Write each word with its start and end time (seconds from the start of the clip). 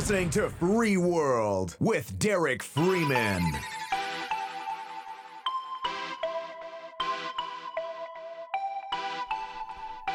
You're 0.00 0.06
listening 0.06 0.30
to 0.30 0.48
Free 0.48 0.96
World 0.96 1.76
with 1.78 2.18
Derek 2.18 2.62
Freeman. 2.62 3.42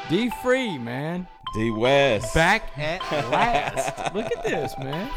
D 0.09 0.31
Free, 0.41 0.79
man. 0.79 1.27
D 1.53 1.69
West. 1.69 2.33
Back 2.33 2.75
at 2.79 2.99
last. 3.29 4.15
Look 4.15 4.25
at 4.35 4.43
this, 4.43 4.73
man. 4.79 5.07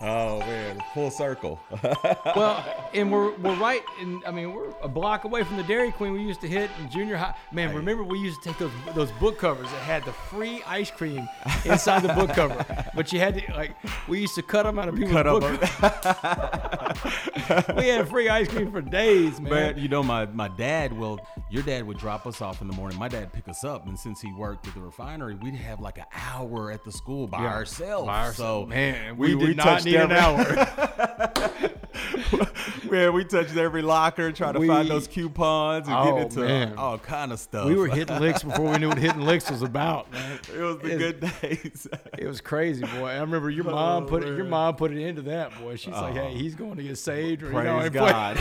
Oh 0.00 0.38
man, 0.40 0.80
full 0.94 1.10
circle. 1.10 1.58
Well, 2.36 2.64
and 2.94 3.10
we're 3.10 3.34
we're 3.36 3.56
right 3.56 3.82
in 4.00 4.22
I 4.26 4.30
mean, 4.30 4.52
we're 4.52 4.70
a 4.82 4.88
block 4.88 5.24
away 5.24 5.42
from 5.42 5.56
the 5.56 5.62
Dairy 5.64 5.90
Queen 5.90 6.12
we 6.12 6.22
used 6.22 6.40
to 6.42 6.48
hit 6.48 6.70
in 6.80 6.88
junior 6.90 7.16
high. 7.16 7.34
Man, 7.52 7.74
remember 7.74 8.04
we 8.04 8.18
used 8.18 8.42
to 8.42 8.48
take 8.48 8.58
those 8.58 8.70
those 8.94 9.10
book 9.12 9.38
covers 9.38 9.68
that 9.70 9.82
had 9.82 10.04
the 10.04 10.12
free 10.12 10.62
ice 10.66 10.90
cream 10.90 11.28
inside 11.64 12.02
the 12.02 12.12
book 12.14 12.30
cover. 12.30 12.64
But 12.94 13.12
you 13.12 13.18
had 13.18 13.34
to 13.38 13.52
like 13.54 13.72
we 14.08 14.20
used 14.20 14.34
to 14.36 14.42
cut 14.42 14.64
them 14.64 14.78
out 14.78 14.88
of 14.88 14.94
people's 14.94 15.14
book 15.22 15.44
We 17.76 17.88
had 17.88 18.08
free 18.08 18.28
ice 18.28 18.48
cream 18.48 18.70
for 18.70 18.82
days, 18.82 19.40
man. 19.40 19.50
Man, 19.52 19.78
you 19.78 19.88
know 19.88 20.02
my 20.02 20.26
my 20.26 20.48
dad. 20.48 20.92
Well, 20.92 21.18
your 21.50 21.62
dad 21.62 21.86
would 21.86 21.98
drop 21.98 22.26
us 22.26 22.42
off 22.42 22.60
in 22.60 22.68
the 22.68 22.74
morning. 22.74 22.98
My 22.98 23.08
dad 23.08 23.32
pick 23.32 23.48
us 23.48 23.64
up, 23.64 23.86
and 23.86 23.98
since 23.98 24.20
he 24.20 24.32
worked 24.34 24.66
at 24.66 24.74
the 24.74 24.80
refinery, 24.80 25.34
we'd 25.36 25.54
have 25.54 25.80
like 25.80 25.98
an 25.98 26.04
hour 26.12 26.70
at 26.70 26.84
the 26.84 26.92
school 26.92 27.26
by 27.26 27.42
Yeah, 27.42 27.54
ourselves. 27.54 28.06
by 28.06 28.26
ourselves. 28.26 28.36
So 28.38 28.66
Man, 28.66 29.16
we 29.16 29.34
did 29.36 29.56
not 29.56 29.64
touched 29.64 29.86
need 29.86 29.96
an 29.96 30.12
hour. 30.12 30.44
man, 32.90 33.12
we 33.12 33.24
touched 33.24 33.56
every 33.56 33.82
locker, 33.82 34.30
trying 34.32 34.54
to 34.54 34.60
We- 34.60 34.66
find 34.68 34.88
those 34.88 35.06
coupons 35.08 35.86
and 35.88 35.96
Oh, 35.96 36.12
get 36.14 36.22
into 36.22 36.40
man. 36.40 36.74
all 36.76 36.98
kind 36.98 37.32
of 37.32 37.38
stuff. 37.38 37.66
we 37.66 37.74
were 37.74 37.88
hitting 37.88 38.18
licks 38.20 38.42
before 38.42 38.70
we 38.72 38.78
knew 38.78 38.88
what 38.88 38.98
hitting 38.98 39.22
licks 39.22 39.50
was 39.50 39.62
about, 39.62 40.10
man. 40.12 40.38
it 40.54 40.60
was 40.60 40.78
the 40.78 40.96
good 40.96 41.20
days. 41.40 41.86
It 42.18 42.26
was 42.26 42.40
crazy, 42.40 42.84
boy. 42.84 43.08
I 43.10 43.18
remember 43.20 43.48
your 43.50 43.66
oh, 43.68 43.72
mom 43.72 44.06
put 44.06 44.24
it. 44.24 44.36
Your 44.36 44.44
mom 44.44 44.74
put 44.76 44.90
it 44.92 44.98
into 44.98 45.22
that, 45.22 45.56
boy. 45.60 45.76
She's 45.76 45.92
like, 45.94 46.14
"Hey, 46.14 46.32
oh. 46.32 46.36
he's 46.36 46.54
going 46.56 46.76
to 46.76 46.82
get 46.82 46.98
saved." 46.98 47.42
Or, 47.44 47.52
you 47.52 47.62
know, 47.62 47.78
Praise 47.78 47.90
God. 47.90 48.36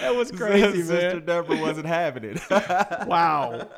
that 0.00 0.14
was 0.14 0.30
crazy, 0.30 0.82
Sister 0.82 1.16
man. 1.16 1.24
Deborah 1.24 1.56
wasn't 1.60 1.86
having 1.86 2.24
it. 2.24 2.40
Wow. 3.06 3.68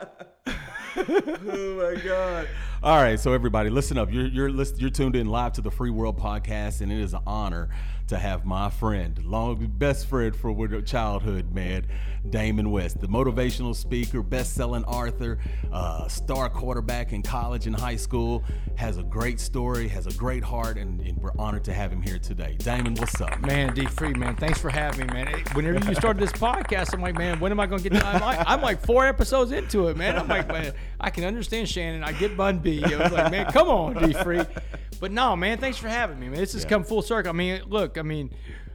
oh 0.96 1.92
my 1.94 2.00
god! 2.02 2.48
All 2.82 2.96
right, 3.02 3.18
so 3.18 3.32
everybody, 3.32 3.70
listen 3.70 3.96
up. 3.98 4.12
You're 4.12 4.26
you're 4.26 4.50
listen, 4.50 4.78
you're 4.78 4.90
tuned 4.90 5.16
in 5.16 5.26
live 5.28 5.52
to 5.54 5.60
the 5.62 5.70
Free 5.70 5.90
World 5.90 6.18
Podcast, 6.18 6.80
and 6.80 6.90
it 6.92 7.00
is 7.00 7.14
an 7.14 7.20
honor 7.26 7.68
to 8.10 8.18
have 8.18 8.44
my 8.44 8.68
friend, 8.68 9.24
long 9.24 9.56
best 9.78 10.06
friend 10.06 10.34
from 10.34 10.84
childhood, 10.84 11.54
man, 11.54 11.86
Damon 12.28 12.72
West, 12.72 13.00
the 13.00 13.06
motivational 13.06 13.74
speaker, 13.74 14.20
best-selling 14.20 14.84
author, 14.84 15.38
uh, 15.72 16.08
star 16.08 16.50
quarterback 16.50 17.12
in 17.12 17.22
college 17.22 17.68
and 17.68 17.74
high 17.74 17.94
school, 17.94 18.42
has 18.74 18.98
a 18.98 19.04
great 19.04 19.38
story, 19.38 19.86
has 19.86 20.08
a 20.08 20.12
great 20.14 20.42
heart, 20.42 20.76
and, 20.76 21.00
and 21.00 21.18
we're 21.18 21.30
honored 21.38 21.64
to 21.64 21.72
have 21.72 21.92
him 21.92 22.02
here 22.02 22.18
today. 22.18 22.56
Damon, 22.58 22.94
what's 22.96 23.20
up? 23.20 23.40
Man, 23.42 23.72
D 23.74 23.86
Free, 23.86 24.12
man, 24.14 24.34
thanks 24.34 24.60
for 24.60 24.70
having 24.70 25.06
me, 25.06 25.12
man. 25.12 25.28
Hey, 25.28 25.44
Whenever 25.54 25.88
you 25.88 25.94
started 25.94 26.20
this 26.20 26.32
podcast, 26.40 26.92
I'm 26.92 27.00
like, 27.00 27.16
man, 27.16 27.38
when 27.38 27.52
am 27.52 27.60
I 27.60 27.66
going 27.66 27.82
to 27.82 27.88
get? 27.88 28.04
I'm 28.04 28.20
like, 28.20 28.44
I'm 28.44 28.60
like 28.60 28.84
four 28.84 29.06
episodes 29.06 29.52
into 29.52 29.86
it, 29.86 29.96
man. 29.96 30.18
I'm 30.18 30.26
like, 30.26 30.48
man, 30.48 30.72
I 31.00 31.10
can 31.10 31.24
understand 31.24 31.68
Shannon. 31.68 32.02
I 32.02 32.10
get 32.12 32.36
Bun 32.36 32.58
B. 32.58 32.82
I 32.82 33.04
was 33.04 33.12
like, 33.12 33.30
man, 33.30 33.46
come 33.52 33.68
on, 33.68 33.94
D 33.94 34.12
Free. 34.14 34.42
But 35.00 35.12
no, 35.12 35.34
man, 35.34 35.58
thanks 35.58 35.78
for 35.78 35.88
having 35.88 36.20
me, 36.20 36.28
man. 36.28 36.38
This 36.38 36.52
has 36.52 36.64
come 36.64 36.84
full 36.84 37.02
circle. 37.02 37.30
I 37.30 37.32
mean, 37.32 37.62
look, 37.66 37.96
I 37.98 38.02
mean, 38.02 38.30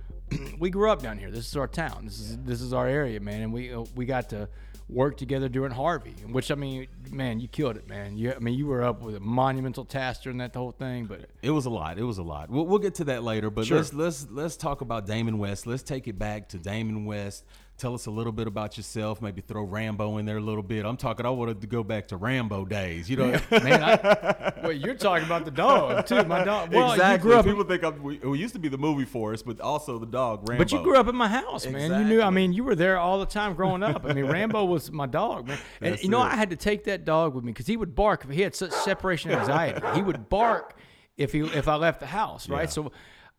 we 0.60 0.70
grew 0.70 0.90
up 0.90 1.02
down 1.02 1.18
here. 1.20 1.30
This 1.32 1.48
is 1.48 1.56
our 1.56 1.68
town. 1.68 2.02
This 2.06 2.20
is 2.20 2.38
this 2.40 2.62
is 2.62 2.74
our 2.74 2.88
area, 2.88 3.20
man, 3.20 3.42
and 3.42 3.54
we 3.54 3.74
uh, 3.74 3.86
we 3.96 4.06
got 4.06 4.30
to 4.32 4.50
work 4.88 5.18
together 5.18 5.50
during 5.50 5.72
Harvey, 5.72 6.14
which 6.30 6.52
I 6.52 6.56
mean, 6.56 6.88
man, 7.10 7.40
you 7.40 7.48
killed 7.48 7.76
it, 7.76 7.90
man. 7.90 8.18
You, 8.18 8.34
I 8.34 8.40
mean, 8.40 8.54
you 8.54 8.68
were 8.68 8.84
up 8.84 9.02
with 9.02 9.16
a 9.16 9.20
monumental 9.20 9.84
task 9.84 10.22
during 10.24 10.38
that 10.38 10.56
whole 10.56 10.72
thing, 10.74 11.06
but 11.06 11.28
It 11.42 11.50
was 11.50 11.66
a 11.66 11.72
lot. 11.72 11.98
It 11.98 12.04
was 12.04 12.20
a 12.20 12.24
lot. 12.24 12.52
We'll, 12.52 12.68
we'll 12.68 12.78
get 12.80 12.96
to 12.96 13.04
that 13.06 13.24
later, 13.24 13.50
but 13.50 13.66
Sure. 13.66 13.78
let's 13.78 13.94
let's 13.94 14.28
let's 14.30 14.58
talk 14.58 14.82
about 14.82 15.08
Damon 15.08 15.38
West. 15.38 15.66
Let's 15.68 15.84
take 15.84 16.08
it 16.08 16.20
back 16.20 16.50
to 16.50 16.58
Damon 16.60 17.06
West. 17.06 17.46
Tell 17.78 17.94
us 17.94 18.06
a 18.06 18.12
little 18.12 18.32
bit 18.32 18.48
about 18.48 18.78
yourself. 18.78 19.22
Maybe 19.22 19.42
throw 19.42 19.64
Rambo 19.64 20.18
in 20.18 20.26
there 20.26 20.38
a 20.38 20.42
little 20.42 20.64
bit. 20.64 20.86
I'm 20.86 20.96
talking. 20.96 21.26
I 21.26 21.30
wanted 21.30 21.60
to 21.60 21.68
go 21.68 21.84
back 21.84 22.08
to 22.08 22.18
Rambo 22.18 22.64
days. 22.64 23.10
You 23.10 23.18
know, 23.18 23.28
man, 23.52 23.84
I, 23.84 24.54
well, 24.64 24.72
you're 24.72 24.96
talking 24.96 25.26
about 25.26 25.44
the 25.44 25.52
dog 25.52 26.06
too. 26.06 26.24
My 26.24 26.46
dog. 26.46 26.74
Well, 26.74 26.94
exactly. 26.94 27.30
you 27.30 27.34
grew 27.34 27.40
up. 27.40 27.46
People 27.46 27.64
think 27.66 27.84
I'm, 27.84 28.02
we, 28.02 28.18
we 28.20 28.40
used 28.40 28.54
to 28.54 28.60
be 28.60 28.70
the 28.70 28.78
movie 28.78 29.04
for 29.04 29.34
us, 29.34 29.42
but 29.42 29.60
also 29.60 30.00
the 30.00 30.06
dog 30.06 30.48
Rambo. 30.48 30.64
But 30.64 30.72
you 30.72 30.82
grew 30.84 30.96
up 30.96 31.10
in 31.10 31.18
my 31.18 31.28
house, 31.28 31.68
man. 31.68 31.92
You 32.00 32.08
knew. 32.08 32.22
I 32.22 32.30
mean, 32.30 32.54
you 32.54 32.64
were 32.64 32.76
there 32.76 32.98
all 32.98 33.20
the 33.20 33.26
time 33.26 33.56
growing 33.56 33.84
up. 33.84 34.06
I 34.06 34.14
mean, 34.14 34.26
Rambo 34.26 34.64
was 34.64 34.90
my 34.92 35.06
dog, 35.06 35.48
man. 35.48 35.58
And 35.82 35.94
That's 35.94 36.04
you 36.04 36.10
know, 36.10 36.22
it. 36.22 36.28
I 36.28 36.36
had 36.36 36.52
to 36.52 36.56
take 36.56 36.86
that 36.86 37.04
dog 37.04 37.36
with 37.36 37.44
me 37.44 37.52
because 37.52 37.68
he 37.68 37.76
would 37.76 37.94
bark 37.94 38.24
if 38.24 38.30
he 38.30 38.42
had 38.42 38.56
such 38.56 38.72
separation 38.72 39.32
anxiety. 39.32 39.82
he 39.94 40.02
would 40.02 40.30
bark 40.30 40.78
if 41.18 41.34
he 41.34 41.42
if 41.42 41.68
I 41.68 41.76
left 41.76 42.00
the 42.00 42.06
house, 42.06 42.48
right? 42.50 42.64
Yeah. 42.64 42.70
So 42.70 42.92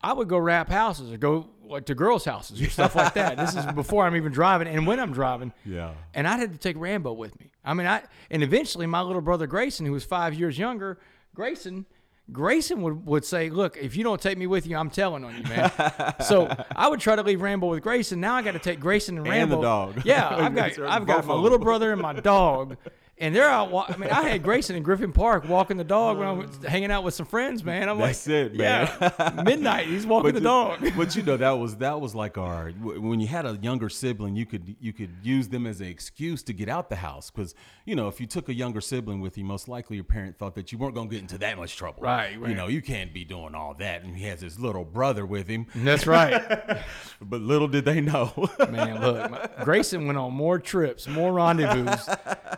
I 0.06 0.12
would 0.12 0.28
go 0.28 0.38
wrap 0.38 0.68
houses 0.68 1.12
or 1.12 1.16
go 1.16 1.48
like 1.64 1.86
to 1.86 1.94
girls' 1.96 2.24
houses 2.24 2.62
or 2.62 2.70
stuff 2.70 2.94
like 2.94 3.14
that. 3.14 3.36
This 3.36 3.56
is 3.56 3.66
before 3.74 4.06
I'm 4.06 4.14
even 4.14 4.30
driving, 4.30 4.68
and 4.68 4.86
when 4.86 5.00
I'm 5.00 5.12
driving, 5.12 5.52
Yeah. 5.64 5.94
and 6.14 6.28
I 6.28 6.36
had 6.36 6.52
to 6.52 6.58
take 6.58 6.76
Rambo 6.78 7.12
with 7.12 7.38
me. 7.40 7.50
I 7.64 7.74
mean, 7.74 7.86
I 7.88 8.02
and 8.30 8.42
eventually 8.44 8.86
my 8.86 9.00
little 9.02 9.20
brother 9.22 9.46
Grayson, 9.48 9.84
who 9.84 9.92
was 9.92 10.04
five 10.04 10.32
years 10.34 10.56
younger, 10.58 10.98
Grayson. 11.34 11.86
Grayson 12.32 12.82
would, 12.82 13.06
would 13.06 13.24
say, 13.24 13.50
"Look, 13.50 13.76
if 13.76 13.96
you 13.96 14.02
don't 14.04 14.20
take 14.20 14.36
me 14.36 14.46
with 14.48 14.66
you, 14.66 14.76
I'm 14.76 14.90
telling 14.90 15.22
on 15.24 15.36
you, 15.36 15.42
man." 15.44 15.70
so 16.24 16.48
I 16.74 16.88
would 16.88 16.98
try 17.00 17.14
to 17.16 17.22
leave 17.22 17.40
Rambo 17.40 17.68
with 17.68 17.82
Grayson. 17.82 18.20
Now 18.20 18.34
I 18.34 18.42
got 18.42 18.52
to 18.52 18.58
take 18.58 18.80
Grayson 18.80 19.16
and 19.18 19.26
And 19.28 19.50
the 19.50 19.56
Rambo. 19.56 19.62
dog. 19.62 20.02
Yeah, 20.04 20.28
I've 20.36 20.54
got 20.54 20.78
I've 20.80 21.06
got 21.06 21.24
my 21.26 21.34
little 21.34 21.58
brother 21.58 21.92
and 21.92 22.00
my 22.02 22.12
dog, 22.14 22.76
and 23.18 23.34
they're 23.34 23.48
out. 23.48 23.70
Wa- 23.70 23.86
I 23.88 23.96
mean, 23.96 24.10
I 24.10 24.22
had 24.28 24.42
Grayson 24.42 24.76
in 24.76 24.82
Griffin 24.82 25.12
Park 25.12 25.48
walking 25.48 25.76
the 25.76 25.84
dog 25.84 26.18
when 26.18 26.26
I 26.28 26.32
was 26.32 26.50
hanging 26.68 26.90
out 26.90 27.04
with 27.04 27.14
some 27.14 27.26
friends, 27.26 27.64
man. 27.64 27.88
I'm 27.88 27.98
That's 27.98 28.26
like, 28.26 28.34
it, 28.34 28.54
man. 28.56 28.88
Yeah, 29.00 29.42
midnight. 29.44 29.86
He's 29.86 30.06
walking 30.06 30.34
the 30.34 30.40
dog. 30.40 30.84
but 30.96 31.16
you 31.16 31.22
know 31.22 31.36
that 31.36 31.52
was 31.52 31.76
that 31.76 32.00
was 32.00 32.14
like 32.14 32.36
our 32.38 32.70
when 32.70 33.20
you 33.20 33.26
had 33.26 33.46
a 33.46 33.58
younger 33.62 33.88
sibling, 33.88 34.36
you 34.36 34.46
could 34.46 34.76
you 34.80 34.92
could 34.92 35.10
use 35.22 35.48
them 35.48 35.66
as 35.66 35.80
an 35.80 35.86
excuse 35.86 36.42
to 36.44 36.52
get 36.52 36.68
out 36.68 36.90
the 36.90 36.96
house 36.96 37.30
because 37.30 37.54
you 37.84 37.94
know 37.94 38.08
if 38.08 38.20
you 38.20 38.26
took 38.26 38.48
a 38.48 38.54
younger 38.54 38.80
sibling 38.80 39.20
with 39.20 39.38
you, 39.38 39.44
most 39.44 39.68
likely 39.68 39.96
your 39.96 40.04
parent 40.04 40.38
thought 40.38 40.54
that 40.54 40.72
you 40.72 40.78
weren't 40.78 40.94
going 40.94 41.08
to 41.08 41.14
get 41.14 41.22
into 41.22 41.38
that 41.38 41.56
much 41.56 41.76
trouble. 41.76 42.02
Right, 42.02 42.32
You 42.32 42.54
know 42.54 42.68
you 42.68 42.82
can't 42.82 43.12
be 43.14 43.24
doing 43.24 43.54
all 43.54 43.74
that, 43.78 44.02
and 44.02 44.16
he 44.16 44.24
has 44.24 44.40
his 44.40 44.58
little 44.60 44.84
brother 44.84 45.24
with 45.24 45.48
him. 45.48 45.66
That's 45.74 46.06
right. 46.06 46.82
But 47.20 47.40
little 47.40 47.66
did 47.68 47.84
they 47.86 48.00
know. 48.02 48.30
Man, 48.70 49.00
look, 49.00 49.30
my, 49.30 49.48
Grayson 49.64 50.06
went 50.06 50.18
on 50.18 50.34
more 50.34 50.58
trips, 50.58 51.08
more 51.08 51.32
rendezvous 51.32 51.86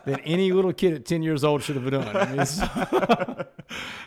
than 0.05 0.19
any 0.21 0.48
little 0.53 0.73
kid 0.73 0.95
at 0.95 1.05
10 1.05 1.23
years 1.23 1.45
old 1.45 1.63
should 1.63 1.77
have 1.77 1.91
done. 1.91 2.17
I 2.17 2.27
mean, 2.27 3.47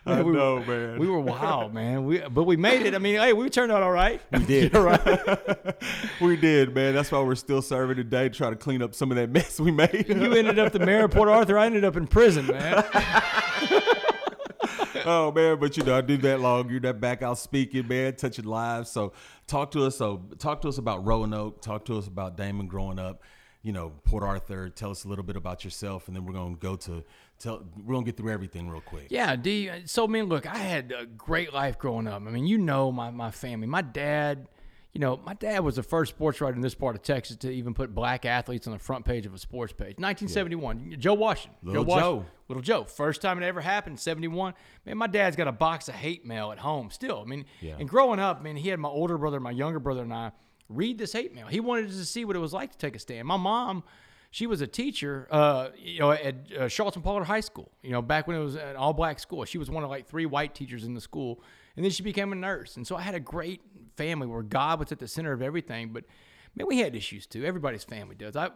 I 0.05 0.21
we, 0.23 0.31
know, 0.31 0.59
man. 0.59 0.99
we 0.99 1.07
were 1.07 1.19
wild, 1.19 1.73
man. 1.73 2.05
We, 2.05 2.19
but 2.19 2.43
we 2.43 2.57
made 2.57 2.85
it. 2.85 2.95
I 2.95 2.97
mean, 2.97 3.15
hey, 3.15 3.33
we 3.33 3.49
turned 3.49 3.71
out 3.71 3.83
all 3.83 3.91
right. 3.91 4.21
We 4.31 4.39
did. 4.45 4.73
Right. 4.73 5.75
we 6.19 6.35
did, 6.35 6.73
man. 6.73 6.93
That's 6.93 7.11
why 7.11 7.21
we're 7.21 7.35
still 7.35 7.61
serving 7.61 7.97
today 7.97 8.29
to 8.29 8.35
try 8.35 8.49
to 8.49 8.55
clean 8.55 8.81
up 8.81 8.95
some 8.95 9.11
of 9.11 9.17
that 9.17 9.29
mess 9.29 9.59
we 9.59 9.71
made. 9.71 10.05
You 10.07 10.33
ended 10.33 10.57
up 10.59 10.73
the 10.73 10.79
mayor 10.79 11.05
of 11.05 11.11
Port 11.11 11.29
Arthur. 11.29 11.57
I 11.57 11.67
ended 11.67 11.83
up 11.83 11.95
in 11.95 12.07
prison, 12.07 12.47
man. 12.47 12.83
oh 15.05 15.31
man, 15.31 15.59
but 15.59 15.77
you 15.77 15.83
know, 15.83 15.95
I 15.95 16.01
do 16.01 16.17
that 16.17 16.39
long. 16.39 16.69
You're 16.69 16.79
that 16.81 16.99
back 16.99 17.21
out 17.21 17.37
speaking, 17.37 17.87
man, 17.87 18.15
touching 18.15 18.45
lives. 18.45 18.89
So 18.89 19.13
talk 19.47 19.71
to 19.71 19.85
us. 19.85 19.97
So 19.97 20.23
talk 20.39 20.61
to 20.61 20.67
us 20.69 20.77
about 20.79 21.05
Roanoke. 21.05 21.61
Talk 21.61 21.85
to 21.85 21.97
us 21.97 22.07
about 22.07 22.37
Damon 22.37 22.67
growing 22.67 22.97
up. 22.97 23.21
You 23.63 23.71
know, 23.73 23.91
Port 24.05 24.23
Arthur. 24.23 24.69
Tell 24.69 24.89
us 24.89 25.03
a 25.05 25.07
little 25.07 25.23
bit 25.23 25.35
about 25.35 25.63
yourself, 25.63 26.07
and 26.07 26.15
then 26.15 26.25
we're 26.25 26.33
gonna 26.33 26.55
go 26.55 26.75
to 26.77 27.03
tell. 27.37 27.63
We're 27.85 27.93
gonna 27.93 28.05
get 28.05 28.17
through 28.17 28.31
everything 28.31 28.69
real 28.69 28.81
quick. 28.81 29.07
Yeah, 29.09 29.35
D. 29.35 29.69
So, 29.85 30.03
I 30.05 30.07
mean, 30.07 30.25
look, 30.25 30.47
I 30.47 30.57
had 30.57 30.91
a 30.97 31.05
great 31.05 31.53
life 31.53 31.77
growing 31.77 32.07
up. 32.07 32.15
I 32.25 32.31
mean, 32.31 32.47
you 32.47 32.57
know 32.57 32.91
my, 32.91 33.11
my 33.11 33.29
family. 33.29 33.67
My 33.67 33.83
dad, 33.83 34.47
you 34.93 34.99
know, 34.99 35.17
my 35.23 35.35
dad 35.35 35.59
was 35.59 35.75
the 35.75 35.83
first 35.83 36.09
sports 36.15 36.41
writer 36.41 36.55
in 36.55 36.61
this 36.61 36.73
part 36.73 36.95
of 36.95 37.03
Texas 37.03 37.37
to 37.37 37.51
even 37.51 37.75
put 37.75 37.93
black 37.93 38.25
athletes 38.25 38.65
on 38.65 38.73
the 38.73 38.79
front 38.79 39.05
page 39.05 39.27
of 39.27 39.33
a 39.35 39.37
sports 39.37 39.73
page. 39.73 39.97
1971, 39.99 40.95
Joe 40.99 41.13
Washington. 41.13 41.55
Little 41.61 41.85
Washington. 41.85 42.23
Joe. 42.23 42.25
Little 42.47 42.63
Joe. 42.63 42.83
First 42.85 43.21
time 43.21 43.41
it 43.41 43.45
ever 43.45 43.61
happened, 43.61 43.99
71. 43.99 44.55
Man, 44.87 44.97
my 44.97 45.05
dad's 45.07 45.35
got 45.35 45.47
a 45.47 45.51
box 45.51 45.87
of 45.87 45.93
hate 45.93 46.25
mail 46.25 46.51
at 46.51 46.57
home 46.57 46.89
still. 46.89 47.21
I 47.23 47.29
mean, 47.29 47.45
Yeah. 47.61 47.75
and 47.79 47.87
growing 47.87 48.19
up, 48.19 48.41
man, 48.41 48.55
he 48.55 48.69
had 48.69 48.79
my 48.79 48.89
older 48.89 49.19
brother, 49.19 49.39
my 49.39 49.51
younger 49.51 49.79
brother, 49.79 50.01
and 50.01 50.13
I 50.13 50.31
read 50.75 50.97
this 50.97 51.13
hate 51.13 51.33
mail. 51.33 51.47
He 51.47 51.59
wanted 51.59 51.89
to 51.89 52.05
see 52.05 52.25
what 52.25 52.35
it 52.35 52.39
was 52.39 52.53
like 52.53 52.71
to 52.71 52.77
take 52.77 52.95
a 52.95 52.99
stand. 52.99 53.27
My 53.27 53.37
mom, 53.37 53.83
she 54.31 54.47
was 54.47 54.61
a 54.61 54.67
teacher, 54.67 55.27
uh, 55.29 55.69
you 55.77 55.99
know, 55.99 56.11
at 56.11 56.35
uh, 56.57 56.69
Charlton 56.69 57.01
Pollard 57.01 57.25
High 57.25 57.41
School. 57.41 57.71
You 57.81 57.91
know, 57.91 58.01
back 58.01 58.27
when 58.27 58.37
it 58.37 58.43
was 58.43 58.55
an 58.55 58.75
all-black 58.75 59.19
school. 59.19 59.45
She 59.45 59.57
was 59.57 59.69
one 59.69 59.83
of 59.83 59.89
like 59.89 60.07
three 60.07 60.25
white 60.25 60.55
teachers 60.55 60.83
in 60.83 60.93
the 60.93 61.01
school, 61.01 61.43
and 61.75 61.83
then 61.83 61.91
she 61.91 62.03
became 62.03 62.31
a 62.31 62.35
nurse. 62.35 62.77
And 62.77 62.87
so 62.87 62.95
I 62.95 63.01
had 63.01 63.15
a 63.15 63.19
great 63.19 63.61
family 63.97 64.27
where 64.27 64.43
God 64.43 64.79
was 64.79 64.91
at 64.91 64.99
the 64.99 65.07
center 65.07 65.33
of 65.33 65.41
everything. 65.41 65.89
But 65.93 66.05
man, 66.55 66.67
we 66.67 66.79
had 66.79 66.95
issues 66.95 67.25
too. 67.27 67.43
Everybody's 67.45 67.83
family 67.83 68.15
does. 68.15 68.35
I. 68.35 68.49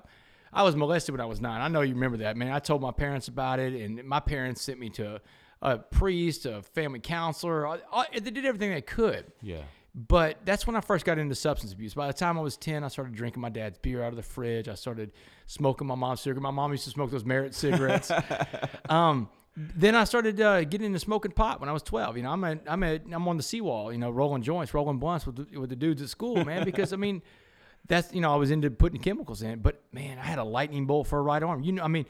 I 0.54 0.64
was 0.64 0.74
molested 0.74 1.12
when 1.12 1.20
I 1.20 1.26
was 1.26 1.42
nine. 1.42 1.60
I 1.60 1.68
know 1.68 1.82
you 1.82 1.96
remember 1.96 2.18
that, 2.18 2.38
man. 2.38 2.54
I 2.54 2.60
told 2.60 2.82
my 2.82 2.92
parents 2.92 3.28
about 3.28 3.60
it, 3.60 3.74
and 3.74 4.02
my 4.06 4.22
parents 4.22 4.62
sent 4.62 4.80
me 4.80 4.90
to 4.92 5.20
a 5.62 5.78
priest, 5.78 6.46
a 6.46 6.62
family 6.62 7.00
counselor. 7.00 7.82
They 8.14 8.32
did 8.32 8.46
everything 8.46 8.72
they 8.72 8.80
could. 8.80 9.34
Yeah. 9.42 9.64
But 9.98 10.40
that's 10.44 10.68
when 10.68 10.76
I 10.76 10.82
first 10.82 11.06
got 11.06 11.18
into 11.18 11.36
substance 11.36 11.72
abuse. 11.72 11.94
By 11.94 12.08
the 12.08 12.14
time 12.14 12.38
I 12.38 12.42
was 12.42 12.58
10, 12.58 12.84
I 12.84 12.90
started 12.90 13.16
drinking 13.16 13.42
my 13.42 13.48
dad's 13.48 13.78
beer 13.78 14.04
out 14.04 14.10
of 14.10 14.18
the 14.18 14.24
fridge. 14.24 14.68
I 14.68 14.76
started 14.76 15.14
smoking 15.46 15.88
my 15.88 15.96
mom's 15.96 16.20
cigarette. 16.20 16.42
My 16.42 16.52
mom 16.52 16.72
used 16.72 16.84
to 16.84 16.90
smoke 16.90 17.12
those 17.12 17.24
Merit 17.24 17.56
cigarettes. 17.56 18.12
um, 18.90 19.30
then 19.56 19.96
I 19.96 20.04
started 20.04 20.42
uh, 20.42 20.66
getting 20.66 20.88
into 20.88 21.00
smoking 21.00 21.32
pot 21.32 21.62
when 21.62 21.70
I 21.70 21.72
was 21.72 21.82
12. 21.82 22.18
You 22.18 22.24
know, 22.24 22.32
I'm 22.32 22.44
at, 22.44 22.60
I'm 22.68 22.84
at, 22.84 23.04
I'm 23.10 23.26
on 23.30 23.38
the 23.38 23.44
seawall, 23.44 23.94
you 23.94 23.98
know, 23.98 24.12
rolling 24.12 24.42
joints, 24.42 24.74
rolling 24.74 24.98
blunts 25.00 25.26
with 25.26 25.50
the, 25.50 25.60
with 25.60 25.70
the 25.70 25.78
dudes 25.78 26.02
at 26.02 26.10
school, 26.10 26.44
man. 26.44 26.66
Because 26.66 26.92
I 26.92 26.98
mean, 26.98 27.22
that's 27.88 28.14
you 28.14 28.20
know, 28.20 28.34
I 28.34 28.36
was 28.36 28.52
into 28.52 28.70
putting 28.72 29.00
chemicals 29.00 29.42
in. 29.44 29.60
But 29.60 29.82
man, 29.94 30.20
I 30.20 30.24
had 30.24 30.40
a 30.40 30.44
lightning 30.44 30.88
bolt 30.88 31.08
for 31.08 31.20
a 31.20 31.22
right 31.22 31.42
arm. 31.42 31.64
You 31.64 31.72
know, 31.72 31.84
I 31.84 31.88
mean, 31.88 32.06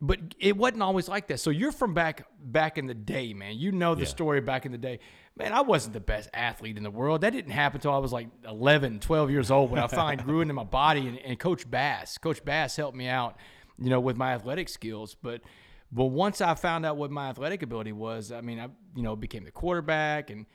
but 0.00 0.18
it 0.38 0.56
wasn't 0.56 0.82
always 0.82 1.08
like 1.08 1.26
that. 1.28 1.40
So 1.40 1.50
you're 1.50 1.72
from 1.72 1.94
back 1.94 2.26
back 2.40 2.78
in 2.78 2.86
the 2.86 2.94
day, 2.94 3.34
man. 3.34 3.56
You 3.56 3.72
know 3.72 3.94
the 3.94 4.02
Yeah. 4.02 4.06
story 4.08 4.40
back 4.40 4.64
in 4.66 4.72
the 4.72 4.78
day. 4.78 5.00
Man, 5.36 5.52
I 5.52 5.60
wasn't 5.60 5.94
the 5.94 6.00
best 6.00 6.28
athlete 6.34 6.76
in 6.76 6.82
the 6.82 6.90
world. 6.90 7.20
That 7.20 7.30
didn't 7.30 7.52
happen 7.52 7.76
until 7.78 7.92
I 7.92 7.98
was 7.98 8.12
like 8.12 8.28
11, 8.46 9.00
12 9.00 9.30
years 9.30 9.50
old 9.50 9.70
when 9.70 9.80
I 9.80 9.86
finally 9.86 10.16
grew 10.24 10.40
into 10.40 10.54
my 10.54 10.64
body. 10.64 11.06
And, 11.06 11.18
and 11.20 11.38
Coach 11.38 11.68
Bass, 11.70 12.18
Coach 12.18 12.44
Bass 12.44 12.74
helped 12.76 12.96
me 12.96 13.06
out, 13.08 13.36
you 13.78 13.88
know, 13.90 14.00
with 14.00 14.16
my 14.16 14.34
athletic 14.34 14.68
skills. 14.68 15.14
But 15.20 15.42
but 15.90 16.06
once 16.06 16.40
I 16.40 16.54
found 16.54 16.84
out 16.84 16.96
what 16.96 17.10
my 17.10 17.28
athletic 17.30 17.62
ability 17.62 17.92
was, 17.92 18.30
I 18.32 18.40
mean, 18.40 18.58
I 18.60 18.68
you 18.94 19.02
know 19.02 19.16
became 19.16 19.44
the 19.44 19.50
quarterback 19.52 20.30
and 20.30 20.46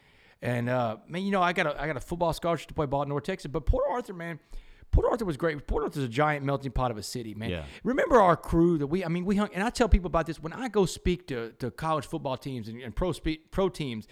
and 0.41 0.69
uh, 0.69 0.97
man, 1.07 1.23
you 1.23 1.31
know, 1.31 1.41
I 1.41 1.53
got 1.53 1.67
a 1.67 1.81
I 1.81 1.87
got 1.87 1.95
a 1.97 2.01
football 2.01 2.33
scholarship 2.33 2.67
to 2.67 2.73
play 2.73 2.85
ball 2.85 3.01
at 3.03 3.07
North 3.07 3.23
Texas. 3.23 3.49
But 3.49 3.65
Port 3.65 3.85
Arthur, 3.89 4.13
man, 4.13 4.39
Port 4.93 5.07
Arthur 5.09 5.25
was 5.25 5.37
great. 5.37 5.65
Port 5.67 5.83
Arthur's 5.83 6.03
a 6.03 6.07
giant 6.07 6.45
melting 6.45 6.71
pot 6.71 6.91
of 6.91 6.97
a 6.97 7.03
city, 7.03 7.33
man. 7.33 7.49
Yeah. 7.49 7.65
Remember 7.83 8.21
our 8.21 8.37
crew 8.37 8.77
that 8.77 8.87
we, 8.87 9.03
I 9.03 9.07
mean, 9.07 9.25
we 9.25 9.35
hung, 9.35 9.49
and 9.53 9.63
I 9.63 9.69
tell 9.71 9.89
people 9.89 10.07
about 10.07 10.27
this 10.27 10.39
when 10.41 10.53
I 10.53 10.69
go 10.69 10.85
speak 10.85 11.27
to, 11.27 11.51
to 11.59 11.71
college 11.71 12.05
football 12.05 12.37
teams 12.37 12.69
and, 12.69 12.79
and 12.79 12.95
pro 12.95 13.11
spe- 13.11 13.51
pro 13.51 13.67
teams. 13.67 14.07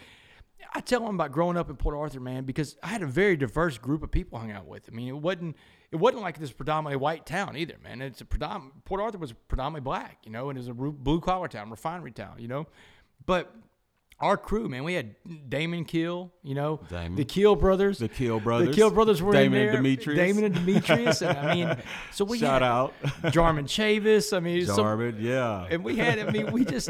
I 0.74 0.80
tell 0.80 1.02
them 1.06 1.16
about 1.16 1.32
growing 1.32 1.58
up 1.58 1.70
in 1.70 1.76
Port 1.76 1.96
Arthur, 1.96 2.20
man, 2.20 2.46
because 2.46 2.78
I 2.84 2.88
had 2.88 3.02
a 3.04 3.08
very 3.08 3.36
diverse 3.36 3.78
group 3.78 4.04
of 4.04 4.12
people 4.12 4.38
I 4.38 4.42
hung 4.42 4.52
out 4.52 4.68
with. 4.68 4.90
I 4.92 4.96
mean, 4.96 5.08
it 5.08 5.18
wasn't 5.18 5.56
it 5.92 5.98
wasn't 5.98 6.24
like 6.24 6.40
this 6.40 6.52
predominantly 6.52 6.98
white 6.98 7.26
town 7.26 7.56
either, 7.56 7.76
man. 7.84 8.02
It's 8.02 8.22
a 8.22 8.26
predominant 8.26 8.84
Port 8.86 9.02
Arthur 9.02 9.18
was 9.18 9.34
predominantly 9.34 9.82
black, 9.82 10.20
you 10.24 10.32
know, 10.32 10.50
and 10.50 10.58
it 10.58 10.62
was 10.62 10.68
a 10.68 10.74
blue 10.74 11.20
collar 11.20 11.48
town, 11.48 11.70
refinery 11.70 12.12
town, 12.12 12.36
you 12.40 12.48
know. 12.48 12.68
But 13.26 13.54
our 14.22 14.38
crew, 14.38 14.70
man, 14.70 14.84
we 14.84 14.94
had 14.94 15.16
Damon 15.50 15.84
Kill, 15.86 16.32
you 16.44 16.56
know, 16.56 16.80
Damon. 16.90 17.16
the 17.16 17.26
Kill 17.26 17.56
brothers, 17.56 17.98
The 18.00 18.08
Kill 18.10 18.40
brothers. 18.40 18.70
the 18.70 18.74
Kill 18.74 18.92
brothers 18.92 19.22
were 19.22 19.34
Damon 19.34 19.60
in 19.60 19.68
and 19.68 19.74
there, 19.76 19.82
Demetrius. 19.82 20.18
Damon 20.20 20.44
and 20.46 20.54
Demetrius, 20.56 21.22
and 21.22 21.38
I 21.38 21.56
mean, 21.56 21.76
so 22.12 22.24
we 22.26 22.38
Shout 22.40 22.62
had 22.62 22.64
out. 22.64 22.94
Jarman 23.32 23.66
Chavis. 23.66 24.36
I 24.36 24.40
mean, 24.40 24.66
so- 24.66 25.00
yeah. 25.18 25.68
and 25.70 25.84
we 25.84 25.96
had, 25.98 26.20
I 26.20 26.32
mean, 26.32 26.52
we 26.52 26.64
just, 26.66 26.90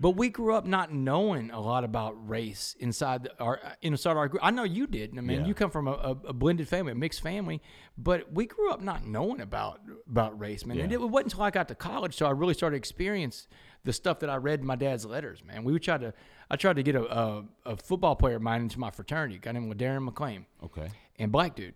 but 0.00 0.10
we 0.10 0.28
grew 0.28 0.54
up 0.54 0.64
not 0.64 0.92
knowing 0.92 1.50
a 1.50 1.60
lot 1.60 1.82
about 1.82 2.28
race 2.28 2.76
inside 2.78 3.28
our 3.40 3.60
inside 3.82 4.16
our 4.16 4.28
group. 4.28 4.44
I 4.44 4.50
know 4.50 4.62
you 4.62 4.86
did. 4.86 5.16
I 5.18 5.20
mean, 5.20 5.40
Yeah. 5.40 5.46
you 5.46 5.54
come 5.54 5.70
from 5.70 5.88
a, 5.88 6.16
a, 6.26 6.32
blended 6.32 6.68
family, 6.68 6.92
a 6.92 6.94
mixed 6.94 7.20
family, 7.20 7.60
but 7.96 8.32
we 8.32 8.46
grew 8.46 8.70
up 8.70 8.80
not 8.80 9.04
knowing 9.04 9.40
about 9.40 9.80
about 10.08 10.38
race, 10.38 10.64
man. 10.64 10.78
And 10.78 10.92
it 10.92 11.00
wasn't 11.00 11.32
until 11.32 11.42
I 11.42 11.50
got 11.50 11.68
to 11.68 11.74
college, 11.74 12.14
so 12.14 12.26
I 12.26 12.30
really 12.30 12.54
started 12.54 12.74
to 12.74 12.78
experience 12.78 13.48
the 13.84 13.92
stuff 13.92 14.20
that 14.20 14.30
I 14.30 14.36
read 14.36 14.60
in 14.60 14.66
my 14.66 14.76
dad's 14.76 15.04
letters, 15.04 15.42
man. 15.44 15.64
We 15.64 15.78
tried 15.78 16.02
to, 16.02 16.12
I 16.50 16.56
tried 16.56 16.76
to 16.76 16.82
get 16.82 16.94
a, 16.94 17.04
a, 17.04 17.44
a 17.66 17.76
football 17.76 18.16
player 18.16 18.36
of 18.36 18.42
mine 18.42 18.62
into 18.62 18.78
my 18.78 18.90
fraternity, 18.90 19.36
a 19.36 19.38
guy 19.38 19.52
named 19.52 19.74
Darren 19.78 20.08
McClain 20.08 20.44
okay. 20.62 20.88
and 21.18 21.32
black 21.32 21.56
dude. 21.56 21.74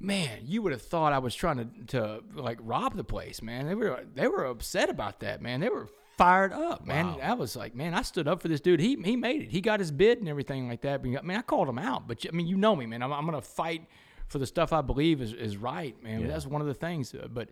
Man, 0.00 0.40
you 0.44 0.62
would 0.62 0.72
have 0.72 0.82
thought 0.82 1.12
I 1.12 1.18
was 1.18 1.34
trying 1.34 1.58
to, 1.58 1.68
to 1.88 2.24
like 2.34 2.58
rob 2.60 2.96
the 2.96 3.04
place, 3.04 3.40
man. 3.40 3.66
They 3.66 3.74
were 3.74 4.04
they 4.14 4.26
were 4.26 4.44
upset 4.46 4.90
about 4.90 5.20
that, 5.20 5.40
man. 5.40 5.60
They 5.60 5.68
were 5.68 5.88
fired 6.16 6.52
up, 6.52 6.86
man. 6.86 7.16
I 7.22 7.34
was 7.34 7.56
like, 7.56 7.74
man, 7.74 7.94
I 7.94 8.02
stood 8.02 8.28
up 8.28 8.40
for 8.42 8.48
this 8.48 8.60
dude. 8.60 8.80
He 8.80 8.96
he 9.04 9.16
made 9.16 9.42
it. 9.42 9.50
He 9.50 9.60
got 9.60 9.80
his 9.80 9.90
bid 9.90 10.18
and 10.18 10.28
everything 10.28 10.68
like 10.68 10.80
that. 10.82 11.02
But, 11.02 11.18
I 11.18 11.22
mean, 11.22 11.36
I 11.36 11.42
called 11.42 11.68
him 11.68 11.78
out, 11.78 12.06
but 12.08 12.24
I 12.26 12.34
mean, 12.34 12.46
you 12.46 12.56
know 12.56 12.74
me, 12.76 12.86
man. 12.86 13.02
I'm, 13.02 13.12
I'm 13.12 13.24
gonna 13.24 13.40
fight 13.40 13.86
for 14.28 14.38
the 14.38 14.46
stuff 14.46 14.72
I 14.72 14.80
believe 14.80 15.20
is, 15.20 15.32
is 15.32 15.56
right, 15.56 16.00
man. 16.02 16.22
Yeah. 16.22 16.26
That's 16.28 16.46
one 16.46 16.60
of 16.60 16.66
the 16.66 16.74
things. 16.74 17.14
uh, 17.14 17.28
But 17.30 17.50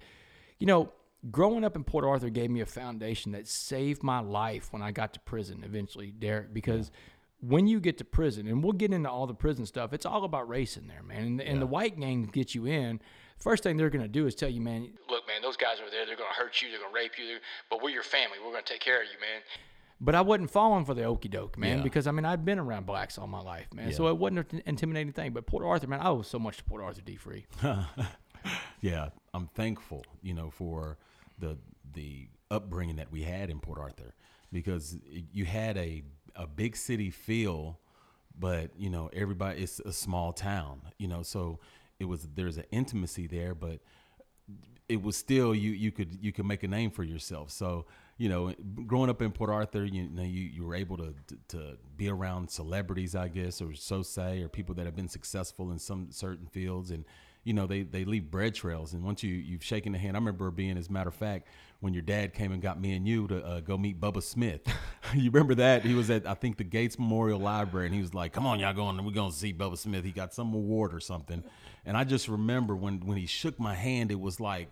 you 0.58 0.66
know, 0.66 0.92
growing 1.30 1.64
up 1.64 1.76
in 1.76 1.84
Port 1.84 2.04
Arthur 2.04 2.30
gave 2.30 2.50
me 2.50 2.60
a 2.60 2.66
foundation 2.66 3.32
that 3.32 3.46
saved 3.46 4.02
my 4.02 4.20
life 4.20 4.72
when 4.72 4.82
I 4.82 4.90
got 4.90 5.12
to 5.14 5.20
prison 5.20 5.62
eventually, 5.64 6.10
Derek, 6.10 6.52
because 6.54 6.90
when 7.40 7.66
you 7.66 7.80
get 7.80 7.98
to 7.98 8.04
prison, 8.04 8.46
and 8.46 8.62
we'll 8.62 8.72
get 8.72 8.92
into 8.92 9.10
all 9.10 9.26
the 9.26 9.34
prison 9.34 9.66
stuff, 9.66 9.92
it's 9.92 10.06
all 10.06 10.24
about 10.24 10.48
race 10.48 10.76
in 10.76 10.86
there, 10.86 11.02
man. 11.02 11.22
And, 11.22 11.40
and 11.40 11.60
the 11.60 11.66
white 11.66 11.98
gang 11.98 12.22
gets 12.24 12.54
you 12.54 12.66
in. 12.66 13.00
First 13.42 13.62
thing 13.64 13.76
they're 13.76 13.90
going 13.90 14.02
to 14.04 14.08
do 14.08 14.26
is 14.26 14.34
tell 14.34 14.48
you, 14.48 14.60
man, 14.60 14.92
look, 15.10 15.26
man, 15.26 15.42
those 15.42 15.56
guys 15.56 15.78
over 15.80 15.90
there, 15.90 16.06
they're 16.06 16.16
going 16.16 16.30
to 16.32 16.40
hurt 16.40 16.62
you, 16.62 16.70
they're 16.70 16.78
going 16.78 16.92
to 16.92 16.94
rape 16.94 17.12
you, 17.18 17.38
but 17.68 17.82
we're 17.82 17.90
your 17.90 18.02
family. 18.04 18.38
We're 18.44 18.52
going 18.52 18.64
to 18.64 18.72
take 18.72 18.80
care 18.82 19.02
of 19.02 19.08
you, 19.12 19.18
man. 19.20 19.40
But 20.00 20.14
I 20.14 20.20
wasn't 20.20 20.50
falling 20.50 20.84
for 20.84 20.94
the 20.94 21.04
okey 21.04 21.28
doke, 21.28 21.58
man, 21.58 21.78
Yeah. 21.78 21.82
because 21.84 22.06
I 22.06 22.10
mean, 22.12 22.24
I'd 22.24 22.44
been 22.44 22.58
around 22.58 22.86
blacks 22.86 23.18
all 23.18 23.26
my 23.26 23.40
life, 23.40 23.66
man. 23.74 23.92
So 23.92 24.08
it 24.08 24.16
wasn't 24.16 24.52
an 24.52 24.62
intimidating 24.66 25.12
thing. 25.12 25.32
But 25.32 25.46
Port 25.46 25.64
Arthur, 25.64 25.86
man, 25.88 26.00
I 26.00 26.08
owe 26.08 26.22
so 26.22 26.38
much 26.38 26.56
to 26.58 26.64
Port 26.64 26.82
Arthur 26.82 27.02
D 27.02 27.16
Free. 27.16 27.46
yeah, 28.80 29.08
I'm 29.34 29.46
thankful, 29.54 30.04
you 30.22 30.34
know, 30.34 30.50
for 30.50 30.98
the 31.38 31.58
the 31.94 32.28
upbringing 32.50 32.96
that 32.96 33.10
we 33.12 33.22
had 33.22 33.50
in 33.50 33.60
Port 33.60 33.78
Arthur 33.78 34.14
because 34.52 34.96
you 35.32 35.44
had 35.44 35.76
a 35.76 36.02
a 36.34 36.46
big 36.46 36.76
city 36.76 37.10
feel, 37.10 37.78
but 38.38 38.70
you 38.76 38.90
know, 38.90 39.08
everybody 39.12 39.62
it's 39.62 39.80
a 39.80 39.92
small 39.92 40.32
town, 40.32 40.82
you 40.98 41.06
know, 41.08 41.22
so 41.22 41.60
it 42.02 42.08
was 42.08 42.28
there's 42.34 42.58
an 42.58 42.64
intimacy 42.70 43.26
there, 43.26 43.54
but 43.54 43.80
it 44.88 45.00
was 45.00 45.16
still 45.16 45.54
you 45.54 45.70
you 45.70 45.90
could 45.90 46.18
you 46.20 46.32
could 46.32 46.44
make 46.44 46.62
a 46.62 46.68
name 46.68 46.90
for 46.90 47.04
yourself. 47.04 47.50
So 47.50 47.86
you 48.18 48.28
know, 48.28 48.54
growing 48.86 49.08
up 49.08 49.22
in 49.22 49.32
Port 49.32 49.50
Arthur, 49.50 49.84
you 49.84 50.08
know, 50.08 50.22
you, 50.22 50.42
you 50.42 50.64
were 50.64 50.74
able 50.74 50.96
to, 50.98 51.14
to 51.28 51.36
to 51.48 51.78
be 51.96 52.08
around 52.08 52.50
celebrities, 52.50 53.14
I 53.14 53.28
guess, 53.28 53.62
or 53.62 53.74
so 53.74 54.02
say, 54.02 54.42
or 54.42 54.48
people 54.48 54.74
that 54.74 54.84
have 54.84 54.94
been 54.94 55.08
successful 55.08 55.72
in 55.72 55.78
some 55.78 56.08
certain 56.10 56.46
fields, 56.46 56.90
and 56.90 57.04
you 57.44 57.52
know, 57.54 57.66
they 57.66 57.82
they 57.82 58.04
leave 58.04 58.30
bread 58.30 58.54
trails. 58.54 58.92
And 58.92 59.02
once 59.04 59.22
you 59.22 59.34
you've 59.34 59.64
shaken 59.64 59.92
the 59.92 59.98
hand, 59.98 60.16
I 60.16 60.20
remember 60.20 60.50
being, 60.50 60.76
as 60.78 60.88
a 60.88 60.92
matter 60.92 61.08
of 61.08 61.14
fact, 61.14 61.48
when 61.80 61.92
your 61.92 62.02
dad 62.02 62.34
came 62.34 62.52
and 62.52 62.62
got 62.62 62.80
me 62.80 62.92
and 62.94 63.06
you 63.08 63.26
to 63.28 63.44
uh, 63.44 63.60
go 63.60 63.76
meet 63.76 64.00
Bubba 64.00 64.22
Smith. 64.22 64.60
you 65.14 65.30
remember 65.30 65.56
that? 65.56 65.84
He 65.84 65.94
was 65.94 66.08
at 66.10 66.26
I 66.26 66.34
think 66.34 66.56
the 66.56 66.64
Gates 66.64 66.98
Memorial 66.98 67.40
Library, 67.40 67.86
and 67.86 67.94
he 67.94 68.00
was 68.00 68.14
like, 68.14 68.32
"Come 68.32 68.46
on, 68.46 68.60
y'all 68.60 68.72
going? 68.72 69.04
We're 69.04 69.10
going 69.12 69.32
to 69.32 69.36
see 69.36 69.52
Bubba 69.52 69.76
Smith. 69.78 70.04
He 70.04 70.12
got 70.12 70.32
some 70.34 70.54
award 70.54 70.94
or 70.94 71.00
something." 71.00 71.42
And 71.84 71.96
I 71.96 72.04
just 72.04 72.28
remember 72.28 72.76
when 72.76 73.00
when 73.00 73.16
he 73.18 73.26
shook 73.26 73.58
my 73.58 73.74
hand, 73.74 74.10
it 74.10 74.20
was 74.20 74.40
like. 74.40 74.68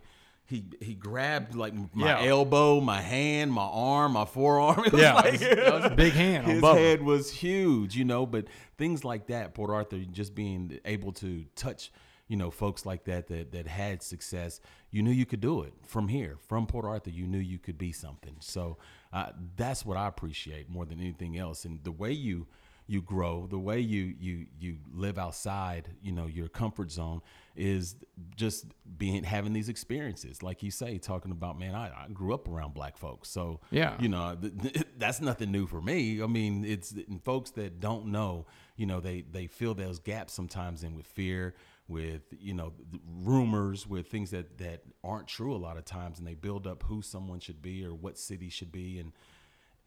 He, 0.46 0.64
he 0.80 0.94
grabbed 0.94 1.54
like 1.54 1.74
my 1.94 2.08
Yeah. 2.08 2.28
elbow, 2.28 2.80
my 2.80 3.00
hand, 3.00 3.52
my 3.52 3.62
arm, 3.62 4.14
my 4.14 4.24
forearm. 4.24 4.80
It 4.86 4.92
was 4.92 5.00
Yeah, 5.00 5.14
like- 5.14 5.38
that 5.38 5.72
was- 5.72 5.84
a 5.84 5.90
big 5.94 6.12
hand 6.12 6.44
His 6.48 6.60
head 6.60 7.02
was 7.04 7.30
huge, 7.30 7.94
you 7.94 8.04
know. 8.04 8.26
But 8.26 8.46
things 8.76 9.04
like 9.04 9.28
that, 9.28 9.54
Port 9.54 9.70
Arthur, 9.70 9.98
just 10.10 10.34
being 10.34 10.80
able 10.84 11.12
to 11.12 11.44
touch, 11.54 11.92
you 12.30 12.36
know, 12.36 12.50
folks 12.50 12.86
like 12.86 13.04
that 13.04 13.26
that 13.26 13.50
that 13.52 13.66
had 13.66 14.02
success, 14.02 14.60
you 14.92 15.02
knew 15.02 15.10
you 15.10 15.26
could 15.26 15.40
do 15.40 15.62
it 15.62 15.72
from 15.84 16.06
here, 16.08 16.36
from 16.48 16.66
Port 16.66 16.84
Arthur. 16.86 17.10
You 17.10 17.26
knew 17.26 17.38
you 17.38 17.58
could 17.58 17.76
be 17.76 17.90
something. 17.92 18.36
So 18.38 18.78
uh, 19.12 19.30
that's 19.56 19.84
what 19.84 19.96
I 19.96 20.06
appreciate 20.06 20.70
more 20.70 20.86
than 20.86 21.00
anything 21.00 21.36
else, 21.36 21.64
and 21.64 21.82
the 21.82 21.90
way 21.92 22.12
you 22.12 22.46
you 22.86 23.02
grow, 23.02 23.46
the 23.48 23.58
way 23.58 23.80
you 23.80 24.14
you 24.20 24.46
you 24.60 24.76
live 24.94 25.18
outside, 25.18 25.88
you 26.02 26.12
know, 26.12 26.26
your 26.26 26.48
comfort 26.48 26.90
zone 26.92 27.20
is 27.56 27.96
just 28.36 28.64
being 28.96 29.22
having 29.24 29.52
these 29.52 29.68
experiences, 29.68 30.42
like 30.42 30.62
you 30.62 30.70
say, 30.70 30.98
talking 30.98 31.30
about, 31.30 31.58
man, 31.58 31.74
I, 31.74 31.86
I 31.88 32.06
grew 32.12 32.32
up 32.34 32.48
around 32.48 32.74
black 32.74 32.96
folks, 32.96 33.28
so 33.28 33.60
Yeah. 33.70 33.96
you 34.00 34.08
know, 34.08 34.36
th- 34.40 34.52
th- 34.62 34.84
that's 34.98 35.20
nothing 35.20 35.50
new 35.52 35.66
for 35.66 35.80
me. 35.80 36.22
I 36.22 36.26
mean, 36.26 36.64
it's 36.64 36.92
and 36.92 37.22
folks 37.24 37.50
that 37.52 37.80
don't 37.80 38.06
know, 38.06 38.46
you 38.76 38.86
know, 38.86 38.98
they 39.00 39.22
they 39.22 39.46
fill 39.46 39.74
those 39.74 39.98
gaps 40.00 40.32
sometimes 40.32 40.82
in 40.82 40.94
with 40.96 41.06
fear, 41.06 41.54
with 41.90 42.22
you 42.38 42.54
know, 42.54 42.72
rumors, 43.22 43.86
with 43.86 44.06
things 44.06 44.30
that 44.30 44.58
that 44.58 44.82
aren't 45.04 45.28
true 45.28 45.54
a 45.54 45.58
lot 45.58 45.76
of 45.76 45.84
times, 45.84 46.18
and 46.18 46.26
they 46.26 46.34
build 46.34 46.66
up 46.66 46.84
who 46.84 47.02
someone 47.02 47.40
should 47.40 47.60
be 47.60 47.84
or 47.84 47.92
what 47.94 48.18
city 48.18 48.48
should 48.48 48.72
be, 48.72 48.98
and 48.98 49.12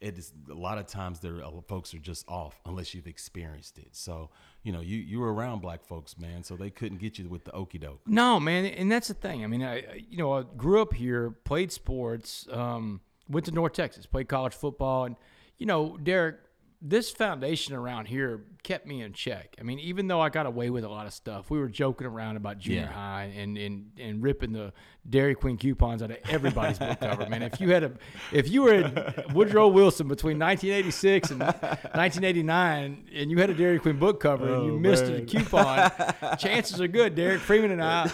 it 0.00 0.18
is 0.18 0.32
a 0.50 0.54
lot 0.54 0.76
of 0.76 0.86
times 0.86 1.20
there 1.20 1.40
folks 1.66 1.94
are 1.94 1.98
just 1.98 2.28
off 2.28 2.60
unless 2.66 2.92
you've 2.94 3.06
experienced 3.06 3.78
it. 3.78 3.88
So 3.92 4.30
you 4.62 4.72
know, 4.72 4.80
you 4.80 4.98
you 4.98 5.18
were 5.18 5.32
around 5.32 5.60
black 5.62 5.84
folks, 5.84 6.18
man, 6.18 6.42
so 6.44 6.56
they 6.56 6.70
couldn't 6.70 6.98
get 6.98 7.18
you 7.18 7.28
with 7.28 7.44
the 7.44 7.52
okey 7.52 7.78
doke. 7.78 8.00
No, 8.06 8.38
man, 8.38 8.66
and 8.66 8.92
that's 8.92 9.08
the 9.08 9.14
thing. 9.14 9.42
I 9.44 9.46
mean, 9.46 9.62
I 9.62 9.76
I- 9.78 10.04
you 10.08 10.18
know 10.18 10.32
I 10.34 10.42
grew 10.56 10.82
up 10.82 10.92
here, 10.94 11.30
played 11.30 11.72
sports, 11.72 12.46
um, 12.52 13.00
went 13.28 13.46
to 13.46 13.52
North 13.52 13.72
Texas, 13.72 14.04
played 14.06 14.28
college 14.28 14.54
football, 14.54 15.04
and 15.04 15.16
you 15.56 15.66
know, 15.66 15.96
Derek, 16.02 16.36
this 16.86 17.10
foundation 17.10 17.74
around 17.74 18.06
here 18.08 18.44
kept 18.62 18.86
me 18.86 19.00
in 19.02 19.12
check. 19.14 19.56
I 19.58 19.62
mean, 19.62 19.78
even 19.78 20.06
though 20.06 20.20
I 20.20 20.28
got 20.28 20.44
away 20.44 20.68
with 20.68 20.84
a 20.84 20.88
lot 20.88 21.06
of 21.06 21.14
stuff, 21.14 21.50
we 21.50 21.58
were 21.58 21.68
joking 21.68 22.06
around 22.06 22.36
about 22.36 22.58
junior 22.58 22.82
Yeah. 22.82 22.86
high 22.92 23.32
and, 23.36 23.56
and 23.56 23.90
and 23.98 24.22
ripping 24.22 24.52
the 24.52 24.72
Dairy 25.08 25.34
Queen 25.34 25.56
coupons 25.56 26.02
out 26.02 26.10
of 26.10 26.18
everybody's 26.28 26.78
book 26.78 27.00
cover. 27.00 27.26
Man, 27.28 27.42
if 27.42 27.58
you 27.60 27.70
had 27.70 27.84
a, 27.84 27.92
if 28.32 28.48
you 28.50 28.62
were 28.62 29.14
Woodrow 29.34 29.68
Wilson 29.68 30.08
between 30.08 30.38
1986 30.38 31.30
and 31.30 31.40
1989, 31.40 33.08
and 33.14 33.30
you 33.30 33.38
had 33.38 33.50
a 33.50 33.54
Dairy 33.54 33.78
Queen 33.78 33.98
book 33.98 34.20
cover 34.20 34.46
and 34.54 34.66
you 34.66 34.74
Oh, 34.74 34.78
missed 34.78 35.04
a 35.04 35.20
coupon, 35.22 35.90
chances 36.38 36.80
are 36.80 36.88
good 36.88 37.14
Derek 37.14 37.40
Freeman 37.40 37.70
and 37.72 37.82
I 37.82 38.08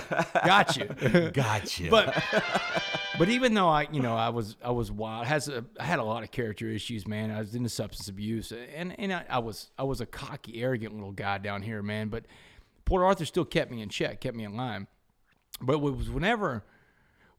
got 0.47 0.77
you. 0.77 1.31
Gotcha. 1.33 1.89
but 1.91 2.23
but 3.19 3.29
even 3.29 3.55
though 3.55 3.69
I, 3.69 3.87
you 3.93 4.00
know, 4.00 4.17
I 4.17 4.29
was 4.31 4.57
I 4.65 4.71
was 4.71 4.91
wild, 4.91 5.27
has 5.27 5.49
a, 5.49 5.65
I 5.79 5.85
had 5.85 5.99
a 5.99 6.05
lot 6.05 6.23
of 6.23 6.31
character 6.31 6.69
issues, 6.69 7.07
man. 7.07 7.31
I 7.31 7.39
was 7.39 7.55
into 7.55 7.69
substance 7.69 8.09
abuse, 8.09 8.53
and 8.75 8.99
and 8.99 9.12
I, 9.12 9.25
I 9.29 9.38
was 9.38 9.71
I 9.79 9.83
was 9.85 10.00
a 10.00 10.07
cocky, 10.07 10.62
arrogant 10.62 10.95
little 10.95 11.12
guy 11.12 11.38
down 11.38 11.62
here, 11.62 11.83
man. 11.83 12.09
But 12.09 12.26
Port 12.85 13.02
Arthur 13.02 13.25
still 13.25 13.45
kept 13.45 13.71
me 13.71 13.83
in 13.83 13.88
check, 13.88 14.21
kept 14.21 14.37
me 14.37 14.45
in 14.45 14.57
line. 14.57 14.87
But 15.61 15.75
it 15.75 15.81
was 15.81 16.09
whenever, 16.11 16.64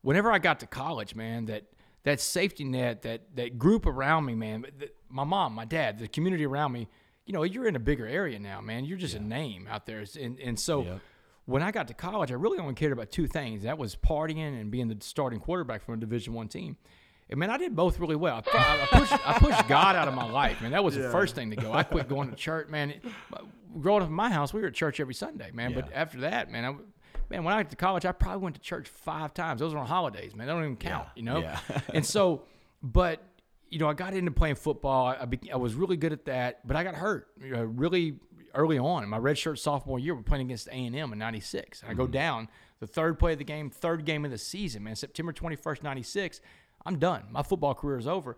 whenever 0.02 0.32
I 0.32 0.40
got 0.40 0.60
to 0.62 0.68
college, 0.68 1.16
man, 1.16 1.46
that 1.46 1.64
that 2.04 2.20
safety 2.20 2.64
net, 2.64 3.02
that 3.04 3.36
that 3.36 3.58
group 3.60 3.86
around 3.86 4.26
me, 4.26 4.36
man. 4.36 4.66
the- 4.78 4.92
My 5.10 5.24
mom, 5.24 5.54
my 5.54 5.66
dad, 5.66 6.00
the 6.00 6.08
community 6.08 6.46
around 6.46 6.72
me. 6.72 6.88
You 7.26 7.34
know, 7.34 7.44
you're 7.44 7.68
in 7.68 7.76
a 7.76 7.80
bigger 7.80 8.08
area 8.08 8.40
now, 8.40 8.62
man. 8.62 8.84
You're 8.86 8.98
just 8.98 9.16
a 9.16 9.20
name 9.20 9.68
out 9.70 9.86
there, 9.86 10.04
and 10.20 10.40
and 10.40 10.60
so. 10.60 10.84
When 11.46 11.64
I 11.64 11.72
got 11.72 11.88
to 11.88 11.94
college, 11.96 12.32
I 12.32 12.36
really 12.36 12.60
only 12.60 12.76
cared 12.76 12.92
about 12.92 13.10
two 13.12 13.26
things. 13.28 13.64
That 13.64 13.78
was 13.78 13.96
partying 13.96 14.62
and 14.62 14.70
being 14.70 14.88
the 14.88 14.98
starting 15.02 15.40
quarterback 15.40 15.82
for 15.84 15.94
a 15.94 16.00
Division 16.00 16.34
One 16.34 16.48
team. 16.48 16.78
And 17.32 17.40
man, 17.40 17.50
I 17.50 17.58
did 17.58 17.76
both 17.76 17.98
really 18.00 18.18
well. 18.18 18.44
I, 18.54 18.88
I 18.92 18.98
pushed, 18.98 19.28
I 19.28 19.40
pushed 19.40 19.68
God 19.70 19.96
out 19.96 20.10
of 20.10 20.14
my 20.14 20.30
life, 20.30 20.62
man. 20.62 20.72
That 20.72 20.84
was 20.84 20.96
the 20.96 21.10
first 21.10 21.34
thing 21.34 21.50
to 21.52 21.56
go. 21.56 21.72
I 21.72 21.84
quit 21.84 22.10
going 22.10 22.30
to 22.30 22.36
church, 22.36 22.68
man. 22.68 22.94
Growing 23.80 24.04
up 24.04 24.10
in 24.10 24.14
my 24.14 24.30
house, 24.30 24.54
we 24.54 24.60
were 24.60 24.68
at 24.68 24.74
church 24.74 25.00
every 25.00 25.14
Sunday, 25.14 25.50
man. 25.54 25.74
But 25.74 25.90
after 25.94 26.20
that, 26.22 26.52
man, 26.52 26.66
I, 26.66 26.76
man, 27.30 27.46
when 27.46 27.54
I 27.54 27.64
got 27.64 27.70
to 27.70 27.78
college, 27.78 28.06
I 28.06 28.12
probably 28.12 28.44
went 28.44 28.56
to 28.58 28.62
church 28.62 28.90
five 28.90 29.34
times. 29.34 29.62
Those 29.62 29.74
were 29.74 29.80
on 29.80 29.88
holidays, 29.88 30.36
man. 30.36 30.48
They 30.48 30.54
don't 30.54 30.64
even 30.64 30.76
count, 30.76 31.08
you 31.16 31.24
know. 31.24 31.40
Yeah. 31.40 31.60
and 31.94 32.06
so, 32.06 32.44
but 32.84 33.24
you 33.70 33.80
know, 33.80 33.88
I 33.88 33.94
got 33.94 34.14
into 34.14 34.32
playing 34.32 34.56
football. 34.56 35.08
I, 35.08 35.24
be, 35.24 35.50
I 35.52 35.56
was 35.56 35.74
really 35.74 35.96
good 35.96 36.12
at 36.12 36.26
that, 36.26 36.68
but 36.68 36.76
I 36.76 36.84
got 36.84 36.96
hurt 36.96 37.30
you 37.42 37.52
know, 37.52 37.64
really 37.64 38.16
early 38.54 38.78
on. 38.78 39.04
In 39.04 39.10
my 39.10 39.20
redshirt 39.20 39.58
sophomore 39.58 40.00
year, 40.00 40.14
we're 40.14 40.24
playing 40.24 40.48
against 40.48 40.68
A 40.68 40.74
and 40.74 40.94
M 40.94 41.14
in 41.14 41.20
'96. 41.20 41.84
I 41.88 41.94
go 41.94 42.04
mm-hmm. 42.04 42.12
down 42.12 42.48
the 42.82 42.88
third 42.88 43.18
play 43.18 43.34
of 43.34 43.38
the 43.38 43.46
game, 43.46 43.70
third 43.70 44.06
game 44.06 44.26
of 44.26 44.32
the 44.32 44.38
season, 44.38 44.84
man. 44.84 44.96
September 44.96 45.32
21st, 45.32 45.84
'96. 45.84 46.42
I'm 46.86 46.98
done. 47.00 47.24
My 47.32 47.44
football 47.44 47.74
career 47.74 47.98
is 47.98 48.08
over. 48.08 48.38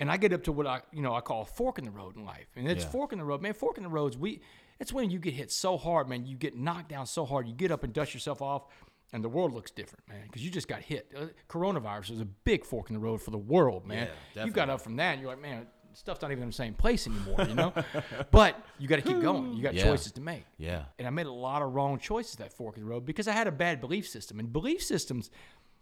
And 0.00 0.10
I 0.10 0.16
get 0.16 0.32
up 0.32 0.42
to 0.44 0.52
what 0.52 0.66
I, 0.66 0.80
you 0.92 1.02
know, 1.02 1.14
I 1.14 1.20
call 1.20 1.42
a 1.42 1.46
fork 1.46 1.78
in 1.78 1.84
the 1.84 1.90
road 1.90 2.16
in 2.16 2.24
life. 2.24 2.46
And 2.56 2.66
it's 2.68 2.84
Yeah. 2.84 2.90
fork 2.90 3.12
in 3.12 3.18
the 3.18 3.24
road, 3.24 3.40
man. 3.42 3.54
Fork 3.54 3.76
in 3.76 3.84
the 3.84 3.88
roads. 3.88 4.16
We, 4.16 4.40
it's 4.80 4.92
when 4.92 5.10
you 5.10 5.18
get 5.18 5.34
hit 5.34 5.52
so 5.52 5.76
hard, 5.76 6.08
man. 6.08 6.26
You 6.26 6.36
get 6.36 6.56
knocked 6.56 6.88
down 6.88 7.06
so 7.06 7.24
hard. 7.24 7.46
You 7.46 7.54
get 7.54 7.70
up 7.70 7.84
and 7.84 7.92
dust 7.92 8.12
yourself 8.14 8.42
off, 8.42 8.66
and 9.12 9.22
the 9.22 9.28
world 9.28 9.52
looks 9.52 9.70
different, 9.70 10.08
man, 10.08 10.22
because 10.24 10.44
you 10.44 10.50
just 10.50 10.66
got 10.66 10.80
hit. 10.80 11.12
Uh, 11.16 11.26
coronavirus 11.48 12.12
is 12.12 12.20
a 12.20 12.24
big 12.24 12.64
fork 12.64 12.88
in 12.90 12.94
the 12.94 13.00
road 13.00 13.20
for 13.22 13.30
the 13.30 13.38
world, 13.38 13.86
man. 13.86 14.08
Yeah, 14.34 14.44
you 14.44 14.50
got 14.50 14.70
up 14.70 14.80
from 14.80 14.96
that, 14.96 15.12
and 15.12 15.20
you're 15.20 15.30
like, 15.30 15.40
man, 15.42 15.66
stuff's 15.92 16.22
not 16.22 16.32
even 16.32 16.42
in 16.44 16.48
the 16.48 16.54
same 16.54 16.74
place 16.74 17.06
anymore, 17.06 17.44
you 17.46 17.54
know. 17.54 17.72
but 18.32 18.56
you 18.78 18.88
got 18.88 18.96
to 18.96 19.02
keep 19.02 19.20
going. 19.20 19.52
You 19.52 19.62
got 19.62 19.74
Yeah. 19.74 19.84
choices 19.84 20.10
to 20.12 20.20
make. 20.22 20.44
Yeah. 20.56 20.84
And 20.98 21.06
I 21.06 21.10
made 21.10 21.26
a 21.26 21.32
lot 21.32 21.60
of 21.62 21.74
wrong 21.74 21.98
choices 22.00 22.36
that 22.36 22.52
fork 22.52 22.76
in 22.78 22.82
the 22.82 22.88
road 22.88 23.04
because 23.04 23.28
I 23.28 23.32
had 23.32 23.46
a 23.46 23.52
bad 23.52 23.80
belief 23.80 24.08
system. 24.08 24.40
And 24.40 24.50
belief 24.52 24.82
systems, 24.82 25.30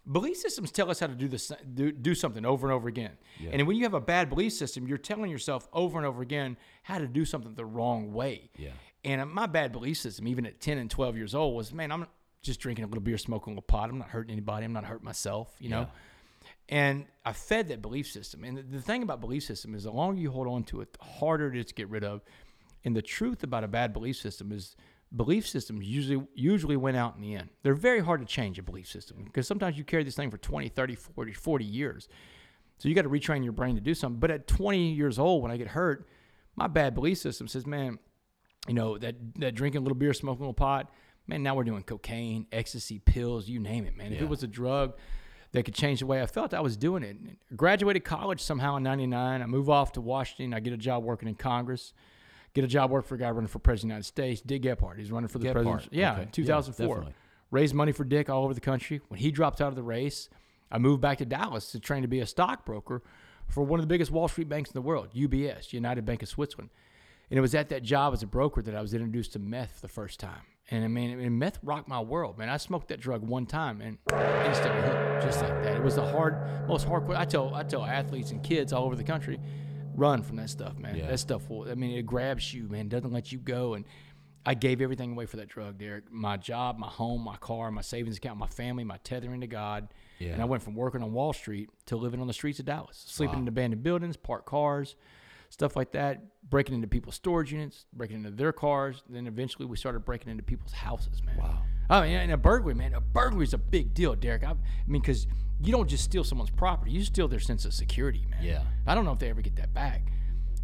belief 0.09 0.37
systems 0.37 0.71
tell 0.71 0.89
us 0.89 0.99
how 0.99 1.07
to 1.07 1.15
do 1.15 1.27
this, 1.27 1.51
do, 1.73 1.91
do 1.91 2.15
something 2.15 2.45
over 2.45 2.67
and 2.67 2.73
over 2.73 2.87
again. 2.87 3.11
And 3.51 3.67
when 3.67 3.77
you 3.77 3.83
have 3.83 3.93
a 3.93 4.01
bad 4.01 4.29
belief 4.29 4.53
system, 4.53 4.87
you're 4.87 4.97
telling 4.97 5.29
yourself 5.29 5.67
over 5.73 5.97
and 5.97 6.05
over 6.05 6.21
again 6.21 6.57
how 6.83 6.97
to 6.97 7.07
do 7.07 7.25
something 7.25 7.53
the 7.53 7.65
wrong 7.65 8.13
way. 8.13 8.49
Yeah. 8.57 8.71
And 9.03 9.21
uh, 9.21 9.25
my 9.25 9.47
bad 9.47 9.71
belief 9.71 9.97
system, 9.97 10.27
even 10.27 10.45
at 10.45 10.59
10 10.59 10.77
and 10.77 10.89
12 10.89 11.17
years 11.17 11.35
old, 11.35 11.55
was 11.55 11.73
man, 11.73 11.91
I'm 11.91 12.05
just 12.41 12.59
drinking 12.59 12.85
a 12.85 12.87
little 12.87 13.01
beer, 13.01 13.17
smoking 13.17 13.53
a 13.53 13.55
little 13.55 13.63
pot. 13.63 13.89
I'm 13.89 13.99
not 13.99 14.09
hurting 14.09 14.31
anybody. 14.31 14.65
I'm 14.65 14.73
not 14.73 14.85
hurting 14.85 15.05
myself, 15.05 15.55
you 15.59 15.69
know? 15.69 15.87
And 16.69 17.05
I 17.25 17.33
fed 17.33 17.67
that 17.67 17.81
belief 17.81 18.07
system. 18.07 18.43
And 18.43 18.57
the, 18.57 18.63
the 18.63 18.81
thing 18.81 19.03
about 19.03 19.21
belief 19.21 19.43
system 19.43 19.75
is 19.75 19.83
the 19.83 19.91
longer 19.91 20.21
you 20.21 20.31
hold 20.31 20.47
on 20.47 20.63
to 20.65 20.81
it, 20.81 20.93
the 20.93 21.03
harder 21.03 21.51
it 21.51 21.57
is 21.57 21.65
to 21.67 21.73
get 21.73 21.89
rid 21.89 22.03
of. 22.03 22.21
And 22.83 22.95
the 22.95 23.01
truth 23.01 23.43
about 23.43 23.63
a 23.63 23.67
bad 23.67 23.93
belief 23.93 24.15
system 24.15 24.51
is 24.51 24.75
belief 25.15 25.47
systems 25.47 25.85
usually 25.85 26.25
usually 26.33 26.77
win 26.77 26.95
out 26.95 27.15
in 27.15 27.21
the 27.21 27.35
end. 27.35 27.49
They're 27.63 27.73
very 27.73 27.99
hard 27.99 28.21
to 28.21 28.25
change 28.25 28.57
a 28.59 28.63
belief 28.63 28.87
system 28.87 29.23
because 29.23 29.47
sometimes 29.47 29.77
you 29.77 29.83
carry 29.83 30.03
this 30.03 30.15
thing 30.15 30.31
for 30.31 30.37
20, 30.37 30.69
30, 30.69 30.95
40, 30.95 31.33
40 31.33 31.65
years. 31.65 32.07
So 32.77 32.89
you 32.89 32.95
got 32.95 33.03
to 33.03 33.09
retrain 33.09 33.43
your 33.43 33.53
brain 33.53 33.75
to 33.75 33.81
do 33.81 33.93
something. 33.93 34.19
But 34.19 34.31
at 34.31 34.47
20 34.47 34.93
years 34.93 35.19
old, 35.19 35.43
when 35.43 35.51
I 35.51 35.57
get 35.57 35.67
hurt, 35.67 36.07
my 36.55 36.67
bad 36.67 36.95
belief 36.95 37.19
system 37.19 37.47
says, 37.47 37.67
man, 37.67 37.99
you 38.67 38.73
know, 38.73 38.97
that, 38.97 39.15
that 39.35 39.53
drinking 39.53 39.79
a 39.79 39.83
little 39.83 39.97
beer, 39.97 40.13
smoking 40.13 40.39
a 40.39 40.43
little 40.45 40.53
pot, 40.53 40.91
man, 41.27 41.43
now 41.43 41.55
we're 41.55 41.63
doing 41.63 41.83
cocaine, 41.83 42.47
ecstasy, 42.51 42.99
pills, 42.99 43.47
you 43.47 43.59
name 43.59 43.85
it, 43.85 43.95
man. 43.95 44.13
If 44.13 44.21
it 44.21 44.29
was 44.29 44.41
a 44.41 44.47
drug 44.47 44.93
that 45.51 45.63
could 45.63 45.75
change 45.75 45.99
the 45.99 46.05
way 46.05 46.21
I 46.21 46.25
felt, 46.25 46.53
I 46.53 46.61
was 46.61 46.77
doing 46.77 47.03
it. 47.03 47.17
Graduated 47.55 48.03
college 48.03 48.41
somehow 48.41 48.77
in 48.77 48.83
99. 48.83 49.41
I 49.41 49.45
move 49.45 49.69
off 49.69 49.91
to 49.93 50.01
Washington. 50.01 50.53
I 50.53 50.59
get 50.59 50.73
a 50.73 50.77
job 50.77 51.03
working 51.03 51.27
in 51.27 51.35
Congress. 51.35 51.93
Get 52.53 52.63
a 52.63 52.67
job 52.67 52.91
working 52.91 53.07
for 53.07 53.15
a 53.15 53.17
guy 53.17 53.29
running 53.29 53.47
for 53.47 53.59
president 53.59 53.91
of 53.93 54.11
the 54.11 54.21
United 54.21 54.35
States, 54.35 54.41
Dick 54.41 54.63
Gephardt. 54.63 54.97
He's 54.97 55.11
running 55.11 55.29
for 55.29 55.39
the 55.39 55.47
Gephardt, 55.47 55.63
president. 55.63 55.93
Yeah, 55.93 56.13
okay. 56.13 56.21
in 56.21 56.27
Yeah, 56.27 56.31
2004. 56.31 57.05
Raised 57.49 57.73
money 57.73 57.91
for 57.91 58.03
Dick 58.03 58.29
all 58.29 58.43
over 58.43 58.53
the 58.53 58.61
country. 58.61 59.01
When 59.07 59.19
he 59.19 59.31
dropped 59.31 59.61
out 59.61 59.69
of 59.69 59.75
the 59.75 59.83
race, 59.83 60.29
I 60.71 60.77
moved 60.77 61.01
back 61.01 61.17
to 61.19 61.25
Dallas 61.25 61.71
to 61.71 61.79
train 61.79 62.01
to 62.01 62.07
be 62.07 62.19
a 62.19 62.25
stockbroker 62.25 63.03
for 63.47 63.63
one 63.63 63.79
of 63.79 63.83
the 63.83 63.87
biggest 63.87 64.11
Wall 64.11 64.27
Street 64.27 64.47
banks 64.47 64.69
in 64.69 64.73
the 64.73 64.81
world, 64.81 65.09
UBS, 65.13 65.73
United 65.73 66.05
Bank 66.05 66.23
of 66.23 66.29
Switzerland. 66.29 66.69
And 67.29 67.37
it 67.37 67.41
was 67.41 67.55
at 67.55 67.69
that 67.69 67.83
job 67.83 68.13
as 68.13 68.23
a 68.23 68.27
broker 68.27 68.61
that 68.61 68.75
I 68.75 68.81
was 68.81 68.93
introduced 68.93 69.33
to 69.33 69.39
meth 69.39 69.75
for 69.75 69.81
the 69.81 69.87
first 69.87 70.19
time. 70.19 70.41
And 70.69 70.85
I 70.85 70.87
mean, 70.87 71.11
I 71.11 71.15
mean, 71.15 71.37
meth 71.37 71.59
rocked 71.63 71.87
my 71.87 71.99
world, 71.99 72.37
man. 72.37 72.49
I 72.49 72.57
smoked 72.57 72.87
that 72.89 72.99
drug 72.99 73.21
one 73.21 73.45
time 73.45 73.81
and 73.81 73.97
instantly 74.47 74.81
hooked, 74.81 75.23
just 75.23 75.41
like 75.41 75.63
that. 75.63 75.77
It 75.77 75.83
was 75.83 75.95
the 75.95 76.05
hard, 76.05 76.67
most 76.67 76.87
hardcore. 76.87 77.17
I 77.17 77.25
tell, 77.25 77.53
I 77.53 77.63
tell 77.63 77.83
athletes 77.83 78.31
and 78.31 78.41
kids 78.41 78.71
all 78.71 78.85
over 78.85 78.95
the 78.95 79.03
country, 79.03 79.39
run 79.95 80.23
from 80.23 80.37
that 80.37 80.49
stuff, 80.49 80.77
man. 80.77 80.95
Yeah. 80.95 81.07
That 81.07 81.19
stuff 81.19 81.49
will. 81.49 81.69
I 81.69 81.75
mean, 81.75 81.97
it 81.97 82.05
grabs 82.05 82.53
you, 82.53 82.67
man. 82.67 82.87
Doesn't 82.87 83.11
let 83.11 83.31
you 83.31 83.37
go. 83.37 83.73
And 83.73 83.85
I 84.45 84.53
gave 84.53 84.81
everything 84.81 85.11
away 85.11 85.25
for 85.25 85.37
that 85.37 85.49
drug, 85.49 85.77
Derek. 85.77 86.11
My 86.11 86.37
job, 86.37 86.77
my 86.77 86.87
home, 86.87 87.21
my 87.23 87.37
car, 87.37 87.71
my 87.71 87.81
savings 87.81 88.17
account, 88.17 88.39
my 88.39 88.47
family, 88.47 88.83
my 88.83 88.97
tethering 89.03 89.41
to 89.41 89.47
God. 89.47 89.93
Yeah. 90.19 90.29
And 90.29 90.41
I 90.41 90.45
went 90.45 90.63
from 90.63 90.75
working 90.75 91.03
on 91.03 91.13
Wall 91.13 91.33
Street 91.33 91.69
to 91.87 91.95
living 91.95 92.21
on 92.21 92.27
the 92.27 92.33
streets 92.33 92.59
of 92.59 92.65
Dallas, 92.65 93.03
sleeping 93.07 93.39
in 93.39 93.47
abandoned 93.47 93.83
buildings, 93.83 94.17
parked 94.17 94.45
cars, 94.45 94.95
stuff 95.51 95.75
like 95.75 95.91
that, 95.91 96.21
breaking 96.49 96.73
into 96.73 96.87
people's 96.87 97.15
storage 97.15 97.51
units, 97.51 97.85
breaking 97.93 98.17
into 98.17 98.31
their 98.31 98.53
cars. 98.53 99.03
Then 99.09 99.27
eventually 99.27 99.65
we 99.65 99.75
started 99.77 99.99
breaking 99.99 100.31
into 100.31 100.43
people's 100.43 100.71
houses, 100.71 101.21
man. 101.23 101.37
Wow. 101.37 101.61
I 101.89 102.01
mean, 102.01 102.15
and 102.15 102.31
a 102.31 102.37
burglary, 102.37 102.73
man. 102.73 102.93
A 102.93 103.01
burglary 103.01 103.43
is 103.43 103.53
a 103.53 103.57
big 103.57 103.93
deal, 103.93 104.15
Derek. 104.15 104.43
I, 104.43 104.51
I 104.51 104.55
mean, 104.87 105.01
because 105.01 105.27
you 105.61 105.73
don't 105.73 105.89
just 105.89 106.05
steal 106.05 106.23
someone's 106.23 106.49
property, 106.49 106.91
you 106.91 107.03
steal 107.03 107.27
their 107.27 107.39
sense 107.39 107.65
of 107.65 107.73
security, 107.73 108.25
man. 108.31 108.43
Yeah. 108.43 108.63
I 108.87 108.95
don't 108.95 109.03
know 109.03 109.11
if 109.11 109.19
they 109.19 109.29
ever 109.29 109.41
get 109.41 109.57
that 109.57 109.73
back. 109.73 110.01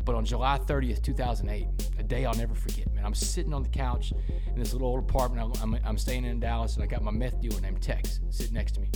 But 0.06 0.16
on 0.16 0.24
July 0.24 0.58
30th, 0.58 1.04
2008, 1.04 1.68
a 2.00 2.04
day 2.04 2.24
I'll 2.24 2.34
never 2.34 2.56
forget, 2.56 2.90
man. 2.96 3.06
I'm 3.06 3.14
sitting 3.14 3.54
on 3.54 3.62
the 3.62 3.68
couch 3.68 4.14
in 4.48 4.58
this 4.58 4.72
little 4.72 4.88
old 4.88 5.00
apartment. 5.00 5.60
I'm, 5.62 5.76
I'm, 5.76 5.82
I'm 5.84 5.98
staying 5.98 6.24
in 6.24 6.40
Dallas, 6.40 6.76
and 6.76 6.84
I 6.84 6.88
got 6.88 7.04
my 7.04 7.12
meth 7.12 7.42
dealer 7.42 7.60
named 7.60 7.82
Tex 7.82 8.22
sitting 8.30 8.54
next 8.54 8.76
to 8.76 8.80
me. 8.80 8.90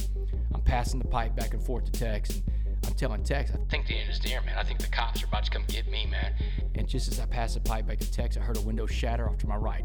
I'm 0.54 0.62
passing 0.62 1.00
the 1.00 1.08
pipe 1.10 1.36
back 1.36 1.54
and 1.54 1.62
forth 1.62 1.84
to 1.84 1.92
Tex, 1.92 2.30
and 2.30 2.61
I'm 2.88 2.94
telling 2.94 3.24
Tex, 3.24 3.52
I 3.52 3.58
think 3.70 3.88
the 3.88 3.96
end 3.96 4.10
is 4.10 4.24
near, 4.24 4.42
man. 4.42 4.58
I 4.58 4.64
think 4.64 4.80
the 4.80 4.88
cops 4.88 5.24
are 5.24 5.28
about 5.28 5.44
to 5.46 5.52
come 5.52 5.64
get 5.68 5.88
me, 5.90 6.06
man. 6.06 6.34
And 6.76 6.88
just 6.88 7.08
as 7.12 7.20
I 7.20 7.26
pass 7.26 7.54
the 7.54 7.60
pipe 7.60 7.88
back 7.88 8.00
to 8.00 8.12
Tex, 8.12 8.38
I 8.38 8.42
heard 8.42 8.58
a 8.58 8.62
window 8.62 8.86
shatter 8.86 9.30
off 9.30 9.38
to 9.40 9.48
my 9.48 9.56
right. 9.56 9.84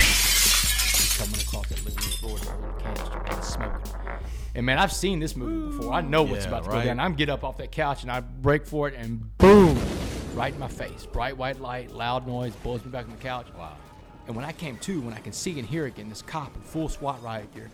He's 0.00 1.16
coming 1.18 1.40
across 1.40 1.68
that 1.68 1.84
living 1.84 2.00
room 2.02 2.12
floor 2.12 2.32
with 2.34 2.48
a 2.50 2.56
little 2.56 2.72
canister, 2.80 3.22
man, 3.30 3.42
smoking. 3.42 3.92
And 4.54 4.66
man, 4.66 4.78
I've 4.78 4.92
seen 4.92 5.20
this 5.20 5.36
movie 5.36 5.76
before. 5.76 5.92
I 5.92 6.00
know 6.00 6.22
what's 6.22 6.44
Yeah, 6.44 6.50
about 6.50 6.64
to 6.64 6.70
right. 6.70 6.82
go 6.82 6.88
down. 6.88 7.00
I'm 7.00 7.14
get 7.14 7.28
up 7.28 7.44
off 7.44 7.58
that 7.58 7.70
couch 7.72 8.02
and 8.02 8.10
I 8.10 8.20
break 8.20 8.66
for 8.66 8.88
it, 8.88 8.94
and 8.96 9.36
boom, 9.38 9.78
right 10.34 10.52
in 10.52 10.58
my 10.58 10.68
face. 10.68 11.06
Bright 11.06 11.36
white 11.36 11.60
light, 11.60 11.92
loud 11.92 12.26
noise, 12.26 12.54
blows 12.56 12.84
me 12.84 12.90
back 12.90 13.04
on 13.04 13.10
the 13.12 13.16
couch. 13.22 13.46
Wow. 13.56 13.76
And 14.26 14.36
when 14.36 14.44
I 14.44 14.52
came 14.52 14.76
to, 14.78 15.00
when 15.00 15.14
I 15.14 15.18
can 15.18 15.32
see 15.32 15.58
and 15.58 15.66
hear 15.68 15.86
again, 15.86 16.08
this 16.08 16.22
cop 16.22 16.54
in 16.54 16.62
full 16.62 16.88
SWAT 16.88 17.22
riot 17.22 17.52
gear, 17.54 17.70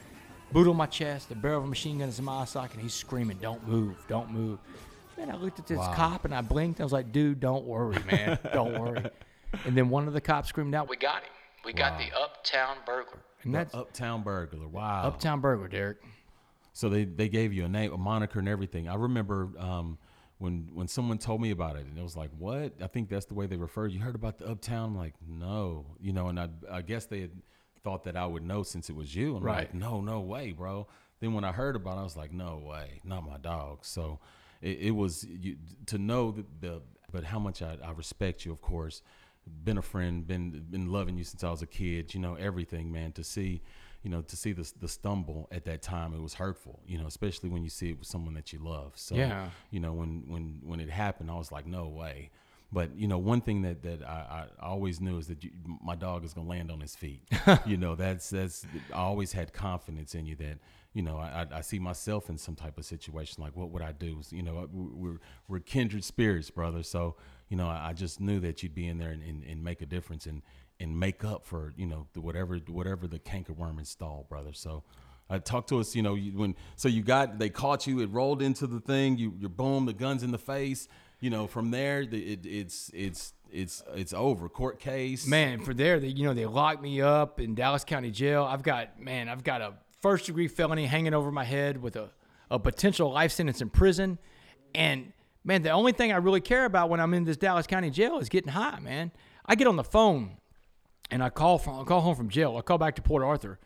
boot 0.56 0.70
on 0.70 0.76
my 0.76 0.86
chest, 0.86 1.28
the 1.28 1.34
barrel 1.34 1.58
of 1.58 1.64
a 1.64 1.66
machine 1.66 1.98
gun 1.98 2.08
is 2.08 2.18
in 2.18 2.24
my 2.24 2.40
eye 2.40 2.44
socket, 2.46 2.74
and 2.74 2.82
he's 2.82 2.94
screaming, 2.94 3.36
"Don't 3.42 3.66
move, 3.68 3.94
don't 4.08 4.30
move." 4.30 4.58
Man, 5.18 5.30
I 5.30 5.36
looked 5.36 5.58
at 5.58 5.66
this 5.66 5.76
Wow. 5.78 5.94
cop 5.94 6.24
and 6.24 6.34
I 6.34 6.40
blinked. 6.40 6.80
I 6.80 6.84
was 6.84 6.94
like, 6.94 7.12
"Dude, 7.12 7.40
don't 7.40 7.66
worry, 7.66 8.02
man, 8.10 8.38
don't 8.54 8.80
worry." 8.80 9.04
And 9.66 9.76
then 9.76 9.90
one 9.90 10.08
of 10.08 10.14
the 10.14 10.20
cops 10.20 10.48
screamed 10.48 10.74
out, 10.74 10.88
"We 10.88 10.96
got 10.96 11.22
him! 11.24 11.30
We 11.62 11.74
got 11.74 11.98
the 11.98 12.10
Uptown 12.18 12.78
burglar." 12.86 13.18
And 13.42 13.54
that's 13.54 13.74
Uptown 13.74 14.22
burglar. 14.22 14.66
Wow. 14.66 15.02
Uptown 15.02 15.40
burglar, 15.42 15.68
Derek. 15.68 15.98
So 16.72 16.88
they, 16.88 17.04
they 17.04 17.28
gave 17.28 17.52
you 17.52 17.64
a 17.64 17.68
name, 17.68 17.92
a 17.92 17.98
moniker, 17.98 18.38
and 18.38 18.48
everything. 18.48 18.88
I 18.88 18.94
remember 18.94 19.50
um, 19.58 19.98
when 20.38 20.70
when 20.72 20.88
someone 20.88 21.18
told 21.18 21.42
me 21.42 21.50
about 21.50 21.76
it, 21.76 21.84
and 21.84 21.98
it 21.98 22.02
was 22.02 22.16
like, 22.16 22.30
"What?" 22.38 22.72
I 22.82 22.86
think 22.86 23.10
that's 23.10 23.26
the 23.26 23.34
way 23.34 23.46
they 23.46 23.56
referred. 23.56 23.92
You 23.92 24.00
heard 24.00 24.14
about 24.14 24.38
the 24.38 24.48
Uptown? 24.48 24.86
I'm 24.90 24.96
like, 24.96 25.14
no, 25.28 25.84
you 26.00 26.14
know. 26.14 26.28
And 26.28 26.40
I 26.40 26.48
I 26.70 26.80
guess 26.80 27.04
they 27.04 27.20
had 27.20 27.30
thought 27.86 28.02
that 28.04 28.16
I 28.16 28.26
would 28.26 28.42
know 28.42 28.64
since 28.64 28.90
it 28.90 28.96
was 28.96 29.14
you. 29.14 29.28
And 29.36 29.38
I'm 29.38 29.44
Right. 29.44 29.56
like, 29.58 29.74
no, 29.74 30.00
no 30.00 30.20
way, 30.20 30.50
bro. 30.52 30.88
Then 31.20 31.34
when 31.34 31.44
I 31.44 31.52
heard 31.52 31.76
about 31.76 31.96
it, 31.98 32.00
I 32.00 32.02
was 32.02 32.16
like, 32.16 32.32
no 32.32 32.58
way, 32.58 33.00
not 33.04 33.24
my 33.24 33.38
dog. 33.38 33.84
So 33.84 34.18
it, 34.60 34.78
it 34.80 34.90
was 34.90 35.24
you, 35.24 35.56
to 35.86 35.96
know 35.98 36.32
the, 36.32 36.44
the 36.60 36.82
but 37.12 37.22
how 37.24 37.38
much 37.38 37.62
I, 37.62 37.76
I 37.84 37.92
respect 37.92 38.44
you, 38.44 38.50
of 38.52 38.60
course. 38.60 39.02
Been 39.64 39.78
a 39.78 39.82
friend, 39.82 40.26
been 40.26 40.66
been 40.68 40.90
loving 40.90 41.16
you 41.16 41.22
since 41.22 41.44
I 41.44 41.50
was 41.50 41.62
a 41.62 41.66
kid. 41.68 42.12
You 42.14 42.20
know 42.20 42.34
everything, 42.34 42.90
man. 42.90 43.12
To 43.12 43.22
see 43.22 43.62
you 44.02 44.10
know, 44.10 44.20
to 44.22 44.36
see 44.36 44.52
the 44.52 44.66
the 44.80 44.88
stumble 44.88 45.46
at 45.52 45.64
that 45.66 45.82
time, 45.82 46.12
it 46.12 46.20
was 46.20 46.34
hurtful. 46.34 46.80
You 46.86 46.98
know, 46.98 47.06
especially 47.06 47.48
when 47.50 47.62
you 47.62 47.70
see 47.70 47.90
it 47.90 47.98
with 48.00 48.08
someone 48.08 48.34
that 48.34 48.52
you 48.52 48.58
love. 48.58 48.92
So, 48.96 49.14
Yeah. 49.14 49.50
you 49.70 49.78
know, 49.78 49.92
when 49.92 50.24
when 50.26 50.60
when 50.70 50.80
it 50.80 50.90
happened, 50.90 51.30
I 51.30 51.34
was 51.36 51.52
like, 51.52 51.64
no 51.64 51.86
way. 51.86 52.30
But 52.72 52.96
you 52.98 53.06
know, 53.06 53.18
one 53.18 53.40
thing 53.40 53.62
that 53.62 53.82
that 53.82 54.02
I, 54.02 54.46
I 54.60 54.66
always 54.66 55.00
knew 55.00 55.18
is 55.18 55.28
that 55.28 55.44
you, 55.44 55.50
my 55.82 55.94
dog 55.94 56.24
is 56.24 56.34
gonna 56.34 56.48
land 56.48 56.70
on 56.70 56.80
his 56.80 56.96
feet. 56.96 57.22
you 57.66 57.76
know, 57.76 57.94
that's 57.94 58.30
that's 58.30 58.66
I 58.92 58.98
always 58.98 59.32
had 59.32 59.52
confidence 59.52 60.14
in 60.14 60.26
you 60.26 60.34
that 60.36 60.58
you 60.92 61.02
know 61.02 61.16
I, 61.18 61.46
I- 61.52 61.60
see 61.60 61.78
myself 61.78 62.28
in 62.28 62.38
some 62.38 62.56
type 62.56 62.76
of 62.78 62.84
situation 62.84 63.42
like 63.42 63.56
what 63.56 63.70
would 63.70 63.82
I 63.82 63.92
do? 63.92 64.20
You 64.30 64.42
know, 64.42 64.68
we're 64.72 65.18
we're 65.48 65.60
kindred 65.60 66.04
spirits, 66.04 66.50
brother. 66.50 66.82
So 66.82 67.16
you 67.48 67.56
know, 67.56 67.68
I, 67.68 67.90
I 67.90 67.92
just 67.92 68.20
knew 68.20 68.40
that 68.40 68.62
you'd 68.62 68.74
be 68.74 68.88
in 68.88 68.98
there 68.98 69.10
and, 69.10 69.22
and, 69.22 69.44
and 69.44 69.62
make 69.62 69.80
a 69.80 69.86
difference 69.86 70.26
and 70.26 70.42
and 70.80 70.98
make 70.98 71.24
up 71.24 71.46
for 71.46 71.72
you 71.76 71.86
know 71.86 72.06
the 72.14 72.20
whatever 72.20 72.56
whatever 72.68 73.06
the 73.06 73.18
cankerworm 73.20 73.78
installed, 73.78 74.28
brother. 74.28 74.52
So 74.52 74.82
Uh, 75.28 75.38
talk 75.40 75.66
to 75.66 75.80
us. 75.80 75.96
You 75.96 76.02
know, 76.02 76.14
you, 76.14 76.32
when 76.38 76.54
so 76.76 76.88
you 76.88 77.02
got 77.02 77.38
they 77.38 77.48
caught 77.50 77.86
you. 77.86 78.00
It 78.00 78.10
rolled 78.10 78.42
into 78.42 78.66
the 78.66 78.80
thing. 78.80 79.18
You 79.18 79.34
you 79.40 79.48
boom. 79.48 79.86
The 79.86 79.92
guns 79.92 80.22
in 80.22 80.30
the 80.30 80.38
face. 80.38 80.88
You 81.20 81.30
know, 81.30 81.46
from 81.46 81.70
there, 81.70 82.04
the, 82.04 82.32
it, 82.32 82.44
it's 82.44 82.90
it's 82.92 83.32
it's 83.50 83.82
it's 83.94 84.12
over. 84.12 84.48
Court 84.48 84.78
case. 84.78 85.26
Man, 85.26 85.60
for 85.60 85.72
there, 85.72 85.98
they, 85.98 86.08
you 86.08 86.24
know, 86.24 86.34
they 86.34 86.46
locked 86.46 86.82
me 86.82 87.00
up 87.00 87.40
in 87.40 87.54
Dallas 87.54 87.84
County 87.84 88.10
Jail. 88.10 88.44
I've 88.44 88.62
got, 88.62 89.00
man, 89.00 89.28
I've 89.28 89.42
got 89.42 89.60
a 89.60 89.74
first 90.02 90.26
degree 90.26 90.48
felony 90.48 90.86
hanging 90.86 91.14
over 91.14 91.30
my 91.30 91.44
head 91.44 91.80
with 91.80 91.96
a, 91.96 92.10
a 92.50 92.58
potential 92.58 93.10
life 93.12 93.32
sentence 93.32 93.60
in 93.60 93.70
prison. 93.70 94.18
And 94.74 95.12
man, 95.42 95.62
the 95.62 95.70
only 95.70 95.92
thing 95.92 96.12
I 96.12 96.16
really 96.16 96.42
care 96.42 96.64
about 96.64 96.90
when 96.90 97.00
I'm 97.00 97.14
in 97.14 97.24
this 97.24 97.36
Dallas 97.36 97.66
County 97.66 97.90
jail 97.90 98.18
is 98.18 98.28
getting 98.28 98.52
high, 98.52 98.78
man. 98.80 99.10
I 99.46 99.54
get 99.54 99.66
on 99.66 99.76
the 99.76 99.84
phone 99.84 100.36
and 101.10 101.22
I 101.22 101.30
call 101.30 101.58
from 101.58 101.80
I 101.80 101.84
call 101.84 102.02
home 102.02 102.16
from 102.16 102.28
jail. 102.28 102.56
I 102.58 102.60
call 102.60 102.78
back 102.78 102.96
to 102.96 103.02
Port 103.02 103.22
Arthur 103.22 103.58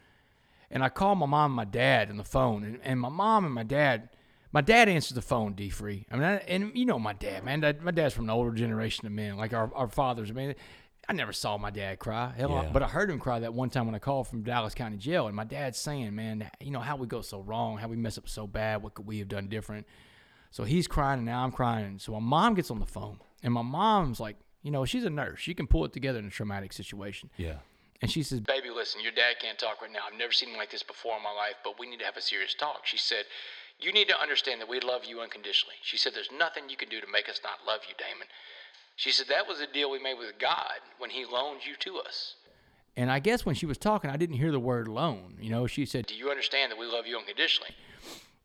and 0.70 0.84
I 0.84 0.88
call 0.88 1.14
my 1.16 1.26
mom 1.26 1.50
and 1.50 1.56
my 1.56 1.64
dad 1.64 2.10
on 2.10 2.16
the 2.16 2.24
phone. 2.24 2.64
And, 2.64 2.78
and 2.82 3.00
my 3.00 3.08
mom 3.08 3.44
and 3.44 3.54
my 3.54 3.64
dad, 3.64 4.10
my 4.52 4.60
dad 4.60 4.88
answers 4.88 5.14
the 5.14 5.22
phone, 5.22 5.52
D 5.54 5.68
free. 5.70 6.06
I 6.10 6.14
mean, 6.16 6.24
I, 6.24 6.36
and 6.48 6.72
you 6.74 6.84
know 6.86 6.98
my 6.98 7.12
dad, 7.12 7.44
man. 7.44 7.60
Dad- 7.60 7.82
My 7.82 7.90
dad's 7.90 8.14
from 8.14 8.26
the 8.26 8.32
older 8.34 8.52
generation 8.52 9.06
of 9.06 9.12
men, 9.12 9.36
like 9.36 9.52
our, 9.52 9.70
our 9.74 9.88
fathers. 9.88 10.30
I 10.30 10.34
mean, 10.34 10.54
I 11.08 11.12
never 11.12 11.32
saw 11.32 11.56
my 11.58 11.70
dad 11.70 11.98
cry, 11.98 12.32
Hell, 12.36 12.54
I- 12.54 12.66
but 12.70 12.82
I 12.82 12.88
heard 12.88 13.10
him 13.10 13.18
cry 13.18 13.40
that 13.40 13.54
one 13.54 13.70
time 13.70 13.86
when 13.86 13.94
I 13.94 13.98
called 13.98 14.28
from 14.28 14.42
Dallas 14.42 14.74
County 14.74 14.96
Jail. 14.96 15.26
And 15.26 15.34
my 15.36 15.44
dad's 15.44 15.78
saying, 15.78 16.14
man, 16.14 16.50
you 16.60 16.70
know, 16.70 16.80
how 16.80 16.96
we 16.96 17.06
go 17.06 17.20
so 17.22 17.40
wrong, 17.40 17.78
how 17.78 17.88
we 17.88 17.96
mess 17.96 18.18
up 18.18 18.28
so 18.28 18.46
bad, 18.46 18.82
what 18.82 18.94
could 18.94 19.06
we 19.06 19.18
have 19.20 19.28
done 19.28 19.48
different? 19.48 19.86
So 20.52 20.64
he's 20.64 20.88
crying, 20.88 21.18
and 21.18 21.26
now 21.26 21.44
I'm 21.44 21.52
crying. 21.52 21.98
So 21.98 22.12
my 22.12 22.18
mom 22.20 22.54
gets 22.54 22.70
on 22.72 22.80
the 22.80 22.86
phone, 22.86 23.18
and 23.42 23.54
my 23.54 23.62
mom's 23.62 24.18
like, 24.20 24.36
you 24.62 24.70
know, 24.72 24.84
she's 24.84 25.04
a 25.04 25.10
nurse. 25.10 25.38
She 25.40 25.54
can 25.54 25.66
pull 25.68 25.84
it 25.84 25.92
together 25.92 26.18
in 26.18 26.26
a 26.26 26.30
traumatic 26.30 26.72
situation. 26.72 27.30
Yeah. 27.36 27.58
And 28.02 28.10
she 28.10 28.22
says, 28.22 28.40
Baby, 28.40 28.70
listen, 28.74 29.00
your 29.00 29.12
dad 29.12 29.36
can't 29.40 29.58
talk 29.58 29.80
right 29.80 29.92
now. 29.92 30.00
I've 30.10 30.18
never 30.18 30.32
seen 30.32 30.48
him 30.50 30.56
like 30.56 30.70
this 30.70 30.82
before 30.82 31.16
in 31.16 31.22
my 31.22 31.30
life, 31.32 31.54
but 31.62 31.78
we 31.78 31.88
need 31.88 31.98
to 32.00 32.04
have 32.04 32.16
a 32.16 32.22
serious 32.22 32.54
talk. 32.54 32.80
She 32.84 32.98
said, 32.98 33.24
You 33.82 33.92
need 33.92 34.08
to 34.08 34.20
understand 34.20 34.60
that 34.60 34.68
we 34.68 34.80
love 34.80 35.04
you 35.04 35.20
unconditionally. 35.20 35.76
She 35.82 35.96
said, 35.96 36.12
There's 36.14 36.30
nothing 36.36 36.68
you 36.68 36.76
can 36.76 36.88
do 36.88 37.00
to 37.00 37.06
make 37.10 37.28
us 37.28 37.40
not 37.42 37.66
love 37.66 37.80
you, 37.88 37.94
Damon. 37.98 38.26
She 38.96 39.10
said, 39.10 39.26
That 39.28 39.46
was 39.48 39.60
a 39.60 39.66
deal 39.66 39.90
we 39.90 39.98
made 39.98 40.18
with 40.18 40.38
God 40.38 40.80
when 40.98 41.10
He 41.10 41.24
loaned 41.24 41.60
you 41.66 41.74
to 41.80 41.98
us. 41.98 42.34
And 42.96 43.10
I 43.10 43.18
guess 43.20 43.46
when 43.46 43.54
she 43.54 43.66
was 43.66 43.78
talking, 43.78 44.10
I 44.10 44.16
didn't 44.16 44.36
hear 44.36 44.52
the 44.52 44.60
word 44.60 44.88
loan. 44.88 45.36
You 45.40 45.50
know, 45.50 45.66
she 45.66 45.86
said, 45.86 46.06
Do 46.06 46.14
you 46.14 46.30
understand 46.30 46.70
that 46.72 46.78
we 46.78 46.86
love 46.86 47.06
you 47.06 47.16
unconditionally? 47.16 47.70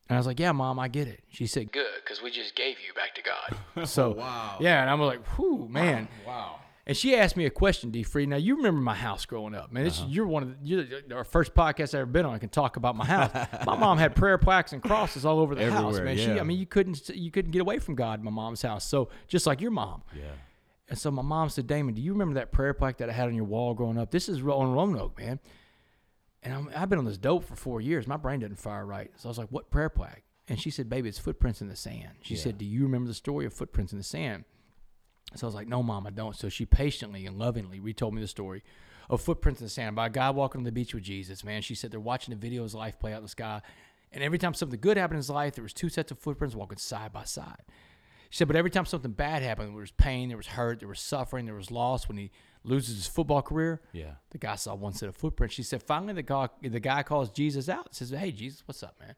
And 0.08 0.16
I 0.16 0.20
was 0.20 0.28
like, 0.28 0.40
Yeah, 0.40 0.52
mom, 0.52 0.80
I 0.80 0.88
get 0.88 1.08
it. 1.08 1.24
She 1.30 1.48
said, 1.48 1.72
Good, 1.72 2.02
because 2.04 2.22
we 2.22 2.32
just 2.32 2.56
gave 2.56 2.78
you 2.86 2.94
back 2.94 3.16
to 3.16 3.22
God. 3.22 3.88
So, 3.88 4.12
Wow. 4.18 4.58
yeah, 4.62 4.82
and 4.82 4.90
I'm 4.90 5.02
like, 5.02 5.26
Whew, 5.36 5.68
man. 5.70 6.08
Wow. 6.26 6.60
And 6.88 6.96
she 6.96 7.16
asked 7.16 7.36
me 7.36 7.46
a 7.46 7.50
question, 7.50 7.90
D. 7.90 8.04
Free. 8.04 8.28
Now 8.28 8.36
you 8.36 8.58
remember 8.58 8.80
my 8.80 8.94
house 8.94 9.26
growing 9.26 9.56
up, 9.56 9.72
man. 9.72 9.88
Is 9.88 10.00
uh-huh. 10.00 10.08
you're 10.12 10.28
one 10.28 10.44
of 10.44 10.50
the, 10.50 10.56
you're 10.64 11.18
our 11.18 11.24
first 11.24 11.56
podcast 11.56 11.96
I 11.96 12.02
ever 12.02 12.06
been 12.06 12.26
on. 12.26 12.36
I 12.36 12.38
can 12.38 12.50
talk 12.50 12.78
about 12.78 12.96
my 12.96 13.06
house. 13.06 13.32
my 13.66 13.76
mom 13.80 13.98
had 13.98 14.16
prayer 14.16 14.38
plaques 14.38 14.72
and 14.72 14.84
crosses 14.84 15.26
all 15.26 15.40
over 15.40 15.56
the 15.56 15.64
house, 15.72 15.96
Everywhere, 15.96 16.16
man. 16.16 16.18
She. 16.18 16.40
I 16.40 16.44
mean, 16.44 16.60
you 16.60 16.68
couldn't 16.68 17.10
you 17.10 17.32
couldn't 17.32 17.52
get 17.52 17.62
away 17.62 17.80
from 17.80 17.96
God 17.96 18.20
in 18.20 18.26
my 18.26 18.32
mom's 18.32 18.62
house. 18.62 18.86
So 18.86 19.10
just 19.28 19.48
like 19.48 19.62
your 19.62 19.72
mom. 19.72 20.04
Yeah. 20.16 20.26
And 20.88 20.98
so 20.98 21.10
my 21.10 21.24
mom 21.24 21.50
said, 21.50 21.66
Damon, 21.66 21.96
do 21.96 22.02
you 22.02 22.12
remember 22.12 22.36
that 22.36 22.52
prayer 22.52 22.74
plaque 22.74 22.98
that 22.98 23.10
I 23.10 23.14
had 23.14 23.28
on 23.28 23.34
your 23.34 23.46
wall 23.46 23.74
growing 23.74 23.98
up? 23.98 24.12
This 24.12 24.30
is 24.30 24.42
on 24.42 24.74
Roanoke, 24.74 25.18
man. 25.18 25.40
And 26.44 26.54
I'm, 26.54 26.70
I've 26.76 26.90
been 26.90 27.00
on 27.00 27.06
this 27.06 27.18
dope 27.18 27.44
for 27.44 27.56
four 27.56 27.82
years. 27.82 28.06
My 28.06 28.18
brain 28.18 28.42
doesn't 28.42 28.58
fire 28.58 28.86
right. 28.86 29.10
So 29.16 29.28
I 29.28 29.32
was 29.32 29.40
like, 29.40 29.50
what 29.50 29.72
prayer 29.72 29.90
plaque? 29.90 30.22
And 30.48 30.60
she 30.60 30.70
said, 30.70 30.88
baby, 30.88 31.10
it's 31.10 31.18
footprints 31.18 31.62
in 31.62 31.70
the 31.70 31.76
sand. 31.76 32.12
She 32.22 32.36
said, 32.36 32.60
do 32.60 32.66
you 32.66 32.84
remember 32.84 33.08
the 33.08 33.16
story 33.16 33.48
of 33.48 33.54
footprints 33.54 33.94
in 33.94 33.98
the 33.98 34.04
sand? 34.04 34.46
So 35.34 35.46
I 35.46 35.50
was 35.50 35.56
like, 35.56 35.68
no, 35.68 35.82
mom, 35.84 36.06
I 36.08 36.12
don't. 36.12 36.36
So 36.36 36.50
she 36.50 36.66
patiently 36.66 37.26
and 37.26 37.38
lovingly 37.38 37.80
retold 37.80 38.14
me 38.14 38.22
the 38.22 38.28
story 38.28 38.64
of 39.10 39.22
footprints 39.22 39.60
in 39.60 39.66
the 39.66 39.70
sand 39.70 39.96
by 39.96 40.08
a 40.08 40.10
guy 40.10 40.30
walking 40.30 40.60
on 40.60 40.66
the 40.66 40.72
beach 40.72 40.94
with 40.94 41.04
Jesus, 41.04 41.44
man. 41.44 41.62
She 41.62 41.76
said 41.76 41.92
they're 41.92 42.00
watching 42.00 42.34
the 42.34 42.40
video 42.40 42.62
of 42.62 42.66
his 42.68 42.76
life 42.76 43.00
play 43.00 43.14
out 43.14 43.18
in 43.18 43.24
the 43.24 43.30
sky. 43.30 43.62
And 44.12 44.24
every 44.24 44.38
time 44.38 44.54
something 44.54 44.80
good 44.80 44.98
happened 44.98 45.16
in 45.16 45.20
his 45.20 45.30
life, 45.30 45.56
there 45.56 45.64
was 45.64 45.74
two 45.74 45.90
sets 45.90 46.12
of 46.12 46.20
footprints 46.20 46.56
walking 46.56 46.78
side 46.78 47.12
by 47.12 47.24
side. 47.26 47.64
She 48.30 48.38
said, 48.38 48.48
but 48.48 48.56
every 48.56 48.72
time 48.72 48.86
something 48.86 49.12
bad 49.12 49.42
happened, 49.44 49.70
there 49.70 49.76
was 49.80 49.92
pain, 49.92 50.30
there 50.30 50.38
was 50.38 50.48
hurt, 50.48 50.80
there 50.80 50.88
was 50.88 51.00
suffering, 51.00 51.46
there 51.46 51.54
was 51.56 51.70
loss. 51.70 52.08
When 52.08 52.18
he 52.18 52.32
loses 52.64 52.96
his 52.96 53.08
football 53.08 53.42
career, 53.42 53.82
Yeah. 53.94 54.16
the 54.32 54.38
guy 54.38 54.56
saw 54.56 54.74
one 54.74 54.94
set 54.94 55.10
of 55.10 55.16
footprints. 55.16 55.54
She 55.56 55.64
said, 55.64 55.84
finally, 55.84 56.14
the 56.14 56.24
guy, 56.24 56.50
the 56.62 56.80
guy 56.80 57.04
calls 57.04 57.30
Jesus 57.30 57.68
out. 57.70 57.94
Says, 57.94 58.10
hey, 58.12 58.32
Jesus, 58.32 58.64
what's 58.66 58.82
up, 58.84 58.96
man? 59.00 59.16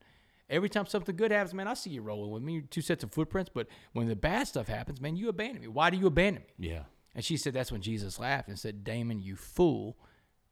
Every 0.50 0.70
time 0.70 0.86
something 0.86 1.16
good 1.16 1.32
happens, 1.32 1.54
man, 1.54 1.68
I 1.68 1.74
see 1.74 1.90
you 1.90 2.02
rolling 2.02 2.32
with 2.32 2.42
me, 2.42 2.62
two 2.62 2.82
sets 2.82 3.04
of 3.04 3.12
footprints. 3.12 3.52
But 3.54 3.68
when 3.94 4.08
the 4.08 4.16
bad 4.16 4.48
stuff 4.48 4.68
happens, 4.68 5.02
man, 5.02 5.18
you 5.18 5.28
abandon 5.30 5.62
me. 5.62 5.68
Why 5.68 5.90
do 5.90 5.98
you 5.98 6.08
abandon 6.08 6.44
me? 6.44 6.68
Yeah. 6.70 6.84
And 7.14 7.26
she 7.26 7.36
said, 7.36 7.54
that's 7.54 7.72
when 7.72 7.82
Jesus 7.82 8.20
laughed 8.20 8.48
and 8.48 8.58
said, 8.58 8.84
Damon, 8.84 9.20
you 9.20 9.36
fool. 9.36 9.98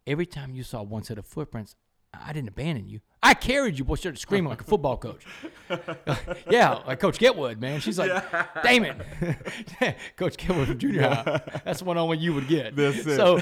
Every 0.05 0.25
time 0.25 0.55
you 0.55 0.63
saw 0.63 0.83
one 0.83 1.03
set 1.03 1.17
of 1.17 1.25
footprints, 1.25 1.75
I 2.13 2.33
didn't 2.33 2.49
abandon 2.49 2.87
you. 2.87 3.01
I 3.25 3.33
carried 3.33 3.77
you. 3.79 3.83
Boy, 3.85 3.95
started 3.95 4.19
screaming 4.19 4.49
like 4.49 4.61
a 4.61 4.63
football 4.63 4.97
coach. 4.97 5.25
yeah, 6.49 6.79
like 6.85 6.99
Coach 6.99 7.17
Getwood, 7.17 7.59
man. 7.59 7.79
She's 7.79 7.97
like, 7.97 8.11
"Damn 8.63 8.83
it, 8.85 8.97
Coach 10.15 10.37
Getwood 10.37 10.67
from 10.67 10.77
junior 10.77 11.01
high. 11.09 11.41
That's 11.65 11.81
one 11.81 11.97
only 11.97 12.17
you 12.17 12.33
would 12.33 12.47
get. 12.47 12.75
That's 12.75 12.97
it. 13.05 13.15
So, 13.15 13.41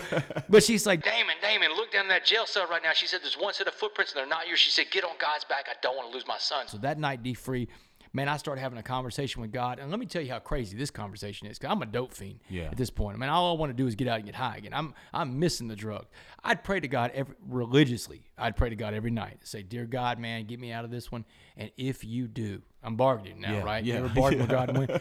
but 0.49 0.63
she's 0.63 0.85
like, 0.85 1.03
Damon, 1.03 1.35
Damon, 1.41 1.71
look 1.75 1.91
down 1.91 2.03
in 2.03 2.09
that 2.09 2.25
jail 2.25 2.45
cell 2.45 2.65
right 2.69 2.81
now. 2.81 2.93
She 2.93 3.07
said, 3.07 3.21
there's 3.23 3.37
one 3.37 3.53
set 3.53 3.67
of 3.67 3.73
footprints 3.73 4.13
and 4.13 4.19
they're 4.19 4.27
not 4.29 4.47
yours. 4.47 4.59
She 4.59 4.69
said, 4.69 4.85
get 4.91 5.03
on 5.03 5.11
God's 5.19 5.43
back. 5.43 5.65
I 5.69 5.73
don't 5.81 5.95
want 5.97 6.09
to 6.09 6.13
lose 6.15 6.25
my 6.27 6.37
son. 6.37 6.67
So 6.67 6.77
that 6.77 6.97
night, 6.97 7.21
D 7.23 7.33
Free, 7.33 7.67
man, 8.13 8.29
I 8.29 8.37
started 8.37 8.61
having 8.61 8.77
a 8.77 8.83
conversation 8.83 9.41
with 9.41 9.51
God. 9.51 9.79
And 9.79 9.89
let 9.91 9.99
me 9.99 10.05
tell 10.05 10.21
you 10.21 10.31
how 10.31 10.39
crazy 10.39 10.77
this 10.77 10.91
conversation 10.91 11.47
is. 11.47 11.59
Cause 11.59 11.69
I'm 11.71 11.81
a 11.81 11.85
dope 11.85 12.13
fiend 12.13 12.39
Yeah. 12.49 12.63
at 12.65 12.77
this 12.77 12.89
point. 12.89 13.17
I 13.17 13.19
mean, 13.19 13.29
all 13.29 13.53
I 13.55 13.59
want 13.59 13.69
to 13.71 13.73
do 13.75 13.87
is 13.87 13.95
get 13.95 14.07
out 14.07 14.17
and 14.17 14.25
get 14.25 14.35
high 14.35 14.57
again. 14.57 14.73
I'm 14.73 14.93
I'm 15.13 15.39
missing 15.39 15.67
the 15.67 15.75
drug. 15.75 16.05
I'd 16.43 16.63
pray 16.63 16.79
to 16.79 16.87
God 16.87 17.11
every, 17.13 17.35
religiously. 17.47 18.23
I'd 18.37 18.57
pray 18.57 18.69
to 18.69 18.75
God 18.75 18.93
every 18.93 19.11
night. 19.11 19.37
Say, 19.43 19.63
dear 19.63 19.85
God, 19.85 20.19
man, 20.19 20.45
get 20.45 20.59
me 20.59 20.71
out 20.71 20.83
of 20.83 20.91
this 20.91 21.11
one. 21.11 21.23
And 21.55 21.71
if 21.77 22.03
you 22.03 22.27
do, 22.27 22.61
I'm 22.83 22.95
bargaining 22.97 23.39
now, 23.39 23.53
Yeah, 23.53 23.63
right? 23.63 23.83
yeah, 23.83 23.99
You 23.99 24.05
ever 24.05 24.09
bargain 24.19 24.39
with 24.41 24.49
God 24.49 24.69
and 24.69 24.77
win? 24.79 24.99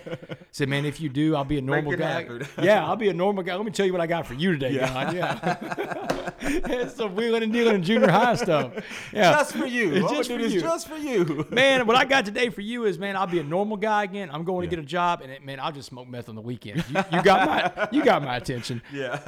Said, 0.53 0.69
man, 0.69 0.85
if 0.85 1.01
you 1.01 1.09
do, 1.09 1.35
I'll 1.35 1.45
be 1.45 1.59
a 1.59 1.63
normal 1.63 1.95
it 1.95 1.99
guy. 1.99 2.23
happen. 2.23 2.47
yeah, 2.63 2.85
I'll 2.87 2.95
be 2.97 3.09
a 3.09 3.15
normal 3.15 3.43
guy. 3.43 3.57
Let 3.57 3.65
me 3.65 3.73
tell 3.73 3.87
you 3.87 3.93
what 3.93 4.01
I 4.01 4.07
got 4.07 4.27
for 4.27 4.35
you 4.35 4.53
today, 4.53 4.73
yeah. 4.73 4.93
God. 4.93 5.15
Yeah. 5.17 6.31
it's 6.43 6.95
some 6.97 7.15
wheeling 7.17 7.43
and 7.43 7.53
dealing 7.53 7.77
in 7.77 7.83
junior 7.83 8.11
high 8.11 8.35
stuff. 8.37 8.73
Yeah. 9.13 9.33
Just 9.33 9.55
for 9.57 9.67
you. 9.67 9.95
It's 9.95 10.11
just 10.13 10.31
for 10.31 10.39
you. 10.39 10.61
just 10.61 10.87
for 10.89 10.97
you. 10.97 11.47
Man, 11.51 11.87
what 11.87 11.97
I 11.97 12.05
got 12.05 12.25
today 12.25 12.51
for 12.51 12.61
you 12.61 12.85
is, 12.85 12.99
man, 12.99 13.17
I'll 13.17 13.27
be 13.27 13.39
a 13.41 13.45
normal 13.45 13.77
guy 13.79 14.05
again. 14.05 14.29
I'm 14.31 14.45
going 14.45 14.69
to 14.69 14.77
get 14.77 14.83
a 14.83 14.87
job, 14.87 15.21
and 15.23 15.33
it, 15.33 15.45
man, 15.45 15.59
I'll 15.59 15.73
just 15.73 15.89
smoke 15.89 16.07
meth 16.09 16.29
on 16.29 16.35
the 16.35 16.41
weekends. 16.41 16.89
You, 16.91 17.03
you 17.13 17.23
got 17.23 17.47
my, 17.49 17.89
you 17.91 18.05
got 18.05 18.23
my 18.23 18.37
attention. 18.37 18.83
Yeah. 18.93 19.21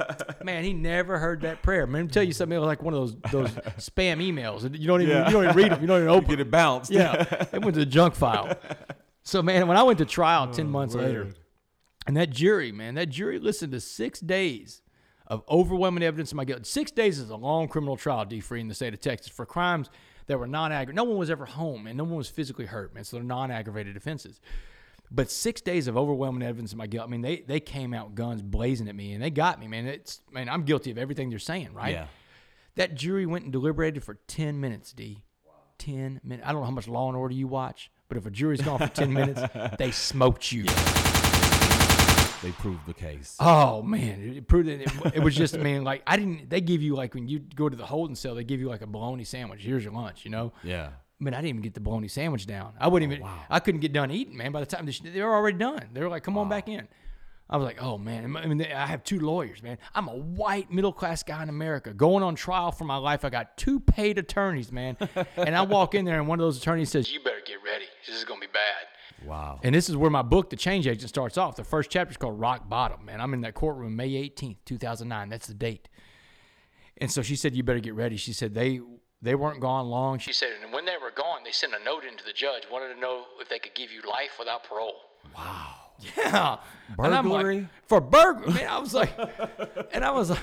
Man, 0.43 0.63
he 0.63 0.71
never 0.73 1.17
heard 1.17 1.41
that 1.41 1.61
prayer. 1.61 1.87
Man, 1.87 2.04
tell 2.13 2.23
you 2.23 2.33
something. 2.33 2.55
It 2.55 2.59
was 2.59 2.67
like 2.67 2.81
one 2.83 2.93
of 2.93 2.99
those 2.99 3.15
those 3.31 3.49
spam 3.77 4.17
emails. 4.17 4.63
You 4.77 4.87
don't 4.87 5.01
even 5.01 5.15
Yeah. 5.17 5.25
you 5.27 5.31
don't 5.33 5.43
even 5.45 5.55
read 5.55 5.71
them. 5.71 5.81
You 5.81 5.87
don't 5.87 5.97
even 5.99 6.09
open. 6.17 6.29
Get 6.29 6.39
it 6.39 6.51
bounced. 6.51 6.91
Yeah, 6.91 7.45
it 7.51 7.61
went 7.61 7.73
to 7.75 7.79
the 7.79 7.85
junk 7.85 8.15
file. 8.15 8.57
So 9.23 9.41
man, 9.41 9.67
when 9.67 9.77
I 9.77 9.83
went 9.83 9.97
to 9.99 10.05
trial 10.05 10.47
ten 10.51 10.67
oh, 10.67 10.69
months 10.69 10.95
later, 10.95 11.27
Oh, 11.29 11.39
and 12.07 12.15
that 12.17 12.29
jury, 12.29 12.71
man, 12.71 12.95
that 12.95 13.09
jury 13.09 13.39
listened 13.39 13.71
to 13.71 13.79
six 13.79 14.19
days 14.19 14.81
of 15.27 15.43
overwhelming 15.49 16.03
evidence 16.03 16.31
of 16.31 16.35
my 16.35 16.45
guilt. 16.45 16.65
Six 16.67 16.91
days 16.91 17.17
is 17.17 17.31
a 17.31 17.35
long 17.35 17.67
criminal 17.67 17.97
trial, 17.97 18.25
D 18.25 18.39
free 18.39 18.61
in 18.61 18.67
the 18.67 18.75
state 18.75 18.93
of 18.93 18.99
Texas 19.01 19.31
for 19.31 19.45
crimes 19.45 19.89
that 20.27 20.37
were 20.39 20.45
non-aggravated. 20.47 20.95
No 20.95 21.03
one 21.03 21.17
was 21.17 21.31
ever 21.31 21.45
home, 21.45 21.87
and 21.87 21.97
no 21.97 22.03
one 22.03 22.15
was 22.15 22.29
physically 22.29 22.65
hurt, 22.65 22.93
man. 22.93 23.03
So 23.03 23.17
they're 23.17 23.23
non-aggravated 23.23 23.97
offenses. 23.97 24.39
But 25.11 25.29
six 25.29 25.61
days 25.61 25.87
of 25.87 25.97
overwhelming 25.97 26.41
evidence 26.41 26.71
of 26.71 26.77
my 26.77 26.87
guilt. 26.87 27.07
I 27.07 27.09
mean, 27.09 27.21
they 27.21 27.37
they 27.41 27.59
came 27.59 27.93
out 27.93 28.15
guns 28.15 28.41
blazing 28.41 28.87
at 28.87 28.95
me, 28.95 29.13
and 29.13 29.23
they 29.23 29.29
got 29.29 29.59
me, 29.59 29.67
man. 29.67 29.85
It's 29.85 30.21
man, 30.31 30.49
I'm 30.49 30.63
guilty 30.63 30.91
of 30.91 30.97
everything 30.97 31.29
they're 31.29 31.39
saying, 31.39 31.73
right? 31.73 31.93
Yeah. 31.93 32.07
That 32.75 32.95
jury 32.95 33.25
went 33.25 33.45
and 33.45 33.53
deliberated 33.53 34.03
for 34.03 34.15
10 34.27 34.59
minutes, 34.59 34.91
D. 34.91 35.23
10 35.77 36.19
minutes. 36.23 36.45
I 36.45 36.51
don't 36.51 36.61
know 36.61 36.65
how 36.65 36.71
much 36.71 36.87
Law 36.87 37.07
and 37.07 37.15
Order 37.17 37.33
you 37.33 37.47
watch, 37.47 37.89
but 38.09 38.17
if 38.17 38.25
a 38.25 38.29
jury's 38.31 38.61
gone 38.61 38.79
for 38.79 38.87
10 38.87 39.13
minutes, 39.13 39.41
they 39.77 39.91
smoked 39.91 40.51
you. 40.51 40.63
They 42.43 42.51
proved 42.51 42.85
the 42.85 42.93
case. 42.93 43.37
Oh, 43.39 43.81
man. 43.81 44.21
It, 44.21 44.37
it 44.37 44.47
proved 44.47 44.67
that 44.67 44.81
it, 44.81 45.15
it 45.15 45.23
was 45.23 45.35
just, 45.35 45.57
man, 45.57 45.83
like, 45.83 46.03
I 46.05 46.17
didn't, 46.17 46.49
they 46.49 46.61
give 46.61 46.81
you, 46.81 46.95
like, 46.95 47.13
when 47.13 47.27
you 47.27 47.39
go 47.39 47.69
to 47.69 47.75
the 47.75 47.85
holding 47.85 48.15
cell, 48.15 48.35
they 48.35 48.43
give 48.43 48.59
you, 48.59 48.67
like, 48.67 48.81
a 48.81 48.87
bologna 48.87 49.23
sandwich. 49.23 49.61
Here's 49.63 49.83
your 49.83 49.93
lunch, 49.93 50.25
you 50.25 50.31
know? 50.31 50.51
yeah. 50.63 50.89
Man, 51.19 51.33
I 51.33 51.37
didn't 51.37 51.49
even 51.49 51.61
get 51.61 51.73
the 51.73 51.79
bologna 51.79 52.09
sandwich 52.09 52.45
down. 52.45 52.73
I 52.79 52.87
wouldn't 52.87 53.11
oh, 53.11 53.15
even, 53.15 53.27
I 53.49 53.59
couldn't 53.59 53.79
get 53.79 53.93
done 53.93 54.11
eating, 54.11 54.35
man. 54.35 54.51
By 54.51 54.59
the 54.59 54.65
time 54.65 54.85
they, 54.85 55.09
they 55.09 55.21
were 55.21 55.33
already 55.33 55.57
done, 55.57 55.89
they 55.93 56.01
were 56.01 56.09
like, 56.09 56.23
come 56.23 56.37
on 56.37 56.49
back 56.49 56.67
in. 56.67 56.87
I 57.47 57.57
was 57.57 57.65
like, 57.65 57.81
oh 57.81 57.99
man, 57.99 58.35
I 58.35 58.47
mean, 58.47 58.61
I 58.63 58.87
have 58.87 59.03
two 59.03 59.19
lawyers, 59.19 59.61
man. 59.61 59.77
I'm 59.93 60.07
a 60.07 60.15
white 60.15 60.71
middle 60.71 60.91
class 60.91 61.21
guy 61.21 61.43
in 61.43 61.49
America 61.49 61.93
going 61.93 62.23
on 62.23 62.33
trial 62.33 62.71
for 62.71 62.85
my 62.85 62.97
life. 62.97 63.23
I 63.23 63.29
got 63.29 63.55
two 63.55 63.79
paid 63.79 64.17
attorneys, 64.17 64.71
man. 64.71 64.97
and 65.37 65.55
I 65.55 65.61
walk 65.61 65.93
in 65.93 66.05
there, 66.05 66.17
and 66.17 66.27
one 66.27 66.39
of 66.39 66.43
those 66.43 66.57
attorneys 66.57 66.89
says, 66.89 67.11
"You 67.11 67.19
better 67.23 67.41
get 67.45 67.59
ready. 67.63 67.85
This 68.07 68.15
is 68.15 68.23
gonna 68.23 68.39
be 68.39 68.47
bad." 68.47 69.27
Wow. 69.27 69.59
And 69.63 69.75
this 69.75 69.89
is 69.89 69.95
where 69.95 70.09
my 70.09 70.23
book, 70.23 70.49
The 70.49 70.55
Change 70.55 70.87
Agent, 70.87 71.07
starts 71.07 71.37
off. 71.37 71.55
The 71.55 71.63
first 71.63 71.91
chapter 71.91 72.11
is 72.11 72.17
called 72.17 72.39
Rock 72.39 72.67
Bottom, 72.67 73.05
man. 73.05 73.21
I'm 73.21 73.33
in 73.33 73.41
that 73.41 73.53
courtroom 73.53 73.95
May 73.95 74.09
18th, 74.09 74.57
2009. 74.65 75.29
That's 75.29 75.47
the 75.47 75.53
date. 75.53 75.87
And 76.97 77.11
so 77.11 77.21
she 77.21 77.35
said, 77.35 77.55
"You 77.55 77.61
better 77.61 77.79
get 77.79 77.93
ready." 77.93 78.17
She 78.17 78.33
said 78.33 78.55
they 78.55 78.81
they 79.25 79.35
weren't 79.35 79.59
gone 79.59 79.87
long. 79.87 80.19
She 80.19 80.33
said, 80.33 80.49
and 80.63 80.71
when 80.71 80.85
they 80.85 80.95
were 81.01 81.11
gone, 81.11 81.39
they 81.43 81.51
sent 81.51 81.73
a 81.73 81.83
note 81.83 82.03
into 82.03 82.23
the 82.23 82.33
judge, 82.33 82.63
wanted 82.71 82.93
to 82.93 82.99
know 82.99 83.25
if 83.39 83.49
they 83.49 83.59
could 83.59 83.73
give 83.75 83.91
you 83.91 84.01
life 84.09 84.37
without 84.39 84.63
parole. 84.63 84.95
Wow. 85.35 85.73
Yeah. 86.17 86.57
And 86.99 87.15
I'm 87.15 87.29
like, 87.29 87.65
for 87.87 88.01
burglary. 88.01 88.53
Man, 88.53 88.67
I 88.67 88.79
was 88.79 88.93
like, 88.93 89.11
and 89.91 90.03
I 90.03 90.11
was 90.11 90.29
like, 90.29 90.39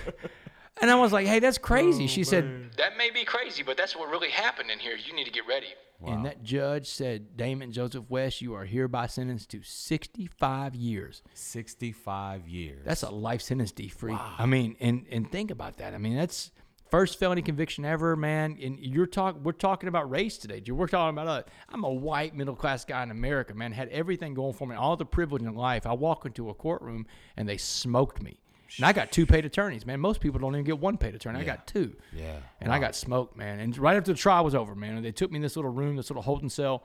And 0.83 0.91
I 0.91 0.97
was 0.97 1.13
like, 1.13 1.27
hey, 1.27 1.39
that's 1.39 1.59
crazy. 1.59 2.05
Oh, 2.05 2.09
she 2.09 2.25
said, 2.25 2.73
that 2.77 2.97
may 2.97 3.11
be 3.11 3.25
crazy, 3.25 3.63
but 3.63 3.77
that's 3.77 3.95
what 3.95 4.11
really 4.11 4.31
happened 4.31 4.69
in 4.71 4.81
here. 4.81 4.97
You 4.97 5.15
need 5.15 5.25
to 5.25 5.31
get 5.31 5.47
ready. 5.47 5.69
And 6.05 6.27
that 6.27 6.43
judge 6.43 6.89
said, 6.89 7.37
Damon 7.37 7.71
Joseph 7.71 8.07
West, 8.09 8.43
you 8.43 8.55
are 8.55 8.65
hereby 8.65 9.07
sentenced 9.07 9.51
to 9.51 9.63
65 9.63 10.75
years. 10.75 11.23
65 11.35 12.49
years. 12.49 12.81
That's 12.85 13.05
a 13.05 13.11
life 13.11 13.41
sentence, 13.41 13.71
D 13.71 13.87
free. 13.87 14.17
I 14.19 14.45
mean, 14.47 14.75
and 14.81 15.07
and 15.13 15.31
think 15.31 15.53
about 15.53 15.77
that. 15.77 15.95
I 15.95 15.99
mean, 15.99 16.17
that's 16.17 16.51
first 16.93 17.19
felony 17.19 17.41
conviction 17.41 17.87
ever, 17.87 18.15
man. 18.15 18.59
And 18.63 18.79
you're 18.79 19.07
talk 19.07 19.37
we're 19.43 19.53
talking 19.53 19.89
about 19.89 20.11
race 20.11 20.37
today. 20.37 20.61
dude. 20.61 20.77
We're 20.77 20.87
talking 20.87 21.19
about 21.19 21.27
uh, 21.27 21.43
I'm 21.71 21.85
a 21.85 21.91
white 21.91 22.37
middle 22.37 22.55
class 22.55 22.85
guy 22.85 23.03
in 23.03 23.11
America, 23.11 23.55
man. 23.55 23.73
Had 23.73 23.89
everything 23.89 24.35
going 24.35 24.53
for 24.53 24.69
me, 24.69 24.77
all 24.77 24.97
the 24.97 25.07
privilege 25.07 25.43
in 25.43 25.55
life. 25.55 25.87
I 25.87 25.95
walk 25.95 26.27
into 26.27 26.51
a 26.51 26.55
courtroom 26.55 27.07
and 27.37 27.49
they 27.49 27.57
smoked 27.57 28.23
me. 28.23 28.39
And 28.77 28.87
I 28.87 28.93
got 28.93 29.11
two 29.11 29.27
paid 29.27 29.45
attorneys, 29.45 29.85
man. 29.85 30.01
Most 30.01 30.21
people 30.21 30.39
don't 30.39 30.55
even 30.55 30.65
get 30.65 30.79
one 30.79 30.97
paid 30.97 31.15
attorney. 31.15 31.41
I 31.41 31.45
got 31.45 31.67
two. 31.67 31.95
Yeah. 32.13 32.37
And 32.61 32.73
I 32.73 32.79
got 32.79 32.95
smoked, 32.95 33.37
man. 33.37 33.59
And 33.59 33.77
right 33.77 33.97
after 33.97 34.13
the 34.13 34.19
trial 34.19 34.45
was 34.45 34.55
over, 34.55 34.75
man, 34.75 35.03
they 35.03 35.13
took 35.13 35.31
me 35.31 35.37
in 35.37 35.43
this 35.43 35.57
little 35.57 35.71
room, 35.71 35.97
this 35.97 36.09
little 36.09 36.23
holding 36.23 36.49
cell, 36.49 36.85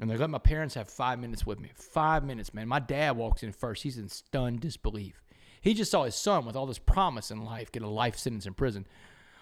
and 0.00 0.10
they 0.10 0.16
let 0.16 0.30
my 0.30 0.38
parents 0.38 0.74
have 0.74 0.88
five 0.88 1.20
minutes 1.20 1.46
with 1.46 1.60
me. 1.60 1.70
Five 1.76 2.24
minutes, 2.24 2.54
man. 2.54 2.66
My 2.66 2.80
dad 2.80 3.16
walks 3.16 3.44
in 3.44 3.52
first. 3.52 3.84
He's 3.84 3.98
in 3.98 4.08
stunned 4.08 4.60
disbelief. 4.60 5.22
He 5.60 5.74
just 5.74 5.90
saw 5.92 6.04
his 6.04 6.16
son 6.16 6.44
with 6.44 6.56
all 6.56 6.66
this 6.66 6.78
promise 6.78 7.30
in 7.30 7.44
life 7.44 7.70
get 7.70 7.82
a 7.82 7.88
life 7.88 8.16
sentence 8.16 8.46
in 8.46 8.54
prison. 8.54 8.86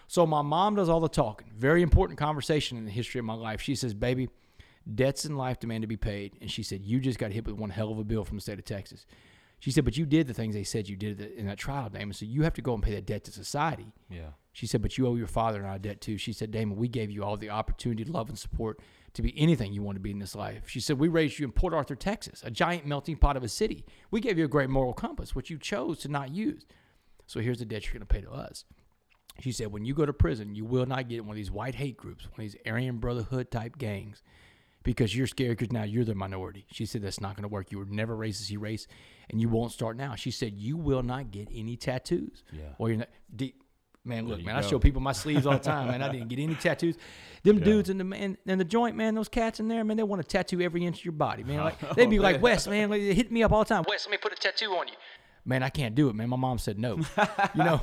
So 0.07 0.27
my 0.27 0.43
mom 0.43 0.77
does 0.77 0.89
all 0.89 1.01
the 1.01 1.09
talking. 1.09 1.51
Very 1.57 1.83
important 1.83 2.19
conversation 2.19 2.79
in 2.79 2.85
the 2.85 2.91
history 2.91 3.19
of 3.19 3.25
my 3.25 3.35
life. 3.35 3.61
She 3.61 3.75
says, 3.75 3.95
"Baby, 3.95 4.29
debts 4.95 5.25
in 5.25 5.37
life 5.37 5.59
demand 5.59 5.83
to 5.83 5.89
be 5.89 5.97
paid." 5.97 6.37
And 6.41 6.51
she 6.51 6.63
said, 6.63 6.85
"You 6.85 7.01
just 7.01 7.19
got 7.19 7.33
hit 7.33 7.45
with 7.45 7.57
one 7.57 7.71
hell 7.71 7.91
of 7.91 7.99
a 7.99 8.05
bill 8.05 8.25
from 8.25 8.37
the 8.37 8.41
state 8.41 8.59
of 8.59 8.65
Texas." 8.65 9.07
She 9.59 9.71
said, 9.71 9.85
"But 9.85 9.97
you 9.97 10.05
did 10.07 10.27
the 10.27 10.35
things 10.35 10.55
they 10.55 10.65
said 10.65 10.89
you 10.89 10.97
did 10.97 11.21
in 11.21 11.47
that 11.47 11.59
trial, 11.59 11.89
Damon. 11.89 12.13
So 12.13 12.27
you 12.27 12.43
have 12.43 12.55
to 12.55 12.63
go 12.63 12.75
and 12.75 12.83
pay 12.83 12.95
that 12.95 13.07
debt 13.07 13.25
to 13.25 13.33
society." 13.33 13.93
Yeah. 14.11 14.33
She 14.53 14.67
said, 14.67 14.83
"But 14.83 14.97
you 14.97 15.07
owe 15.07 15.17
your 15.17 15.27
father 15.27 15.59
and 15.59 15.67
I 15.67 15.77
a 15.77 15.79
debt 15.79 16.01
too." 16.01 16.19
She 16.19 16.33
said, 16.33 16.51
"Damon, 16.51 16.77
we 16.77 16.89
gave 16.89 17.11
you 17.11 17.25
all 17.25 17.37
the 17.37 17.51
opportunity, 17.51 18.05
love, 18.05 18.29
and 18.29 18.39
support 18.39 18.81
to 19.15 19.23
be 19.23 19.37
anything 19.39 19.73
you 19.73 19.83
want 19.83 19.97
to 19.97 20.01
be 20.01 20.11
in 20.11 20.19
this 20.19 20.35
life." 20.35 20.69
She 20.69 20.79
said, 20.79 20.99
"We 20.99 21.09
raised 21.09 21.39
you 21.39 21.47
in 21.47 21.53
Port 21.53 21.75
Arthur, 21.75 21.97
Texas, 21.97 22.43
a 22.45 22.51
giant 22.51 22.87
melting 22.87 23.17
pot 23.17 23.37
of 23.37 23.43
a 23.43 23.49
city. 23.49 23.85
We 24.11 24.21
gave 24.21 24.39
you 24.39 24.45
a 24.45 24.49
great 24.49 24.71
moral 24.71 24.93
compass, 24.93 25.35
which 25.35 25.51
you 25.51 25.59
chose 25.59 25.99
to 26.01 26.09
not 26.09 26.35
use. 26.35 26.67
So 27.27 27.41
here's 27.41 27.59
the 27.59 27.65
debt 27.65 27.87
you're 27.87 27.95
going 27.95 28.01
to 28.01 28.07
pay 28.07 28.21
to 28.21 28.31
us." 28.31 28.65
She 29.41 29.53
said, 29.53 29.73
when 29.73 29.85
you 29.85 29.95
go 29.95 30.07
to 30.07 30.13
prison, 30.13 30.55
you 30.55 30.65
will 30.65 30.87
not 30.87 31.09
get 31.09 31.25
one 31.25 31.33
of 31.33 31.37
these 31.37 31.51
white 31.51 31.75
hate 31.75 31.97
groups, 31.97 32.25
one 32.25 32.47
of 32.47 32.53
these 32.53 32.57
Aryan 32.67 32.99
Brotherhood 32.99 33.51
type 33.51 33.77
gangs, 33.77 34.23
because 34.83 35.15
you're 35.15 35.27
scared 35.27 35.59
because 35.59 35.73
now 35.73 35.83
you're 35.83 36.05
the 36.05 36.15
minority. 36.15 36.67
She 36.71 36.87
said, 36.87 37.03
that's 37.03 37.21
not 37.21 37.37
going 37.37 37.43
to 37.43 37.49
work. 37.49 37.71
You 37.71 37.79
were 37.79 37.85
never 37.85 38.17
racist, 38.17 38.47
see 38.47 38.57
race, 38.57 38.87
and 39.29 39.41
you 39.41 39.49
won't 39.49 39.73
start 39.73 39.97
now. 39.97 40.15
She 40.15 40.31
said, 40.31 40.55
you 40.57 40.77
will 40.77 41.03
not 41.03 41.31
get 41.31 41.49
any 41.53 41.77
tattoos. 41.77 42.45
Yeah. 42.53 42.63
Or 42.79 42.89
you're 42.89 42.99
not. 42.99 43.09
Deep, 43.35 43.63
man, 44.07 44.29
look, 44.29 44.39
you 44.39 44.47
man, 44.47 44.57
I 44.57 44.61
show 44.63 44.79
people 44.79 45.03
my 45.03 45.13
sleeves 45.13 45.47
all 45.47 45.55
the 45.55 45.59
time, 45.59 45.89
man. 45.89 46.03
I 46.03 46.11
didn't 46.11 46.29
get 46.29 46.39
any 46.39 46.55
tattoos. 46.55 46.97
Them 47.43 47.59
dudes 47.59 47.91
in 47.91 47.99
the 47.99 48.05
man 48.05 48.39
in 48.47 48.59
the 48.59 48.65
joint, 48.65 48.97
man, 48.97 49.15
those 49.15 49.29
cats 49.29 49.61
in 49.61 49.69
there, 49.69 49.85
man, 49.85 49.97
they 49.97 50.03
want 50.03 50.23
to 50.23 50.29
tattoo 50.29 50.61
every 50.61 50.85
inch 50.87 51.01
of 51.01 51.05
your 51.05 51.13
body, 51.13 51.45
man. 51.45 51.59
Like 51.59 51.95
they'd 51.97 52.09
be 52.09 52.19
like, 52.19 52.41
Wes, 52.41 52.67
man, 52.67 52.91
like, 52.91 53.03
they 53.03 53.15
hit 53.15 53.31
me 53.31 53.43
up 53.43 53.53
all 53.53 53.65
the 53.65 53.69
time. 53.69 53.85
Wes, 53.89 54.07
let 54.07 54.13
me 54.13 54.17
put 54.17 54.33
a 54.33 54.37
tattoo 54.37 54.71
on 54.71 54.89
you. 54.89 54.95
Man, 55.49 55.63
I 55.63 55.69
can't 55.69 55.95
do 55.95 56.09
it, 56.09 56.17
man. 56.17 56.29
My 56.29 56.37
mom 56.37 56.59
said 56.59 56.77
no. 56.79 56.97
You 57.55 57.63
know, 57.65 57.81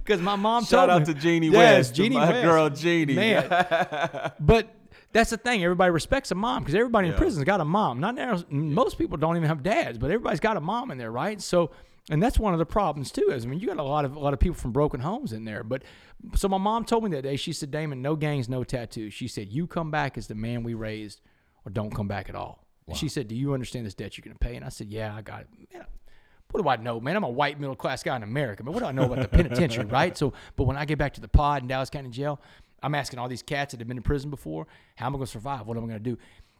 because 0.03 0.21
my 0.21 0.35
mom 0.35 0.65
told 0.65 0.87
me 0.87 0.87
Shout 0.87 0.89
out 0.89 1.07
me- 1.07 1.13
to 1.13 1.19
Jeannie 1.19 1.47
Yes, 1.47 1.87
West, 1.87 1.95
Jeannie 1.95 2.15
my 2.17 2.29
West. 2.29 2.43
girl 2.43 2.69
Jeannie. 2.69 3.13
Man, 3.15 3.47
but 4.39 4.75
that's 5.13 5.29
the 5.29 5.37
thing. 5.37 5.63
Everybody 5.63 5.91
respects 5.91 6.31
a 6.31 6.35
mom 6.35 6.61
because 6.63 6.75
everybody 6.75 7.07
in 7.07 7.13
prison's 7.13 7.45
got 7.45 7.61
a 7.61 7.65
mom. 7.65 7.99
Not 8.01 8.15
now, 8.15 8.43
most 8.49 8.97
people 8.97 9.17
don't 9.17 9.37
even 9.37 9.47
have 9.47 9.63
dads, 9.63 9.97
but 9.97 10.07
everybody's 10.11 10.41
got 10.41 10.57
a 10.57 10.61
mom 10.61 10.91
in 10.91 10.97
there, 10.97 11.11
right? 11.11 11.41
So, 11.41 11.71
and 12.09 12.21
that's 12.21 12.37
one 12.37 12.51
of 12.53 12.59
the 12.59 12.65
problems 12.65 13.11
too. 13.11 13.29
Is 13.31 13.45
I 13.45 13.47
mean, 13.47 13.59
you 13.59 13.67
got 13.67 13.77
a 13.77 13.83
lot 13.83 14.03
of 14.05 14.15
a 14.15 14.19
lot 14.19 14.33
of 14.33 14.39
people 14.39 14.55
from 14.55 14.73
broken 14.73 14.99
homes 14.99 15.31
in 15.31 15.45
there. 15.45 15.63
But 15.63 15.83
so 16.35 16.47
my 16.49 16.57
mom 16.57 16.83
told 16.83 17.03
me 17.05 17.09
that 17.11 17.21
day. 17.23 17.37
She 17.37 17.53
said, 17.53 17.71
"Damon, 17.71 18.01
no 18.01 18.15
gangs, 18.17 18.49
no 18.49 18.63
tattoos." 18.65 19.13
She 19.13 19.27
said, 19.29 19.47
"You 19.49 19.67
come 19.67 19.89
back 19.89 20.17
as 20.17 20.27
the 20.27 20.35
man 20.35 20.63
we 20.63 20.73
raised, 20.73 21.21
or 21.65 21.71
don't 21.71 21.95
come 21.95 22.07
back 22.09 22.27
at 22.29 22.35
all." 22.35 22.65
And 22.87 22.97
She 22.97 23.07
said, 23.07 23.27
"Do 23.29 23.35
you 23.35 23.53
understand 23.53 23.85
this 23.85 23.95
debt 23.95 24.17
you're 24.17 24.23
going 24.23 24.35
to 24.37 24.39
pay?" 24.45 24.55
And 24.57 24.65
I 24.65 24.69
said, 24.69 24.89
"Yeah, 24.89 25.15
I 25.15 25.21
got 25.21 25.41
it." 25.41 25.47
Man, 25.73 25.85
what 26.51 26.63
do 26.63 26.69
I 26.69 26.75
know, 26.77 26.99
man? 26.99 27.15
I'm 27.15 27.23
a 27.23 27.29
white 27.29 27.59
middle 27.59 27.75
class 27.75 28.03
guy 28.03 28.15
in 28.15 28.23
America. 28.23 28.63
Man, 28.63 28.73
what 28.73 28.81
do 28.81 28.85
I 28.85 28.91
know 28.91 29.05
about 29.05 29.21
the 29.21 29.27
penitentiary, 29.27 29.85
right? 29.85 30.17
So, 30.17 30.33
but 30.55 30.65
when 30.65 30.77
I 30.77 30.85
get 30.85 30.97
back 30.97 31.13
to 31.15 31.21
the 31.21 31.27
pod 31.27 31.63
in 31.63 31.67
Dallas 31.67 31.89
County 31.89 32.09
Jail, 32.09 32.39
I'm 32.81 32.95
asking 32.95 33.19
all 33.19 33.27
these 33.27 33.41
cats 33.41 33.71
that 33.71 33.79
have 33.79 33.87
been 33.87 33.97
in 33.97 34.03
prison 34.03 34.29
before, 34.29 34.67
how 34.95 35.07
am 35.07 35.15
I 35.15 35.17
going 35.17 35.25
to 35.25 35.31
survive? 35.31 35.67
What 35.67 35.77
am 35.77 35.83
I 35.83 35.87
going 35.87 36.03
to 36.03 36.09
do? 36.11 36.17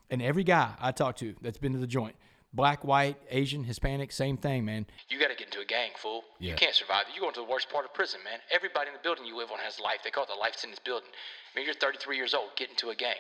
And 0.10 0.22
every 0.22 0.44
guy 0.44 0.74
I 0.80 0.92
talk 0.92 1.16
to 1.18 1.36
that's 1.42 1.58
been 1.58 1.74
to 1.74 1.80
the 1.80 1.88
joint, 1.88 2.16
black, 2.54 2.84
white, 2.84 3.18
Asian, 3.30 3.64
Hispanic, 3.64 4.12
same 4.12 4.38
thing, 4.38 4.66
man. 4.66 4.86
You 5.10 5.20
got 5.20 5.30
to 5.30 5.36
get 5.36 5.48
into 5.48 5.60
a 5.60 5.66
gang, 5.66 5.92
fool. 5.96 6.24
Yeah. 6.40 6.52
You 6.52 6.58
can't 6.58 6.76
survive. 6.76 7.06
You're 7.14 7.22
going 7.22 7.34
to 7.36 7.42
the 7.42 7.46
worst 7.46 7.70
part 7.70 7.86
of 7.86 7.94
prison, 7.94 8.22
man. 8.24 8.40
Everybody 8.54 8.90
in 8.90 8.94
the 8.94 9.02
building 9.04 9.26
you 9.26 9.38
live 9.38 9.52
on 9.52 9.60
has 9.60 9.80
life. 9.80 10.00
They 10.04 10.10
call 10.10 10.24
it 10.24 10.30
the 10.30 10.40
life 10.40 10.56
sentence 10.56 10.80
building. 10.84 11.10
I 11.54 11.60
mean, 11.60 11.66
you're 11.66 11.76
33 11.76 12.18
years 12.18 12.34
old, 12.34 12.50
get 12.56 12.70
into 12.70 12.90
a 12.90 12.96
gang. 12.96 13.16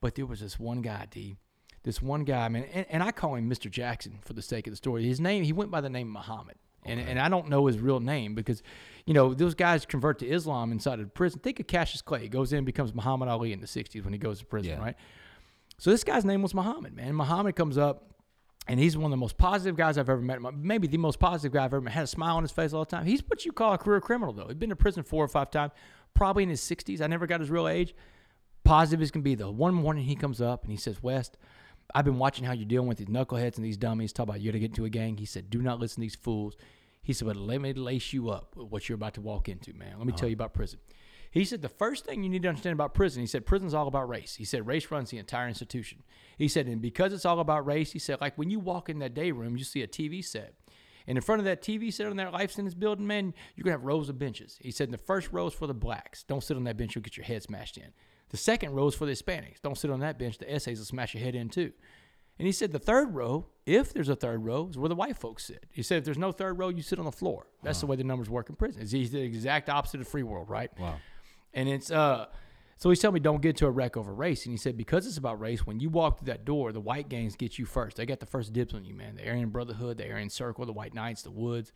But 0.00 0.16
there 0.16 0.26
was 0.26 0.40
this 0.40 0.58
one 0.58 0.82
guy, 0.82 1.06
D. 1.10 1.36
This 1.84 2.00
one 2.00 2.24
guy, 2.24 2.48
man, 2.48 2.64
and, 2.72 2.86
and 2.90 3.02
I 3.02 3.10
call 3.10 3.34
him 3.34 3.50
Mr. 3.50 3.70
Jackson 3.70 4.18
for 4.22 4.34
the 4.34 4.42
sake 4.42 4.66
of 4.66 4.72
the 4.72 4.76
story. 4.76 5.04
His 5.04 5.20
name, 5.20 5.42
he 5.42 5.52
went 5.52 5.70
by 5.70 5.80
the 5.80 5.90
name 5.90 6.10
Muhammad. 6.12 6.56
And, 6.84 6.98
and 6.98 7.18
I 7.20 7.28
don't 7.28 7.48
know 7.48 7.66
his 7.66 7.78
real 7.78 8.00
name 8.00 8.34
because, 8.34 8.60
you 9.06 9.14
know, 9.14 9.34
those 9.34 9.54
guys 9.54 9.86
convert 9.86 10.18
to 10.18 10.26
Islam 10.28 10.72
inside 10.72 10.98
of 10.98 11.14
prison. 11.14 11.38
Think 11.40 11.60
of 11.60 11.68
Cassius 11.68 12.02
Clay. 12.02 12.22
He 12.22 12.28
goes 12.28 12.52
in, 12.52 12.64
becomes 12.64 12.92
Muhammad 12.92 13.28
Ali 13.28 13.52
in 13.52 13.60
the 13.60 13.66
60s 13.68 14.02
when 14.02 14.12
he 14.12 14.18
goes 14.18 14.40
to 14.40 14.44
prison, 14.44 14.72
Yeah. 14.72 14.80
right? 14.84 14.96
So 15.78 15.90
this 15.90 16.02
guy's 16.02 16.24
name 16.24 16.42
was 16.42 16.54
Muhammad, 16.54 16.94
man. 16.96 17.14
Muhammad 17.14 17.54
comes 17.56 17.78
up, 17.78 18.10
and 18.68 18.78
he's 18.80 18.96
one 18.96 19.06
of 19.06 19.10
the 19.12 19.16
most 19.16 19.36
positive 19.38 19.76
guys 19.76 19.96
I've 19.98 20.08
ever 20.08 20.20
met. 20.20 20.40
Maybe 20.54 20.86
the 20.88 20.96
most 20.98 21.18
positive 21.20 21.52
guy 21.52 21.64
I've 21.64 21.72
ever 21.74 21.80
met. 21.80 21.92
Had 21.94 22.04
a 22.04 22.08
smile 22.08 22.36
on 22.36 22.42
his 22.42 22.52
face 22.52 22.72
all 22.72 22.84
the 22.84 22.90
time. 22.90 23.06
He's 23.06 23.22
what 23.28 23.44
you 23.44 23.52
call 23.52 23.72
a 23.74 23.78
career 23.78 24.00
criminal, 24.00 24.32
though. 24.32 24.46
He'd 24.48 24.58
been 24.58 24.70
to 24.70 24.76
prison 24.76 25.02
four 25.04 25.24
or 25.24 25.28
five 25.28 25.50
times, 25.52 25.72
probably 26.14 26.42
in 26.44 26.48
his 26.48 26.60
60s. 26.60 27.00
I 27.00 27.06
never 27.08 27.26
got 27.28 27.40
his 27.40 27.50
real 27.50 27.66
age. 27.68 27.94
Positive 28.64 29.02
as 29.02 29.10
can 29.12 29.22
be, 29.22 29.34
though. 29.36 29.50
One 29.50 29.74
morning 29.74 30.04
he 30.04 30.14
comes 30.16 30.40
up 30.40 30.62
and 30.62 30.70
he 30.72 30.76
says, 30.76 31.02
West, 31.02 31.36
I've 31.94 32.04
been 32.04 32.18
watching 32.18 32.44
how 32.44 32.52
you're 32.52 32.66
dealing 32.66 32.88
with 32.88 32.98
these 32.98 33.08
knuckleheads 33.08 33.56
and 33.56 33.64
these 33.64 33.76
dummies. 33.76 34.12
Talk 34.12 34.24
about 34.24 34.40
you 34.40 34.50
got 34.50 34.54
to 34.54 34.60
get 34.60 34.70
into 34.70 34.84
a 34.84 34.90
gang. 34.90 35.16
He 35.16 35.26
said, 35.26 35.50
do 35.50 35.60
not 35.60 35.78
listen 35.78 35.96
to 35.96 36.00
these 36.00 36.16
fools. 36.16 36.56
He 37.02 37.12
said, 37.12 37.26
but 37.26 37.36
let 37.36 37.60
me 37.60 37.72
lace 37.72 38.12
you 38.12 38.30
up 38.30 38.56
with 38.56 38.68
what 38.68 38.88
you're 38.88 38.96
about 38.96 39.14
to 39.14 39.20
walk 39.20 39.48
into, 39.48 39.72
man. 39.74 39.94
Let 39.98 40.06
me 40.06 40.12
tell 40.12 40.20
uh-huh. 40.20 40.28
you 40.28 40.34
about 40.34 40.54
prison. 40.54 40.78
He 41.30 41.44
said, 41.44 41.62
the 41.62 41.68
first 41.68 42.04
thing 42.04 42.22
you 42.22 42.28
need 42.28 42.42
to 42.42 42.48
understand 42.48 42.74
about 42.74 42.92
prison, 42.92 43.22
he 43.22 43.26
said, 43.26 43.46
prison's 43.46 43.72
all 43.72 43.88
about 43.88 44.08
race. 44.08 44.34
He 44.34 44.44
said, 44.44 44.66
race 44.66 44.90
runs 44.90 45.10
the 45.10 45.18
entire 45.18 45.48
institution. 45.48 46.02
He 46.36 46.46
said, 46.46 46.66
and 46.66 46.82
because 46.82 47.12
it's 47.12 47.24
all 47.24 47.40
about 47.40 47.66
race, 47.66 47.92
he 47.92 47.98
said, 47.98 48.20
like 48.20 48.36
when 48.36 48.50
you 48.50 48.60
walk 48.60 48.88
in 48.88 48.98
that 48.98 49.14
day 49.14 49.32
room, 49.32 49.56
you 49.56 49.64
see 49.64 49.82
a 49.82 49.88
TV 49.88 50.24
set. 50.24 50.54
And 51.06 51.18
in 51.18 51.22
front 51.22 51.40
of 51.40 51.46
that 51.46 51.62
TV 51.62 51.92
set 51.92 52.06
on 52.06 52.16
that 52.16 52.32
life 52.32 52.52
sentence 52.52 52.74
building, 52.74 53.06
man, 53.06 53.34
you're 53.56 53.64
gonna 53.64 53.72
have 53.72 53.84
rows 53.84 54.08
of 54.08 54.18
benches. 54.18 54.58
He 54.60 54.70
said 54.70 54.90
the 54.90 54.98
first 54.98 55.32
row 55.32 55.46
is 55.46 55.54
for 55.54 55.66
the 55.66 55.74
blacks. 55.74 56.22
Don't 56.22 56.44
sit 56.44 56.56
on 56.56 56.64
that 56.64 56.76
bench, 56.76 56.94
you'll 56.94 57.02
get 57.02 57.16
your 57.16 57.26
head 57.26 57.42
smashed 57.42 57.76
in. 57.76 57.92
The 58.32 58.38
second 58.38 58.72
row 58.72 58.88
is 58.88 58.94
for 58.94 59.06
the 59.06 59.12
Hispanics. 59.12 59.60
Don't 59.62 59.78
sit 59.78 59.90
on 59.90 60.00
that 60.00 60.18
bench, 60.18 60.38
the 60.38 60.52
essays 60.52 60.78
will 60.78 60.86
smash 60.86 61.14
your 61.14 61.22
head 61.22 61.34
in 61.34 61.48
too. 61.48 61.72
And 62.38 62.46
he 62.46 62.52
said 62.52 62.72
the 62.72 62.78
third 62.78 63.14
row, 63.14 63.46
if 63.66 63.92
there's 63.92 64.08
a 64.08 64.16
third 64.16 64.44
row, 64.44 64.68
is 64.68 64.78
where 64.78 64.88
the 64.88 64.94
white 64.94 65.16
folks 65.16 65.44
sit. 65.44 65.64
He 65.70 65.82
said 65.82 65.98
if 65.98 66.04
there's 66.04 66.18
no 66.18 66.32
third 66.32 66.58
row, 66.58 66.70
you 66.70 66.82
sit 66.82 66.98
on 66.98 67.04
the 67.04 67.12
floor. 67.12 67.46
That's 67.62 67.80
the 67.80 67.86
way 67.86 67.94
the 67.94 68.04
numbers 68.04 68.28
work 68.28 68.48
in 68.48 68.56
prison. 68.56 68.82
It's 68.82 68.90
he's 68.90 69.12
the 69.12 69.20
exact 69.20 69.68
opposite 69.68 70.00
of 70.00 70.08
free 70.08 70.22
world, 70.22 70.48
right? 70.48 70.70
Wow. 70.78 70.96
And 71.54 71.68
it's 71.68 71.90
uh 71.90 72.26
so 72.78 72.88
he's 72.88 72.98
telling 72.98 73.14
me 73.14 73.20
don't 73.20 73.40
get 73.42 73.56
to 73.58 73.66
a 73.66 73.70
wreck 73.70 73.96
over 73.96 74.12
race. 74.12 74.44
And 74.44 74.52
he 74.52 74.56
said, 74.56 74.76
because 74.76 75.06
it's 75.06 75.18
about 75.18 75.38
race, 75.38 75.64
when 75.64 75.78
you 75.78 75.88
walk 75.88 76.18
through 76.18 76.32
that 76.32 76.44
door, 76.44 76.72
the 76.72 76.80
white 76.80 77.08
gangs 77.08 77.36
get 77.36 77.56
you 77.56 77.64
first. 77.64 77.96
They 77.96 78.06
got 78.06 78.18
the 78.18 78.26
first 78.26 78.52
dibs 78.52 78.74
on 78.74 78.84
you, 78.84 78.92
man. 78.92 79.14
The 79.14 79.28
Aryan 79.28 79.50
Brotherhood, 79.50 79.98
the 79.98 80.10
Aryan 80.10 80.30
Circle, 80.30 80.66
the 80.66 80.72
White 80.72 80.92
Knights, 80.92 81.22
the 81.22 81.30
Woods, 81.30 81.70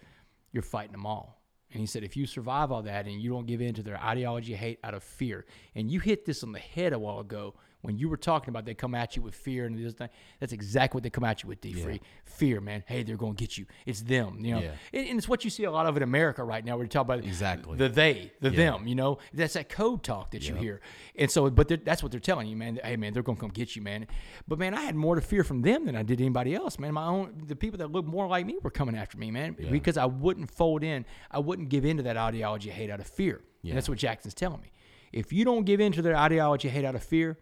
you're 0.50 0.64
fighting 0.64 0.90
them 0.90 1.06
all. 1.06 1.35
And 1.72 1.80
he 1.80 1.86
said, 1.86 2.04
if 2.04 2.16
you 2.16 2.26
survive 2.26 2.70
all 2.70 2.82
that 2.82 3.06
and 3.06 3.20
you 3.20 3.30
don't 3.30 3.46
give 3.46 3.60
in 3.60 3.74
to 3.74 3.82
their 3.82 3.98
ideology 3.98 4.54
of 4.54 4.60
hate 4.60 4.78
out 4.84 4.94
of 4.94 5.02
fear, 5.02 5.44
and 5.74 5.90
you 5.90 6.00
hit 6.00 6.24
this 6.24 6.42
on 6.42 6.52
the 6.52 6.58
head 6.58 6.92
a 6.92 6.98
while 6.98 7.20
ago 7.20 7.54
when 7.86 7.96
you 7.98 8.08
were 8.08 8.16
talking 8.16 8.48
about 8.50 8.64
they 8.64 8.74
come 8.74 8.96
at 8.96 9.14
you 9.14 9.22
with 9.22 9.34
fear 9.34 9.64
and 9.64 9.78
this 9.78 9.94
thing, 9.94 10.08
that's 10.40 10.52
exactly 10.52 10.96
what 10.98 11.04
they 11.04 11.10
come 11.10 11.22
at 11.22 11.42
you 11.44 11.48
with, 11.48 11.60
D 11.60 11.72
Free. 11.72 12.00
Fear, 12.24 12.60
man. 12.60 12.82
Hey, 12.86 13.04
they're 13.04 13.16
going 13.16 13.36
to 13.36 13.40
get 13.40 13.56
you. 13.56 13.64
It's 13.86 14.00
them, 14.02 14.44
you 14.44 14.54
know. 14.54 14.60
Yeah. 14.60 14.72
And, 14.92 15.06
and 15.08 15.18
it's 15.18 15.28
what 15.28 15.44
you 15.44 15.50
see 15.50 15.62
a 15.64 15.70
lot 15.70 15.86
of 15.86 15.96
in 15.96 16.02
America 16.02 16.42
right 16.42 16.64
now. 16.64 16.76
Where 16.76 16.84
you 16.84 16.88
talk 16.88 17.02
about 17.02 17.20
Exactly. 17.24 17.76
the 17.78 17.88
they, 17.88 18.32
the 18.40 18.50
Yeah. 18.50 18.56
them, 18.56 18.88
you 18.88 18.96
know. 18.96 19.18
That's 19.32 19.54
that 19.54 19.68
code 19.68 20.02
talk 20.02 20.32
that 20.32 20.48
you 20.48 20.56
hear. 20.56 20.80
And 21.14 21.30
so, 21.30 21.48
but 21.48 21.68
that's 21.84 22.02
what 22.02 22.10
they're 22.10 22.20
telling 22.20 22.48
you, 22.48 22.56
man. 22.56 22.80
Hey, 22.82 22.96
man, 22.96 23.12
they're 23.12 23.22
going 23.22 23.36
to 23.36 23.40
come 23.40 23.50
get 23.50 23.76
you, 23.76 23.82
man. 23.82 24.08
But, 24.48 24.58
man, 24.58 24.74
I 24.74 24.80
had 24.82 24.96
more 24.96 25.14
to 25.14 25.20
fear 25.20 25.44
from 25.44 25.62
them 25.62 25.86
than 25.86 25.94
I 25.94 26.02
did 26.02 26.20
anybody 26.20 26.54
else, 26.56 26.78
man. 26.80 26.92
My 26.92 27.06
own, 27.06 27.44
the 27.46 27.54
people 27.56 27.78
that 27.78 27.92
look 27.92 28.04
more 28.04 28.26
like 28.26 28.44
me 28.44 28.58
were 28.62 28.70
coming 28.70 28.96
after 28.96 29.16
me, 29.16 29.30
man, 29.30 29.56
because 29.70 29.96
I 29.96 30.06
wouldn't 30.06 30.50
fold 30.50 30.82
in. 30.82 31.04
I 31.30 31.38
wouldn't 31.38 31.68
give 31.68 31.84
in 31.84 31.98
to 31.98 32.02
that 32.02 32.16
ideology 32.16 32.68
of 32.70 32.74
hate 32.74 32.90
out 32.90 32.98
of 33.00 33.06
fear. 33.06 33.40
And 33.64 33.76
that's 33.76 33.88
what 33.88 33.98
Jackson's 33.98 34.34
telling 34.34 34.60
me. 34.60 34.72
If 35.12 35.32
you 35.32 35.44
don't 35.44 35.64
give 35.64 35.80
in 35.80 35.92
to 35.92 36.02
their 36.02 36.16
ideology 36.16 36.68
of 36.68 36.74
hate 36.74 36.84
out 36.84 36.94
of 36.96 37.02
fear, 37.02 37.38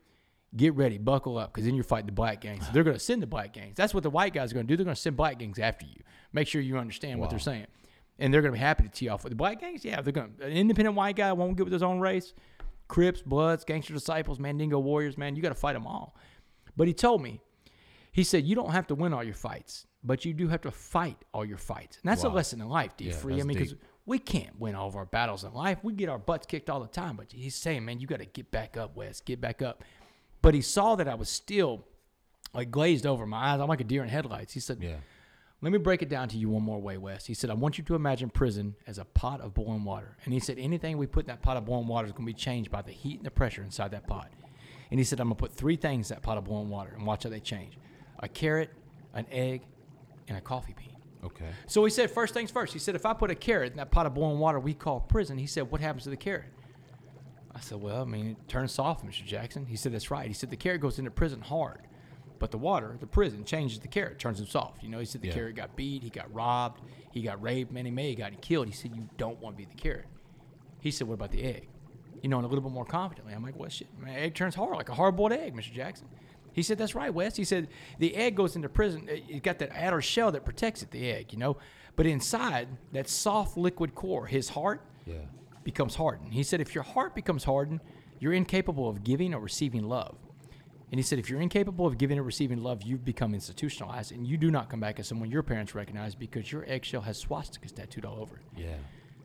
get 0.56 0.74
ready, 0.74 0.98
buckle 0.98 1.38
up, 1.38 1.52
because 1.52 1.64
then 1.64 1.74
you're 1.74 1.84
fighting 1.84 2.06
the 2.06 2.12
black 2.12 2.40
gangs. 2.40 2.64
They're 2.72 2.84
going 2.84 2.96
to 2.96 3.02
send 3.02 3.22
the 3.22 3.26
black 3.26 3.52
gangs. 3.52 3.76
That's 3.76 3.94
what 3.94 4.02
the 4.02 4.10
white 4.10 4.32
guys 4.32 4.52
are 4.52 4.54
going 4.54 4.66
to 4.66 4.72
do. 4.72 4.76
They're 4.76 4.84
going 4.84 4.94
to 4.94 5.00
send 5.00 5.16
black 5.16 5.38
gangs 5.38 5.58
after 5.58 5.86
you. 5.86 6.02
Make 6.32 6.48
sure 6.48 6.60
you 6.60 6.76
understand 6.78 7.20
what 7.20 7.30
they're 7.30 7.38
saying. 7.38 7.66
And 8.18 8.32
they're 8.32 8.42
going 8.42 8.52
to 8.52 8.58
be 8.58 8.64
happy 8.64 8.84
to 8.84 8.88
tee 8.88 9.08
off 9.08 9.24
with 9.24 9.32
the 9.32 9.36
black 9.36 9.60
gangs. 9.60 9.84
Yeah, 9.84 10.00
they're 10.00 10.12
going 10.12 10.34
to. 10.38 10.44
An 10.44 10.52
independent 10.52 10.96
white 10.96 11.16
guy 11.16 11.32
won't 11.32 11.56
get 11.56 11.64
with 11.64 11.72
his 11.72 11.82
own 11.82 12.00
race. 12.00 12.32
Crips, 12.86 13.22
Bloods, 13.22 13.64
Gangster 13.64 13.94
Disciples, 13.94 14.38
Mandingo 14.38 14.78
Warriors, 14.78 15.16
man, 15.16 15.34
you 15.34 15.42
got 15.42 15.48
to 15.48 15.54
fight 15.54 15.72
them 15.72 15.86
all. 15.86 16.16
But 16.76 16.86
he 16.86 16.94
told 16.94 17.22
me, 17.22 17.40
he 18.12 18.22
said, 18.22 18.44
you 18.44 18.54
don't 18.54 18.70
have 18.70 18.86
to 18.88 18.94
win 18.94 19.12
all 19.12 19.24
your 19.24 19.34
fights, 19.34 19.86
but 20.04 20.24
you 20.24 20.34
do 20.34 20.48
have 20.48 20.60
to 20.62 20.70
fight 20.70 21.16
all 21.32 21.44
your 21.44 21.56
fights. 21.56 21.98
And 22.02 22.10
that's 22.10 22.24
a 22.24 22.28
lesson 22.28 22.60
in 22.60 22.68
life, 22.68 22.96
D. 22.96 23.06
Yeah, 23.06 23.12
Free. 23.12 23.40
I 23.40 23.44
mean, 23.44 23.58
because. 23.58 23.74
We 24.06 24.18
can't 24.18 24.60
win 24.60 24.74
all 24.74 24.86
of 24.86 24.96
our 24.96 25.06
battles 25.06 25.44
in 25.44 25.54
life. 25.54 25.78
We 25.82 25.94
get 25.94 26.10
our 26.10 26.18
butts 26.18 26.44
kicked 26.44 26.68
all 26.68 26.80
the 26.80 26.86
time. 26.86 27.16
But 27.16 27.32
he's 27.32 27.54
saying, 27.54 27.86
man, 27.86 28.00
you 28.00 28.06
got 28.06 28.18
to 28.18 28.26
get 28.26 28.50
back 28.50 28.76
up, 28.76 28.94
Wes. 28.96 29.22
Get 29.22 29.40
back 29.40 29.62
up. 29.62 29.82
But 30.44 30.54
he 30.54 30.61
saw 30.61 30.94
that 30.96 31.09
I 31.09 31.14
was 31.14 31.28
still 31.28 31.85
like 32.52 32.70
glazed 32.70 33.07
over 33.07 33.26
my 33.26 33.38
eyes. 33.52 33.61
I'm 33.61 33.66
like 33.68 33.80
a 33.80 33.85
deer 33.85 34.02
in 34.02 34.09
headlights. 34.09 34.52
He 34.52 34.61
said, 34.61 34.78
Yeah. 34.80 34.96
let 35.62 35.72
me 35.72 35.78
break 35.78 36.02
it 36.02 36.09
down 36.09 36.28
to 36.28 36.37
you 36.37 36.50
one 36.50 36.62
more 36.62 36.80
way, 36.80 36.98
Wes. 36.98 37.24
He 37.26 37.35
said, 37.35 37.50
I 37.50 37.54
want 37.54 37.78
you 37.78 37.85
to 37.85 37.94
imagine 37.94 38.28
prison 38.30 38.76
as 38.87 38.98
a 38.98 39.04
pot 39.07 39.40
of 39.40 39.54
boiling 39.54 39.85
water. 39.85 40.16
And 40.24 40.35
he 40.35 40.40
said, 40.40 40.59
anything 40.59 40.98
we 40.98 41.07
put 41.07 41.24
in 41.24 41.28
that 41.28 41.42
pot 41.42 41.57
of 41.57 41.64
boiling 41.64 41.88
water 41.88 42.07
is 42.07 42.12
going 42.12 42.26
to 42.26 42.33
be 42.33 42.38
changed 42.38 42.70
by 42.70 42.83
the 42.83 42.92
heat 42.92 43.16
and 43.16 43.24
the 43.26 43.30
pressure 43.30 43.62
inside 43.62 43.90
that 43.92 44.07
pot. 44.07 44.30
And 44.90 45.00
he 45.00 45.04
said, 45.04 45.18
I'm 45.18 45.28
going 45.28 45.37
to 45.37 45.40
put 45.40 45.52
three 45.52 45.76
things 45.76 46.11
in 46.11 46.16
that 46.16 46.22
pot 46.22 46.37
of 46.38 46.44
boiling 46.44 46.68
water 46.68 46.92
and 46.94 47.07
watch 47.07 47.24
how 47.24 47.30
they 47.30 47.40
change 47.40 47.78
a 48.20 48.28
carrot, 48.28 48.70
an 49.14 49.26
egg, 49.33 49.62
and 50.28 50.38
a 50.38 50.40
coffee 50.40 50.74
bean. 50.78 50.96
Okay. 51.24 51.48
So 51.66 51.83
he 51.85 51.90
said, 51.90 52.11
first 52.11 52.35
things 52.35 52.50
first. 52.50 52.72
He 52.72 52.78
said, 52.78 52.94
if 52.94 53.07
I 53.07 53.14
put 53.14 53.30
a 53.30 53.35
carrot 53.35 53.72
in 53.72 53.78
that 53.78 53.90
pot 53.90 54.04
of 54.07 54.14
boiling 54.14 54.38
water 54.38 54.61
we 54.61 54.74
call 54.74 55.00
prison, 55.00 55.38
he 55.38 55.46
said, 55.46 55.70
what 55.70 55.80
happens 55.80 56.04
to 56.04 56.11
the 56.11 56.16
carrot? 56.16 56.44
I 57.54 57.60
said, 57.60 57.80
well, 57.80 58.02
I 58.02 58.04
mean, 58.04 58.30
it 58.30 58.48
turns 58.48 58.72
soft, 58.72 59.06
Mr. 59.06 59.24
Jackson. 59.24 59.66
He 59.66 59.76
said, 59.76 59.92
that's 59.92 60.10
right. 60.10 60.26
He 60.26 60.34
said, 60.34 60.50
the 60.50 60.56
carrot 60.56 60.80
goes 60.80 60.98
into 60.98 61.10
prison 61.10 61.40
hard, 61.40 61.82
but 62.40 62.50
the 62.50 62.58
water, 62.58 62.96
the 62.98 63.06
prison, 63.06 63.44
changes 63.44 63.78
the 63.78 63.86
carrot, 63.88 64.18
turns 64.18 64.40
him 64.40 64.46
soft. 64.46 64.82
You 64.82 64.88
know, 64.88 64.98
he 64.98 65.04
said 65.04 65.22
the 65.22 65.28
Yeah. 65.28 65.34
carrot 65.34 65.54
got 65.56 65.76
beat, 65.76 66.02
he 66.02 66.10
got 66.10 66.32
robbed, 66.34 66.80
he 67.12 67.22
got 67.22 67.40
raped, 67.40 67.70
man, 67.72 67.84
he 67.84 67.90
may 67.92 68.14
gotten 68.16 68.38
killed. 68.38 68.66
He 68.66 68.72
said, 68.72 68.90
you 68.94 69.08
don't 69.18 69.40
want 69.40 69.56
to 69.56 69.58
be 69.58 69.66
the 69.72 69.80
carrot. 69.80 70.06
He 70.80 70.90
said, 70.90 71.06
what 71.06 71.14
about 71.14 71.30
the 71.30 71.42
egg? 71.44 71.68
You 72.22 72.28
know, 72.28 72.38
and 72.38 72.44
a 72.44 72.48
little 72.48 72.62
bit 72.64 72.72
more 72.72 72.84
confidently. 72.84 73.34
I'm 73.34 73.42
like, 73.42 73.56
well, 73.58 73.68
shit, 73.68 73.86
man, 74.00 74.16
egg 74.18 74.34
turns 74.34 74.54
hard, 74.54 74.76
like 74.76 74.88
a 74.88 74.94
hard-boiled 74.94 75.32
egg, 75.32 75.54
Mr. 75.54 75.72
Jackson. 75.72 76.08
He 76.52 76.62
said, 76.62 76.78
that's 76.78 76.94
right, 76.94 77.12
Wes. 77.12 77.36
He 77.36 77.44
said, 77.44 77.68
the 77.98 78.14
egg 78.16 78.36
goes 78.36 78.56
into 78.56 78.68
prison. 78.68 79.08
It 79.08 79.42
got 79.42 79.58
that 79.58 79.70
outer 79.74 80.00
shell 80.00 80.32
that 80.32 80.44
protects 80.44 80.82
it, 80.82 80.90
the 80.90 81.10
egg, 81.10 81.32
you 81.32 81.38
know. 81.38 81.56
But 81.96 82.06
inside, 82.06 82.68
that 82.92 83.08
soft 83.08 83.56
liquid 83.56 83.94
core, 83.94 84.26
his 84.26 84.48
heart, 84.50 84.80
Yeah. 85.06 85.14
Becomes 85.64 85.94
hardened. 85.94 86.35
He 86.35 86.42
said, 86.42 86.61
if 86.61 86.74
your 86.74 86.85
heart 86.85 87.14
becomes 87.14 87.44
hardened, 87.44 87.81
you're 88.20 88.33
incapable 88.33 88.88
of 88.88 89.03
giving 89.03 89.35
or 89.35 89.40
receiving 89.40 89.88
love. 89.88 90.16
And 90.90 90.98
he 90.98 91.03
said, 91.03 91.18
if 91.18 91.29
you're 91.29 91.40
incapable 91.40 91.87
of 91.87 91.98
giving 91.98 92.18
or 92.18 92.22
receiving 92.22 92.62
love, 92.62 92.83
you've 92.83 93.05
become 93.05 93.35
institutionalized 93.35 94.12
and 94.12 94.27
you 94.27 94.37
do 94.37 94.50
not 94.50 94.68
come 94.70 94.81
back 94.81 95.00
as 95.00 95.09
someone 95.09 95.31
your 95.31 95.42
parents 95.42 95.74
recognize 95.74 96.14
because 96.14 96.53
your 96.53 96.64
eggshell 96.68 97.00
has 97.00 97.22
swastikas 97.22 97.74
tattooed 97.74 98.05
all 98.05 98.20
over 98.20 98.37
it. 98.37 98.42
Yeah. 98.57 98.77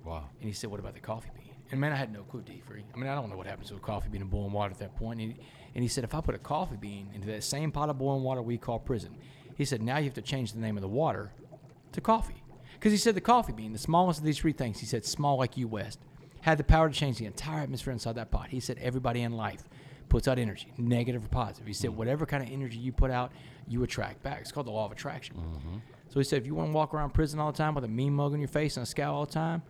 Wow. 0.03 0.29
And 0.39 0.47
he 0.47 0.53
said, 0.53 0.71
what 0.71 0.79
about 0.79 0.95
the 0.95 0.99
coffee 0.99 1.29
bean? 1.35 1.53
And 1.71 1.79
man, 1.79 1.91
I 1.91 1.95
had 1.95 2.11
no 2.11 2.23
clue, 2.23 2.41
D 2.41 2.61
free. 2.65 2.83
I 2.91 2.97
mean, 2.97 3.07
I 3.07 3.13
don't 3.13 3.29
know 3.29 3.37
what 3.37 3.45
happens 3.45 3.69
to 3.69 3.75
a 3.75 3.79
coffee 3.79 4.09
bean 4.09 4.21
in 4.21 4.27
boiling 4.27 4.51
water 4.51 4.71
at 4.71 4.79
that 4.79 4.95
point. 4.95 5.19
And 5.19 5.33
he, 5.33 5.39
and 5.75 5.83
he 5.83 5.87
said, 5.87 6.03
if 6.03 6.15
I 6.15 6.21
put 6.21 6.33
a 6.33 6.39
coffee 6.39 6.77
bean 6.77 7.09
into 7.13 7.27
that 7.27 7.43
same 7.43 7.71
pot 7.71 7.89
of 7.89 7.99
boiling 7.99 8.23
water 8.23 8.41
we 8.41 8.57
call 8.57 8.79
prison, 8.79 9.15
he 9.55 9.65
said, 9.65 9.83
now 9.83 9.97
you 9.97 10.05
have 10.05 10.15
to 10.15 10.21
change 10.23 10.53
the 10.53 10.59
name 10.59 10.77
of 10.77 10.81
the 10.81 10.87
water 10.87 11.31
to 11.91 12.01
coffee. 12.01 12.41
Because 12.73 12.91
he 12.91 12.97
said 12.97 13.13
the 13.13 13.21
coffee 13.21 13.51
bean, 13.51 13.73
the 13.73 13.77
smallest 13.77 14.19
of 14.19 14.25
these 14.25 14.39
three 14.39 14.53
things, 14.53 14.79
he 14.79 14.87
said, 14.87 15.05
small 15.05 15.37
like 15.37 15.57
you, 15.57 15.67
West, 15.67 15.99
had 16.41 16.57
the 16.57 16.63
power 16.63 16.89
to 16.89 16.95
change 16.95 17.17
the 17.17 17.25
entire 17.25 17.61
atmosphere 17.61 17.93
inside 17.93 18.15
that 18.15 18.31
pot. 18.31 18.47
He 18.49 18.59
said, 18.59 18.77
everybody 18.79 19.21
in 19.21 19.33
life 19.33 19.63
puts 20.07 20.27
out 20.27 20.39
energy, 20.39 20.71
negative 20.77 21.25
or 21.25 21.27
positive. 21.27 21.67
He 21.67 21.73
said, 21.73 21.91
mm. 21.91 21.95
whatever 21.95 22.25
kind 22.25 22.43
of 22.43 22.51
energy 22.51 22.77
you 22.77 22.91
put 22.91 23.11
out, 23.11 23.31
you 23.67 23.83
attract 23.83 24.23
back. 24.23 24.41
It's 24.41 24.51
called 24.51 24.67
the 24.67 24.71
law 24.71 24.85
of 24.85 24.91
attraction. 24.91 25.35
Mm-hmm. 25.35 25.77
So 26.09 26.19
he 26.19 26.23
said, 26.23 26.41
if 26.41 26.47
you 26.47 26.55
want 26.55 26.69
to 26.69 26.73
walk 26.73 26.93
around 26.93 27.13
prison 27.13 27.39
all 27.39 27.51
the 27.51 27.57
time 27.57 27.75
with 27.75 27.83
a 27.83 27.87
mean 27.87 28.13
mug 28.13 28.33
on 28.33 28.39
your 28.39 28.47
face 28.47 28.77
and 28.77 28.83
a 28.83 28.87
scowl 28.87 29.15
all 29.15 29.25
the 29.25 29.31
time, 29.31 29.61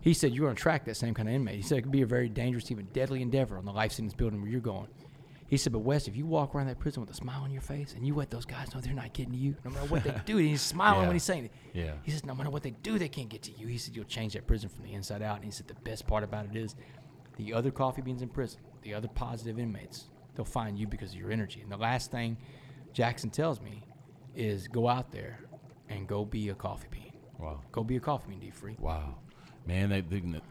he 0.00 0.12
said 0.12 0.32
you're 0.34 0.46
going 0.46 0.56
to 0.56 0.60
attract 0.60 0.84
that 0.86 0.96
same 0.96 1.14
kind 1.14 1.28
of 1.28 1.34
inmate. 1.34 1.56
He 1.56 1.62
said 1.62 1.78
it 1.78 1.82
could 1.82 1.92
be 1.92 2.02
a 2.02 2.06
very 2.06 2.28
dangerous, 2.28 2.70
even 2.70 2.86
deadly 2.92 3.22
endeavor 3.22 3.56
on 3.56 3.64
the 3.64 3.72
life 3.72 3.92
sentence 3.92 4.12
building 4.12 4.42
where 4.42 4.50
you're 4.50 4.60
going. 4.60 4.88
He 5.52 5.58
said, 5.58 5.70
but 5.74 5.80
Wes, 5.80 6.08
if 6.08 6.16
you 6.16 6.24
walk 6.24 6.54
around 6.54 6.68
that 6.68 6.78
prison 6.78 7.02
with 7.02 7.10
a 7.10 7.14
smile 7.14 7.42
on 7.42 7.50
your 7.52 7.60
face 7.60 7.92
and 7.92 8.06
you 8.06 8.14
let 8.14 8.30
those 8.30 8.46
guys 8.46 8.74
know 8.74 8.80
they're 8.80 8.94
not 8.94 9.12
getting 9.12 9.32
to 9.32 9.38
you, 9.38 9.54
no 9.66 9.70
matter 9.70 9.84
what 9.84 10.02
they 10.02 10.14
do, 10.24 10.38
and 10.38 10.48
he's 10.48 10.62
smiling 10.62 11.00
Yeah. 11.02 11.06
when 11.08 11.14
he's 11.14 11.24
saying 11.24 11.44
it. 11.44 11.52
Yeah. 11.74 11.92
He 12.04 12.10
says, 12.10 12.24
no 12.24 12.34
matter 12.34 12.48
what 12.48 12.62
they 12.62 12.70
do, 12.70 12.98
they 12.98 13.10
can't 13.10 13.28
get 13.28 13.42
to 13.42 13.52
you. 13.58 13.66
He 13.66 13.76
said, 13.76 13.94
you'll 13.94 14.06
change 14.06 14.32
that 14.32 14.46
prison 14.46 14.70
from 14.70 14.82
the 14.82 14.94
inside 14.94 15.20
out. 15.20 15.36
And 15.36 15.44
he 15.44 15.50
said, 15.50 15.68
the 15.68 15.74
best 15.74 16.06
part 16.06 16.24
about 16.24 16.46
it 16.46 16.56
is 16.56 16.74
the 17.36 17.52
other 17.52 17.70
coffee 17.70 18.00
beans 18.00 18.22
in 18.22 18.30
prison, 18.30 18.62
the 18.80 18.94
other 18.94 19.08
positive 19.08 19.58
inmates, 19.58 20.06
they'll 20.34 20.46
find 20.46 20.78
you 20.78 20.86
because 20.86 21.10
of 21.12 21.16
your 21.20 21.30
energy. 21.30 21.60
And 21.60 21.70
the 21.70 21.76
last 21.76 22.10
thing 22.10 22.38
Jackson 22.94 23.28
tells 23.28 23.60
me 23.60 23.84
is 24.34 24.68
go 24.68 24.88
out 24.88 25.12
there 25.12 25.38
and 25.90 26.08
go 26.08 26.24
be 26.24 26.48
a 26.48 26.54
coffee 26.54 26.88
bean. 26.90 27.12
Wow. 27.38 27.60
Go 27.72 27.84
be 27.84 27.96
a 27.96 28.00
coffee 28.00 28.30
bean, 28.30 28.40
D 28.40 28.48
free. 28.50 28.76
Wow, 28.78 29.16
man, 29.66 29.90
that, 29.90 30.04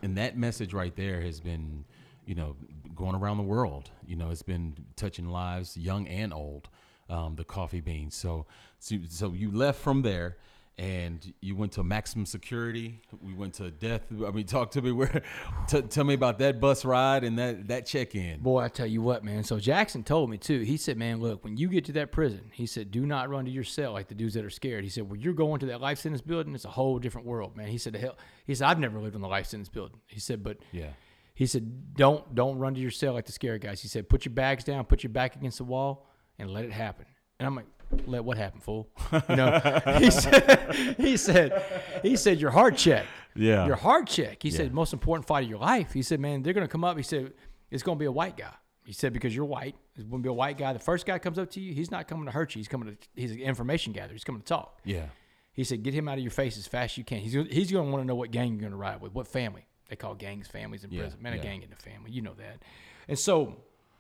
and 0.04 0.16
that 0.20 0.38
message 0.38 0.76
right 0.76 0.96
there 0.96 1.22
has 1.22 1.40
been, 1.40 1.86
you 2.28 2.36
know, 2.36 2.56
going 3.02 3.16
around 3.16 3.38
the 3.38 3.44
world. 3.44 3.90
You 4.06 4.16
know, 4.16 4.30
it's 4.30 4.44
been 4.44 4.76
touching 4.96 5.28
lives, 5.28 5.76
young 5.76 6.08
and 6.08 6.34
old. 6.34 6.70
Um, 7.10 7.36
the 7.36 7.44
coffee 7.44 7.82
beans. 7.82 8.16
So, 8.16 8.46
so, 8.80 8.96
so 9.10 9.34
you 9.34 9.52
left 9.52 9.82
from 9.82 10.02
there, 10.02 10.38
and 10.78 11.34
you 11.42 11.58
went 11.58 11.74
to 11.74 11.84
maximum 11.84 12.26
security. 12.26 13.02
We 13.22 13.34
went 13.34 13.56
to 13.56 13.70
death. 13.70 14.04
I 14.26 14.32
mean, 14.32 14.46
talk 14.46 14.72
to 14.72 14.82
me. 14.82 14.92
Where? 15.00 15.22
T- 15.68 15.82
tell 15.82 16.06
me 16.06 16.14
about 16.14 16.40
that 16.40 16.62
bus 16.62 16.86
ride 16.86 17.26
and 17.26 17.38
that 17.38 17.68
that 17.68 17.86
check 17.86 18.16
in. 18.16 18.40
Boy, 18.40 18.62
I 18.62 18.70
tell 18.70 18.88
you 18.88 19.02
what, 19.02 19.26
man. 19.26 19.44
So 19.44 19.60
Jackson 19.60 20.04
told 20.04 20.30
me 20.30 20.38
too. 20.38 20.62
He 20.62 20.78
said, 20.78 20.96
"Man, 20.98 21.20
look, 21.20 21.44
when 21.44 21.58
you 21.58 21.68
get 21.68 21.84
to 21.86 21.92
that 21.94 22.14
prison, 22.14 22.50
he 22.54 22.66
said, 22.66 22.92
do 22.92 23.06
not 23.06 23.30
run 23.30 23.44
to 23.44 23.52
your 23.52 23.66
cell 23.66 23.92
like 23.92 24.08
the 24.08 24.16
dudes 24.16 24.34
that 24.36 24.46
are 24.46 24.50
scared. 24.50 24.86
He 24.86 24.90
said, 24.90 25.10
when 25.10 25.20
you're 25.20 25.34
going 25.34 25.60
to 25.60 25.66
that 25.68 25.82
life 25.82 26.00
sentence 26.00 26.22
building, 26.22 26.56
it's 26.56 26.66
a 26.66 26.70
whole 26.70 26.98
different 26.98 27.28
world, 27.28 27.58
man. 27.58 27.68
He 27.68 27.78
said, 27.78 27.94
the 27.94 28.00
hell, 28.00 28.18
he 28.48 28.56
said, 28.56 28.68
I've 28.68 28.80
never 28.80 29.00
lived 29.00 29.16
in 29.16 29.22
the 29.22 29.28
life 29.28 29.48
sentence 29.48 29.70
building. 29.70 30.00
He 30.08 30.22
said, 30.22 30.44
but 30.44 30.58
Yeah. 30.72 30.92
He 31.42 31.48
said, 31.48 31.96
don't 31.96 32.36
don't 32.36 32.60
run 32.60 32.76
to 32.76 32.80
your 32.80 32.92
cell 32.92 33.14
like 33.14 33.26
the 33.26 33.32
scared 33.32 33.62
guys. 33.62 33.82
He 33.82 33.88
said, 33.88 34.08
put 34.08 34.26
your 34.26 34.34
bags 34.36 34.64
down, 34.64 34.86
put 34.86 35.02
your 35.02 35.10
back 35.10 35.36
against 35.36 35.58
the 35.58 35.64
wall, 35.64 36.08
and 36.38 36.52
let 36.52 36.66
it 36.66 36.72
happen. 36.72 37.08
And 37.40 37.48
I'm 37.48 37.56
like, 37.56 37.66
let 38.06 38.24
what 38.24 38.38
happen, 38.38 38.60
fool? 38.62 38.88
You 39.28 39.36
know, 39.38 39.60
he 39.98 40.12
said, 40.12 40.96
he 41.00 41.18
said, 41.18 41.64
he 42.04 42.16
said, 42.16 42.40
your 42.40 42.52
heart 42.52 42.78
check. 42.78 43.08
Yeah. 43.34 43.66
Your 43.66 43.76
heart 43.76 44.06
check. 44.06 44.44
He 44.44 44.50
Yeah. 44.50 44.58
said, 44.58 44.72
most 44.72 44.94
important 44.94 45.26
fight 45.26 45.46
of 45.46 45.50
your 45.50 45.58
life. 45.58 45.94
He 45.94 46.04
said, 46.04 46.20
man, 46.20 46.44
they're 46.44 46.54
going 46.54 46.68
to 46.68 46.72
come 46.72 46.84
up. 46.84 46.96
He 46.96 47.02
said, 47.02 47.34
it's 47.72 47.82
going 47.82 47.98
to 47.98 48.00
be 48.00 48.06
a 48.06 48.12
white 48.12 48.38
guy. 48.38 48.54
He 48.86 48.94
said, 48.94 49.12
because 49.12 49.36
you're 49.36 49.46
white. 49.46 49.76
It's 49.96 50.04
going 50.04 50.22
to 50.22 50.28
be 50.28 50.30
a 50.30 50.34
white 50.34 50.60
guy. 50.60 50.74
The 50.74 50.80
first 50.80 51.08
guy 51.08 51.18
comes 51.18 51.40
up 51.40 51.50
to 51.52 51.60
you, 51.60 51.74
he's 51.74 51.90
not 51.90 52.08
coming 52.08 52.26
to 52.26 52.32
hurt 52.32 52.54
you. 52.54 52.60
He's 52.60 52.68
coming 52.68 52.90
to, 52.96 52.98
he's 53.16 53.32
an 53.32 53.40
information 53.40 53.94
gatherer. 53.94 54.14
He's 54.14 54.24
coming 54.24 54.42
to 54.42 54.48
talk. 54.48 54.80
Yeah. 54.86 55.06
He 55.54 55.64
said, 55.64 55.82
get 55.82 55.94
him 55.96 56.08
out 56.08 56.18
of 56.20 56.24
your 56.24 56.32
face 56.32 56.58
as 56.58 56.68
fast 56.68 56.94
as 56.94 56.98
you 57.00 57.04
can. 57.04 57.18
He's, 57.20 57.34
he's 57.34 57.72
going 57.72 57.88
to 57.88 57.92
want 57.92 58.04
to 58.04 58.08
know 58.08 58.16
what 58.16 58.30
gang 58.32 58.52
you're 58.54 58.62
going 58.62 58.72
to 58.72 58.78
ride 58.78 59.02
with, 59.02 59.14
what 59.16 59.28
family. 59.28 59.66
They 59.92 59.98
call 59.98 60.16
gangs 60.16 60.48
families 60.48 60.86
in 60.86 60.92
Yeah, 60.92 61.02
prison. 61.02 61.22
Man, 61.22 61.34
yeah. 61.34 61.40
a 61.40 61.44
gang 61.44 61.64
in 61.64 61.74
a 61.74 61.76
family. 61.76 62.12
You 62.12 62.22
know 62.22 62.34
that. 62.36 62.64
And 63.10 63.20
so 63.20 63.58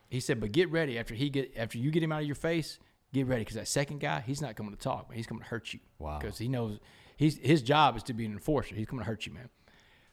he 0.10 0.21
said, 0.21 0.39
but 0.39 0.54
get 0.54 0.71
ready 0.71 0.97
after 0.97 1.13
he 1.13 1.30
get 1.30 1.51
after 1.58 1.77
you 1.77 1.91
get 1.91 2.01
him 2.01 2.13
out 2.13 2.21
of 2.21 2.25
your 2.25 2.36
face. 2.36 2.80
Get 3.13 3.27
ready 3.27 3.41
because 3.41 3.56
that 3.56 3.67
second 3.67 3.99
guy, 3.99 4.23
he's 4.25 4.41
not 4.41 4.56
coming 4.56 4.71
to 4.71 4.80
talk, 4.80 5.10
man. 5.10 5.17
He's 5.17 5.27
coming 5.27 5.43
to 5.43 5.49
hurt 5.49 5.73
you. 5.73 5.82
Wow. 5.99 6.17
Because 6.17 6.38
he 6.38 6.47
knows 6.47 6.80
he's 7.17 7.38
his 7.39 7.62
job 7.62 7.97
is 7.97 8.04
to 8.04 8.13
be 8.13 8.23
an 8.23 8.32
enforcer. 8.32 8.73
He's 8.73 8.88
coming 8.88 9.04
to 9.04 9.10
hurt 9.10 9.25
you, 9.25 9.34
man. 9.34 9.49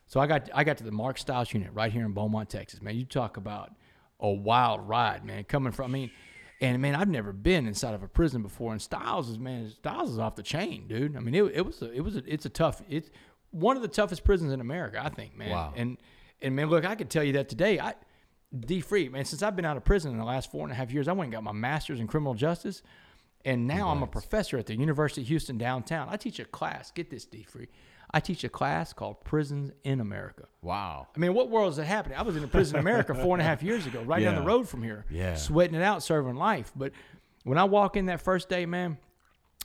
So 0.06 0.18
I 0.18 0.26
got 0.26 0.50
I 0.52 0.64
got 0.64 0.78
to 0.78 0.84
the 0.84 0.90
Mark 0.90 1.16
Stiles 1.16 1.54
unit 1.54 1.70
right 1.72 1.92
here 1.92 2.04
in 2.04 2.12
Beaumont, 2.12 2.50
Texas, 2.50 2.82
man. 2.82 2.96
You 2.96 3.04
talk 3.04 3.36
about 3.36 3.70
a 4.18 4.28
wild 4.28 4.88
ride, 4.88 5.24
man. 5.24 5.44
Coming 5.44 5.70
from 5.70 5.84
I 5.84 5.94
mean, 5.94 6.10
and 6.60 6.82
man, 6.82 6.96
I've 6.96 7.08
never 7.08 7.32
been 7.32 7.68
inside 7.68 7.94
of 7.94 8.02
a 8.02 8.08
prison 8.08 8.42
before. 8.42 8.72
And 8.72 8.82
Stiles 8.82 9.28
is 9.28 9.38
man, 9.38 9.70
Stiles 9.70 10.10
is 10.10 10.18
off 10.18 10.34
the 10.34 10.42
chain, 10.42 10.88
dude. 10.88 11.16
I 11.16 11.20
mean, 11.20 11.36
it, 11.36 11.44
it 11.54 11.64
was 11.64 11.80
a, 11.82 11.92
it 11.92 12.00
was 12.00 12.16
a, 12.16 12.22
it's 12.26 12.46
a 12.46 12.50
tough 12.50 12.82
it's 12.88 13.10
one 13.50 13.76
of 13.76 13.82
the 13.82 13.88
toughest 13.88 14.24
prisons 14.24 14.52
in 14.52 14.61
America, 14.61 15.00
I 15.02 15.08
think, 15.08 15.37
man. 15.37 15.50
Wow. 15.50 15.72
And 15.76 15.96
and 16.40 16.54
man, 16.54 16.68
look, 16.68 16.84
I 16.84 16.94
could 16.94 17.11
tell 17.11 17.24
you 17.24 17.32
that 17.34 17.48
today. 17.48 17.78
I 17.80 17.94
D 18.58 18.80
free, 18.80 19.08
man. 19.08 19.24
Since 19.24 19.42
I've 19.42 19.56
been 19.56 19.64
out 19.64 19.76
of 19.76 19.84
prison 19.84 20.12
in 20.12 20.18
the 20.18 20.24
last 20.24 20.50
four 20.50 20.62
and 20.62 20.72
a 20.72 20.74
half 20.74 20.90
years, 20.92 21.08
I 21.08 21.12
went 21.12 21.26
and 21.26 21.32
got 21.32 21.42
my 21.44 21.52
master's 21.52 22.00
in 22.00 22.06
criminal 22.06 22.34
justice, 22.34 22.82
and 23.44 23.66
now 23.66 23.88
I'm 23.90 24.02
a 24.02 24.06
professor 24.06 24.56
at 24.58 24.66
the 24.66 24.74
University 24.76 25.22
of 25.22 25.28
Houston 25.28 25.58
downtown. 25.58 26.08
I 26.11 26.16
teach 26.16 26.38
a 26.38 26.44
class. 26.44 26.90
Get 26.90 27.11
this, 27.11 27.24
D 27.24 27.42
free. 27.42 27.68
I 28.11 28.20
teach 28.20 28.42
a 28.44 28.48
class 28.48 28.94
called 28.94 29.22
Prisons 29.22 29.70
in 29.84 30.00
America. 30.00 30.44
Wow. 30.62 31.08
I 31.14 31.18
mean, 31.18 31.34
what 31.34 31.50
world 31.50 31.70
is 31.72 31.76
that 31.76 31.84
happening? 31.84 32.16
I 32.16 32.22
was 32.22 32.37
in 32.37 32.44
a 32.44 32.46
prison 32.46 32.76
in 32.76 32.80
America 32.80 33.14
four 33.14 33.34
and 33.34 33.42
a 33.42 33.44
half 33.44 33.62
years 33.62 33.87
ago, 33.87 34.00
right 34.02 34.22
down 34.22 34.34
the 34.37 34.40
road 34.42 34.66
from 34.66 34.82
here, 34.82 35.04
Yeah. 35.11 35.34
sweating 35.34 35.74
it 35.74 35.82
out, 35.82 36.02
serving 36.02 36.37
life. 36.37 36.72
But 36.74 36.92
when 37.44 37.58
I 37.58 37.64
walk 37.64 37.98
in 37.98 38.06
that 38.06 38.22
first 38.22 38.48
day, 38.48 38.64
man, 38.64 38.96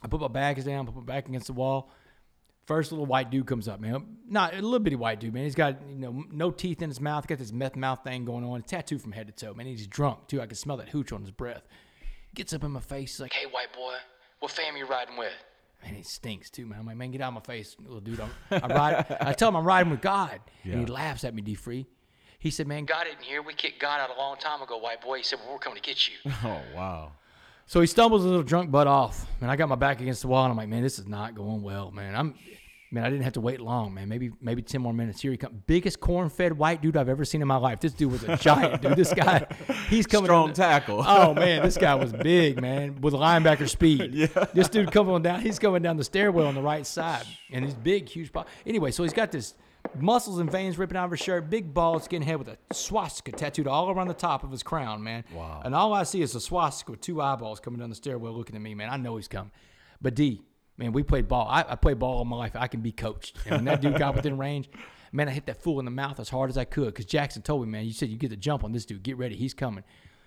I 0.02 0.08
put 0.10 0.19
my 0.19 0.28
bags 0.28 0.65
down, 0.65 0.86
put 0.86 0.96
my 0.96 1.02
back 1.04 1.30
against 1.30 1.48
the 1.48 1.54
wall. 1.54 1.89
First 2.65 2.91
little 2.91 3.06
white 3.06 3.30
dude 3.30 3.45
comes 3.45 3.67
up, 3.67 3.82
man. 3.82 4.17
Not 4.28 4.54
a 4.54 4.62
little 4.62 4.80
bitty 4.80 4.95
white 4.95 5.19
dude, 5.19 5.34
man. 5.34 5.43
He's 5.43 5.56
got 5.56 5.78
you 5.88 5.95
know 5.95 6.23
no 6.32 6.49
teeth 6.49 6.82
in 6.82 6.89
his 6.89 7.02
mouth. 7.02 7.28
Got 7.28 7.39
this 7.39 7.52
meth 7.52 7.76
mouth 7.76 7.99
thing 8.04 8.23
going 8.23 8.45
on. 8.45 8.62
Tattooed 8.62 9.02
from 9.02 9.12
head 9.12 9.28
to 9.28 9.34
toe, 9.34 9.54
man. 9.54 9.65
He's 9.65 9.86
drunk 9.86 10.28
too. 10.28 10.41
I 10.41 10.45
can 10.45 10.56
smell 10.56 10.78
that 10.78 10.89
hooch 10.89 11.12
on 11.12 11.21
his 11.21 11.32
breath. 11.32 11.63
Gets 12.36 12.54
up 12.54 12.63
in 12.63 12.71
my 12.71 12.80
face. 12.80 13.12
He's 13.13 13.19
like, 13.19 13.34
"Hey, 13.34 13.45
white 13.47 13.73
boy, 13.73 13.95
what 14.39 14.52
fam 14.52 14.78
you 14.78 14.86
riding 14.86 15.17
with?" 15.17 15.34
Man, 15.84 15.95
he 15.95 16.04
stinks 16.04 16.49
too, 16.49 16.65
man. 16.65 16.80
I'm 16.80 16.86
like, 16.86 16.95
"Man, 16.95 17.12
get 17.12 17.19
out 17.19 17.28
of 17.28 17.34
my 17.34 17.41
face, 17.41 17.76
little 17.80 17.99
dude." 17.99 18.21
I'm, 18.21 18.32
I 18.49 18.67
ride. 18.73 19.17
I 19.19 19.34
tell 19.34 19.49
him 19.49 19.58
I'm 19.58 19.65
riding 19.65 19.91
with 19.91 20.02
God, 20.02 20.39
and 20.63 20.80
he 20.80 20.86
laughs 20.86 21.26
at 21.26 21.34
me, 21.36 21.41
D 21.41 21.56
free. 21.56 21.86
He 22.39 22.49
said, 22.49 22.65
"Man, 22.67 22.86
God 22.86 23.08
isn't 23.08 23.21
here. 23.23 23.41
We 23.41 23.54
kicked 23.54 23.82
God 23.82 23.99
out 23.99 24.10
a 24.10 24.17
long 24.17 24.38
time 24.38 24.62
ago, 24.62 24.78
white 24.78 25.02
boy." 25.02 25.17
He 25.17 25.23
said, 25.23 25.39
"Well, 25.43 25.52
we're 25.54 25.60
coming 25.60 25.82
to 25.82 25.88
get 25.88 26.08
you." 26.08 26.32
Oh 26.45 26.62
wow. 26.73 27.12
So 27.74 27.82
he 27.82 27.88
stumbles 27.88 28.24
a 28.24 28.28
little 28.28 28.44
drunk 28.44 28.70
butt 28.70 28.86
off, 28.86 29.26
and 29.42 29.50
I 29.50 29.56
got 29.56 29.68
my 29.68 29.74
back 29.74 30.00
against 30.00 30.22
the 30.22 30.28
wall, 30.28 30.44
and 30.44 30.52
I'm 30.52 30.58
like, 30.58 30.70
man, 30.70 30.84
this 30.84 31.00
is 31.00 31.08
not 31.08 31.34
going 31.34 31.64
well, 31.64 31.90
man. 31.90 32.14
I'm, 32.14 32.36
man, 32.92 33.04
I 33.04 33.10
didn't 33.10 33.24
have 33.24 33.34
to 33.34 33.42
wait 33.42 33.60
long, 33.60 33.96
man. 33.96 34.08
Maybe 34.08 34.30
maybe 34.42 34.62
ten 34.62 34.80
more 34.80 34.94
minutes. 34.94 35.20
Here 35.20 35.32
he 35.32 35.38
comes, 35.38 35.60
biggest 35.66 36.00
corn-fed 36.00 36.54
white 36.54 36.84
dude 36.84 36.96
I've 36.96 37.10
ever 37.10 37.26
seen 37.26 37.42
in 37.42 37.48
my 37.48 37.56
life. 37.56 37.80
This 37.80 37.94
dude 37.94 38.12
was 38.12 38.24
a 38.26 38.38
giant, 38.38 38.84
dude. 38.84 38.96
This 38.96 39.12
guy, 39.12 39.48
he's 39.90 40.06
coming 40.06 40.28
Strong 40.28 40.50
the- 40.50 40.54
tackle. 40.54 41.04
Oh 41.08 41.34
man, 41.34 41.64
this 41.64 41.76
guy 41.76 41.96
was 41.96 42.14
big, 42.14 42.62
man, 42.62 43.02
with 43.02 43.16
linebacker 43.16 43.68
speed. 43.68 44.14
Yeah. 44.14 44.28
This 44.54 44.70
dude 44.70 44.92
coming 44.92 45.24
down, 45.24 45.42
he's 45.42 45.58
coming 45.58 45.82
down 45.82 45.98
the 45.98 46.04
stairwell 46.04 46.46
on 46.46 46.54
the 46.54 46.62
right 46.62 46.86
side, 46.86 47.26
and 47.52 47.66
he's 47.66 47.74
big, 47.74 48.08
huge. 48.08 48.32
Pop. 48.32 48.50
Anyway, 48.68 48.92
so 48.92 49.02
he's 49.02 49.14
got 49.14 49.32
this 49.32 49.56
muscles 50.00 50.39
and 50.39 50.52
veins 50.52 50.78
ripping 50.78 50.98
out 50.98 51.06
of 51.06 51.12
his 51.12 51.19
shirt, 51.19 51.50
big 51.50 51.74
bald 51.74 52.04
skin 52.04 52.22
head 52.22 52.38
with 52.38 52.48
a 52.48 52.58
swastika 52.74 53.32
tattooed 53.32 53.67
all 53.67 53.89
around 53.89 54.08
the 54.08 54.13
top 54.13 54.43
of 54.43 54.52
his 54.52 54.63
crown, 54.63 55.04
man. 55.04 55.24
Wow. 55.34 55.62
And 55.63 55.76
all 55.76 55.93
I 55.93 56.04
see 56.04 56.22
is 56.22 56.36
a 56.36 56.41
swastika 56.41 56.91
with 56.91 57.02
two 57.02 57.22
eyeballs 57.22 57.60
coming 57.60 57.80
down 57.80 57.89
the 57.89 57.96
stairwell 57.96 58.34
looking 58.34 58.56
at 58.56 58.62
me, 58.62 58.76
man. 58.76 58.89
I 58.89 58.98
know 58.98 59.15
he's 59.17 59.28
coming. 59.28 59.52
But 60.02 60.15
D, 60.15 60.41
man, 60.78 60.91
we 60.91 61.04
played 61.04 61.28
ball. 61.28 61.48
I, 61.50 61.65
I 61.67 61.76
played 61.76 62.00
ball 62.00 62.17
all 62.17 62.26
my 62.26 62.38
life. 62.38 62.56
I 62.56 62.67
can 62.67 62.82
be 62.82 62.91
coached. 62.91 63.38
And 63.46 63.58
when 63.58 63.65
that 63.65 63.82
dude 63.82 63.98
got 63.98 64.15
within 64.15 64.38
range, 64.38 64.69
man, 65.12 65.30
I 65.30 65.32
hit 65.32 65.46
that 65.46 65.62
fool 65.62 65.80
in 65.80 65.86
the 65.86 65.91
mouth 65.91 66.19
as 66.19 66.30
hard 66.30 66.50
as 66.50 66.58
I 66.58 66.65
could. 66.65 66.88
Because 66.88 67.06
Jackson 67.06 67.41
told 67.41 67.65
me, 67.65 67.72
man, 67.72 67.86
you 67.86 67.93
said 67.93 68.10
you 68.10 68.17
get 68.17 68.30
the 68.30 68.36
jump 68.36 68.63
on 68.63 68.72
this 68.72 68.86
dude. 68.86 69.04
Get 69.04 69.17
ready. 69.17 69.36
He's 69.36 69.54
coming. 69.54 69.84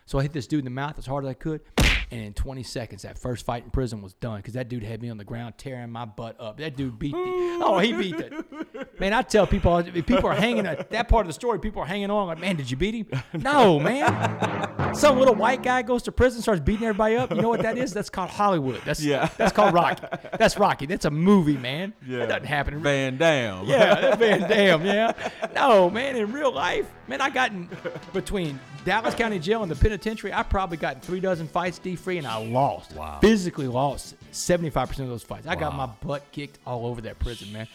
So 0.07 0.19
I 0.19 0.23
hit 0.23 0.33
this 0.33 0.47
dude 0.47 0.61
in 0.61 0.64
the 0.64 0.71
mouth 0.71 0.99
as 0.99 1.07
hard 1.07 1.25
as 1.25 1.31
I 1.31 1.35
could. 1.35 1.61
And 2.09 2.23
in 2.23 2.35
20 2.35 2.62
seconds, 2.62 3.03
that 3.03 3.19
first 3.19 3.45
fight 3.45 3.64
in 3.64 3.71
prison 3.71 4.01
was 4.01 4.12
done 4.14 4.37
because 4.37 4.55
that 4.55 4.69
dude 4.69 4.85
had 4.85 5.03
me 5.03 5.11
on 5.11 5.16
the 5.16 5.25
ground 5.25 5.55
tearing 5.59 5.90
my 5.90 6.05
butt 6.05 6.40
up. 6.40 6.59
That 6.59 6.77
dude 6.77 7.01
beat 7.01 7.11
the, 7.11 7.19
oh, 7.64 7.81
he 7.81 7.92
beat 7.92 8.14
it. 8.14 9.01
Man, 9.01 9.12
I 9.12 9.23
tell 9.23 9.45
people, 9.45 9.83
people 9.83 10.27
are 10.27 10.35
hanging 10.35 10.66
at 10.66 10.90
that 10.90 11.09
part 11.09 11.27
of 11.27 11.29
the 11.29 11.33
story, 11.33 11.59
people 11.59 11.83
are 11.83 11.87
hanging 11.87 12.09
on 12.11 12.29
like, 12.29 12.38
man, 12.38 12.55
did 12.55 12.71
you 12.71 12.77
beat 12.77 12.95
him? 12.95 13.07
No, 13.35 13.81
man. 13.81 14.95
Some 14.95 15.19
little 15.19 15.35
white 15.35 15.64
guy 15.64 15.83
goes 15.83 16.05
to 16.05 16.12
prison, 16.12 16.40
starts 16.42 16.61
beating 16.61 16.87
everybody 16.87 17.16
up. 17.16 17.35
You 17.35 17.42
know 17.42 17.49
what 17.49 17.62
that 17.62 17.77
is? 17.77 17.92
That's 17.92 18.09
called 18.09 18.31
Hollywood. 18.31 18.81
That's 18.85 19.03
Yeah. 19.03 19.29
That's 19.37 19.53
called 19.53 19.75
Rocky. 19.75 20.07
That's 20.38 20.57
Rocky. 20.57 20.87
That's 20.87 21.07
a 21.07 21.11
movie, 21.11 21.57
man. 21.57 21.92
That 22.07 22.29
doesn't 22.29 22.45
happen 22.47 22.81
Van 22.83 23.16
Damme. 23.16 23.66
yeah, 23.66 24.14
Van 24.14 24.49
Damme, 24.49 24.87
yeah. 24.87 25.12
No, 25.57 25.90
man, 25.90 26.14
in 26.14 26.31
real 26.31 26.53
life, 26.53 26.87
man, 27.09 27.21
I 27.21 27.31
got 27.31 27.51
in 27.51 27.69
between 28.12 28.61
Dallas 28.85 29.16
County 29.16 29.40
Jail 29.40 29.62
and 29.62 29.71
the 29.71 29.75
penitentiary, 29.75 29.96
I 30.33 30.43
probably 30.43 30.77
got 30.77 31.03
three 31.03 31.21
dozen 31.21 31.49
fights 31.49 31.79
D 31.79 31.97
free 31.97 32.19
and 32.19 32.27
I 32.27 32.37
lost. 32.37 32.93
Wow. 32.93 33.19
Physically 33.21 33.69
lost 33.69 34.15
75% 34.33 35.01
of 35.01 35.09
those 35.09 35.23
fights. 35.23 35.47
I 35.47 35.57
got 35.57 35.75
my 35.75 35.87
butt 35.87 36.25
kicked 36.33 36.59
all 36.67 36.87
over 36.87 37.01
that 37.03 37.19
prison, 37.19 37.53
man. 37.53 37.69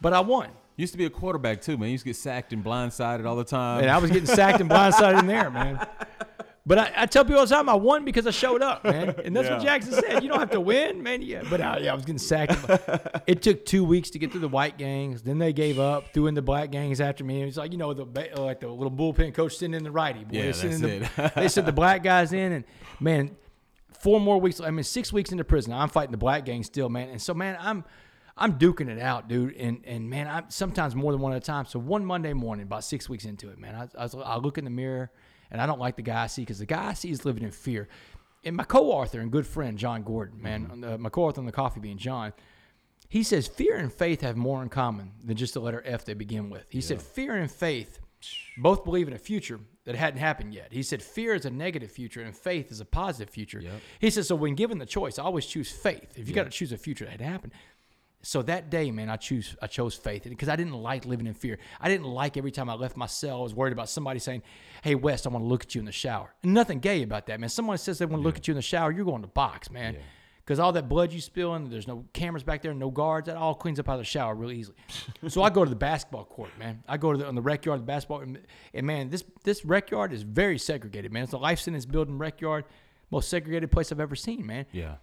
But 0.00 0.12
I 0.12 0.20
won. 0.20 0.48
Used 0.76 0.92
to 0.92 0.98
be 0.98 1.06
a 1.06 1.10
quarterback 1.10 1.62
too, 1.62 1.78
man. 1.78 1.88
You 1.88 1.92
used 1.92 2.04
to 2.04 2.10
get 2.10 2.16
sacked 2.16 2.52
and 2.52 2.62
blindsided 2.62 3.26
all 3.26 3.36
the 3.36 3.44
time. 3.44 3.80
And 3.80 3.90
I 3.90 3.96
was 3.98 4.10
getting 4.10 4.26
sacked 4.26 4.60
and 4.60 4.68
blindsided 4.68 5.20
in 5.20 5.26
there, 5.26 5.50
man. 5.50 5.86
But 6.68 6.78
I, 6.78 6.92
I 6.96 7.06
tell 7.06 7.24
people 7.24 7.38
all 7.38 7.46
the 7.46 7.54
time 7.54 7.68
I 7.68 7.74
won 7.74 8.04
because 8.04 8.26
I 8.26 8.32
showed 8.32 8.60
up, 8.60 8.82
man. 8.82 9.14
And 9.24 9.36
that's 9.36 9.48
what 9.48 9.62
Jackson 9.62 9.92
said. 9.92 10.22
You 10.24 10.28
don't 10.28 10.40
have 10.40 10.50
to 10.50 10.60
win, 10.60 11.00
man. 11.00 11.22
Yeah, 11.22 11.42
but 11.48 11.60
I, 11.60 11.78
yeah, 11.78 11.92
I 11.92 11.94
was 11.94 12.04
getting 12.04 12.18
sacked. 12.18 12.56
it 13.28 13.40
took 13.40 13.64
two 13.64 13.84
weeks 13.84 14.10
to 14.10 14.18
get 14.18 14.32
through 14.32 14.40
the 14.40 14.48
white 14.48 14.76
gangs. 14.76 15.22
Then 15.22 15.38
they 15.38 15.52
gave 15.52 15.78
up, 15.78 16.12
threw 16.12 16.26
in 16.26 16.34
the 16.34 16.42
black 16.42 16.72
gangs 16.72 17.00
after 17.00 17.22
me. 17.22 17.42
It 17.42 17.46
was 17.46 17.56
like 17.56 17.70
you 17.70 17.78
know 17.78 17.94
the 17.94 18.04
uh, 18.36 18.40
like 18.42 18.58
the 18.60 18.68
little 18.68 18.90
bullpen 18.90 19.32
coach 19.32 19.56
sitting 19.56 19.74
in 19.74 19.84
the 19.84 19.92
righty. 19.92 20.24
Boy. 20.24 20.30
Yeah, 20.32 20.42
They 20.46 20.52
sent 20.52 20.82
that's 20.82 21.14
the- 21.14 21.24
it. 21.26 21.34
they 21.36 21.48
sent 21.48 21.66
the 21.66 21.72
black 21.72 22.02
guys 22.02 22.32
in, 22.32 22.50
and 22.52 22.64
man, 22.98 23.36
four 23.92 24.20
more 24.20 24.40
weeks. 24.40 24.60
I 24.60 24.70
mean, 24.70 24.82
six 24.82 25.12
weeks 25.12 25.30
into 25.30 25.44
prison. 25.44 25.72
I'm 25.72 25.88
fighting 25.88 26.10
the 26.12 26.18
black 26.18 26.44
gang 26.44 26.64
still, 26.64 26.88
man. 26.88 27.10
And 27.10 27.22
so, 27.22 27.32
man, 27.32 27.56
I'm 27.60 27.84
I'm 28.36 28.58
duking 28.58 28.88
it 28.88 29.00
out, 29.00 29.28
dude. 29.28 29.54
And 29.54 29.84
and 29.84 30.10
man, 30.10 30.26
I'm 30.26 30.44
sometimes 30.48 30.96
more 30.96 31.12
than 31.12 31.20
one 31.20 31.32
at 31.32 31.38
a 31.38 31.46
time. 31.46 31.64
So 31.66 31.78
one 31.78 32.04
Monday 32.04 32.32
morning, 32.32 32.64
about 32.64 32.82
six 32.82 33.08
weeks 33.08 33.24
into 33.24 33.50
it, 33.50 33.58
man, 33.58 33.74
I, 33.76 34.00
I, 34.00 34.02
was, 34.02 34.14
I 34.16 34.36
look 34.36 34.58
in 34.58 34.64
the 34.64 34.70
mirror 34.70 35.12
and 35.50 35.60
I 35.60 35.66
don't 35.66 35.80
like 35.80 35.96
the 35.96 36.02
guy 36.02 36.24
I 36.24 36.26
see 36.26 36.42
because 36.42 36.58
the 36.58 36.66
guy 36.66 36.88
I 36.88 36.92
see 36.94 37.10
is 37.10 37.24
living 37.24 37.42
in 37.42 37.50
fear. 37.50 37.88
And 38.44 38.56
my 38.56 38.64
co-author 38.64 39.20
and 39.20 39.30
good 39.32 39.46
friend 39.46 39.76
Jon 39.76 40.02
Gordon, 40.02 40.40
man, 40.40 40.68
on 40.70 40.80
the, 40.80 40.98
my 40.98 41.08
co-author 41.08 41.40
on 41.40 41.46
the 41.46 41.52
Coffee 41.52 41.80
Bean, 41.80 41.98
Jon, 41.98 42.32
he 43.08 43.22
says 43.22 43.46
fear 43.46 43.76
and 43.76 43.92
faith 43.92 44.20
have 44.20 44.36
more 44.36 44.62
in 44.62 44.68
common 44.68 45.12
than 45.24 45.36
just 45.36 45.54
the 45.54 45.60
letter 45.60 45.82
F 45.86 46.04
they 46.04 46.14
begin 46.14 46.50
with. 46.50 46.64
He 46.68 46.80
said 46.80 47.02
fear 47.02 47.34
and 47.34 47.50
faith 47.50 48.00
both 48.58 48.84
believe 48.84 49.06
in 49.06 49.14
a 49.14 49.18
future 49.18 49.60
that 49.84 49.94
hadn't 49.94 50.18
happened 50.18 50.52
yet. 50.54 50.68
He 50.72 50.82
said 50.82 51.02
fear 51.02 51.34
is 51.34 51.44
a 51.44 51.50
negative 51.50 51.90
future 51.90 52.22
and 52.22 52.34
faith 52.36 52.72
is 52.72 52.80
a 52.80 52.84
positive 52.84 53.32
future. 53.32 53.62
He 54.00 54.10
says 54.10 54.28
so 54.28 54.34
when 54.34 54.54
given 54.54 54.78
the 54.78 54.86
choice, 54.86 55.18
I 55.18 55.22
always 55.22 55.46
choose 55.46 55.70
faith. 55.70 56.12
If 56.16 56.28
you 56.28 56.34
got 56.34 56.44
to 56.44 56.50
choose 56.50 56.72
a 56.72 56.78
future 56.78 57.04
that 57.04 57.12
had 57.12 57.20
happened. 57.20 57.52
So 58.22 58.42
that 58.42 58.70
day, 58.70 58.90
man, 58.90 59.08
I 59.08 59.16
choose 59.16 59.56
I 59.62 59.68
chose 59.68 59.94
faith 59.94 60.24
because 60.24 60.48
I 60.48 60.56
didn't 60.56 60.74
like 60.74 61.04
living 61.04 61.26
in 61.26 61.34
fear. 61.34 61.58
I 61.80 61.88
didn't 61.88 62.06
like 62.06 62.36
every 62.36 62.50
time 62.50 62.68
I 62.68 62.74
left 62.74 62.96
my 62.96 63.06
cell, 63.06 63.38
I 63.38 63.42
was 63.42 63.54
worried 63.54 63.72
about 63.72 63.88
somebody 63.88 64.18
saying, 64.18 64.42
"Hey, 64.82 64.94
West, 64.96 65.26
I 65.26 65.30
want 65.30 65.44
to 65.44 65.48
look 65.48 65.62
at 65.62 65.74
you 65.74 65.78
in 65.78 65.84
the 65.84 65.92
shower." 65.92 66.34
And 66.42 66.52
nothing 66.52 66.80
gay 66.80 67.02
about 67.02 67.26
that, 67.26 67.38
man. 67.38 67.48
Someone 67.48 67.78
says 67.78 67.98
they 67.98 68.06
want 68.06 68.22
to 68.22 68.26
look 68.26 68.36
at 68.36 68.48
you 68.48 68.52
in 68.52 68.56
the 68.56 68.62
shower, 68.62 68.90
you're 68.90 69.04
going 69.04 69.22
to 69.22 69.28
box, 69.28 69.70
man. 69.70 69.96
Because 70.44 70.60
all 70.60 70.70
that 70.72 70.88
blood 70.88 71.12
you 71.12 71.20
spill 71.20 71.54
and 71.54 71.72
there's 71.72 71.88
no 71.88 72.04
cameras 72.12 72.44
back 72.44 72.62
there, 72.62 72.72
no 72.72 72.88
guards, 72.88 73.26
that 73.26 73.36
all 73.36 73.54
cleans 73.54 73.80
up 73.80 73.88
out 73.88 73.94
of 73.94 73.98
the 73.98 74.04
shower 74.04 74.32
really 74.32 74.56
easily. 74.56 74.76
so 75.28 75.42
I 75.42 75.50
go 75.50 75.64
to 75.64 75.70
the 75.70 75.74
basketball 75.74 76.24
court, 76.24 76.50
man. 76.56 76.84
I 76.86 76.98
go 76.98 77.10
to 77.10 77.18
the 77.18 77.26
on 77.26 77.34
the 77.34 77.42
rec 77.42 77.64
yard, 77.64 77.80
the 77.80 77.84
basketball, 77.84 78.20
and, 78.20 78.38
and 78.72 78.86
man, 78.86 79.10
this 79.10 79.24
this 79.42 79.64
rec 79.64 79.90
yard 79.90 80.12
is 80.12 80.22
very 80.22 80.58
segregated, 80.58 81.12
man. 81.12 81.24
It's 81.24 81.32
a 81.32 81.38
life 81.38 81.58
sentence 81.58 81.84
building 81.84 82.16
rec 82.16 82.40
yard, 82.40 82.64
most 83.10 83.28
segregated 83.28 83.72
place 83.72 83.90
I've 83.90 84.00
ever 84.00 84.14
seen, 84.16 84.46
man. 84.46 84.66
yeah. 84.72 84.96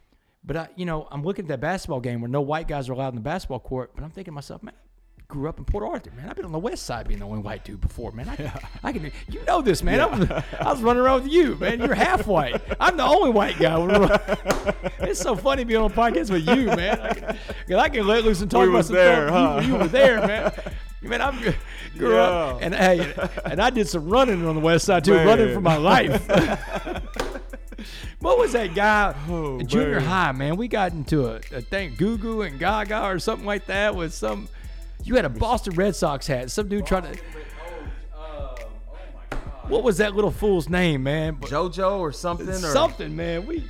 But 0.45 0.57
I, 0.57 0.67
you 0.75 0.85
know, 0.85 1.07
I'm 1.11 1.23
looking 1.23 1.45
at 1.45 1.49
that 1.49 1.61
basketball 1.61 2.01
game 2.01 2.21
where 2.21 2.29
no 2.29 2.41
white 2.41 2.67
guys 2.67 2.89
are 2.89 2.93
allowed 2.93 3.09
in 3.09 3.15
the 3.15 3.21
basketball 3.21 3.59
court. 3.59 3.91
But 3.95 4.03
I'm 4.03 4.09
thinking 4.09 4.31
to 4.31 4.35
myself, 4.35 4.61
man, 4.61 4.73
I 5.17 5.23
grew 5.27 5.47
up 5.47 5.57
in 5.57 5.63
Port 5.63 5.85
Arthur, 5.85 6.11
man. 6.11 6.29
I've 6.29 6.35
been 6.35 6.43
on 6.45 6.51
the 6.51 6.59
west 6.59 6.85
side 6.85 7.07
being 7.07 7.21
the 7.21 7.25
only 7.25 7.39
white 7.39 7.63
dude 7.63 7.79
before, 7.79 8.11
man. 8.11 8.27
I, 8.27 8.59
I 8.83 8.91
can, 8.91 9.09
you 9.29 9.43
know 9.45 9.61
this, 9.61 9.81
man. 9.83 10.01
I, 10.01 10.05
was, 10.05 10.29
I 10.29 10.71
was 10.71 10.81
running 10.81 11.01
around 11.01 11.23
with 11.23 11.31
you, 11.31 11.55
man. 11.55 11.79
You're 11.79 11.95
half 11.95 12.27
white. 12.27 12.61
I'm 12.79 12.97
the 12.97 13.03
only 13.05 13.29
white 13.31 13.57
guy. 13.57 13.77
it's 14.99 15.21
so 15.21 15.35
funny 15.37 15.63
being 15.63 15.79
on 15.81 15.91
a 15.91 15.93
podcast 15.93 16.29
with 16.29 16.45
you, 16.47 16.65
man. 16.65 16.99
I 16.99 17.13
can, 17.13 17.75
I 17.79 17.87
can 17.89 18.05
let 18.05 18.25
loose 18.25 18.41
and 18.41 18.51
talk 18.51 18.63
We 18.63 18.69
about 18.69 18.85
some 18.85 18.95
there, 18.95 19.29
huh? 19.31 19.59
You, 19.63 19.67
you 19.69 19.75
were 19.75 19.87
there, 19.87 20.27
man. 20.27 20.51
Man, 21.03 21.19
I 21.19 21.53
grew 21.97 22.15
up, 22.17 22.61
Yeah. 22.61 22.65
and 22.65 22.73
hey, 22.73 23.13
and 23.43 23.61
I 23.61 23.71
did 23.71 23.89
some 23.89 24.07
running 24.07 24.45
on 24.47 24.55
the 24.55 24.61
west 24.61 24.85
side 24.85 25.03
too, 25.03 25.15
Man. 25.15 25.27
running 25.27 25.53
for 25.53 25.59
my 25.59 25.75
life. 25.75 26.25
What 28.23 28.37
was 28.39 28.53
that 28.53 28.73
guy 28.73 29.13
Oh, 29.27 29.59
in 29.59 29.67
junior 29.67 29.99
man. 29.99 30.03
high, 30.03 30.31
man? 30.31 30.55
We 30.55 30.67
got 30.69 30.93
into 30.93 31.27
a, 31.27 31.35
a 31.51 31.61
thing, 31.61 31.95
Goo 31.97 32.17
Goo 32.17 32.41
and 32.43 32.57
Gaga 32.57 33.03
or 33.05 33.19
something 33.19 33.45
like 33.45 33.65
that 33.65 33.95
with 33.95 34.13
some. 34.13 34.47
You 35.03 35.15
had 35.15 35.25
a 35.25 35.29
Boston 35.29 35.75
Red 35.75 35.93
Sox 35.95 36.25
hat. 36.25 36.49
Some 36.49 36.69
dude 36.69 36.85
tried 36.85 37.13
to. 37.13 37.19
What 39.67 39.83
was 39.83 39.97
that 39.97 40.13
little 40.15 40.31
fool's 40.31 40.69
name, 40.69 41.03
man? 41.03 41.35
JoJo 41.37 41.99
or 41.99 42.11
something 42.11 42.47
or 42.49 42.53
something, 42.53 43.15
man. 43.15 43.45
We. 43.45 43.63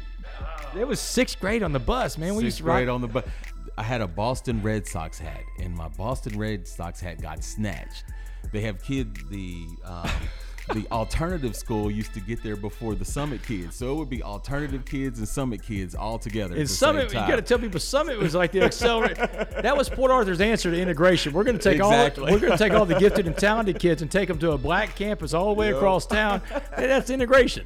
It 0.77 0.87
was 0.87 0.99
sixth 0.99 1.39
grade 1.39 1.61
on 1.63 1.71
the 1.71 1.79
bus, 1.79 2.17
man. 2.17 2.35
We 2.35 2.43
used 2.45 2.57
Sixth 2.57 2.65
to 2.65 2.71
ride 2.71 2.89
on 2.89 3.01
the 3.01 3.07
bus. 3.07 3.25
I 3.77 3.83
had 3.83 4.01
a 4.01 4.07
Boston 4.07 4.61
Red 4.61 4.87
Sox 4.87 5.17
hat, 5.19 5.41
and 5.59 5.75
my 5.75 5.87
Boston 5.87 6.37
Red 6.37 6.67
Sox 6.67 6.99
hat 6.99 7.21
got 7.21 7.43
snatched. 7.43 8.03
They 8.51 8.61
have 8.61 8.83
kids. 8.83 9.19
The 9.29 9.65
um, 9.83 10.09
the 10.73 10.87
alternative 10.91 11.55
school 11.55 11.91
used 11.91 12.13
to 12.13 12.19
get 12.21 12.41
there 12.41 12.55
before 12.55 12.95
the 12.95 13.03
Summit 13.05 13.43
kids, 13.43 13.75
so 13.75 13.91
it 13.91 13.95
would 13.95 14.09
be 14.09 14.23
alternative 14.23 14.85
kids 14.85 15.19
and 15.19 15.27
Summit 15.27 15.61
kids 15.61 15.93
all 15.93 16.17
together. 16.17 16.53
at 16.53 16.59
And 16.61 16.69
Summit, 16.69 17.09
you 17.09 17.15
got 17.15 17.35
to 17.35 17.41
tell 17.41 17.59
people 17.59 17.79
Summit 17.79 18.17
was 18.17 18.33
like 18.33 18.51
the 18.53 18.61
accelerate. 18.63 19.17
that 19.17 19.75
was 19.75 19.89
Port 19.89 20.09
Arthur's 20.11 20.39
answer 20.41 20.71
to 20.71 20.79
integration. 20.79 21.33
We're 21.33 21.43
going 21.43 21.57
to 21.57 21.63
take 21.63 21.77
Exactly. 21.77 22.25
all 22.27 22.31
we're 22.31 22.39
going 22.39 22.51
to 22.53 22.57
take 22.57 22.73
all 22.73 22.85
the 22.85 22.97
gifted 22.97 23.27
and 23.27 23.37
talented 23.37 23.77
kids 23.79 24.01
and 24.01 24.09
take 24.09 24.27
them 24.29 24.39
to 24.39 24.51
a 24.51 24.57
black 24.57 24.95
campus 24.95 25.33
all 25.33 25.53
the 25.53 25.59
way 25.59 25.71
across 25.73 26.05
town. 26.05 26.41
And 26.77 26.85
that's 26.89 27.09
integration. 27.09 27.65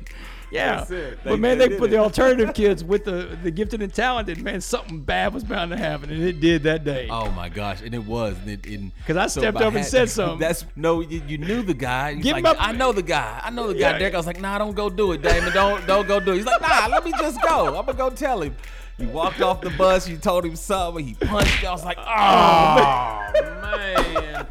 Yeah, 0.49 0.75
That's 0.77 0.91
it. 0.91 1.19
but 1.23 1.29
They- 1.31 1.36
man, 1.38 1.57
they 1.57 1.67
they, 1.67 1.77
put 1.77 1.89
it. 1.89 1.91
the 1.91 1.97
alternative 1.97 2.53
kids 2.53 2.81
with 2.83 3.03
the, 3.03 3.38
the 3.43 3.51
gifted 3.51 3.81
and 3.81 3.93
talented. 3.93 4.41
Man, 4.41 4.62
something 4.62 5.01
bad 5.01 5.33
was 5.33 5.43
bound 5.43 5.71
to 5.71 5.77
happen, 5.77 6.10
and 6.10 6.23
it 6.23 6.39
did 6.39 6.63
that 6.63 6.86
day. 6.86 7.10
Oh 7.12 7.29
my 7.31 7.49
gosh, 7.49 7.81
and 7.81 7.93
it 7.93 8.05
was. 8.05 8.38
and 8.45 8.65
it- 8.65 9.17
I 9.17 9.27
so 9.27 9.41
stepped 9.41 9.57
if 9.57 9.63
up 9.63 9.73
and 9.75 9.86
said 9.86 10.10
something. 10.17 10.39
That's 10.39 10.63
no, 10.75 11.01
you, 11.01 11.21
you 11.27 11.38
knew 11.38 11.63
the 11.63 11.73
guy. 11.73 12.13
He's 12.13 12.23
Give 12.23 12.33
like, 12.33 12.41
him 12.41 12.45
up- 12.51 12.57
I 12.60 12.71
know 12.71 12.93
the 12.93 13.01
guy. 13.03 13.41
I 13.43 13.49
know 13.49 13.67
the 13.67 13.73
guy. 13.73 13.79
Yeah. 13.91 13.97
Derek, 13.97 14.13
I 14.13 14.17
was 14.17 14.25
like, 14.27 14.39
Nah, 14.39 14.57
don't 14.57 14.75
go 14.75 14.89
do 14.89 15.12
it, 15.12 15.21
Damon. 15.21 15.51
Don't 15.53 15.86
don't 15.86 16.07
go 16.07 16.19
do 16.21 16.31
it. 16.31 16.38
He's 16.38 16.45
like, 16.45 16.62
Nah, 16.62 16.88
let 16.88 17.03
me 17.03 17.12
just 17.12 17.41
go. 17.41 17.67
I'm 17.77 17.86
gonna 17.86 17.93
go 17.97 18.10
tell 18.10 18.41
him. 18.41 18.55
You 18.97 19.10
walked 19.10 19.41
off 19.41 19.62
the 19.62 19.69
bus. 19.71 20.07
You 20.10 20.17
told 20.17 20.43
him 20.45 20.55
something. 20.55 21.05
He 21.05 21.13
punched 21.13 21.62
you. 21.62 21.67
I 21.67 21.71
was 21.71 21.86
like, 21.86 21.97
ah. 21.99 23.31
Oh 23.36 23.41
man, 23.41 24.36
oh, 24.43 24.47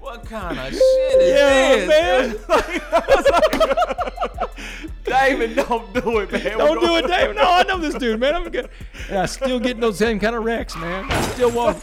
what 0.00 0.24
kind 0.26 0.58
of 0.58 0.72
shit 0.72 1.20
is 1.20 1.32
Yeah, 1.32 1.76
this? 1.76 1.88
man. 1.88 2.80
I 2.88 3.02
was 3.08 3.26
like, 4.48 5.04
Damon, 5.04 5.54
don't 5.54 5.92
do 5.94 6.18
it, 6.18 6.32
man. 6.32 6.58
Don't 6.58 6.80
do 6.80 6.96
it, 6.96 7.06
Dave. 7.06 7.34
No, 7.34 7.42
I 7.44 7.62
know 7.62 7.78
this 7.78 7.94
dude, 7.94 8.18
man. 8.20 8.34
I'm 8.34 8.48
good. 8.50 8.68
And 9.08 9.18
I 9.18 9.26
still 9.26 9.60
getting 9.60 9.80
those 9.80 9.98
same 9.98 10.18
kind 10.18 10.34
of 10.34 10.44
wrecks, 10.44 10.76
man. 10.76 11.06
I 11.10 11.20
still 11.28 11.50
walk. 11.50 11.76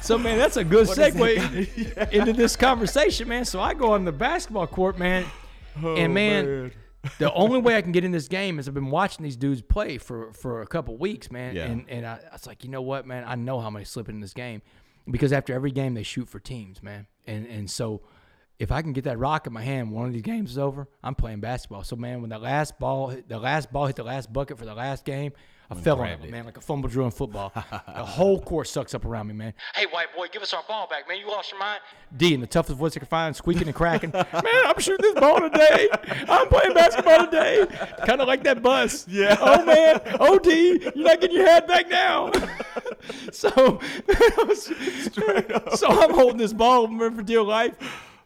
So 0.00 0.16
man, 0.16 0.38
that's 0.38 0.56
a 0.56 0.64
good 0.64 0.86
segue 0.88 2.10
into 2.12 2.32
this 2.32 2.56
conversation, 2.56 3.28
man. 3.28 3.44
So 3.44 3.60
I 3.60 3.74
go 3.74 3.92
on 3.92 4.04
the 4.06 4.12
basketball 4.12 4.66
court, 4.66 4.98
man, 4.98 5.26
oh, 5.82 5.94
and 5.94 6.14
man, 6.14 6.72
the 7.18 7.30
only 7.34 7.60
way 7.60 7.76
I 7.76 7.82
can 7.82 7.92
get 7.92 8.02
in 8.04 8.10
this 8.10 8.26
game 8.26 8.58
is 8.58 8.66
I've 8.66 8.72
been 8.74 8.90
watching 8.90 9.22
these 9.22 9.36
dudes 9.36 9.60
play 9.60 9.98
for 9.98 10.32
for 10.32 10.62
a 10.62 10.66
couple 10.66 10.96
weeks, 10.96 11.30
man. 11.30 11.54
Yeah. 11.54 11.66
And 11.66 11.84
and 11.90 12.06
I, 12.06 12.14
I 12.30 12.32
was 12.32 12.46
like, 12.46 12.64
you 12.64 12.70
know 12.70 12.80
what, 12.80 13.06
man, 13.06 13.24
I 13.26 13.34
know 13.34 13.60
how 13.60 13.68
many 13.68 13.84
slipping 13.84 14.14
in 14.14 14.20
this 14.22 14.32
game 14.32 14.62
because 15.10 15.32
after 15.32 15.52
every 15.52 15.70
game 15.70 15.94
they 15.94 16.02
shoot 16.02 16.28
for 16.28 16.38
teams, 16.40 16.82
man. 16.82 17.06
And 17.26 17.46
and 17.46 17.70
so 17.70 18.02
if 18.58 18.70
I 18.70 18.82
can 18.82 18.92
get 18.92 19.04
that 19.04 19.18
rock 19.18 19.46
in 19.46 19.52
my 19.52 19.62
hand, 19.62 19.90
one 19.90 20.06
of 20.06 20.12
these 20.12 20.22
games 20.22 20.50
is 20.50 20.58
over. 20.58 20.86
I'm 21.02 21.14
playing 21.14 21.40
basketball. 21.40 21.82
So 21.84 21.96
man, 21.96 22.20
when 22.20 22.30
the 22.30 22.38
last 22.38 22.78
ball, 22.78 23.08
hit, 23.08 23.28
the 23.28 23.38
last 23.38 23.72
ball 23.72 23.86
hit 23.86 23.96
the 23.96 24.04
last 24.04 24.32
bucket 24.32 24.58
for 24.58 24.66
the 24.66 24.74
last 24.74 25.04
game, 25.04 25.32
I 25.70 25.76
fell 25.76 25.94
on 25.94 26.00
grabbed 26.00 26.24
it, 26.24 26.28
it. 26.28 26.30
man, 26.32 26.44
like 26.46 26.56
a 26.56 26.60
fumble 26.60 26.88
drill 26.88 27.04
in 27.06 27.12
football. 27.12 27.52
the 27.54 28.04
whole 28.04 28.40
court 28.40 28.66
sucks 28.66 28.92
up 28.92 29.04
around 29.04 29.28
me, 29.28 29.34
man. 29.34 29.54
Hey, 29.74 29.86
white 29.86 30.08
boy, 30.16 30.26
give 30.32 30.42
us 30.42 30.52
our 30.52 30.64
ball 30.66 30.88
back, 30.88 31.08
man. 31.08 31.18
You 31.18 31.28
lost 31.28 31.52
your 31.52 31.60
mind. 31.60 31.80
D 32.16 32.34
in 32.34 32.40
the 32.40 32.46
toughest 32.46 32.76
voice 32.76 32.96
I 32.96 32.98
can 32.98 33.06
find, 33.08 33.36
squeaking 33.36 33.68
and 33.68 33.74
cracking. 33.74 34.10
man, 34.14 34.26
I'm 34.32 34.78
shooting 34.80 35.02
this 35.02 35.14
ball 35.14 35.40
today. 35.40 35.88
I'm 36.28 36.48
playing 36.48 36.74
basketball 36.74 37.26
today. 37.26 37.66
Kind 38.04 38.20
of 38.20 38.26
like 38.26 38.42
that 38.44 38.62
bus. 38.62 39.06
Yeah. 39.06 39.36
Oh 39.40 39.64
man. 39.64 40.00
Oh 40.18 40.40
D, 40.40 40.80
you're 40.94 41.04
not 41.04 41.20
getting 41.20 41.36
your 41.36 41.46
head 41.46 41.68
back 41.68 41.88
now. 41.88 42.32
so, 43.32 43.80
so 45.76 45.86
I'm 45.88 46.12
holding 46.12 46.36
this 46.38 46.52
ball 46.52 46.86
for 46.88 47.22
dear 47.22 47.42
life. 47.42 47.74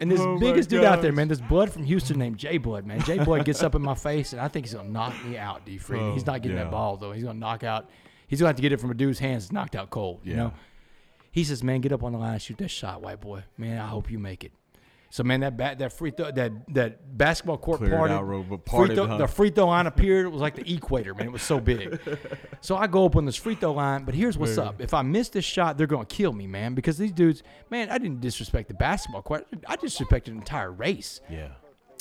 And 0.00 0.10
this 0.10 0.20
Oh 0.20 0.38
biggest 0.38 0.68
dude 0.68 0.84
out 0.84 1.02
there, 1.02 1.12
man, 1.12 1.28
this 1.28 1.40
blood 1.40 1.72
from 1.72 1.84
Houston 1.84 2.18
named 2.18 2.36
Jay 2.36 2.58
Blood, 2.58 2.84
man. 2.84 3.00
Jay 3.02 3.18
Blood 3.18 3.44
gets 3.44 3.62
up 3.62 3.74
in 3.74 3.82
my 3.82 3.94
face, 3.94 4.32
and 4.32 4.40
I 4.42 4.48
think 4.48 4.66
he's 4.66 4.74
gonna 4.74 4.88
knock 4.88 5.14
me 5.24 5.38
out, 5.38 5.64
D. 5.64 5.78
Freed. 5.78 6.12
he's 6.14 6.24
Oh, 6.28 6.32
not 6.32 6.42
getting 6.42 6.56
yeah. 6.58 6.64
that 6.64 6.70
ball 6.72 6.96
though. 6.96 7.12
He's 7.12 7.22
gonna 7.24 7.38
knock 7.38 7.62
out. 7.62 7.88
He's 8.26 8.40
gonna 8.40 8.48
have 8.48 8.56
to 8.56 8.62
get 8.62 8.72
it 8.72 8.80
from 8.80 8.90
a 8.90 8.94
dude's 8.94 9.18
hands. 9.20 9.52
knocked 9.52 9.76
out 9.76 9.90
cold. 9.90 10.20
You 10.24 10.36
know. 10.36 10.52
He 11.30 11.44
says, 11.44 11.62
"Man, 11.62 11.80
get 11.80 11.92
up 11.92 12.02
on 12.02 12.12
the 12.12 12.18
line, 12.18 12.32
and 12.34 12.42
shoot 12.42 12.58
that 12.58 12.68
shot, 12.68 13.02
white 13.02 13.20
boy. 13.20 13.44
Man, 13.56 13.78
I 13.80 13.86
hope 13.86 14.10
you 14.10 14.18
make 14.18 14.44
it." 14.44 14.52
So, 15.14 15.22
man, 15.22 15.38
that 15.42 15.56
bat, 15.56 15.78
that 15.78 15.92
free 15.92 16.10
throw, 16.10 16.32
that 16.32 16.74
that 16.74 17.16
basketball 17.16 17.56
court 17.56 17.78
Cleared 17.78 17.94
parted, 17.94 18.14
out, 18.14 18.26
Ro- 18.26 18.42
but 18.42 18.68
free 18.68 18.96
throw, 18.96 19.06
huh? 19.06 19.16
the 19.16 19.28
free 19.28 19.50
throw 19.50 19.68
line 19.68 19.86
appeared. 19.86 20.26
It 20.26 20.30
was 20.30 20.40
like 20.40 20.56
the 20.56 20.74
equator, 20.74 21.14
man. 21.14 21.26
It 21.26 21.32
was 21.32 21.42
so 21.42 21.60
big. 21.60 22.00
So 22.60 22.76
I 22.76 22.88
go 22.88 23.04
up 23.04 23.14
on 23.14 23.24
this 23.24 23.36
free 23.36 23.54
throw 23.54 23.74
line, 23.74 24.04
but 24.04 24.14
here's 24.14 24.36
what's 24.36 24.58
up. 24.58 24.80
If 24.80 24.92
I 24.92 25.02
miss 25.02 25.28
this 25.28 25.44
shot, 25.44 25.78
they're 25.78 25.86
going 25.86 26.04
to 26.06 26.12
kill 26.16 26.32
me, 26.32 26.48
man, 26.48 26.74
because 26.74 26.98
these 26.98 27.12
dudes, 27.12 27.44
man, 27.70 27.90
I 27.90 27.98
didn't 27.98 28.22
disrespect 28.22 28.68
the 28.68 28.74
basketball 28.74 29.22
court. 29.22 29.46
I 29.68 29.76
disrespected 29.76 30.28
an 30.28 30.38
entire 30.38 30.72
race. 30.72 31.20
Yeah. 31.30 31.50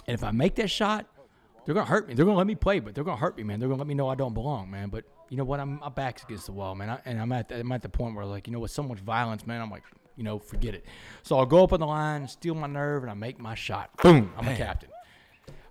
And 0.07 0.15
if 0.15 0.23
I 0.23 0.31
make 0.31 0.55
that 0.55 0.71
shot, 0.71 1.05
they're 1.65 1.75
going 1.75 1.85
to 1.85 1.91
hurt 1.91 2.07
me. 2.07 2.15
They're 2.15 2.25
going 2.25 2.33
to 2.33 2.39
let 2.39 2.47
me 2.47 2.55
play, 2.55 2.79
but 2.79 2.95
they're 2.95 3.03
going 3.03 3.17
to 3.17 3.21
hurt 3.21 3.37
me, 3.37 3.43
man. 3.43 3.59
They're 3.59 3.69
going 3.69 3.77
to 3.77 3.83
let 3.83 3.87
me 3.87 3.93
know 3.93 4.07
I 4.07 4.15
don't 4.15 4.33
belong, 4.33 4.71
man. 4.71 4.89
But 4.89 5.03
you 5.29 5.37
know 5.37 5.43
what? 5.43 5.59
I'm, 5.59 5.79
my 5.79 5.89
back's 5.89 6.23
against 6.23 6.47
the 6.47 6.53
wall, 6.53 6.73
man. 6.73 6.89
I, 6.89 6.99
and 7.05 7.19
I'm 7.21 7.31
at, 7.33 7.49
the, 7.49 7.59
I'm 7.59 7.71
at 7.73 7.83
the 7.83 7.89
point 7.89 8.15
where, 8.15 8.25
like, 8.25 8.47
you 8.47 8.53
know, 8.53 8.59
with 8.59 8.71
so 8.71 8.81
much 8.81 8.99
violence, 8.99 9.45
man, 9.45 9.61
I'm 9.61 9.69
like, 9.69 9.83
you 10.15 10.23
know, 10.23 10.39
forget 10.39 10.73
it. 10.75 10.85
So 11.23 11.37
I'll 11.37 11.45
go 11.45 11.63
up 11.63 11.73
on 11.73 11.79
the 11.79 11.87
line, 11.87 12.27
steal 12.27 12.55
my 12.55 12.67
nerve, 12.67 13.03
and 13.03 13.11
I 13.11 13.15
make 13.15 13.39
my 13.39 13.55
shot. 13.55 13.89
Boom. 14.01 14.31
I'm 14.37 14.47
a 14.47 14.55
captain. 14.55 14.89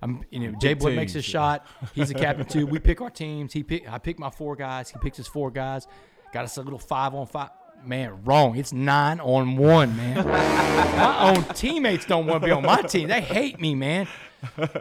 I'm, 0.03 0.25
you 0.31 0.51
know, 0.51 0.59
Jay 0.59 0.75
Boy 0.75 0.97
makes 0.97 1.13
his 1.13 1.25
shot. 1.25 1.67
He's 1.95 2.11
a 2.11 2.15
captain 2.15 2.45
too. 2.45 2.67
We 2.67 2.81
pick 2.81 3.01
our 3.01 3.11
teams. 3.11 3.53
He 3.53 3.63
pick, 3.63 3.89
I 3.89 3.99
pick 3.99 4.19
my 4.19 4.31
four 4.31 4.57
guys. 4.57 4.91
He 4.91 4.99
picks 4.99 5.17
his 5.17 5.29
four 5.29 5.51
guys. 5.51 5.87
Got 6.33 6.45
us 6.45 6.57
a 6.57 6.63
little 6.63 6.79
five 6.79 7.15
on 7.15 7.27
five. 7.27 7.51
Man, 7.85 8.23
wrong. 8.25 8.57
It's 8.57 8.73
nine 8.73 9.21
on 9.21 9.57
one, 9.57 9.97
man. 9.97 10.27
my 10.27 11.35
own 11.35 11.43
teammates 11.55 12.05
don't 12.07 12.27
want 12.27 12.43
to 12.43 12.47
be 12.47 12.53
on 12.53 12.63
my 12.63 12.83
team. 12.83 13.09
They 13.09 13.21
hate 13.21 13.61
me, 13.61 13.75
man. 13.75 14.07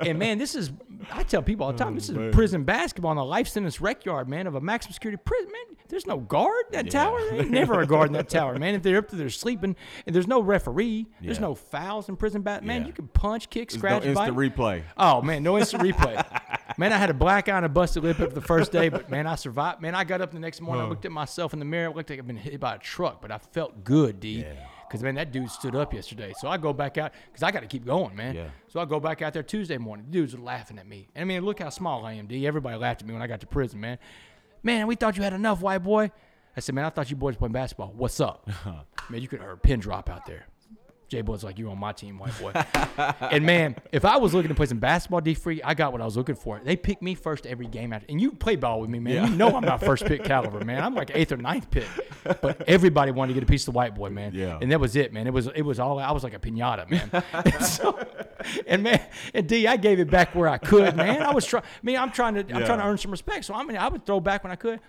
And 0.02 0.18
man, 0.18 0.38
this 0.38 0.56
is 0.56 0.72
I 1.12 1.24
tell 1.24 1.42
people 1.42 1.66
all 1.66 1.72
the 1.72 1.78
time, 1.78 1.96
this 1.96 2.10
is 2.10 2.34
prison 2.34 2.64
basketball 2.64 3.12
in 3.12 3.18
a 3.18 3.24
life 3.24 3.48
sentence 3.48 3.82
rec 3.82 4.06
yard, 4.06 4.28
man, 4.30 4.48
of 4.48 4.56
a 4.56 4.62
maximum 4.62 4.94
security 4.94 5.22
prison. 5.24 5.52
Man, 5.52 5.78
there's 5.92 6.08
no 6.08 6.18
guard 6.18 6.66
in 6.72 6.84
that 6.86 6.92
tower. 6.92 7.20
There 7.30 7.42
ain't 7.42 7.52
never 7.52 7.80
a 7.82 7.86
guard 7.86 8.08
in 8.08 8.14
that 8.14 8.30
tower, 8.30 8.58
man. 8.58 8.74
If 8.74 8.82
they're 8.82 8.98
up 8.98 9.10
to 9.10 9.16
their 9.16 9.30
sleeping 9.30 9.76
and 10.08 10.16
there's 10.16 10.28
no 10.28 10.42
referee, 10.42 11.06
there's 11.22 11.38
Yeah. 11.38 11.42
no 11.42 11.54
fouls 11.56 12.10
in 12.10 12.16
prison 12.16 12.42
bat. 12.42 12.64
Man, 12.64 12.82
Yeah. 12.82 12.88
you 12.88 12.94
can 12.94 13.08
punch, 13.10 13.50
kick, 13.50 13.70
There's 13.70 13.80
scratch, 13.80 14.04
no 14.06 14.14
bite. 14.16 14.30
instant 14.30 14.38
replay. 14.38 14.84
Oh 14.98 15.22
man, 15.22 15.44
no 15.44 15.58
instant 15.60 15.84
replay. 15.84 16.26
man, 16.80 16.92
I 16.92 16.98
had 16.98 17.10
a 17.12 17.14
black 17.14 17.48
eye 17.50 17.58
and 17.58 17.66
a 17.66 17.70
busted 17.70 18.04
lip 18.04 18.20
up 18.20 18.34
the 18.34 18.42
first 18.42 18.72
day, 18.72 18.90
but 18.90 19.10
man, 19.12 19.28
I 19.28 19.36
survived. 19.36 19.82
Man, 19.82 19.94
I 19.94 20.04
got 20.04 20.22
up 20.22 20.32
the 20.32 20.40
next 20.40 20.62
morning, 20.62 20.84
I 20.86 20.88
looked 20.90 21.06
at 21.06 21.12
myself 21.12 21.54
in 21.54 21.60
the 21.60 21.66
mirror, 21.66 21.92
it 21.92 21.96
looked 21.96 22.10
like 22.10 22.18
I'd 22.18 22.26
been 22.26 22.38
hit 22.38 22.60
by 22.60 22.76
a 22.76 22.80
truck, 22.80 23.22
but 23.22 23.32
I 23.32 23.38
felt 23.38 23.84
good, 23.84 24.20
D. 24.20 24.46
Because 24.88 25.04
man, 25.04 25.16
that 25.16 25.32
dude 25.32 25.50
stood 25.50 25.74
up 25.74 25.94
yesterday. 25.94 26.34
So 26.40 26.50
I 26.50 26.58
go 26.58 26.74
back 26.74 26.98
out 26.98 27.14
because 27.32 27.44
I 27.44 27.52
got 27.52 27.62
to 27.62 27.66
keep 27.68 27.86
going, 27.86 28.14
man. 28.14 28.36
Yeah. 28.36 28.48
So 28.68 28.82
I 28.82 28.86
go 28.86 29.00
back 29.00 29.22
out 29.22 29.32
there 29.32 29.42
Tuesday 29.42 29.78
morning. 29.78 30.06
The 30.08 30.12
dudes 30.12 30.36
are 30.36 30.40
laughing 30.42 30.78
at 30.80 30.86
me. 30.86 31.08
And 31.16 31.22
I 31.22 31.26
mean, 31.26 31.46
look 31.46 31.60
how 31.60 31.70
small 31.70 32.06
I 32.06 32.12
am, 32.14 32.28
D. 32.28 32.46
Everybody 32.46 32.76
laughed 32.78 33.02
at 33.02 33.08
me 33.08 33.14
when 33.14 33.22
I 33.24 33.28
got 33.28 33.40
to 33.40 33.48
prison, 33.48 33.80
man. 33.80 34.00
Man, 34.64 34.88
we 34.88 34.96
thought 34.96 35.18
you 35.18 35.24
had 35.24 35.34
enough, 35.34 35.62
white 35.62 35.80
boy. 35.80 36.12
I 36.56 36.60
said, 36.60 36.76
man, 36.76 36.86
I 36.86 36.90
thought 36.90 37.10
you 37.10 37.16
boys 37.16 37.36
playing 37.36 37.54
basketball. 37.54 37.94
What's 37.96 38.20
up? 38.20 38.48
man, 39.10 39.22
you 39.22 39.28
could 39.28 39.40
heard 39.40 39.54
a 39.54 39.58
pin 39.58 39.80
drop 39.80 40.10
out 40.10 40.26
there. 40.26 40.46
J 41.08 41.22
Boy's 41.22 41.44
like, 41.44 41.60
you 41.60 41.70
on 41.70 41.78
my 41.78 41.92
team, 41.92 42.18
white 42.18 42.40
boy. 42.40 42.54
and 43.20 43.46
man, 43.46 43.76
if 43.92 44.06
I 44.06 44.16
was 44.16 44.34
looking 44.34 44.48
to 44.48 44.56
play 44.56 44.66
some 44.66 44.80
basketball 44.80 45.20
D 45.20 45.34
free, 45.34 45.62
I 45.62 45.74
got 45.74 45.92
what 45.92 46.00
I 46.00 46.06
was 46.06 46.16
looking 46.16 46.36
for. 46.36 46.62
They 46.64 46.78
pick 46.78 47.02
me 47.02 47.16
first 47.16 47.46
every 47.46 47.68
game 47.68 47.92
after. 47.92 48.06
And 48.08 48.22
you 48.22 48.32
play 48.32 48.56
ball 48.56 48.80
with 48.80 48.90
me, 48.90 49.00
man. 49.00 49.14
Yeah. 49.14 49.28
You 49.28 49.36
know 49.36 49.54
I'm 49.54 49.66
not 49.66 49.82
first 49.82 50.06
pick 50.06 50.24
caliber, 50.24 50.64
man. 50.64 50.82
I'm 50.82 50.96
like 50.96 51.12
eighth 51.14 51.34
or 51.34 51.38
ninth 51.38 51.70
pick. 51.70 51.88
But 52.24 52.64
everybody 52.68 53.12
wanted 53.12 53.34
to 53.34 53.40
get 53.40 53.44
a 53.44 53.52
piece 53.52 53.68
of 53.68 53.74
the 53.74 53.78
white 53.78 53.96
boy, 53.96 54.10
man. 54.10 54.34
Yeah. 54.34 54.60
And 54.62 54.72
that 54.72 54.80
was 54.80 54.96
it, 54.96 55.14
man. 55.14 55.28
It 55.28 55.34
was 55.34 55.48
it 55.48 55.62
was 55.62 55.80
all 55.80 56.00
I 56.00 56.12
was 56.12 56.24
like 56.24 56.34
a 56.34 56.40
pinata, 56.40 56.90
man. 56.90 57.10
and, 57.34 57.66
so, 57.66 58.00
and 58.68 58.84
man, 58.84 59.02
and 59.34 59.48
D, 59.48 59.68
I 59.68 59.78
gave 59.78 60.00
it 60.00 60.10
back 60.10 60.36
where 60.36 60.48
I 60.48 60.58
could, 60.58 60.96
man. 60.96 61.22
I 61.22 61.34
was 61.34 61.46
trying. 61.46 61.64
I 61.64 61.84
mean, 61.84 61.98
I'm 61.98 62.12
trying 62.12 62.36
to 62.36 62.42
I'm 62.42 62.66
trying 62.66 62.80
to 62.80 62.86
earn 62.86 62.98
some 62.98 63.12
respect. 63.12 63.46
So 63.46 63.54
I 63.54 63.64
mean, 63.64 63.78
I 63.78 63.88
would 63.88 64.06
throw 64.06 64.20
back 64.20 64.44
when 64.44 64.52
I 64.52 64.56
could. 64.56 64.80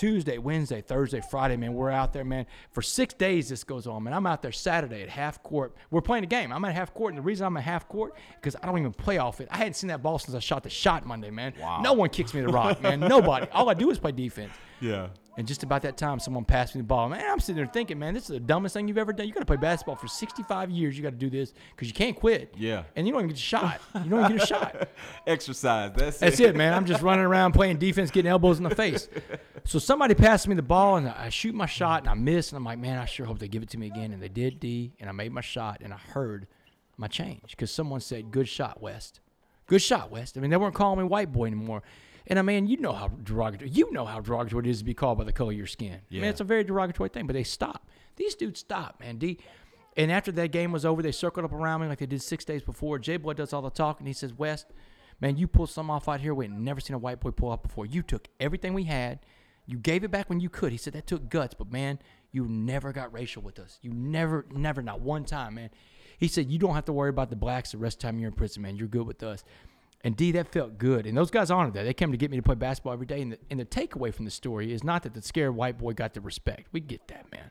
Tuesday, 0.00 0.38
Wednesday, 0.38 0.80
Thursday, 0.80 1.20
Friday, 1.20 1.58
man, 1.58 1.74
we're 1.74 1.90
out 1.90 2.14
there, 2.14 2.24
man. 2.24 2.46
For 2.70 2.80
six 2.80 3.12
days, 3.12 3.50
this 3.50 3.64
goes 3.64 3.86
on, 3.86 4.04
man. 4.04 4.14
I'm 4.14 4.26
out 4.26 4.40
there 4.40 4.50
Saturday 4.50 5.02
at 5.02 5.10
half 5.10 5.42
court. 5.42 5.76
We're 5.90 6.00
playing 6.00 6.24
a 6.24 6.26
game. 6.26 6.54
I'm 6.54 6.64
at 6.64 6.74
half 6.74 6.94
court, 6.94 7.12
and 7.12 7.18
the 7.18 7.22
reason 7.22 7.46
I'm 7.46 7.54
at 7.58 7.64
half 7.64 7.86
court 7.86 8.16
because 8.36 8.56
I 8.62 8.64
don't 8.64 8.78
even 8.78 8.94
play 8.94 9.18
off 9.18 9.42
it. 9.42 9.48
I 9.50 9.58
hadn't 9.58 9.74
seen 9.74 9.88
that 9.88 10.02
ball 10.02 10.18
since 10.18 10.34
I 10.34 10.38
shot 10.38 10.62
the 10.62 10.70
shot 10.70 11.04
Monday, 11.04 11.28
man. 11.28 11.52
Wow. 11.60 11.82
No 11.82 11.92
one 11.92 12.08
kicks 12.08 12.32
me 12.32 12.40
the 12.40 12.48
rock, 12.48 12.80
man. 12.80 12.98
Nobody. 13.00 13.46
All 13.52 13.68
I 13.68 13.74
do 13.74 13.90
is 13.90 13.98
play 13.98 14.12
defense. 14.12 14.52
Yeah. 14.80 15.08
And 15.36 15.46
just 15.46 15.62
about 15.62 15.82
that 15.82 15.96
time, 15.96 16.18
someone 16.18 16.44
passed 16.44 16.74
me 16.74 16.80
the 16.80 16.86
ball. 16.86 17.08
Man, 17.08 17.24
I'm 17.24 17.40
sitting 17.40 17.56
there 17.56 17.66
thinking, 17.66 17.98
man, 17.98 18.14
this 18.14 18.24
is 18.24 18.30
the 18.30 18.40
dumbest 18.40 18.74
thing 18.74 18.88
you've 18.88 18.98
ever 18.98 19.12
done. 19.12 19.26
You 19.26 19.32
got 19.32 19.40
to 19.40 19.46
play 19.46 19.56
basketball 19.56 19.96
for 19.96 20.08
65 20.08 20.70
years. 20.70 20.96
You 20.96 21.02
got 21.02 21.10
to 21.10 21.16
do 21.16 21.30
this 21.30 21.52
because 21.74 21.88
you 21.88 21.94
can't 21.94 22.16
quit. 22.16 22.52
Yeah. 22.58 22.82
And 22.96 23.06
you 23.06 23.12
don't 23.12 23.20
even 23.20 23.28
get 23.28 23.38
a 23.38 23.40
shot. 23.40 23.80
You 23.94 24.10
don't 24.10 24.24
even 24.24 24.36
get 24.36 24.42
a 24.42 24.46
shot. 24.46 24.88
Exercise. 25.26 25.92
That's, 25.94 26.18
That's 26.18 26.40
it, 26.40 26.56
man. 26.56 26.74
I'm 26.74 26.84
just 26.84 27.02
running 27.02 27.24
around 27.24 27.52
playing 27.52 27.78
defense, 27.78 28.10
getting 28.10 28.30
elbows 28.30 28.58
in 28.58 28.64
the 28.64 28.74
face. 28.74 29.08
So 29.64 29.78
somebody 29.78 30.14
passed 30.14 30.48
me 30.48 30.54
the 30.54 30.62
ball, 30.62 30.96
and 30.96 31.08
I 31.08 31.28
shoot 31.28 31.54
my 31.54 31.66
shot, 31.66 32.02
and 32.02 32.10
I 32.10 32.14
miss, 32.14 32.50
and 32.50 32.56
I'm 32.56 32.64
like, 32.64 32.78
man, 32.78 32.98
I 32.98 33.04
sure 33.04 33.26
hope 33.26 33.38
they 33.38 33.48
give 33.48 33.62
it 33.62 33.70
to 33.70 33.78
me 33.78 33.86
again. 33.86 34.12
And 34.12 34.22
they 34.22 34.28
did, 34.28 34.58
D, 34.58 34.92
and 35.00 35.08
I 35.08 35.12
made 35.12 35.32
my 35.32 35.42
shot, 35.42 35.80
and 35.82 35.92
I 35.94 35.98
heard 35.98 36.46
my 37.00 37.08
change 37.08 37.50
because 37.50 37.70
someone 37.70 38.00
said, 38.00 38.30
"Good 38.30 38.46
shot, 38.46 38.80
West. 38.80 39.20
Good 39.66 39.82
shot, 39.82 40.10
West." 40.10 40.36
I 40.36 40.40
mean, 40.40 40.50
they 40.50 40.56
weren't 40.56 40.74
calling 40.74 40.98
me 40.98 41.04
white 41.04 41.32
boy 41.32 41.46
anymore. 41.46 41.82
And 42.26 42.38
uh, 42.38 42.40
I 42.40 42.42
mean, 42.42 42.66
you 42.66 42.76
know 42.78 42.92
how 42.92 43.08
derogatory, 43.08 43.70
you 43.70 43.90
know 43.92 44.04
how 44.04 44.20
derogatory 44.20 44.66
it 44.66 44.70
is 44.70 44.78
to 44.78 44.84
be 44.84 44.94
called 44.94 45.18
by 45.18 45.24
the 45.24 45.32
color 45.32 45.52
of 45.52 45.56
your 45.56 45.66
skin. 45.66 46.00
I 46.10 46.14
mean, 46.14 46.24
it's 46.24 46.40
a 46.40 46.44
very 46.44 46.64
derogatory 46.64 47.08
thing, 47.08 47.26
but 47.26 47.32
they 47.34 47.44
stop. 47.44 47.88
These 48.16 48.34
dudes 48.34 48.60
stop, 48.60 49.00
man. 49.00 49.18
D. 49.18 49.38
And 49.96 50.12
after 50.12 50.30
that 50.32 50.52
game 50.52 50.72
was 50.72 50.84
over, 50.84 51.02
they 51.02 51.12
circled 51.12 51.44
up 51.44 51.52
around 51.52 51.80
me 51.80 51.88
like 51.88 51.98
they 51.98 52.06
did 52.06 52.22
six 52.22 52.44
days 52.44 52.62
before. 52.62 52.98
J 52.98 53.16
Boy 53.16 53.32
does 53.34 53.52
all 53.52 53.62
the 53.62 53.70
talking. 53.70 54.06
He 54.06 54.12
says, 54.12 54.32
West, 54.32 54.66
man, 55.20 55.36
you 55.36 55.46
pulled 55.46 55.70
some 55.70 55.90
off 55.90 56.08
out 56.08 56.20
here 56.20 56.34
we 56.34 56.46
had 56.46 56.52
never 56.52 56.80
seen 56.80 56.94
a 56.94 56.98
white 56.98 57.20
boy 57.20 57.30
pull 57.30 57.50
off 57.50 57.62
before. 57.62 57.86
You 57.86 58.02
took 58.02 58.28
everything 58.38 58.74
we 58.74 58.84
had, 58.84 59.20
you 59.66 59.78
gave 59.78 60.04
it 60.04 60.10
back 60.10 60.28
when 60.28 60.40
you 60.40 60.48
could. 60.48 60.72
He 60.72 60.78
said 60.78 60.92
that 60.94 61.06
took 61.06 61.28
guts, 61.28 61.54
but 61.54 61.70
man, 61.70 61.98
you 62.32 62.46
never 62.46 62.92
got 62.92 63.12
racial 63.12 63.42
with 63.42 63.58
us. 63.58 63.78
You 63.82 63.92
never, 63.92 64.46
never, 64.52 64.82
not 64.82 65.00
one 65.00 65.24
time, 65.24 65.54
man. 65.54 65.70
He 66.18 66.28
said, 66.28 66.50
you 66.50 66.58
don't 66.58 66.74
have 66.74 66.84
to 66.84 66.92
worry 66.92 67.10
about 67.10 67.30
the 67.30 67.36
blacks 67.36 67.72
the 67.72 67.78
rest 67.78 67.96
of 67.96 68.00
the 68.00 68.06
time 68.06 68.18
you're 68.18 68.28
in 68.28 68.34
prison, 68.34 68.62
man. 68.62 68.76
You're 68.76 68.88
good 68.88 69.06
with 69.06 69.22
us. 69.22 69.42
And 70.02 70.16
D, 70.16 70.32
that 70.32 70.48
felt 70.48 70.78
good. 70.78 71.06
And 71.06 71.16
those 71.16 71.30
guys 71.30 71.50
honored 71.50 71.74
that. 71.74 71.84
They 71.84 71.92
came 71.92 72.10
to 72.10 72.16
get 72.16 72.30
me 72.30 72.38
to 72.38 72.42
play 72.42 72.54
basketball 72.54 72.94
every 72.94 73.06
day. 73.06 73.20
And 73.20 73.32
the, 73.32 73.38
and 73.50 73.60
the 73.60 73.66
takeaway 73.66 74.14
from 74.14 74.24
the 74.24 74.30
story 74.30 74.72
is 74.72 74.82
not 74.82 75.02
that 75.02 75.12
the 75.12 75.20
scared 75.20 75.54
white 75.54 75.76
boy 75.76 75.92
got 75.92 76.14
the 76.14 76.20
respect. 76.20 76.68
We 76.72 76.80
get 76.80 77.06
that, 77.08 77.30
man. 77.30 77.50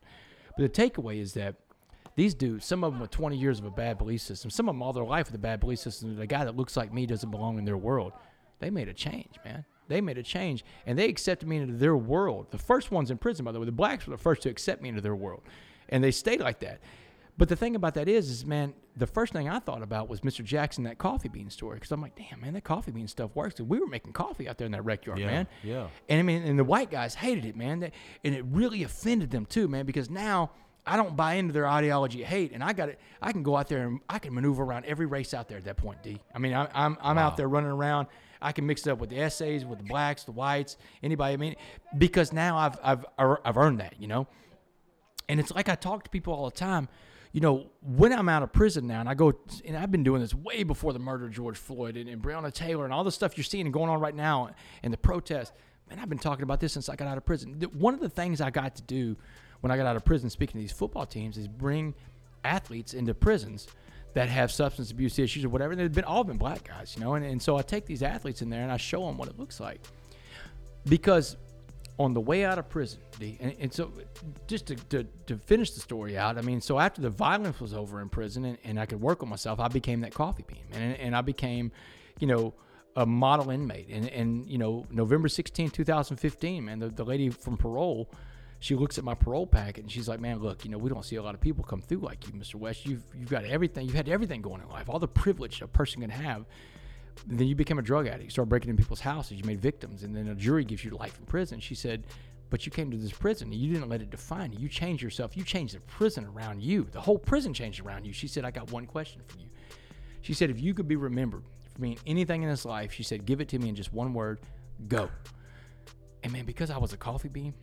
But 0.57 0.73
the 0.73 0.81
takeaway 0.81 1.21
is 1.21 1.33
that 1.33 1.55
these 2.15 2.33
dudes, 2.33 2.65
some 2.65 2.83
of 2.83 2.93
them 2.93 3.01
with 3.01 3.11
20 3.11 3.37
years 3.37 3.59
of 3.59 3.65
a 3.65 3.71
bad 3.71 3.97
belief 3.97 4.21
system, 4.21 4.49
some 4.49 4.67
of 4.67 4.75
them 4.75 4.81
all 4.81 4.93
their 4.93 5.05
life 5.05 5.27
with 5.27 5.35
a 5.35 5.39
bad 5.39 5.59
belief 5.59 5.79
system. 5.79 6.15
The 6.15 6.27
guy 6.27 6.43
that 6.43 6.57
looks 6.57 6.75
like 6.75 6.91
me 6.91 7.05
doesn't 7.05 7.29
belong 7.29 7.59
in 7.59 7.65
their 7.65 7.77
world. 7.77 8.13
They 8.59 8.69
made 8.69 8.89
a 8.89 8.93
change, 8.93 9.35
man. 9.45 9.63
They 9.87 10.01
made 10.01 10.17
a 10.17 10.23
change, 10.23 10.63
and 10.85 10.97
they 10.97 11.07
accepted 11.07 11.47
me 11.47 11.57
into 11.57 11.75
their 11.75 11.97
world. 11.97 12.47
The 12.51 12.57
first 12.57 12.91
ones 12.91 13.09
in 13.09 13.17
prison, 13.17 13.45
by 13.45 13.51
the 13.51 13.59
way, 13.59 13.65
the 13.65 13.71
blacks 13.71 14.05
were 14.05 14.15
the 14.15 14.21
first 14.21 14.43
to 14.43 14.49
accept 14.49 14.81
me 14.81 14.89
into 14.89 15.01
their 15.01 15.15
world, 15.15 15.43
and 15.89 16.03
they 16.03 16.11
stayed 16.11 16.41
like 16.41 16.59
that. 16.59 16.79
But 17.39 17.47
the 17.47 17.55
thing 17.55 17.77
about 17.77 17.93
that 17.93 18.09
is, 18.09 18.29
is 18.29 18.45
man, 18.45 18.73
the 18.97 19.07
first 19.07 19.31
thing 19.31 19.47
I 19.47 19.59
thought 19.59 19.81
about 19.81 20.09
was 20.09 20.19
Mr. 20.21 20.43
Jackson, 20.43 20.83
that 20.83 20.97
coffee 20.97 21.29
bean 21.29 21.49
story, 21.49 21.75
because 21.77 21.89
I'm 21.93 22.01
like, 22.01 22.13
damn, 22.17 22.41
man, 22.41 22.53
that 22.53 22.65
coffee 22.65 22.91
bean 22.91 23.07
stuff 23.07 23.33
works. 23.33 23.61
We 23.61 23.79
were 23.79 23.87
making 23.87 24.11
coffee 24.11 24.49
out 24.49 24.57
there 24.57 24.65
in 24.65 24.73
that 24.73 24.83
rec 24.83 25.05
yard, 25.05 25.19
Yeah, 25.19 25.25
man. 25.27 25.47
yeah. 25.63 25.87
And 26.09 26.19
I 26.19 26.23
mean, 26.23 26.43
and 26.43 26.59
the 26.59 26.65
white 26.65 26.91
guys 26.91 27.15
hated 27.15 27.45
it, 27.45 27.55
man. 27.55 27.79
That, 27.79 27.93
and 28.25 28.35
it 28.35 28.43
really 28.51 28.83
offended 28.83 29.31
them 29.31 29.45
too, 29.45 29.69
man, 29.69 29.85
because 29.85 30.09
now 30.09 30.51
I 30.85 30.97
don't 30.97 31.15
buy 31.15 31.35
into 31.35 31.53
their 31.53 31.65
ideology 31.65 32.23
of 32.23 32.27
hate, 32.27 32.51
and 32.51 32.61
I 32.61 32.73
got 32.73 32.89
it. 32.89 32.99
I 33.21 33.31
can 33.31 33.41
go 33.41 33.55
out 33.55 33.69
there 33.69 33.87
and 33.87 34.01
I 34.09 34.19
can 34.19 34.33
maneuver 34.33 34.63
around 34.63 34.83
every 34.83 35.05
race 35.05 35.33
out 35.33 35.47
there 35.47 35.57
at 35.57 35.63
that 35.63 35.77
point, 35.77 36.03
D. 36.03 36.19
I 36.35 36.39
mean, 36.39 36.53
I, 36.53 36.67
I'm 36.73 36.97
I'm 37.01 37.17
out 37.17 37.37
there 37.37 37.47
running 37.47 37.71
around. 37.71 38.07
I 38.41 38.51
can 38.51 38.65
mix 38.65 38.85
it 38.85 38.89
up 38.91 38.99
with 38.99 39.09
the 39.11 39.19
essays, 39.19 39.63
with 39.65 39.79
the 39.79 39.85
blacks, 39.85 40.25
the 40.25 40.33
whites, 40.33 40.75
anybody. 41.01 41.35
I 41.35 41.37
mean, 41.37 41.55
because 41.97 42.33
now 42.33 42.57
I've 42.57 42.77
I've 42.83 43.05
I've 43.45 43.55
earned 43.57 43.79
that, 43.79 43.93
you 43.97 44.07
know. 44.07 44.27
And 45.29 45.39
it's 45.39 45.51
like 45.51 45.69
I 45.69 45.75
talk 45.75 46.03
to 46.03 46.09
people 46.09 46.33
all 46.33 46.49
the 46.49 46.55
time. 46.55 46.89
You 47.31 47.41
know, 47.41 47.67
when 47.81 48.11
I'm 48.11 48.27
out 48.27 48.41
of 48.41 48.51
prison 48.51 48.87
now, 48.87 48.99
and 48.99 49.07
I 49.07 49.13
go, 49.13 49.33
and 49.65 49.77
I've 49.77 49.91
been 49.91 50.03
doing 50.03 50.21
this 50.21 50.33
way 50.33 50.63
before 50.63 50.93
the 50.93 50.99
murder 50.99 51.25
of 51.25 51.31
George 51.31 51.57
Floyd 51.57 51.95
and, 51.95 52.09
and 52.09 52.21
Breonna 52.21 52.51
Taylor 52.51 52.85
and 52.85 52.93
all 52.93 53.03
the 53.03 53.11
stuff 53.11 53.37
you're 53.37 53.43
seeing 53.43 53.65
and 53.65 53.73
going 53.73 53.89
on 53.89 53.99
right 53.99 54.15
now 54.15 54.49
and 54.81 54.91
the 54.91 54.97
protests. 54.97 55.51
Man, 55.89 55.99
I've 55.99 56.09
been 56.09 56.19
talking 56.19 56.43
about 56.43 56.59
this 56.59 56.73
since 56.73 56.89
I 56.89 56.95
got 56.95 57.07
out 57.07 57.17
of 57.17 57.25
prison. 57.25 57.53
One 57.73 57.93
of 57.93 57.99
the 57.99 58.09
things 58.09 58.41
I 58.41 58.49
got 58.49 58.75
to 58.75 58.81
do 58.83 59.15
when 59.61 59.71
I 59.71 59.77
got 59.77 59.85
out 59.85 59.95
of 59.95 60.05
prison, 60.05 60.29
speaking 60.29 60.53
to 60.53 60.59
these 60.59 60.71
football 60.71 61.05
teams, 61.05 61.37
is 61.37 61.47
bring 61.47 61.93
athletes 62.43 62.93
into 62.93 63.13
prisons 63.13 63.67
that 64.13 64.29
have 64.29 64.51
substance 64.51 64.91
abuse 64.91 65.19
issues 65.19 65.45
or 65.45 65.49
whatever. 65.49 65.75
They've 65.75 65.91
been 65.91 66.03
all 66.03 66.23
been 66.23 66.37
black 66.37 66.67
guys, 66.67 66.95
you 66.95 67.03
know. 67.03 67.13
And, 67.13 67.25
and 67.25 67.41
so 67.41 67.57
I 67.57 67.61
take 67.61 67.85
these 67.85 68.01
athletes 68.01 68.41
in 68.41 68.49
there 68.49 68.63
and 68.63 68.71
I 68.71 68.77
show 68.77 69.05
them 69.05 69.17
what 69.17 69.27
it 69.27 69.37
looks 69.37 69.59
like 69.59 69.81
because 70.87 71.37
on 71.99 72.13
the 72.13 72.21
way 72.21 72.45
out 72.45 72.57
of 72.57 72.69
prison, 72.69 72.99
and, 73.19 73.55
and 73.59 73.73
so 73.73 73.91
just 74.47 74.67
to, 74.67 74.75
to, 74.75 75.03
to 75.27 75.37
finish 75.37 75.71
the 75.71 75.81
story 75.81 76.17
out, 76.17 76.37
I 76.37 76.41
mean, 76.41 76.61
so 76.61 76.79
after 76.79 77.01
the 77.01 77.09
violence 77.09 77.59
was 77.59 77.73
over 77.73 78.01
in 78.01 78.07
prison 78.07 78.45
and, 78.45 78.57
and 78.63 78.79
I 78.79 78.85
could 78.85 79.01
work 79.01 79.21
on 79.21 79.29
myself, 79.29 79.59
I 79.59 79.67
became 79.67 80.01
that 80.01 80.13
coffee 80.13 80.45
bean, 80.47 80.63
and, 80.71 80.95
and 80.97 81.15
I 81.15 81.21
became, 81.21 81.71
you 82.19 82.27
know, 82.27 82.53
a 82.95 83.05
model 83.05 83.49
inmate. 83.49 83.89
And, 83.89 84.09
and 84.09 84.49
you 84.49 84.57
know, 84.57 84.85
November 84.89 85.27
16, 85.27 85.69
2015, 85.71 86.65
man, 86.65 86.79
the, 86.79 86.87
the 86.87 87.03
lady 87.03 87.29
from 87.29 87.57
parole 87.57 88.09
she 88.61 88.75
looks 88.75 88.97
at 88.97 89.05
my 89.05 89.13
parole 89.13 89.47
packet 89.47 89.83
and 89.83 89.91
she's 89.91 90.09
like, 90.09 90.19
"Man, 90.19 90.39
look, 90.39 90.65
you 90.65 90.71
know, 90.71 90.77
we 90.77 90.89
don't 90.89 91.05
see 91.05 91.15
a 91.15 91.23
lot 91.23 91.33
of 91.33 91.39
people 91.39 91.63
come 91.63 91.81
through 91.81 91.99
like 91.99 92.27
you, 92.27 92.33
Mr. 92.33 92.55
West. 92.55 92.85
You've 92.85 93.03
you've 93.17 93.29
got 93.29 93.45
everything. 93.45 93.85
You've 93.85 93.95
had 93.95 94.09
everything 94.09 94.41
going 94.41 94.61
in 94.61 94.67
life, 94.67 94.89
all 94.89 94.99
the 94.99 95.07
privilege 95.07 95.61
a 95.61 95.67
person 95.67 96.01
can 96.01 96.09
have." 96.09 96.45
Then 97.27 97.47
you 97.47 97.55
became 97.55 97.79
a 97.79 97.83
drug 97.83 98.07
addict. 98.07 98.25
You 98.25 98.29
start 98.29 98.49
breaking 98.49 98.69
in 98.69 98.77
people's 98.77 99.01
houses. 99.01 99.37
You 99.37 99.43
made 99.43 99.61
victims, 99.61 100.03
and 100.03 100.15
then 100.15 100.27
a 100.27 100.35
jury 100.35 100.63
gives 100.63 100.83
you 100.83 100.91
life 100.91 101.17
in 101.19 101.25
prison. 101.25 101.59
She 101.59 101.75
said, 101.75 102.07
"But 102.49 102.65
you 102.65 102.71
came 102.71 102.89
to 102.91 102.97
this 102.97 103.11
prison, 103.11 103.51
and 103.51 103.59
you 103.59 103.73
didn't 103.73 103.89
let 103.89 104.01
it 104.01 104.09
define 104.09 104.51
you. 104.53 104.59
You 104.59 104.69
changed 104.69 105.03
yourself. 105.03 105.37
You 105.37 105.43
changed 105.43 105.75
the 105.75 105.81
prison 105.81 106.25
around 106.25 106.61
you. 106.61 106.87
The 106.91 107.01
whole 107.01 107.17
prison 107.17 107.53
changed 107.53 107.81
around 107.81 108.05
you." 108.05 108.13
She 108.13 108.27
said, 108.27 108.45
"I 108.45 108.51
got 108.51 108.71
one 108.71 108.85
question 108.85 109.21
for 109.27 109.37
you." 109.37 109.49
She 110.21 110.33
said, 110.33 110.49
"If 110.49 110.59
you 110.59 110.73
could 110.73 110.87
be 110.87 110.95
remembered 110.95 111.43
for 111.73 111.79
being 111.79 111.99
anything 112.05 112.43
in 112.43 112.49
this 112.49 112.65
life, 112.65 112.91
she 112.91 113.03
said, 113.03 113.25
give 113.25 113.41
it 113.41 113.47
to 113.49 113.59
me 113.59 113.69
in 113.69 113.75
just 113.75 113.93
one 113.93 114.13
word: 114.13 114.39
go." 114.87 115.09
And 116.23 116.33
man, 116.33 116.45
because 116.45 116.69
I 116.69 116.77
was 116.77 116.91
a 116.91 116.97
coffee 116.97 117.29
bean, 117.29 117.53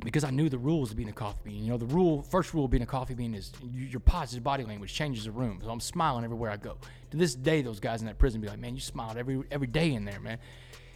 because 0.00 0.24
I 0.24 0.30
knew 0.30 0.48
the 0.48 0.58
rules 0.58 0.90
of 0.90 0.96
being 0.96 1.08
a 1.08 1.12
coffee 1.12 1.40
bean. 1.44 1.64
You 1.64 1.72
know, 1.72 1.76
the 1.78 1.86
rule, 1.86 2.22
first 2.22 2.54
rule 2.54 2.64
of 2.64 2.70
being 2.70 2.82
a 2.82 2.86
coffee 2.86 3.14
bean 3.14 3.34
is 3.34 3.52
you, 3.72 3.86
your 3.86 4.00
positive 4.00 4.42
body 4.42 4.64
language 4.64 4.92
changes 4.92 5.24
the 5.24 5.30
room. 5.30 5.60
So 5.62 5.70
I'm 5.70 5.80
smiling 5.80 6.24
everywhere 6.24 6.50
I 6.50 6.56
go. 6.56 6.76
To 7.10 7.16
this 7.16 7.34
day, 7.34 7.62
those 7.62 7.80
guys 7.80 8.00
in 8.00 8.06
that 8.06 8.18
prison 8.18 8.40
be 8.40 8.48
like, 8.48 8.58
man, 8.58 8.74
you 8.74 8.80
smiled 8.80 9.16
every 9.16 9.42
every 9.50 9.66
day 9.66 9.92
in 9.92 10.04
there, 10.04 10.20
man. 10.20 10.38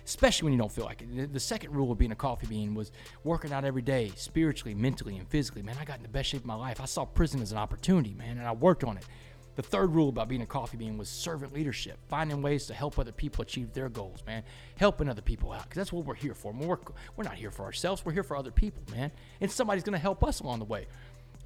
Especially 0.07 0.45
when 0.45 0.53
you 0.53 0.59
don't 0.59 0.71
feel 0.71 0.85
like 0.85 1.01
it. 1.01 1.33
The 1.33 1.41
second 1.41 1.73
rule 1.73 1.91
of 1.91 1.97
being 1.97 2.13
a 2.13 2.17
coffee 2.17 2.47
bean 2.47 2.75
was 2.75 2.93
working 3.25 3.53
out 3.53 3.65
every 3.65 3.81
day, 3.81 4.13
spiritually, 4.17 4.75
mentally, 4.75 5.17
and 5.17 5.27
physically. 5.29 5.63
Man, 5.63 5.77
I 5.81 5.85
got 5.87 5.97
in 5.97 6.03
the 6.03 6.09
best 6.11 6.29
shape 6.29 6.41
of 6.41 6.47
my 6.47 6.55
life. 6.55 6.79
I 6.79 6.85
saw 6.85 7.07
prison 7.07 7.41
as 7.41 7.53
an 7.53 7.59
opportunity, 7.59 8.13
man, 8.13 8.37
and 8.37 8.47
I 8.47 8.53
worked 8.53 8.85
on 8.85 8.99
it. 8.99 9.07
The 9.57 9.63
third 9.63 9.95
rule 9.95 10.09
about 10.09 10.29
being 10.29 10.43
a 10.43 10.47
coffee 10.47 10.77
bean 10.77 10.99
was 10.99 11.09
servant 11.09 11.53
leadership, 11.53 11.99
finding 12.09 12.43
ways 12.43 12.67
to 12.67 12.75
help 12.75 12.99
other 12.99 13.13
people 13.13 13.43
achieve 13.43 13.73
their 13.73 13.89
goals, 13.89 14.23
man. 14.27 14.43
Helping 14.77 15.09
other 15.09 15.23
people 15.23 15.53
out, 15.53 15.63
because 15.65 15.77
that's 15.77 15.93
what 15.93 16.05
we're 16.05 16.15
here 16.15 16.35
for. 16.35 16.53
We're, 16.53 16.79
we're 17.17 17.25
not 17.25 17.35
here 17.37 17.53
for 17.53 17.65
ourselves, 17.65 18.05
we're 18.05 18.13
here 18.13 18.25
for 18.25 18.37
other 18.37 18.51
people, 18.51 18.83
man. 18.91 19.13
And 19.41 19.51
somebody's 19.51 19.85
going 19.85 19.93
to 19.93 19.99
help 19.99 20.25
us 20.25 20.41
along 20.41 20.59
the 20.59 20.65
way. 20.65 20.87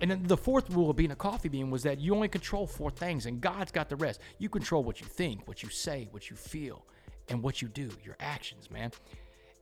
And 0.00 0.10
then 0.10 0.22
the 0.22 0.36
fourth 0.36 0.70
rule 0.70 0.90
of 0.90 0.96
being 0.96 1.10
a 1.10 1.16
coffee 1.16 1.48
bean 1.48 1.70
was 1.70 1.82
that 1.82 1.98
you 2.00 2.14
only 2.14 2.28
control 2.28 2.66
four 2.66 2.90
things, 2.90 3.26
and 3.26 3.40
God's 3.40 3.72
got 3.72 3.88
the 3.88 3.96
rest. 3.96 4.20
You 4.38 4.48
control 4.48 4.84
what 4.84 5.00
you 5.00 5.06
think, 5.06 5.46
what 5.46 5.62
you 5.62 5.68
say, 5.68 6.08
what 6.12 6.30
you 6.30 6.36
feel, 6.36 6.86
and 7.28 7.42
what 7.42 7.60
you 7.60 7.68
do, 7.68 7.90
your 8.04 8.16
actions, 8.20 8.70
man. 8.70 8.92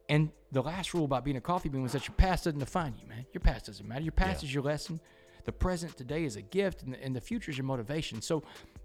And 0.09 0.31
the 0.53 0.63
last 0.63 0.95
rule 0.95 1.05
about 1.05 1.25
being 1.25 1.37
a 1.37 1.41
coffee 1.41 1.69
bean 1.69 1.83
was 1.83 1.93
that 1.93 2.07
your 2.07 2.15
past 2.15 2.45
doesn't 2.45 2.61
define 2.61 2.95
you, 3.01 3.09
man. 3.09 3.27
Your 3.33 3.41
past 3.41 3.67
doesn't 3.67 3.89
matter. 3.89 4.03
Your 4.03 4.13
past 4.13 4.43
Yeah. 4.43 4.47
is 4.49 4.55
your 4.55 4.63
lesson. 4.63 5.01
The 5.47 5.53
present 5.53 5.97
today 5.97 6.25
is 6.25 6.35
a 6.35 6.43
gift, 6.43 6.83
and 6.83 6.93
the, 6.93 7.03
and 7.03 7.15
the 7.15 7.21
future 7.21 7.53
is 7.53 7.57
your 7.57 7.65
motivation. 7.65 8.21
So 8.21 8.43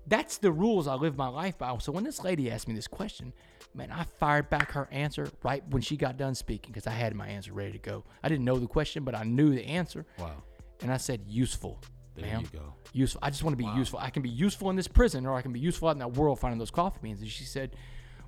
that's 0.08 0.38
the 0.38 0.52
rules 0.52 0.88
I 0.88 0.94
live 0.94 1.18
my 1.18 1.28
life 1.28 1.58
by. 1.58 1.76
So 1.80 1.92
when 1.92 2.04
this 2.04 2.24
lady 2.24 2.52
asked 2.52 2.68
me 2.68 2.76
this 2.76 2.88
question, 2.88 3.34
man, 3.74 3.92
I 3.92 4.04
fired 4.04 4.50
back 4.52 4.72
her 4.72 4.88
answer 4.92 5.30
right 5.44 5.64
when 5.70 5.82
she 5.82 5.98
got 5.98 6.18
done 6.18 6.36
speaking 6.36 6.72
because 6.72 6.86
I 6.86 6.92
had 6.92 7.16
my 7.16 7.28
answer 7.28 7.52
ready 7.52 7.72
to 7.72 7.80
go. 7.80 8.04
I 8.24 8.30
didn't 8.30 8.46
know 8.46 8.60
the 8.60 8.68
question, 8.68 9.04
but 9.04 9.16
I 9.16 9.24
knew 9.24 9.54
the 9.54 9.66
answer. 9.66 10.06
Wow. 10.20 10.44
And 10.82 10.92
I 10.92 10.98
said, 10.98 11.22
useful. 11.28 11.80
There 12.16 12.26
ma'am. 12.26 12.42
you 12.42 12.60
go. 12.60 12.74
Useful. 12.94 13.22
I 13.24 13.32
just 13.32 13.44
want 13.44 13.58
to 13.58 13.64
be 13.64 13.70
useful. 13.78 13.98
I 14.00 14.12
can 14.12 14.22
be 14.22 14.30
useful 14.30 14.70
in 14.70 14.76
this 14.76 14.88
prison 14.88 15.26
or 15.26 15.36
I 15.36 15.42
can 15.42 15.54
be 15.54 15.60
useful 15.60 15.88
out 15.88 15.94
in 15.94 16.00
that 16.00 16.14
world 16.14 16.40
finding 16.40 16.60
those 16.60 16.72
coffee 16.72 17.00
beans. 17.02 17.22
And 17.22 17.30
she 17.30 17.46
said, 17.46 17.76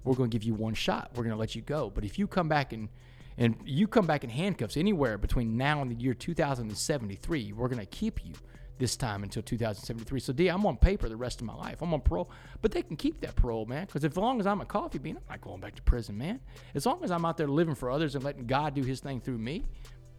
We're 0.04 0.16
going 0.16 0.30
to 0.30 0.36
give 0.36 0.44
you 0.44 0.56
one 0.56 0.74
shot. 0.74 1.12
We're 1.16 1.24
going 1.24 1.36
to 1.36 1.40
let 1.40 1.54
you 1.54 1.62
go. 1.62 1.92
But 1.94 2.04
if 2.04 2.18
you 2.18 2.28
come 2.28 2.48
back 2.48 2.74
and 2.74 2.90
and 3.38 3.56
you 3.66 3.88
come 3.88 4.06
back 4.06 4.24
in 4.24 4.30
handcuffs 4.30 4.78
anywhere 4.78 5.18
between 5.18 5.58
now 5.58 5.82
and 5.82 5.92
the 5.92 5.96
year 5.96 6.14
2073, 6.14 7.54
we're 7.54 7.68
going 7.68 7.80
to 7.80 7.86
keep 7.86 8.26
you 8.26 8.34
this 8.80 8.96
time 8.98 9.24
until 9.24 9.44
2073. 9.44 10.20
So, 10.20 10.34
D, 10.34 10.48
I'm 10.48 10.66
on 10.66 10.78
paper 10.78 11.08
the 11.08 11.16
rest 11.16 11.42
of 11.42 11.48
my 11.48 11.56
life. 11.56 11.82
I'm 11.82 11.94
on 11.94 12.02
parole, 12.02 12.30
but 12.62 12.72
they 12.72 12.82
can 12.82 12.96
keep 12.96 13.22
that 13.22 13.36
parole, 13.36 13.66
man. 13.66 13.86
Because 13.86 14.04
as 14.04 14.18
long 14.18 14.40
as 14.40 14.48
I'm 14.48 14.62
a 14.62 14.66
coffee 14.66 14.98
bean, 14.98 15.18
I'm 15.18 15.24
not 15.30 15.42
going 15.42 15.62
back 15.62 15.76
to 15.76 15.82
prison, 15.84 16.18
man. 16.18 16.40
As 16.76 16.86
long 16.86 17.04
as 17.04 17.12
I'm 17.12 17.24
out 17.26 17.38
there 17.38 17.48
living 17.48 17.76
for 17.76 17.92
others 17.92 18.16
and 18.16 18.24
letting 18.24 18.46
God 18.46 18.74
do 18.74 18.84
His 18.84 19.00
thing 19.00 19.22
through 19.22 19.38
me, 19.38 19.64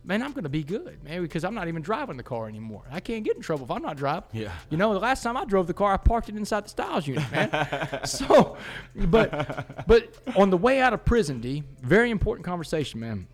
man, 0.04 0.22
I'm 0.22 0.32
gonna 0.32 0.48
be 0.48 0.62
good, 0.62 1.02
man, 1.02 1.22
because 1.22 1.44
I'm 1.44 1.54
not 1.54 1.68
even 1.68 1.82
driving 1.82 2.16
the 2.16 2.22
car 2.22 2.48
anymore. 2.48 2.82
I 2.90 3.00
can't 3.00 3.24
get 3.24 3.36
in 3.36 3.42
trouble 3.42 3.64
if 3.64 3.70
I'm 3.70 3.82
not 3.82 3.96
driving. 3.96 4.28
Yeah. 4.32 4.52
You 4.70 4.76
know, 4.76 4.92
the 4.92 5.00
last 5.00 5.22
time 5.22 5.36
I 5.36 5.44
drove 5.44 5.66
the 5.66 5.74
car, 5.74 5.94
I 5.94 5.96
parked 5.96 6.28
it 6.28 6.36
inside 6.36 6.64
the 6.64 6.68
Stiles 6.68 7.06
unit, 7.06 7.30
man. 7.32 8.00
so, 8.04 8.56
but, 8.94 9.86
but 9.86 10.14
on 10.36 10.50
the 10.50 10.56
way 10.56 10.80
out 10.80 10.92
of 10.92 11.04
prison, 11.04 11.40
D, 11.40 11.64
very 11.82 12.10
important 12.10 12.44
conversation, 12.44 13.00
man. 13.00 13.26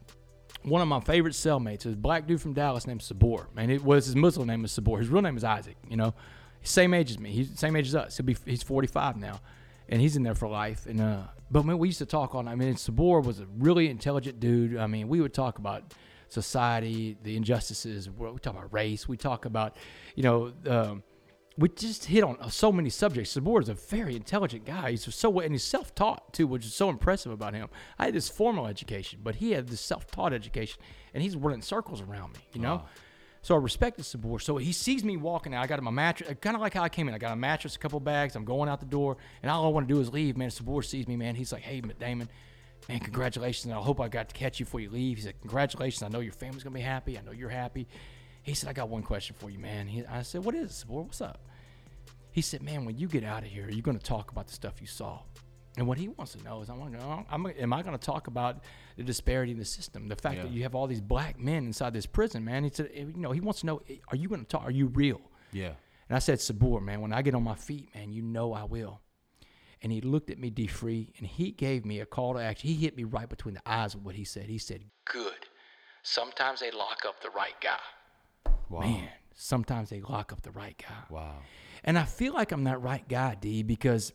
One 0.63 0.83
of 0.83 0.89
my 0.89 1.01
favorite 1.01 1.33
cellmates 1.33 1.87
is 1.87 1.95
a 1.95 1.97
black 1.97 2.27
dude 2.27 2.41
from 2.41 2.53
Dallas 2.53 2.87
named 2.87 3.03
Sabor. 3.03 3.49
Man, 3.55 3.71
it 3.71 3.83
was 3.83 4.07
his 4.07 4.17
Muslim 4.17 4.47
name 4.47 4.63
was 4.63 4.73
Sabor. 4.73 4.99
His 4.99 5.09
real 5.09 5.23
name 5.23 5.37
is 5.37 5.45
Isaac. 5.45 5.77
You 5.89 5.97
know, 5.97 6.15
same 6.63 6.93
age 6.93 7.11
as 7.11 7.19
me. 7.19 7.31
He's 7.31 7.59
same 7.59 7.77
age 7.77 7.89
as 7.89 7.95
us. 7.95 8.17
He'll 8.19 8.27
be 8.27 8.37
he's 8.45 8.63
45 8.63 9.17
now, 9.17 9.41
and 9.89 10.03
he's 10.03 10.17
in 10.17 10.23
there 10.23 10.35
for 10.35 10.49
life. 10.49 10.85
And 10.85 11.01
uh, 11.01 11.23
but 11.51 11.65
man, 11.65 11.79
we 11.79 11.89
used 11.89 11.99
to 12.01 12.07
talk 12.07 12.35
all 12.35 12.43
night. 12.43 12.53
I 12.53 12.57
mean, 12.57 12.77
Sabor 12.77 13.21
was 13.21 13.41
a 13.41 13.47
really 13.59 13.89
intelligent 13.89 14.39
dude. 14.39 14.77
I 14.77 14.87
mean, 14.87 15.09
we 15.09 15.23
would 15.23 15.33
talk 15.33 15.59
about 15.59 15.95
society, 16.31 17.17
the 17.23 17.37
injustices. 17.37 18.09
We 18.09 18.27
talk 18.39 18.55
about 18.55 18.73
race. 18.73 19.07
We 19.07 19.17
talk 19.17 19.45
about, 19.45 19.77
you 20.15 20.23
know, 20.23 20.53
um, 20.67 21.03
we 21.59 21.69
just 21.69 22.07
hit 22.07 22.25
on 22.25 22.51
so 22.51 22.73
many 22.73 22.89
subjects. 22.89 23.33
Sabor 23.33 23.61
is 23.61 23.69
a 23.69 23.75
very 23.75 24.17
intelligent 24.17 24.65
guy. 24.65 24.93
He's 24.93 25.15
so 25.15 25.41
and 25.41 25.53
he's 25.53 25.65
self-taught 25.65 26.33
too, 26.33 26.47
which 26.47 26.65
is 26.65 26.73
so 26.73 26.89
impressive 26.89 27.33
about 27.33 27.53
him. 27.53 27.69
I 27.99 28.07
had 28.07 28.15
this 28.15 28.29
formal 28.29 28.67
education, 28.67 29.21
but 29.23 29.35
he 29.35 29.51
had 29.51 29.69
this 29.69 29.81
self-taught 29.81 30.33
education, 30.33 30.81
and 31.13 31.23
he's 31.23 31.37
running 31.37 31.61
circles 31.61 32.01
around 32.01 32.33
me. 32.33 32.41
You 32.55 32.63
know. 32.63 32.77
Wow. 32.77 32.87
So 33.43 33.55
I 33.55 33.59
respected 33.59 34.05
Sabor. 34.05 34.39
So 34.39 34.59
he 34.59 34.71
sees 34.71 35.03
me 35.03 35.17
walking 35.17 35.55
out. 35.55 35.65
I 35.65 35.67
got 35.67 35.83
my 35.83 35.91
mattress, 35.91 36.31
kind 36.43 36.55
of 36.55 36.61
like 36.61 36.75
how 36.75 36.83
I 36.83 36.91
came 36.91 37.09
in. 37.09 37.15
I 37.15 37.19
got 37.19 37.33
a 37.33 37.37
mattress, 37.37 37.75
a 37.75 37.79
couple 37.79 37.99
bags. 37.99 38.37
I'm 38.37 38.45
going 38.45 38.69
out 38.69 38.81
the 38.81 38.87
door, 38.87 39.17
and 39.43 39.51
all 39.51 39.65
I 39.65 39.69
want 39.69 39.89
to 39.89 39.95
do 39.95 39.99
is 39.99 40.13
leave. 40.13 40.37
Man, 40.37 40.51
Sabor 40.51 40.83
sees 40.83 41.09
me, 41.09 41.17
man. 41.17 41.35
He's 41.35 41.51
like, 41.51 41.63
"Hey, 41.63 41.81
Damon, 41.81 42.29
man, 42.91 43.01
congratulations. 43.01 43.67
And 43.67 43.75
I 43.75 43.79
hope 43.79 44.01
I 44.01 44.09
got 44.09 44.29
to 44.29 44.35
catch 44.35 44.61
you 44.61 44.67
before 44.67 44.81
you 44.81 44.91
leave." 44.91 45.17
He 45.19 45.23
said, 45.23 45.41
"Congratulations. 45.41 46.03
I 46.03 46.09
know 46.09 46.21
your 46.21 46.33
family's 46.33 46.63
gonna 46.63 46.75
be 46.75 46.81
happy. 46.81 47.19
I 47.19 47.23
know 47.23 47.33
you're 47.33 47.49
happy." 47.49 47.89
He 48.43 48.55
said, 48.55 48.69
"I 48.69 48.73
got 48.73 48.89
one 48.89 49.03
question 49.03 49.37
for 49.39 49.51
you, 49.51 49.59
man." 49.59 49.87
He, 49.87 50.05
I 50.07 50.23
said, 50.23 50.45
"What 50.45 50.55
is 50.55 50.71
it, 50.71 50.75
Sabor? 50.75 51.03
What's 51.03 51.21
up?" 51.21 51.41
He 52.33 52.41
said, 52.41 52.63
"Man, 52.63 52.85
when 52.85 52.97
you 52.97 53.09
get 53.09 53.25
out 53.25 53.43
of 53.43 53.49
here, 53.49 53.65
you're 53.65 53.73
you 53.73 53.83
going 53.83 53.99
to 53.99 54.05
talk 54.05 54.31
about 54.31 54.47
the 54.47 54.55
stuff 54.55 54.81
you 54.81 54.87
saw?" 54.87 55.21
And 55.77 55.87
what 55.87 55.99
he 55.99 56.09
wants 56.09 56.33
to 56.33 56.43
know 56.43 56.61
is, 56.63 56.69
I 56.69 56.75
want 56.75 56.93
to 56.93 56.99
know, 56.99 57.25
I'm, 57.31 57.47
oh, 57.47 57.53
am 57.57 57.73
I 57.73 57.83
going 57.83 57.97
to 57.97 58.05
talk 58.05 58.27
about 58.27 58.65
the 58.97 59.05
disparity 59.05 59.53
in 59.53 59.59
the 59.59 59.65
system, 59.65 60.09
the 60.09 60.17
fact 60.17 60.43
that 60.43 60.51
you 60.51 60.65
have 60.65 60.75
all 60.75 60.89
these 60.89 61.01
black 61.01 61.39
men 61.39 61.65
inside 61.65 61.95
this 61.95 62.07
prison, 62.07 62.45
man? 62.45 62.65
He 62.65 62.71
said, 62.71 62.91
you 62.93 63.13
know, 63.17 63.31
he 63.31 63.41
wants 63.41 63.61
to 63.61 63.67
know, 63.67 63.81
are 64.09 64.17
you 64.17 64.29
going 64.29 64.41
to 64.41 64.47
talk? 64.47 64.65
Are 64.65 64.73
you 64.73 64.89
real? 64.89 65.21
Yeah. 65.53 65.73
And 66.09 66.17
I 66.17 66.19
said, 66.19 66.41
Sabor, 66.41 66.81
man, 66.81 67.01
when 67.01 67.13
I 67.13 67.23
get 67.23 67.37
on 67.37 67.45
my 67.45 67.55
feet, 67.55 67.95
man, 67.95 68.13
you 68.13 68.21
know 68.21 68.53
I 68.53 68.65
will. 68.65 69.01
And 69.83 69.91
he 69.91 70.01
looked 70.01 70.31
at 70.31 70.39
me, 70.39 70.51
D 70.51 70.67
Free, 70.67 71.13
and 71.19 71.27
he 71.27 71.53
gave 71.53 71.85
me 71.85 72.01
a 72.01 72.07
call 72.07 72.35
to 72.35 72.41
action. 72.41 72.69
He 72.69 72.77
hit 72.77 72.97
me 72.97 73.05
right 73.05 73.29
between 73.29 73.55
the 73.55 73.63
eyes 73.65 73.95
with 73.95 74.05
what 74.05 74.15
he 74.15 74.25
said. 74.25 74.47
He 74.47 74.59
said, 74.59 74.83
Good. 75.07 75.47
Sometimes 76.03 76.61
they 76.61 76.71
lock 76.71 77.05
up 77.07 77.23
the 77.23 77.31
right 77.31 77.55
guy. 77.61 78.51
Wow. 78.69 78.81
Man, 78.81 79.09
sometimes 79.35 79.91
they 79.91 80.01
lock 80.01 80.33
up 80.33 80.43
the 80.43 80.51
right 80.51 80.77
guy. 80.79 80.95
Wow. 81.09 81.39
And 81.85 81.99
I 81.99 82.05
feel 82.05 82.35
like 82.35 82.53
I'm 82.53 82.65
that 82.65 82.81
right 82.83 83.07
guy, 83.09 83.37
D, 83.41 83.63
because, 83.63 84.13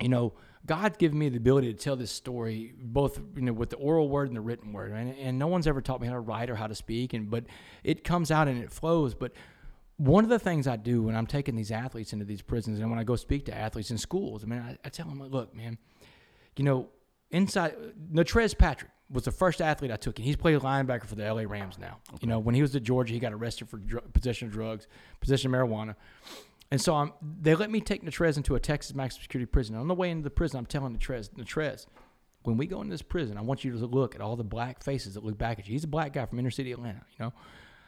you 0.00 0.08
know, 0.08 0.34
God's 0.66 0.96
given 0.96 1.18
me 1.18 1.28
the 1.28 1.36
ability 1.36 1.72
to 1.72 1.78
tell 1.78 1.96
this 1.96 2.10
story 2.10 2.72
both, 2.78 3.20
you 3.36 3.42
know, 3.42 3.52
with 3.52 3.70
the 3.70 3.76
oral 3.76 4.08
word 4.08 4.28
and 4.28 4.36
the 4.36 4.40
written 4.40 4.72
word. 4.72 4.92
And, 4.92 5.14
and 5.18 5.38
no 5.38 5.46
one's 5.46 5.66
ever 5.66 5.82
taught 5.82 6.00
me 6.00 6.06
how 6.06 6.14
to 6.14 6.20
write 6.20 6.48
or 6.48 6.56
how 6.56 6.66
to 6.66 6.74
speak, 6.74 7.12
and 7.12 7.30
but 7.30 7.44
it 7.82 8.02
comes 8.04 8.30
out 8.30 8.48
and 8.48 8.62
it 8.62 8.72
flows. 8.72 9.14
But 9.14 9.32
one 9.96 10.24
of 10.24 10.30
the 10.30 10.38
things 10.38 10.66
I 10.66 10.76
do 10.76 11.02
when 11.02 11.14
I'm 11.14 11.26
taking 11.26 11.54
these 11.54 11.70
athletes 11.70 12.12
into 12.12 12.24
these 12.24 12.42
prisons 12.42 12.80
and 12.80 12.90
when 12.90 12.98
I 12.98 13.04
go 13.04 13.16
speak 13.16 13.46
to 13.46 13.56
athletes 13.56 13.90
in 13.90 13.98
schools, 13.98 14.42
I 14.42 14.46
mean, 14.46 14.60
I, 14.60 14.76
I 14.84 14.88
tell 14.88 15.06
them, 15.06 15.22
look, 15.22 15.54
man, 15.54 15.78
you 16.56 16.64
know, 16.64 16.88
inside 17.30 17.74
Natrez 18.12 18.56
Patrick 18.56 18.90
was 19.10 19.24
the 19.24 19.30
first 19.30 19.60
athlete 19.60 19.90
I 19.90 19.96
took, 19.96 20.18
and 20.18 20.24
he's 20.24 20.36
played 20.36 20.58
linebacker 20.60 21.06
for 21.06 21.14
the 21.14 21.32
LA 21.32 21.42
Rams 21.42 21.78
now. 21.78 21.98
You 22.20 22.28
know, 22.28 22.38
when 22.38 22.54
he 22.54 22.62
was 22.62 22.74
at 22.74 22.82
Georgia, 22.82 23.12
he 23.12 23.20
got 23.20 23.32
arrested 23.32 23.68
for 23.68 23.76
dr- 23.78 24.12
possession 24.12 24.48
of 24.48 24.52
drugs, 24.52 24.86
possession 25.20 25.54
of 25.54 25.60
marijuana. 25.60 25.94
And 26.70 26.80
so 26.80 26.94
I'm, 26.94 27.12
they 27.40 27.54
let 27.54 27.70
me 27.70 27.80
take 27.80 28.02
Natrez 28.02 28.36
into 28.36 28.54
a 28.54 28.60
Texas 28.60 28.94
maximum 28.94 29.22
security 29.22 29.46
prison. 29.46 29.76
On 29.76 29.86
the 29.86 29.94
way 29.94 30.10
into 30.10 30.24
the 30.24 30.30
prison, 30.30 30.58
I'm 30.58 30.66
telling 30.66 30.96
Natrez, 30.96 31.30
Natrez, 31.34 31.86
when 32.42 32.56
we 32.56 32.66
go 32.66 32.80
into 32.80 32.90
this 32.90 33.02
prison, 33.02 33.36
I 33.36 33.42
want 33.42 33.64
you 33.64 33.78
to 33.78 33.86
look 33.86 34.14
at 34.14 34.20
all 34.20 34.36
the 34.36 34.44
black 34.44 34.82
faces 34.82 35.14
that 35.14 35.24
look 35.24 35.38
back 35.38 35.58
at 35.58 35.66
you. 35.66 35.72
He's 35.72 35.84
a 35.84 35.88
black 35.88 36.12
guy 36.12 36.26
from 36.26 36.38
inner 36.38 36.50
city 36.50 36.72
Atlanta, 36.72 37.02
you 37.18 37.26
know. 37.26 37.32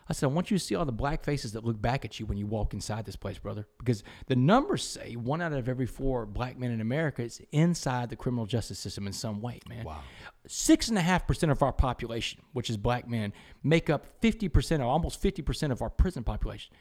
I 0.08 0.12
said, 0.12 0.26
I 0.26 0.32
want 0.32 0.50
you 0.50 0.58
to 0.58 0.62
see 0.64 0.74
all 0.76 0.84
the 0.84 0.92
black 0.92 1.24
faces 1.24 1.52
that 1.52 1.64
look 1.64 1.80
back 1.82 2.04
at 2.04 2.20
you 2.20 2.26
when 2.26 2.38
you 2.38 2.46
walk 2.46 2.72
inside 2.74 3.04
this 3.06 3.16
place, 3.16 3.38
brother. 3.38 3.66
Because 3.78 4.04
the 4.28 4.36
numbers 4.36 4.84
say 4.86 5.16
one 5.16 5.42
out 5.42 5.52
of 5.52 5.68
every 5.68 5.86
four 5.86 6.26
black 6.26 6.58
men 6.58 6.70
in 6.70 6.80
America 6.80 7.22
is 7.22 7.40
inside 7.50 8.10
the 8.10 8.16
criminal 8.16 8.46
justice 8.46 8.78
system 8.78 9.06
in 9.08 9.12
some 9.12 9.40
way, 9.40 9.58
man. 9.68 9.84
Wow. 9.84 10.02
Six 10.46 10.88
and 10.88 10.96
a 10.96 11.00
half 11.00 11.26
percent 11.26 11.50
of 11.50 11.60
our 11.62 11.72
population, 11.72 12.40
which 12.52 12.70
is 12.70 12.76
black 12.76 13.08
men, 13.08 13.32
make 13.64 13.90
up 13.90 14.20
50% 14.20 14.78
or 14.78 14.84
almost 14.84 15.20
50% 15.20 15.72
of 15.72 15.82
our 15.82 15.90
prison 15.90 16.22
population. 16.22 16.72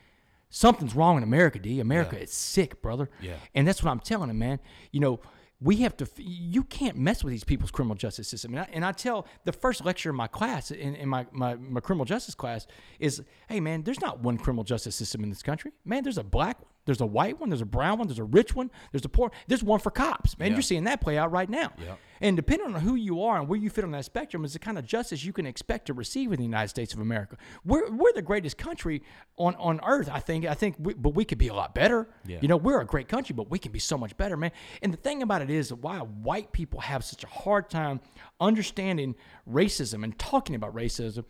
Something's 0.50 0.96
wrong 0.96 1.18
in 1.18 1.24
America, 1.24 1.58
D. 1.60 1.80
America 1.80 2.16
Yeah. 2.16 2.24
is 2.24 2.32
sick, 2.32 2.82
brother. 2.82 3.10
Yeah. 3.20 3.34
And 3.56 3.68
that's 3.68 3.84
what 3.84 3.90
I'm 3.90 4.00
telling 4.00 4.30
him, 4.30 4.38
man. 4.38 4.60
You 4.92 5.00
know, 5.00 5.20
we 5.66 5.78
have 5.78 5.98
to, 5.98 6.08
you 6.18 6.64
can't 6.64 6.96
mess 6.96 7.24
with 7.24 7.32
these 7.32 7.44
people's 7.44 7.72
criminal 7.72 7.96
justice 7.96 8.28
system. 8.28 8.54
And 8.54 8.62
I, 8.62 8.70
and 8.72 8.86
I 8.86 8.92
tell 8.92 9.26
the 9.46 9.52
first 9.52 9.84
lecture 9.84 10.12
in 10.12 10.16
my 10.16 10.28
class, 10.28 10.70
in, 10.70 10.94
in 10.96 11.10
my, 11.10 11.26
my, 11.32 11.56
my 11.56 11.80
criminal 11.80 12.06
justice 12.06 12.36
class, 12.36 12.68
is 13.00 13.24
hey, 13.50 13.60
man, 13.60 13.82
there's 13.82 14.00
not 14.00 14.20
one 14.20 14.38
criminal 14.38 14.64
justice 14.64 14.96
system 14.96 15.24
in 15.24 15.30
this 15.30 15.42
country. 15.42 15.72
Man, 15.84 16.04
there's 16.04 16.20
a 16.20 16.24
black 16.24 16.62
one, 16.62 16.70
There's 16.86 17.02
a 17.02 17.06
white 17.06 17.40
one, 17.40 17.50
there's 17.50 17.62
a 17.62 17.66
brown 17.66 17.98
one, 17.98 18.08
there's 18.08 18.20
a 18.20 18.24
rich 18.24 18.56
one, 18.56 18.70
there's 18.92 19.06
a 19.06 19.10
poor. 19.10 19.32
There's 19.48 19.64
one 19.64 19.80
for 19.80 19.90
cops, 19.90 20.38
man. 20.38 20.50
Yeah. 20.50 20.56
You're 20.56 20.62
seeing 20.62 20.84
that 20.84 21.02
play 21.02 21.18
out 21.18 21.32
right 21.32 21.50
now. 21.50 21.74
Yep. 21.80 22.00
And 22.22 22.36
depending 22.36 22.74
on 22.74 22.82
who 22.82 22.96
you 22.96 23.24
are 23.24 23.40
and 23.40 23.48
where 23.48 23.60
you 23.60 23.70
fit 23.70 23.84
on 23.84 23.92
that 23.92 24.06
spectrum 24.06 24.46
is 24.46 24.54
the 24.54 24.60
kind 24.60 24.78
of 24.78 24.86
justice 24.86 25.24
you 25.24 25.34
can 25.34 25.46
expect 25.46 25.88
to 25.88 25.94
receive 25.94 26.32
in 26.32 26.38
the 26.38 26.46
United 26.46 26.70
States 26.70 26.94
of 26.94 27.00
America. 27.00 27.38
We're, 27.66 27.92
we're 27.92 28.14
the 28.14 28.22
greatest 28.22 28.58
country 28.58 29.04
on, 29.38 29.56
on 29.56 29.82
earth, 29.86 30.10
I 30.12 30.20
think. 30.20 30.46
I 30.46 30.54
think, 30.54 30.76
we, 30.80 30.94
but 30.94 31.16
we 31.16 31.26
could 31.26 31.38
be 31.38 31.50
a 31.50 31.54
lot 31.54 31.76
better. 31.76 32.08
Yeah. 32.26 32.38
You 32.42 32.48
know, 32.48 32.58
we're 32.58 32.80
a 32.80 32.86
great 32.86 33.08
country, 33.08 33.34
but 33.34 33.50
we 33.50 33.60
can 33.60 33.72
be 33.72 33.80
so 33.80 33.98
much 33.98 34.16
better, 34.16 34.38
man. 34.38 34.52
And 34.82 34.94
the 34.94 34.98
thing 34.98 35.24
about 35.24 35.42
it 35.42 35.50
is 35.50 35.74
why 35.74 35.98
white 35.98 36.52
people 36.52 36.80
have 36.80 37.04
such 37.04 37.24
a 37.24 37.28
hard 37.28 37.70
time 37.70 38.00
understanding 38.40 39.16
racism 39.50 40.04
and 40.04 40.18
talking 40.18 40.56
about 40.56 40.74
racism. 40.74 41.26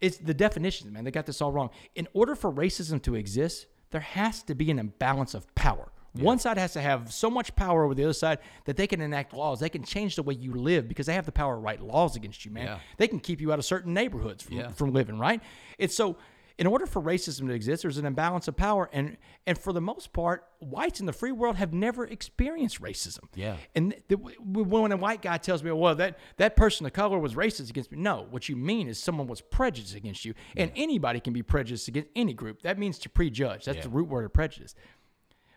It's 0.00 0.16
the 0.16 0.34
definitions, 0.34 0.92
man. 0.92 1.04
They 1.04 1.10
got 1.10 1.26
this 1.26 1.40
all 1.40 1.52
wrong. 1.52 1.70
In 1.94 2.08
order 2.14 2.34
for 2.34 2.50
racism 2.50 3.02
to 3.02 3.14
exist, 3.14 3.66
there 3.92 4.00
has 4.00 4.42
to 4.44 4.54
be 4.54 4.70
an 4.70 4.78
imbalance 4.78 5.34
of 5.34 5.52
power. 5.54 5.90
One 6.14 6.38
side 6.38 6.58
has 6.58 6.74
to 6.74 6.82
have 6.82 7.10
so 7.10 7.30
much 7.30 7.56
power 7.56 7.84
over 7.84 7.94
the 7.94 8.04
other 8.04 8.12
side 8.12 8.40
that 8.66 8.76
they 8.76 8.86
can 8.86 9.00
enact 9.00 9.32
laws. 9.32 9.60
They 9.60 9.70
can 9.70 9.82
change 9.82 10.16
the 10.16 10.22
way 10.22 10.34
you 10.34 10.52
live 10.52 10.86
because 10.86 11.06
they 11.06 11.14
have 11.14 11.24
the 11.24 11.32
power 11.32 11.54
to 11.54 11.58
write 11.60 11.80
laws 11.80 12.16
against 12.16 12.44
you, 12.44 12.50
man. 12.50 12.66
Yeah. 12.66 12.78
They 12.98 13.08
can 13.08 13.18
keep 13.18 13.40
you 13.40 13.50
out 13.50 13.58
of 13.58 13.64
certain 13.64 13.94
neighborhoods 13.94 14.42
from, 14.42 14.56
Yeah. 14.58 14.68
from 14.72 14.92
living, 14.92 15.18
right? 15.18 15.40
It's 15.78 15.96
so 15.96 16.18
in 16.62 16.68
order 16.68 16.86
for 16.86 17.02
racism 17.02 17.48
to 17.48 17.52
exist, 17.52 17.82
there's 17.82 17.98
an 17.98 18.06
imbalance 18.06 18.46
of 18.46 18.54
power, 18.56 18.88
and 18.92 19.16
and 19.48 19.58
for 19.58 19.72
the 19.72 19.80
most 19.80 20.12
part, 20.12 20.44
whites 20.60 21.00
in 21.00 21.06
the 21.06 21.12
free 21.12 21.32
world 21.32 21.56
have 21.56 21.72
never 21.72 22.06
experienced 22.06 22.80
racism. 22.80 23.24
Yeah. 23.34 23.56
And 23.74 23.96
the, 24.06 24.14
when 24.14 24.92
a 24.92 24.96
white 24.96 25.22
guy 25.22 25.38
tells 25.38 25.64
me, 25.64 25.72
"Well, 25.72 25.96
that 25.96 26.20
that 26.36 26.54
person 26.54 26.86
of 26.86 26.92
color 26.92 27.18
was 27.18 27.34
racist 27.34 27.68
against 27.68 27.90
me," 27.90 27.98
no, 27.98 28.28
what 28.30 28.48
you 28.48 28.54
mean 28.54 28.86
is 28.86 29.02
someone 29.02 29.26
was 29.26 29.40
prejudiced 29.40 29.96
against 29.96 30.24
you, 30.24 30.34
and 30.56 30.70
anybody 30.76 31.18
can 31.18 31.32
be 31.32 31.42
prejudiced 31.42 31.88
against 31.88 32.10
any 32.14 32.32
group. 32.32 32.62
That 32.62 32.78
means 32.78 32.96
to 33.00 33.08
prejudge. 33.08 33.64
That's 33.64 33.78
Yeah. 33.78 33.82
the 33.82 33.88
root 33.88 34.06
word 34.08 34.24
of 34.24 34.32
prejudice. 34.32 34.76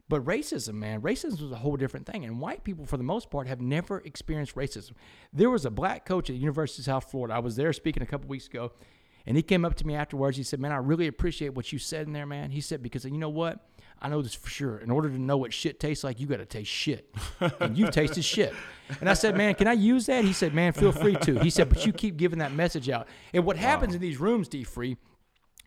But 0.09 0.25
racism, 0.25 0.73
man, 0.73 1.01
racism 1.01 1.33
is 1.45 1.51
a 1.51 1.57
whole 1.57 1.77
different 1.77 2.07
thing. 2.07 2.25
And 2.25 2.41
white 2.41 2.63
people, 2.63 2.85
for 2.85 2.97
the 2.97 3.03
most 3.03 3.29
part, 3.29 3.45
have 3.47 3.61
never 3.61 3.99
experienced 3.99 4.55
racism. 4.55 4.93
There 5.31 5.51
was 5.51 5.65
a 5.65 5.71
black 5.71 6.03
coach 6.03 6.31
at 6.31 6.33
the 6.33 6.39
University 6.39 6.81
of 6.81 6.85
South 6.85 7.11
Florida. 7.11 7.35
I 7.35 7.39
was 7.39 7.55
there 7.57 7.71
speaking 7.73 8.01
a 8.01 8.07
couple 8.07 8.27
weeks 8.27 8.47
ago, 8.47 8.71
and 9.27 9.35
he 9.35 9.43
came 9.43 9.65
up 9.65 9.75
to 9.75 9.87
me 9.87 9.95
afterwards. 9.95 10.37
He 10.37 10.43
said, 10.43 10.59
Man, 10.59 10.71
I 10.71 10.77
really 10.77 11.07
appreciate 11.07 11.53
what 11.53 11.71
you 11.73 11.79
said 11.79 12.07
in 12.07 12.13
there, 12.13 12.25
man. 12.25 12.51
He 12.51 12.61
said, 12.61 12.83
Because 12.83 13.05
you 13.05 13.17
know 13.17 13.29
what? 13.29 13.67
I 14.01 14.09
know 14.09 14.21
this 14.21 14.35
for 14.35 14.49
sure. 14.49 14.77
In 14.77 14.91
order 14.91 15.09
to 15.09 15.17
know 15.17 15.37
what 15.37 15.53
shit 15.53 15.79
tastes 15.79 16.03
like, 16.03 16.19
you 16.19 16.27
got 16.27 16.37
to 16.37 16.45
taste 16.45 16.69
shit. 16.69 17.13
and 17.59 17.77
you've 17.77 17.91
tasted 17.91 18.23
shit. 18.23 18.53
And 18.99 19.09
I 19.09 19.13
said, 19.13 19.35
Man, 19.35 19.55
can 19.55 19.67
I 19.67 19.73
use 19.73 20.05
that? 20.07 20.23
He 20.23 20.33
said, 20.33 20.53
Man, 20.53 20.73
feel 20.73 20.91
free 20.91 21.15
to. 21.15 21.39
He 21.39 21.49
said, 21.49 21.69
But 21.69 21.85
you 21.85 21.93
keep 21.93 22.17
giving 22.17 22.39
that 22.39 22.51
message 22.51 22.89
out. 22.89 23.07
And 23.33 23.45
what 23.45 23.57
happens 23.57 23.95
in 23.95 24.01
these 24.01 24.19
rooms, 24.19 24.47
D 24.47 24.63
Free, 24.63 24.97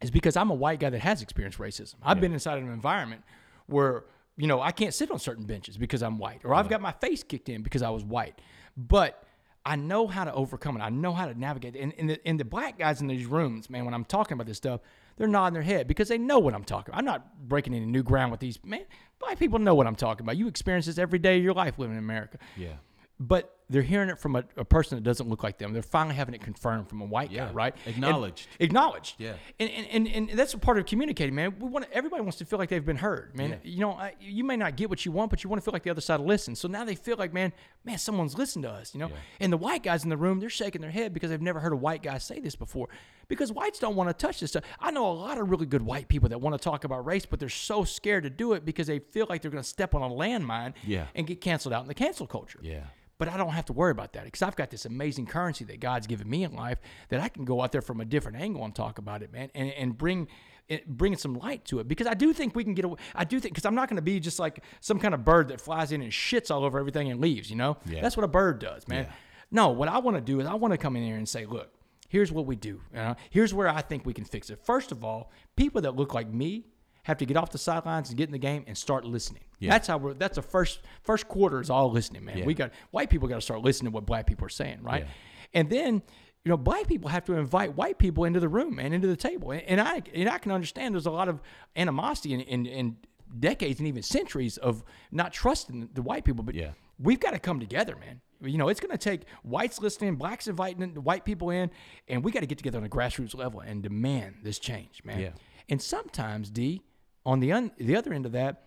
is 0.01 0.11
because 0.11 0.37
I'm 0.37 0.51
a 0.51 0.55
white 0.55 0.79
guy 0.79 0.91
that 0.91 1.01
has 1.01 1.23
experienced 1.23 1.59
racism. 1.59 1.97
I've 2.03 2.21
been 2.21 2.33
inside 2.33 2.59
an 2.59 2.71
environment 2.71 3.23
where, 3.67 4.05
you 4.37 4.47
know, 4.47 4.61
I 4.61 4.71
can't 4.71 4.95
sit 4.95 5.11
on 5.11 5.19
certain 5.19 5.45
benches 5.45 5.77
because 5.77 6.03
I'm 6.03 6.19
white, 6.19 6.43
or 6.45 6.55
I've 6.55 6.69
got 6.69 6.81
my 6.81 6.93
face 6.93 7.25
kicked 7.25 7.49
in 7.49 7.63
because 7.63 7.83
I 7.83 7.91
was 7.91 8.05
white. 8.05 8.41
But 8.77 9.25
I 9.69 9.77
know 9.77 10.07
how 10.07 10.25
to 10.25 10.33
overcome 10.33 10.77
it. 10.77 10.81
I 10.81 10.89
know 10.89 11.13
how 11.13 11.27
to 11.27 11.39
navigate. 11.39 11.77
And, 11.77 11.93
and, 11.99 12.11
the, 12.11 12.27
and 12.27 12.41
the 12.41 12.45
black 12.45 12.79
guys 12.79 13.01
in 13.01 13.07
these 13.07 13.27
rooms, 13.27 13.69
man, 13.69 13.85
when 13.85 13.93
I'm 13.95 14.05
talking 14.05 14.33
about 14.35 14.47
this 14.47 14.57
stuff, 14.57 14.81
they're 15.17 15.29
nodding 15.29 15.55
their 15.55 15.63
head 15.63 15.87
because 15.89 16.09
they 16.09 16.17
know 16.19 16.39
what 16.39 16.55
I'm 16.55 16.65
talking 16.65 16.93
about. 16.93 16.99
I'm 17.01 17.05
not 17.05 17.49
breaking 17.49 17.75
any 17.75 17.85
new 17.87 18.03
ground 18.03 18.31
with 18.31 18.41
these, 18.41 18.59
man. 18.65 18.85
Black 19.19 19.39
people 19.39 19.59
know 19.59 19.75
what 19.75 19.87
I'm 19.87 19.97
talking 19.97 20.25
about. 20.25 20.37
You 20.37 20.49
experience 20.49 20.87
this 20.87 20.97
every 20.99 21.19
day 21.19 21.37
of 21.39 21.45
your 21.45 21.55
life 21.55 21.79
living 21.79 21.97
in 21.97 22.03
America 22.03 22.39
Yeah. 22.57 22.75
but 23.21 23.58
they're 23.71 23.83
hearing 23.83 24.09
it 24.09 24.19
from 24.19 24.35
a, 24.37 24.45
a 24.57 24.65
person 24.65 24.97
that 24.97 25.03
doesn't 25.03 25.29
look 25.29 25.43
like 25.43 25.59
them. 25.59 25.73
They're 25.75 25.83
finally 25.83 26.15
having 26.15 26.35
it 26.35 26.41
confirmed 26.41 26.89
from 26.89 27.03
a 27.03 27.05
white 27.05 27.31
Yeah. 27.31 27.47
guy, 27.47 27.53
right? 27.53 27.77
And- 27.85 27.95
Acknowledged. 27.97 28.47
acknowledged. 28.61 29.17
Yeah. 29.19 29.35
And, 29.61 29.71
and, 29.71 29.87
and, 30.09 30.31
and 30.31 30.39
that's 30.39 30.55
a 30.55 30.59
part 30.59 30.79
of 30.79 30.87
communicating, 30.87 31.35
man. 31.35 31.55
We 31.59 31.69
want 31.69 31.87
everybody 31.93 32.23
wants 32.23 32.39
to 32.39 32.45
feel 32.45 32.59
like 32.59 32.71
they've 32.71 32.85
been 32.85 32.97
heard, 32.97 33.37
man. 33.37 33.51
Yeah. 33.51 33.57
You 33.65 33.81
know, 33.81 33.91
I, 33.93 34.15
you 34.21 34.43
may 34.45 34.57
not 34.57 34.77
get 34.77 34.89
what 34.89 35.05
you 35.05 35.13
want, 35.13 35.31
but 35.31 35.45
you 35.45 35.51
want 35.51 35.61
to 35.61 35.65
feel 35.65 35.73
like 35.73 35.83
the 35.83 35.91
other 35.91 36.01
side 36.01 36.21
listens. 36.21 36.59
So 36.61 36.67
now 36.69 36.85
they 36.85 36.95
feel 36.95 37.17
like, 37.19 37.33
man, 37.35 37.53
man, 37.85 37.99
someone's 37.99 38.37
listened 38.39 38.63
to 38.65 38.71
us, 38.71 38.95
you 38.95 39.01
know. 39.01 39.09
Yeah. 39.09 39.17
And 39.41 39.53
the 39.53 39.57
white 39.59 39.83
guys 39.83 40.03
in 40.03 40.09
the 40.11 40.17
room, 40.17 40.41
they're 40.41 40.49
shaking 40.49 40.81
their 40.81 40.91
head 40.91 41.13
because 41.13 41.29
they've 41.31 41.41
never 41.43 41.61
heard 41.61 41.73
a 41.73 41.77
white 41.77 42.03
guy 42.03 42.19
say 42.19 42.41
this 42.41 42.57
before. 42.57 42.89
Because 43.29 43.53
whites 43.53 43.79
don't 43.79 43.95
want 43.97 44.09
to 44.09 44.15
touch 44.15 44.41
this 44.41 44.53
stuff. 44.53 44.65
I 44.81 44.91
know 44.91 45.07
a 45.11 45.13
lot 45.13 45.37
of 45.37 45.51
really 45.51 45.67
good 45.67 45.83
white 45.83 46.09
people 46.09 46.31
that 46.31 46.41
want 46.41 46.55
to 46.55 46.59
talk 46.59 46.85
about 46.85 47.05
race, 47.05 47.27
but 47.27 47.39
they're 47.39 47.51
so 47.51 47.85
scared 47.85 48.23
to 48.25 48.31
do 48.31 48.55
it 48.55 48.65
because 48.65 48.87
they 48.87 49.01
feel 49.01 49.27
like 49.29 49.43
they're 49.43 49.51
going 49.51 49.63
to 49.63 49.69
step 49.69 49.95
on 49.95 50.01
a 50.01 50.09
landmine 50.09 50.73
Yeah. 50.87 51.09
and 51.15 51.27
get 51.27 51.43
canceled 51.43 51.75
out 51.75 51.83
in 51.83 51.89
the 51.89 51.95
cancel 51.95 52.27
culture. 52.27 52.59
Yeah. 52.63 52.85
But 53.19 53.29
I 53.29 53.37
don't 53.37 53.51
have 53.51 53.65
to 53.67 53.73
worry 53.73 53.91
about 53.91 54.13
that 54.13 54.25
because 54.25 54.43
I've 54.43 54.55
got 54.57 54.71
this 54.71 54.85
amazing 54.85 55.27
currency 55.27 55.65
that 55.67 55.81
God's 55.81 56.07
given 56.07 56.31
me 56.31 56.45
in 56.45 56.53
life 56.55 56.79
that 57.09 57.21
I 57.21 57.29
can 57.29 57.45
go 57.45 57.61
out 57.63 57.73
there 57.73 57.83
from 57.83 58.01
a 58.01 58.05
different 58.05 58.39
angle 58.39 58.65
and 58.65 58.75
talk 58.75 58.99
about 58.99 59.23
it, 59.23 59.33
man, 59.33 59.51
and, 59.55 59.71
and 59.73 59.99
bring 59.99 60.29
it, 60.69 60.87
bring 60.87 61.17
some 61.17 61.35
light 61.35 61.65
to 61.67 61.81
it 61.81 61.89
because 61.89 62.07
I 62.07 62.15
do 62.15 62.33
think 62.33 62.55
we 62.55 62.63
can 62.63 62.75
get 62.75 62.85
away. 62.85 62.97
I 63.17 63.25
do 63.25 63.41
think 63.41 63.55
because 63.55 63.67
I'm 63.67 63.75
not 63.75 63.89
going 63.89 63.97
to 63.97 64.03
be 64.03 64.21
just 64.21 64.39
like 64.39 64.63
some 64.81 65.01
kind 65.01 65.15
of 65.15 65.25
bird 65.25 65.49
that 65.49 65.61
flies 65.61 65.91
in 65.93 66.01
and 66.01 66.13
shits 66.13 66.51
all 66.51 66.63
over 66.65 66.79
everything 66.79 67.11
and 67.11 67.21
leaves. 67.21 67.51
You 67.51 67.57
know, 67.57 67.77
Yeah. 67.87 68.03
that's 68.03 68.17
what 68.17 68.25
a 68.25 68.29
bird 68.29 68.61
does, 68.61 68.87
man. 68.87 69.05
Yeah. 69.05 69.13
No, 69.51 69.71
what 69.71 69.89
I 69.89 69.99
want 69.99 70.17
to 70.17 70.21
do 70.21 70.41
is 70.41 70.47
I 70.47 70.55
want 70.55 70.73
to 70.73 70.79
come 70.79 70.95
in 70.95 71.03
here 71.03 71.17
and 71.17 71.29
say, 71.29 71.47
look, 71.47 71.73
here's 72.09 72.31
what 72.31 72.45
we 72.47 72.55
do. 72.55 72.81
You 72.93 72.99
know? 72.99 73.17
Here's 73.31 73.53
where 73.55 73.67
I 73.69 73.81
think 73.81 74.05
we 74.07 74.13
can 74.15 74.25
fix 74.25 74.51
it. 74.51 74.61
First 74.63 74.93
of 74.93 75.03
all, 75.03 75.33
people 75.57 75.81
that 75.83 75.97
look 75.97 76.13
like 76.15 76.31
me 76.33 76.67
have 77.09 77.17
to 77.17 77.27
get 77.27 77.39
off 77.39 77.51
the 77.51 77.59
sidelines 77.59 78.11
and 78.11 78.19
get 78.19 78.29
in 78.29 78.33
the 78.33 78.39
game 78.39 78.65
and 78.67 78.77
start 78.77 79.05
listening. 79.05 79.43
Yeah. 79.59 79.71
That's 79.71 79.89
how 79.89 79.97
we're. 79.97 80.13
That's 80.13 80.37
the 80.37 80.43
first 80.43 80.81
first 81.03 81.27
quarter 81.27 81.59
is 81.59 81.71
all 81.71 81.91
listening, 81.91 82.23
man. 82.23 82.39
Yeah. 82.39 82.45
We 82.45 82.53
got 82.53 82.71
white 82.91 83.09
people 83.09 83.27
got 83.29 83.37
to 83.37 83.41
start 83.41 83.63
listening 83.63 83.91
to 83.91 83.95
what 83.95 84.05
black 84.05 84.27
people 84.27 84.45
are 84.45 84.51
saying, 84.51 84.81
right? 84.83 85.05
Yeah. 85.05 85.11
And 85.55 85.71
then 85.71 86.03
you 86.45 86.51
know, 86.51 86.59
black 86.59 86.87
people 86.87 87.09
have 87.09 87.25
to 87.25 87.35
invite 87.35 87.75
white 87.77 87.99
people 87.99 88.25
into 88.25 88.41
the 88.41 88.49
room 88.49 88.79
and 88.79 88.93
into 88.93 89.07
the 89.09 89.17
table. 89.17 89.53
And, 89.53 89.63
and 89.63 89.81
I 89.81 90.03
and 90.15 90.29
I 90.29 90.37
can 90.37 90.53
understand 90.53 90.95
there's 90.95 91.07
a 91.07 91.11
lot 91.11 91.29
of 91.29 91.41
animosity 91.77 92.35
and 92.35 92.43
in, 92.43 92.67
in, 92.67 92.97
decades 93.41 93.79
and 93.79 93.89
even 93.89 94.03
centuries 94.03 94.57
of 94.59 94.85
not 95.11 95.33
trusting 95.33 95.91
the 95.95 96.03
white 96.03 96.25
people. 96.25 96.45
But 96.45 96.55
Yeah. 96.55 96.73
we've 96.99 97.21
got 97.21 97.33
to 97.33 97.39
come 97.39 97.59
together, 97.59 97.97
man. 97.97 98.21
You 98.41 98.57
know, 98.59 98.69
it's 98.69 98.81
going 98.81 98.93
to 98.93 98.99
take 98.99 99.23
whites 99.43 99.81
listening, 99.81 100.17
blacks 100.17 100.47
inviting 100.47 100.95
white 101.03 101.25
people 101.25 101.51
in, 101.51 101.71
and 102.07 102.23
we 102.23 102.33
got 102.33 102.41
to 102.41 102.47
get 102.47 102.59
together 102.59 102.79
on 102.79 102.85
a 102.85 102.89
grassroots 102.89 103.35
level 103.35 103.61
and 103.61 103.83
demand 103.83 104.37
this 104.43 104.59
change, 104.59 105.03
man. 105.05 105.21
Yeah. 105.21 105.31
And 105.69 105.83
sometimes, 105.83 106.49
D, 106.49 106.83
on 107.29 107.41
the 107.41 107.53
un, 107.53 107.71
the 107.77 107.95
other 107.97 108.13
end 108.13 108.27
of 108.27 108.33
that, 108.33 108.65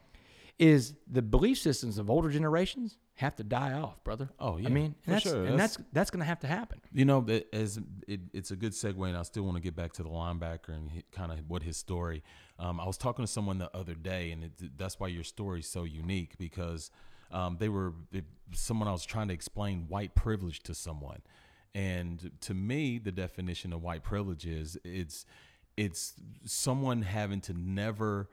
is 0.59 0.93
the 1.11 1.21
belief 1.21 1.57
systems 1.57 1.97
of 1.97 2.09
older 2.09 2.29
generations 2.29 2.97
have 3.15 3.35
to 3.35 3.43
die 3.43 3.73
off, 3.73 4.03
brother. 4.03 4.29
Oh, 4.39 4.57
yeah, 4.57 4.67
I 4.67 4.71
mean, 4.71 4.95
and 5.05 5.15
that's, 5.15 5.23
sure. 5.23 5.43
and 5.45 5.53
That's- 5.59 5.75
that's 5.77 5.89
that's 5.93 6.11
going 6.11 6.19
to 6.19 6.25
have 6.25 6.39
to 6.41 6.47
happen. 6.47 6.79
You 6.93 7.05
know, 7.05 7.21
that 7.21 7.53
as 7.53 7.79
it, 8.07 8.19
it's 8.33 8.51
a 8.51 8.55
good 8.55 8.73
segue, 8.73 9.07
and 9.07 9.17
I 9.17 9.23
still 9.23 9.43
want 9.43 9.57
to 9.57 9.61
get 9.61 9.75
back 9.75 9.93
to 9.93 10.03
the 10.03 10.09
linebacker 10.09 10.69
and 10.69 10.89
kind 11.11 11.31
of 11.31 11.39
what 11.47 11.63
his 11.63 11.77
story. 11.77 12.23
Um, 12.59 12.79
I 12.79 12.85
was 12.85 12.97
talking 12.97 13.25
to 13.25 13.31
someone 13.31 13.57
the 13.57 13.75
other 13.75 13.95
day, 13.95 14.31
and 14.31 14.43
it, 14.43 14.77
that's 14.77 14.99
why 14.99 15.07
your 15.07 15.23
story 15.23 15.59
is 15.61 15.67
so 15.67 15.83
unique 15.83 16.37
because 16.37 16.91
um, 17.31 17.57
they 17.59 17.69
were 17.69 17.93
it, 18.11 18.25
someone 18.53 18.87
I 18.87 18.91
was 18.91 19.05
trying 19.05 19.29
to 19.29 19.33
explain 19.33 19.85
white 19.87 20.13
privilege 20.13 20.59
to 20.63 20.75
someone, 20.75 21.21
and 21.73 22.29
to 22.41 22.53
me, 22.53 22.99
the 22.99 23.11
definition 23.11 23.73
of 23.73 23.81
white 23.81 24.03
privilege 24.03 24.45
is 24.45 24.77
it's 24.83 25.25
it's 25.77 26.13
someone 26.45 27.01
having 27.01 27.41
to 27.41 27.53
never 27.53 28.29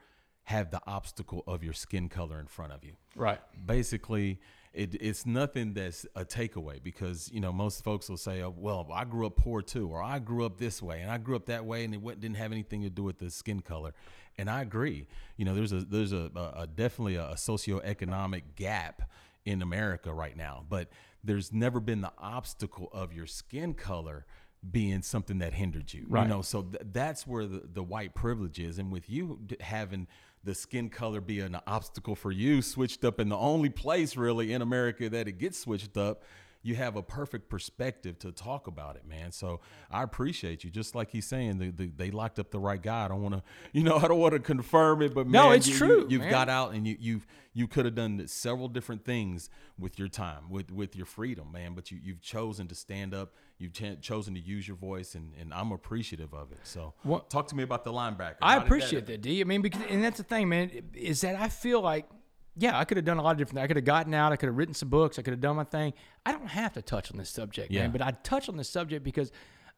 have 0.49 0.71
the 0.71 0.81
obstacle 0.87 1.43
of 1.45 1.63
your 1.63 1.73
skin 1.73 2.09
color 2.09 2.39
in 2.39 2.47
front 2.47 2.73
of 2.73 2.83
you. 2.83 2.93
Right. 3.15 3.39
basically 3.67 4.39
it, 4.73 4.95
it's 4.99 5.23
nothing 5.23 5.73
that's 5.73 6.07
a 6.15 6.25
takeaway 6.25 6.81
because 6.81 7.29
you 7.31 7.39
know 7.39 7.53
most 7.53 7.83
folks 7.83 8.09
will 8.09 8.17
say 8.17 8.41
oh, 8.41 8.53
well 8.57 8.87
i 8.91 9.03
grew 9.03 9.27
up 9.27 9.35
poor 9.35 9.61
too 9.61 9.87
or 9.89 10.01
i 10.01 10.17
grew 10.17 10.43
up 10.43 10.57
this 10.57 10.81
way 10.81 11.01
and 11.01 11.11
i 11.11 11.19
grew 11.19 11.35
up 11.35 11.45
that 11.45 11.65
way 11.65 11.83
and 11.83 11.93
it 11.93 12.01
went, 12.01 12.19
didn't 12.19 12.37
have 12.37 12.51
anything 12.51 12.81
to 12.81 12.89
do 12.89 13.03
with 13.03 13.19
the 13.19 13.29
skin 13.29 13.59
color. 13.59 13.93
And 14.39 14.49
i 14.49 14.61
agree. 14.61 15.05
You 15.37 15.45
know 15.45 15.53
there's 15.53 15.71
a 15.71 15.81
there's 15.81 16.13
a, 16.13 16.31
a, 16.35 16.61
a 16.61 16.67
definitely 16.67 17.15
a, 17.15 17.29
a 17.29 17.35
socioeconomic 17.35 18.41
gap 18.55 19.03
in 19.45 19.61
america 19.61 20.11
right 20.11 20.35
now 20.35 20.65
but 20.67 20.89
there's 21.23 21.53
never 21.53 21.79
been 21.79 22.01
the 22.01 22.11
obstacle 22.17 22.89
of 22.91 23.13
your 23.13 23.27
skin 23.27 23.73
color 23.75 24.25
being 24.71 25.01
something 25.01 25.39
that 25.39 25.53
hindered 25.53 25.93
you. 25.93 26.05
Right. 26.07 26.23
you 26.23 26.29
know 26.29 26.41
so 26.41 26.63
th- 26.63 26.83
that's 26.91 27.25
where 27.25 27.45
the, 27.45 27.63
the 27.71 27.83
white 27.83 28.13
privilege 28.13 28.59
is. 28.59 28.77
And 28.79 28.91
with 28.91 29.09
you 29.09 29.39
having 29.61 30.07
the 30.43 30.55
skin 30.55 30.89
color 30.89 31.21
be 31.21 31.39
an 31.39 31.57
obstacle 31.67 32.15
for 32.15 32.31
you 32.31 32.61
switched 32.61 33.03
up 33.03 33.19
in 33.19 33.29
the 33.29 33.37
only 33.37 33.69
place 33.69 34.15
really 34.15 34.53
in 34.53 34.61
america 34.61 35.09
that 35.09 35.27
it 35.27 35.37
gets 35.37 35.59
switched 35.59 35.97
up 35.97 36.23
you 36.61 36.75
have 36.75 36.95
a 36.95 37.01
perfect 37.01 37.49
perspective 37.49 38.19
to 38.19 38.31
talk 38.31 38.67
about 38.67 38.95
it 38.95 39.05
man. 39.07 39.31
So 39.31 39.59
i 39.89 40.03
appreciate 40.03 40.63
you. 40.63 40.69
Just 40.69 40.95
like 40.95 41.11
he's 41.11 41.25
saying 41.25 41.57
the, 41.57 41.71
the, 41.71 41.91
they 41.95 42.11
locked 42.11 42.39
up 42.39 42.51
the 42.51 42.59
right 42.59 42.81
guy. 42.81 43.05
I 43.05 43.07
don't 43.07 43.21
want 43.21 43.35
to 43.35 43.43
you 43.71 43.83
know 43.83 43.97
i 43.97 44.07
don't 44.07 44.19
want 44.19 44.33
to 44.33 44.39
confirm 44.39 45.01
it 45.01 45.13
but 45.13 45.27
No, 45.27 45.49
man, 45.49 45.57
it's 45.57 45.67
you, 45.67 45.75
true, 45.75 46.07
you, 46.09 46.19
have 46.21 46.29
got 46.29 46.49
out 46.49 46.73
and 46.73 46.85
you 46.87 46.97
you've 46.99 47.25
you 47.53 47.67
could 47.67 47.85
have 47.85 47.95
done 47.95 48.25
several 48.27 48.67
different 48.67 49.03
things 49.05 49.49
with 49.77 49.97
your 49.97 50.07
time 50.07 50.49
with 50.49 50.71
with 50.71 50.95
your 50.95 51.05
freedom 51.05 51.51
man 51.51 51.73
but 51.73 51.91
you 51.91 51.99
you've 52.03 52.21
chosen 52.21 52.67
to 52.67 52.75
stand 52.75 53.13
up. 53.13 53.33
You've 53.57 53.73
ch- 53.73 53.99
chosen 54.01 54.33
to 54.35 54.39
use 54.39 54.67
your 54.67 54.77
voice 54.77 55.15
and 55.15 55.33
and 55.39 55.53
i'm 55.53 55.71
appreciative 55.71 56.33
of 56.33 56.51
it. 56.51 56.59
So 56.63 56.93
What- 57.03 57.29
talk 57.29 57.47
to 57.47 57.55
me 57.55 57.63
about 57.63 57.83
the 57.83 57.91
linebacker. 57.91 58.35
I 58.41 58.53
How 58.53 58.61
appreciate 58.63 59.05
that, 59.07 59.21
D. 59.21 59.41
I 59.41 59.43
mean, 59.43 59.61
because 59.61 59.81
and 59.89 60.03
that's 60.03 60.17
the 60.17 60.23
thing, 60.23 60.49
man, 60.49 60.71
is 60.93 61.21
that 61.21 61.35
I 61.35 61.49
feel 61.49 61.81
like, 61.81 62.05
yeah, 62.59 62.77
I 62.77 62.85
could 62.85 62.97
have 62.97 63.05
done 63.05 63.17
a 63.17 63.21
lot 63.21 63.31
of 63.31 63.37
different 63.37 63.55
things. 63.55 63.63
I 63.63 63.67
could 63.67 63.77
have 63.77 63.85
gotten 63.85 64.13
out. 64.13 64.31
I 64.31 64.35
could 64.35 64.47
have 64.47 64.57
written 64.57 64.73
some 64.73 64.89
books. 64.89 65.17
I 65.17 65.21
could 65.21 65.31
have 65.33 65.41
done 65.41 65.55
my 65.55 65.63
thing. 65.63 65.93
I 66.25 66.31
don't 66.31 66.47
have 66.47 66.73
to 66.73 66.81
touch 66.81 67.11
on 67.11 67.17
this 67.17 67.29
subject, 67.29 67.71
Yeah. 67.71 67.81
man. 67.81 67.91
But 67.91 68.01
I 68.01 68.11
touch 68.23 68.49
on 68.49 68.57
this 68.57 68.69
subject 68.69 69.03
because 69.03 69.31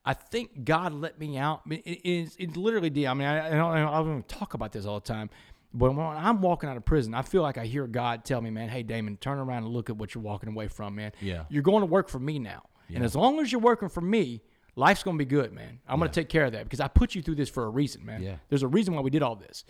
I 0.03 0.13
think 0.13 0.63
God 0.65 0.93
let 0.93 1.19
me 1.19 1.38
out. 1.38 1.61
It, 1.69 1.75
it's, 2.03 2.36
it's 2.39 2.57
literally, 2.57 2.89
D. 2.89 3.05
I 3.07 3.13
mean, 3.13 3.27
I, 3.27 3.47
I 3.47 3.49
don't, 3.51 3.71
I 3.77 3.97
don't 3.99 4.09
even 4.09 4.23
talk 4.23 4.53
about 4.55 4.71
this 4.71 4.86
all 4.86 4.99
the 4.99 5.05
time. 5.05 5.29
But 5.73 5.95
when 5.95 6.05
I'm 6.05 6.41
walking 6.41 6.69
out 6.69 6.75
of 6.75 6.84
prison, 6.84 7.13
I 7.13 7.21
feel 7.21 7.43
like 7.43 7.57
I 7.57 7.65
hear 7.65 7.88
God 7.88 8.25
tell 8.25 8.41
me, 8.41 8.49
man, 8.49 8.67
hey, 8.67 8.84
Damon, 8.84 9.15
turn 9.17 9.38
around 9.39 9.63
and 9.63 9.73
look 9.73 9.89
at 9.89 9.95
what 9.95 10.13
you're 10.13 10.23
walking 10.23 10.49
away 10.49 10.67
from, 10.67 10.95
man. 10.95 11.13
Yeah. 11.21 11.45
You're 11.49 11.63
going 11.63 11.79
to 11.82 11.86
work 11.86 12.09
for 12.09 12.19
me 12.19 12.39
now. 12.39 12.63
And 12.93 13.05
as 13.05 13.15
long 13.15 13.39
as 13.39 13.53
you're 13.53 13.61
working 13.61 13.88
for 13.88 14.01
me, 14.01 14.41
life's 14.75 15.01
going 15.01 15.17
to 15.17 15.23
be 15.23 15.29
good, 15.29 15.53
man. 15.53 15.79
I'm 15.88 15.97
going 15.97 16.11
to 16.11 16.19
take 16.19 16.27
care 16.27 16.43
of 16.43 16.51
that 16.51 16.63
because 16.65 16.82
I 16.82 16.89
put 16.89 17.15
you 17.15 17.21
through 17.21 17.36
this 17.36 17.47
for 17.47 17.63
a 17.63 17.69
reason, 17.69 18.05
man. 18.05 18.21
Yeah. 18.21 18.36
There's 18.49 18.63
a 18.63 18.67
reason 18.67 18.93
why 18.95 19.01
we 19.01 19.09
did 19.09 19.23
all 19.23 19.38
this. 19.38 19.63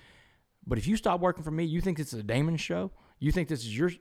But 0.65 0.77
if 0.77 0.87
you 0.87 0.95
stop 0.95 1.19
working 1.19 1.43
for 1.43 1.51
me, 1.51 1.65
you 1.65 1.81
think 1.81 1.97
this 1.97 2.13
is 2.13 2.19
a 2.19 2.23
Damon 2.23 2.57
show? 2.57 2.91
You 3.19 3.31
think 3.31 3.47
this 3.47 3.61
is 3.61 3.77
your 3.77 3.91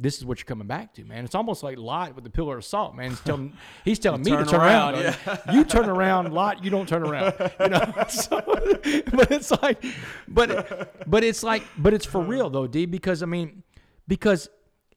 this 0.00 0.16
is 0.16 0.24
what 0.24 0.38
you're 0.38 0.46
coming 0.46 0.66
back 0.66 0.94
to, 0.94 1.04
man. 1.04 1.24
It's 1.24 1.34
almost 1.34 1.62
like 1.62 1.76
Lot 1.76 2.14
with 2.14 2.24
the 2.24 2.30
pillar 2.30 2.56
of 2.56 2.64
salt, 2.64 2.96
man. 2.96 3.10
He's 3.10 3.20
telling 3.20 3.52
he's 3.84 3.98
telling 3.98 4.22
me 4.22 4.30
to 4.30 4.44
turn 4.44 4.60
around. 4.60 4.94
around, 4.94 5.40
You 5.52 5.64
turn 5.64 5.88
around, 5.90 6.32
Lot. 6.32 6.64
You 6.64 6.70
don't 6.70 6.88
turn 6.88 7.02
around. 7.02 7.34
You 7.60 7.68
know. 7.68 7.94
So, 8.08 8.40
but 9.12 9.30
it's 9.30 9.50
like, 9.62 9.84
but 10.26 11.08
but 11.08 11.22
it's 11.22 11.42
like, 11.42 11.62
but 11.76 11.92
it's 11.92 12.06
for 12.06 12.20
real 12.20 12.50
though, 12.50 12.66
D. 12.66 12.86
Because 12.86 13.22
I 13.22 13.26
mean, 13.26 13.62
because 14.08 14.48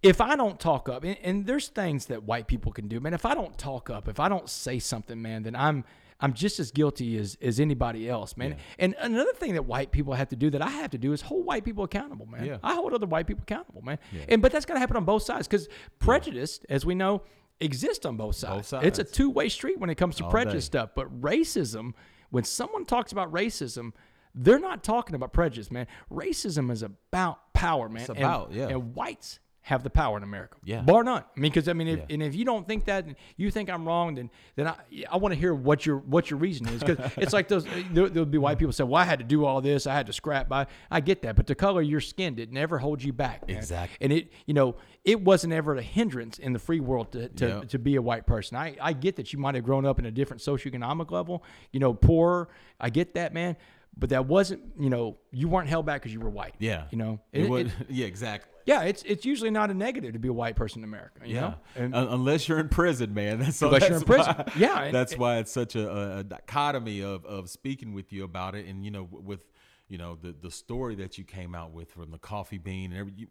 if 0.02 0.20
I 0.22 0.36
don't 0.36 0.60
talk 0.60 0.90
up, 0.90 1.04
and, 1.04 1.18
and 1.24 1.46
there's 1.46 1.68
things 1.68 2.08
that 2.08 2.24
white 2.24 2.48
people 2.48 2.72
can 2.72 2.88
do, 2.88 3.00
man. 3.00 3.14
If 3.14 3.26
I 3.26 3.34
don't 3.34 3.58
talk 3.58 3.90
up, 3.90 4.08
if 4.08 4.20
I 4.20 4.30
don't 4.30 4.50
say 4.50 4.80
something, 4.80 5.22
man, 5.22 5.44
then 5.44 5.56
I'm 5.56 5.84
I'm 6.24 6.34
just 6.34 6.60
as 6.60 6.72
guilty 6.72 7.18
as 7.18 7.38
as 7.42 7.60
anybody 7.60 8.10
else, 8.10 8.38
man. 8.38 8.56
And 8.80 8.96
another 9.00 9.34
thing 9.34 9.56
that 9.56 9.66
white 9.66 9.92
people 9.92 10.14
have 10.14 10.30
to 10.30 10.38
do 10.38 10.50
that 10.52 10.62
I 10.62 10.70
have 10.70 10.92
to 10.92 10.98
do 10.98 11.12
is 11.12 11.22
hold 11.22 11.46
white 11.46 11.66
people 11.66 11.84
accountable, 11.84 12.26
man. 12.26 12.46
Yeah. 12.46 12.58
I 12.64 12.76
hold 12.76 12.94
other 12.94 13.06
white 13.06 13.28
people 13.28 13.44
accountable, 13.44 13.82
man. 13.82 14.00
And 14.30 14.42
but 14.42 14.54
that's 14.54 14.66
gonna 14.66 14.80
happen 14.80 14.96
on 14.96 15.04
both 15.04 15.24
sides 15.24 15.48
because 15.48 15.68
prejudice, 16.00 16.62
as 16.70 16.86
we 16.86 16.96
know, 16.96 17.24
exists 17.60 18.06
on 18.06 18.16
both 18.16 18.36
sides. 18.36 18.74
It's 18.82 19.00
a 19.00 19.04
two 19.04 19.30
way 19.30 19.50
street 19.50 19.80
when 19.80 19.90
it 19.90 19.96
comes 19.96 20.16
to 20.16 20.30
prejudice 20.30 20.70
day. 20.70 20.80
stuff. 20.80 20.92
But 20.96 21.22
racism, 21.22 21.94
when 22.30 22.46
someone 22.46 22.86
talks 22.86 23.12
about 23.12 23.32
racism, 23.34 23.92
they're 24.34 24.60
not 24.60 24.84
talking 24.84 25.16
about 25.16 25.34
prejudice, 25.34 25.72
man. 25.72 25.88
Racism 26.12 26.72
is 26.72 26.84
about 26.84 27.54
power, 27.54 27.90
man. 27.90 28.02
It's 28.02 28.10
about, 28.10 28.52
yeah. 28.52 28.70
And 28.70 28.96
whites 28.96 29.40
have 29.66 29.82
the 29.82 29.90
power 29.90 30.18
in 30.18 30.24
America, 30.24 30.58
Yeah. 30.66 30.82
bar 30.82 31.06
none. 31.06 31.24
I 31.24 31.40
mean, 31.40 31.50
because 31.50 31.70
I 31.70 31.74
mean, 31.74 31.88
if, 31.88 32.00
Yeah. 32.00 32.06
and 32.10 32.22
if 32.24 32.36
you 32.36 32.44
don't 32.44 32.68
think 32.68 32.84
that, 32.86 33.06
and 33.06 33.16
you 33.38 33.50
think 33.50 33.70
I'm 33.70 33.88
wrong, 33.88 34.16
then 34.16 34.30
then 34.56 34.68
I 34.68 34.76
I 35.10 35.16
want 35.18 35.34
to 35.34 35.40
hear 35.40 35.54
what 35.54 35.86
your 35.86 35.98
what 36.00 36.30
your 36.30 36.38
reason 36.38 36.68
is, 36.68 36.84
because 36.84 37.00
it's 37.18 37.32
like 37.32 37.48
those 37.48 37.64
there, 37.92 38.10
there'll 38.10 38.26
be 38.26 38.38
white 38.38 38.60
people 38.60 38.74
say, 38.74 38.84
well, 38.84 39.02
I 39.02 39.06
had 39.06 39.20
to 39.20 39.26
do 39.26 39.46
all 39.46 39.62
this, 39.62 39.88
I 39.88 39.94
had 39.94 40.06
to 40.08 40.14
scrap 40.14 40.50
by. 40.50 40.68
I 40.92 41.00
get 41.00 41.22
that, 41.22 41.38
but 41.38 41.48
the 41.48 41.56
color 41.56 41.82
of 41.82 41.88
your 41.88 42.02
skin 42.02 42.36
did 42.36 42.52
never 42.52 42.78
hold 42.78 43.02
you 43.02 43.14
back, 43.14 43.48
man. 43.48 43.56
Exactly. 43.58 43.98
And 44.02 44.12
it, 44.12 44.34
you 44.46 44.54
know, 44.54 44.76
it 45.06 45.22
wasn't 45.22 45.54
ever 45.54 45.76
a 45.76 45.82
hindrance 45.82 46.40
in 46.40 46.52
the 46.52 46.60
free 46.60 46.82
world 46.82 47.14
to 47.14 47.30
to, 47.30 47.48
Yep. 47.48 47.70
to 47.70 47.80
be 47.80 47.96
a 47.96 48.02
white 48.02 48.26
person. 48.28 48.58
I 48.58 48.76
I 48.82 48.92
get 48.92 49.16
that 49.16 49.32
you 49.32 49.40
might 49.40 49.56
have 49.56 49.64
grown 49.64 49.86
up 49.86 49.98
in 49.98 50.06
a 50.06 50.12
different 50.12 50.42
socioeconomic 50.42 51.10
level, 51.10 51.42
you 51.72 51.80
know, 51.80 51.94
poorer. 51.94 52.50
I 52.82 52.90
get 52.90 53.14
that, 53.14 53.34
man. 53.34 53.56
But 53.98 54.10
that 54.10 54.26
wasn't, 54.26 54.62
you 54.80 54.90
know, 54.90 55.18
you 55.32 55.48
weren't 55.48 55.70
held 55.70 55.86
back 55.86 56.02
because 56.02 56.12
you 56.14 56.20
were 56.20 56.30
white. 56.30 56.56
Yeah. 56.60 56.86
You 56.90 56.98
know, 56.98 57.20
It 57.32 57.44
It- 57.44 57.50
would- 57.50 57.68
it- 57.68 57.74
yeah, 57.90 58.06
exactly. 58.08 58.50
yeah, 58.66 58.82
it's 58.84 59.04
it's 59.04 59.24
usually 59.24 59.52
not 59.52 59.70
a 59.70 59.74
negative 59.74 60.14
to 60.14 60.20
be 60.20 60.30
a 60.30 60.34
white 60.34 60.56
person 60.56 60.80
in 60.80 60.84
America. 60.86 61.22
You 61.26 61.36
Yeah, 61.36 61.42
know, 61.42 61.56
and 61.76 61.96
Un- 61.96 62.08
unless 62.08 62.48
you're 62.48 62.60
in 62.60 62.70
prison, 62.70 63.14
man. 63.14 63.40
That's 63.42 63.62
Unless 63.62 63.88
you're 63.90 63.98
in 64.00 64.04
prison. 64.04 64.34
why- 64.36 64.52
Yeah, 64.58 64.82
and- 64.86 64.96
that's 64.96 65.16
why 65.18 65.38
it's 65.38 65.52
such 65.52 65.76
a, 65.76 65.88
a, 65.90 66.18
a 66.20 66.24
dichotomy 66.24 67.02
of 67.04 67.24
of 67.26 67.50
speaking 67.50 67.94
with 67.94 68.12
you 68.12 68.24
about 68.24 68.56
it, 68.56 68.66
and 68.66 68.84
you 68.84 68.90
know, 68.92 69.08
with 69.12 69.46
you 69.90 69.98
know 69.98 70.18
the 70.22 70.34
the 70.42 70.50
story 70.50 70.96
that 70.96 71.18
you 71.18 71.24
came 71.24 71.54
out 71.54 71.72
with 71.72 71.92
from 71.92 72.10
the 72.10 72.18
coffee 72.18 72.58
bean 72.58 72.92
and 72.92 73.00
every, 73.02 73.14
you, 73.18 73.28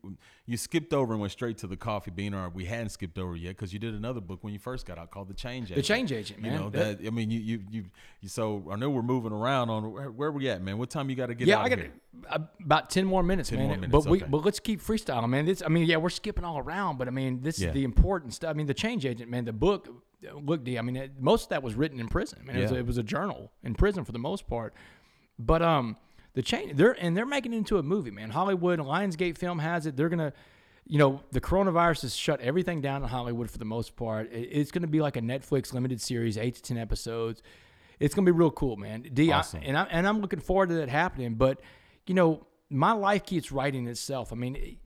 you 0.46 0.56
skipped 0.56 0.92
over 0.92 1.12
and 1.14 1.20
went 1.20 1.32
straight 1.32 1.56
to 1.58 1.66
the 1.66 1.76
coffee 1.76 2.10
bean, 2.10 2.34
or 2.34 2.48
we 2.50 2.66
hadn't 2.66 2.90
skipped 2.90 3.18
over 3.18 3.34
yet 3.34 3.50
because 3.56 3.72
you 3.72 3.78
did 3.78 3.94
another 3.94 4.20
book 4.20 4.44
when 4.44 4.52
you 4.52 4.58
first 4.58 4.86
got 4.86 4.98
out 4.98 5.10
called 5.10 5.28
The 5.28 5.34
Change 5.34 5.66
Agent. 5.66 5.76
The 5.76 5.82
change 5.82 6.12
Agent, 6.12 6.40
You 6.44 6.50
man. 6.50 6.60
know 6.60 6.70
That- 6.70 7.00
that, 7.00 7.06
I 7.06 7.10
mean, 7.10 7.30
you, 7.30 7.40
you 7.40 7.62
you 7.70 7.84
you 8.20 8.28
so 8.28 8.64
I 8.70 8.76
know 8.76 8.90
we're 8.90 9.02
moving 9.02 9.32
around 9.32 9.70
on 9.70 9.90
where, 9.92 10.10
where 10.10 10.30
we 10.30 10.48
at, 10.50 10.62
man. 10.62 10.76
What 10.78 10.90
time 10.90 11.08
you 11.10 11.16
got 11.16 11.26
to 11.26 11.34
get 11.34 11.48
yeah, 11.48 11.58
I 11.60 11.68
got 11.70 11.78
about 12.64 12.90
ten 12.90 13.06
more 13.06 13.22
minutes, 13.22 13.48
10 13.48 13.58
man. 13.58 13.66
more 13.68 13.76
minutes, 13.76 13.92
but 13.92 14.06
we 14.10 14.18
but 14.20 14.44
let's 14.44 14.60
keep 14.60 14.80
freestyling, 14.82 15.30
man. 15.30 15.46
This, 15.46 15.62
I 15.64 15.68
mean, 15.68 15.86
yeah, 15.86 15.96
we're 15.96 16.10
skipping 16.10 16.44
all 16.44 16.58
around, 16.58 16.98
but 16.98 17.08
I 17.08 17.10
mean, 17.10 17.40
this 17.40 17.58
Yeah. 17.58 17.68
is 17.68 17.74
the 17.74 17.84
important 17.84 18.34
stuff. 18.34 18.50
I 18.50 18.52
mean, 18.52 18.66
the 18.66 18.74
Change 18.74 19.06
Agent, 19.06 19.30
man. 19.30 19.44
The 19.46 19.52
book, 19.54 19.88
look, 20.44 20.62
D. 20.64 20.78
I 20.78 20.82
mean, 20.82 20.96
it, 20.96 21.12
most 21.18 21.44
of 21.44 21.48
that 21.48 21.62
was 21.62 21.74
written 21.74 21.98
in 21.98 22.08
prison. 22.08 22.40
I 22.42 22.46
mean, 22.52 22.56
it, 22.56 22.62
was 22.70 22.72
it 22.72 22.86
was 22.86 22.98
a 22.98 23.02
journal 23.02 23.50
in 23.64 23.74
prison 23.74 24.04
for 24.04 24.12
the 24.12 24.18
most 24.18 24.46
part. 24.46 24.74
But 25.38 25.62
um, 25.62 25.96
the 26.34 26.42
change 26.42 26.76
they're 26.76 26.92
and 26.92 27.16
they're 27.16 27.26
making 27.26 27.52
it 27.52 27.58
into 27.58 27.78
a 27.78 27.82
movie, 27.82 28.10
man. 28.10 28.30
Hollywood, 28.30 28.78
Lionsgate 28.78 29.36
Film 29.38 29.58
has 29.58 29.86
it. 29.86 29.96
They're 29.96 30.08
gonna. 30.08 30.32
You 30.84 30.98
know, 30.98 31.20
the 31.30 31.40
coronavirus 31.40 32.02
has 32.02 32.16
shut 32.16 32.40
everything 32.40 32.80
down 32.80 33.04
in 33.04 33.08
Hollywood 33.08 33.48
for 33.48 33.58
the 33.58 33.64
most 33.64 33.94
part. 33.94 34.32
It- 34.32 34.48
It's 34.50 34.72
going 34.72 34.82
to 34.82 34.88
be 34.88 35.00
like 35.00 35.16
a 35.16 35.20
Netflix 35.20 35.72
limited 35.72 36.00
series, 36.00 36.36
eight 36.36 36.56
to 36.56 36.62
ten 36.62 36.76
episodes. 36.76 37.40
It's 38.00 38.16
going 38.16 38.26
to 38.26 38.32
be 38.32 38.36
real 38.36 38.50
cool, 38.50 38.76
man. 38.76 39.02
D, 39.12 39.30
I- 39.30 39.38
Awesome. 39.38 39.60
and 39.64 39.76
I 39.78 39.84
and 39.84 40.08
I'm 40.08 40.20
looking 40.20 40.40
forward 40.40 40.70
to 40.70 40.74
that 40.76 40.88
happening. 40.88 41.34
But 41.36 41.60
you 42.06 42.14
know, 42.14 42.46
my 42.68 42.90
life 42.92 43.24
keeps 43.24 43.52
writing 43.52 43.86
itself. 43.86 44.32
I 44.32 44.36
mean, 44.36 44.76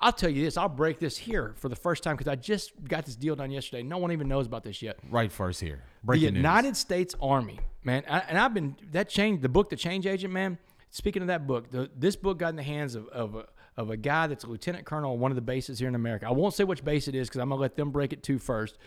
I'll 0.00 0.12
tell 0.12 0.28
you 0.28 0.44
this. 0.44 0.56
I'll 0.56 0.68
break 0.68 0.98
this 0.98 1.16
here 1.16 1.54
for 1.56 1.68
the 1.68 1.76
first 1.76 2.02
time 2.02 2.16
because 2.16 2.28
I 2.30 2.34
just 2.34 2.72
got 2.84 3.06
this 3.06 3.14
deal 3.14 3.36
done 3.36 3.52
yesterday. 3.52 3.84
No 3.84 3.98
one 3.98 4.10
even 4.10 4.26
knows 4.26 4.46
about 4.46 4.64
this 4.64 4.82
yet. 4.82 4.98
Right 5.08 5.30
first 5.30 5.60
here. 5.60 5.80
The 6.00 6.06
Breaking 6.06 6.28
news. 6.34 6.38
United 6.38 6.76
States 6.76 7.14
Army, 7.22 7.60
man, 7.84 8.02
I, 8.10 8.18
and 8.28 8.36
I've 8.36 8.52
been 8.52 8.74
that 8.90 9.08
change 9.08 9.42
the 9.42 9.48
book, 9.48 9.70
The 9.70 9.76
Change 9.76 10.06
Agent, 10.08 10.32
man. 10.34 10.58
Speaking 10.96 11.20
of 11.20 11.28
that 11.28 11.46
book, 11.46 11.70
the, 11.70 11.90
this 11.94 12.16
book 12.16 12.38
got 12.38 12.48
in 12.48 12.56
the 12.56 12.62
hands 12.62 12.94
of 12.94 13.06
of 13.08 13.34
a, 13.34 13.44
of 13.76 13.90
a 13.90 13.98
guy 13.98 14.28
that's 14.28 14.44
a 14.44 14.46
lieutenant 14.46 14.86
colonel 14.86 15.12
on 15.12 15.20
one 15.20 15.30
of 15.30 15.34
the 15.34 15.42
bases 15.42 15.78
here 15.78 15.88
in 15.88 15.94
America. 15.94 16.26
I 16.26 16.30
won't 16.30 16.54
say 16.54 16.64
which 16.64 16.82
base 16.82 17.06
it 17.06 17.14
is 17.14 17.28
because 17.28 17.42
I'm 17.42 17.50
gonna 17.50 17.60
let 17.60 17.76
them 17.76 17.90
break 17.90 18.14
it 18.14 18.22
to 18.22 18.38
first. 18.38 18.78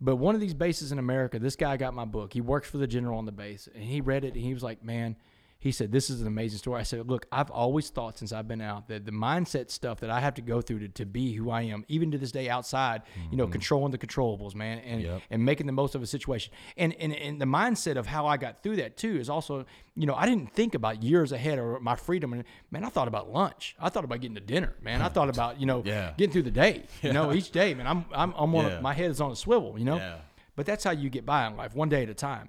But 0.00 0.14
one 0.14 0.36
of 0.36 0.40
these 0.40 0.54
bases 0.54 0.92
in 0.92 1.00
America, 1.00 1.40
this 1.40 1.56
guy 1.56 1.76
got 1.76 1.92
my 1.92 2.04
book. 2.04 2.32
He 2.32 2.40
works 2.40 2.70
for 2.70 2.78
the 2.78 2.86
general 2.86 3.18
on 3.18 3.24
the 3.24 3.32
base, 3.32 3.68
and 3.74 3.82
he 3.82 4.00
read 4.00 4.24
it, 4.24 4.34
and 4.34 4.44
he 4.44 4.54
was 4.54 4.62
like, 4.62 4.84
"Man." 4.84 5.16
He 5.62 5.72
said, 5.72 5.92
"This 5.92 6.08
is 6.08 6.22
an 6.22 6.26
amazing 6.26 6.58
story." 6.58 6.80
I 6.80 6.84
said, 6.84 7.06
"Look, 7.08 7.26
I've 7.30 7.50
always 7.50 7.90
thought 7.90 8.16
since 8.18 8.32
I've 8.32 8.48
been 8.48 8.62
out 8.62 8.88
that 8.88 9.04
the 9.04 9.12
mindset 9.12 9.70
stuff 9.70 10.00
that 10.00 10.08
I 10.08 10.18
have 10.20 10.32
to 10.34 10.42
go 10.42 10.62
through 10.62 10.78
to, 10.80 10.88
to 10.88 11.04
be 11.04 11.34
who 11.34 11.50
I 11.50 11.62
am, 11.62 11.84
even 11.86 12.10
to 12.12 12.18
this 12.18 12.32
day 12.32 12.48
outside, 12.48 13.02
you 13.30 13.36
know, 13.36 13.44
mm-hmm. 13.44 13.52
controlling 13.52 13.92
the 13.92 13.98
controllables, 13.98 14.54
man, 14.54 14.78
and 14.78 15.02
Yep. 15.02 15.22
and 15.30 15.44
making 15.44 15.66
the 15.66 15.72
most 15.72 15.94
of 15.94 16.02
a 16.02 16.06
situation. 16.06 16.54
And, 16.78 16.94
and 16.94 17.12
and 17.14 17.38
the 17.40 17.44
mindset 17.44 17.96
of 17.96 18.06
how 18.06 18.26
I 18.26 18.38
got 18.38 18.62
through 18.62 18.76
that 18.76 18.96
too 18.96 19.18
is 19.18 19.28
also, 19.28 19.66
you 19.94 20.06
know, 20.06 20.14
I 20.14 20.24
didn't 20.24 20.50
think 20.54 20.74
about 20.74 21.02
years 21.02 21.30
ahead 21.30 21.58
or 21.58 21.78
my 21.78 21.94
freedom. 21.94 22.32
And 22.32 22.44
man, 22.70 22.82
I 22.82 22.88
thought 22.88 23.08
about 23.08 23.30
lunch. 23.30 23.76
I 23.78 23.90
thought 23.90 24.04
about 24.04 24.20
getting 24.22 24.36
to 24.36 24.40
dinner. 24.40 24.74
Man, 24.80 25.02
I 25.02 25.10
thought 25.10 25.28
about 25.36 25.60
you 25.60 25.66
know 25.66 25.82
Yeah. 25.84 26.14
getting 26.16 26.32
through 26.32 26.44
the 26.44 26.50
day. 26.50 26.84
You 27.02 27.12
know, 27.12 27.32
each 27.34 27.50
day, 27.50 27.74
man. 27.74 27.86
I'm 27.86 28.06
I'm, 28.14 28.32
I'm 28.34 28.54
on 28.54 28.64
Yeah. 28.64 28.78
a, 28.78 28.80
my 28.80 28.94
head 28.94 29.10
is 29.10 29.20
on 29.20 29.30
a 29.30 29.36
swivel. 29.36 29.78
You 29.78 29.84
know. 29.84 29.96
Yeah. 29.96 30.16
But 30.56 30.64
that's 30.66 30.84
how 30.84 30.90
you 30.90 31.10
get 31.10 31.24
by 31.24 31.46
in 31.46 31.56
life, 31.56 31.74
one 31.74 31.88
day 31.90 32.02
at 32.02 32.08
a 32.08 32.14
time. 32.14 32.48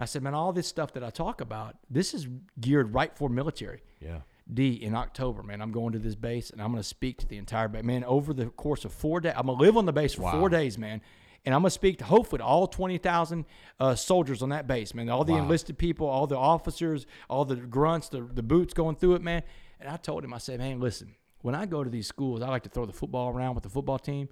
I 0.00 0.06
said, 0.06 0.22
man, 0.22 0.34
all 0.34 0.52
this 0.52 0.66
stuff 0.66 0.92
that 0.94 1.04
I 1.04 1.10
talk 1.10 1.40
about, 1.40 1.76
this 1.90 2.14
is 2.14 2.26
geared 2.60 2.94
right 2.94 3.14
for 3.16 3.28
military. 3.28 3.82
Yeah. 4.00 4.20
D 4.52 4.72
in 4.72 4.94
October, 4.94 5.42
man. 5.42 5.60
I'm 5.60 5.70
going 5.72 5.92
to 5.92 5.98
this 5.98 6.14
base 6.16 6.50
and 6.50 6.60
I'm 6.60 6.70
going 6.72 6.82
to 6.82 6.88
speak 6.88 7.18
to 7.18 7.28
the 7.28 7.36
entire 7.36 7.68
base. 7.68 7.84
Man, 7.84 8.02
over 8.04 8.32
the 8.32 8.46
course 8.46 8.84
of 8.84 8.92
four 8.92 9.20
days, 9.20 9.34
I'm 9.36 9.46
going 9.46 9.58
to 9.58 9.62
live 9.64 9.76
on 9.76 9.84
the 9.86 9.92
base 9.92 10.14
for 10.14 10.22
Wow. 10.22 10.32
four 10.40 10.48
days, 10.48 10.76
man. 10.78 11.00
And 11.44 11.54
I'm 11.54 11.60
going 11.62 11.68
to 11.68 11.74
speak 11.74 11.98
to 11.98 12.04
hopefully 12.04 12.38
to 12.38 12.44
all 12.44 12.66
20,000 12.66 13.44
uh, 13.78 13.94
soldiers 13.94 14.42
on 14.42 14.48
that 14.48 14.66
base, 14.66 14.92
man. 14.94 15.08
All 15.08 15.22
the 15.24 15.34
Wow. 15.34 15.40
enlisted 15.44 15.78
people, 15.78 16.06
all 16.08 16.26
the 16.26 16.36
officers, 16.36 17.06
all 17.28 17.44
the 17.44 17.56
grunts, 17.56 18.08
the, 18.08 18.22
the 18.22 18.42
boots 18.42 18.74
going 18.74 18.96
through 18.96 19.14
it, 19.16 19.22
man. 19.22 19.42
And 19.78 19.88
I 19.88 19.96
told 19.96 20.24
him, 20.24 20.34
I 20.34 20.38
said, 20.38 20.58
man, 20.58 20.80
listen, 20.80 21.14
when 21.42 21.54
I 21.54 21.64
go 21.66 21.84
to 21.84 21.88
these 21.90 22.06
schools, 22.06 22.42
I 22.42 22.48
like 22.48 22.62
to 22.64 22.68
throw 22.68 22.84
the 22.86 22.92
football 22.92 23.28
around 23.30 23.54
with 23.54 23.64
the 23.64 23.70
football 23.70 23.98
team. 23.98 24.28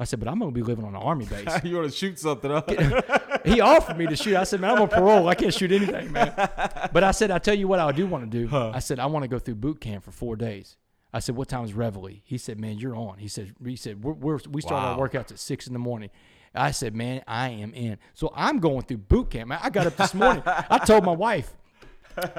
I 0.00 0.04
said, 0.04 0.20
but 0.20 0.28
I'm 0.28 0.38
going 0.38 0.52
to 0.52 0.54
be 0.54 0.62
living 0.62 0.84
on 0.84 0.94
an 0.94 1.02
army 1.02 1.24
base 1.30 1.48
you 1.64 1.76
want 1.76 1.90
to 1.90 1.96
shoot 1.96 2.18
something 2.18 2.50
up? 2.50 2.70
he 3.44 3.60
offered 3.60 3.98
me 3.98 4.06
to 4.06 4.16
shoot. 4.16 4.36
I 4.36 4.44
said, 4.44 4.60
man, 4.60 4.76
I'm 4.76 4.82
on 4.82 4.88
parole. 4.88 5.28
I 5.28 5.34
can't 5.34 5.52
shoot 5.52 5.72
anything, 5.72 6.12
man. 6.12 6.32
But 6.92 7.04
I 7.04 7.10
said, 7.10 7.30
I 7.30 7.38
tell 7.38 7.54
you 7.54 7.68
what, 7.68 7.78
I 7.80 7.90
do 7.92 8.06
want 8.06 8.30
to 8.30 8.46
do. 8.46 8.54
I 8.56 8.78
said, 8.78 8.98
I 8.98 9.06
want 9.06 9.24
to 9.24 9.28
go 9.28 9.38
through 9.38 9.56
boot 9.56 9.80
camp 9.80 10.04
for 10.04 10.12
four 10.12 10.36
days. 10.36 10.76
I 11.12 11.20
said, 11.20 11.36
what 11.36 11.48
time 11.48 11.64
is 11.64 11.72
Reveille? 11.72 12.20
He 12.24 12.38
said, 12.38 12.60
man, 12.60 12.78
you're 12.78 12.94
on. 12.94 13.18
He 13.18 13.28
said, 13.28 13.54
he 13.64 13.76
said, 13.76 14.04
we're, 14.04 14.12
we're, 14.12 14.38
we 14.50 14.60
start 14.60 14.82
Wow. 14.82 14.92
our 15.02 15.08
workouts 15.08 15.32
at 15.32 15.38
six 15.38 15.66
in 15.66 15.72
the 15.72 15.78
morning. 15.78 16.10
I 16.54 16.70
said, 16.70 16.94
man, 16.94 17.22
I 17.26 17.48
am 17.50 17.72
in. 17.74 17.98
So 18.14 18.32
I'm 18.34 18.58
going 18.58 18.82
through 18.82 18.98
boot 18.98 19.30
camp. 19.30 19.52
I 19.62 19.70
got 19.70 19.86
up 19.86 19.96
this 19.96 20.14
morning. 20.14 20.42
I 20.46 20.78
told 20.78 21.04
my 21.04 21.12
wife. 21.12 21.52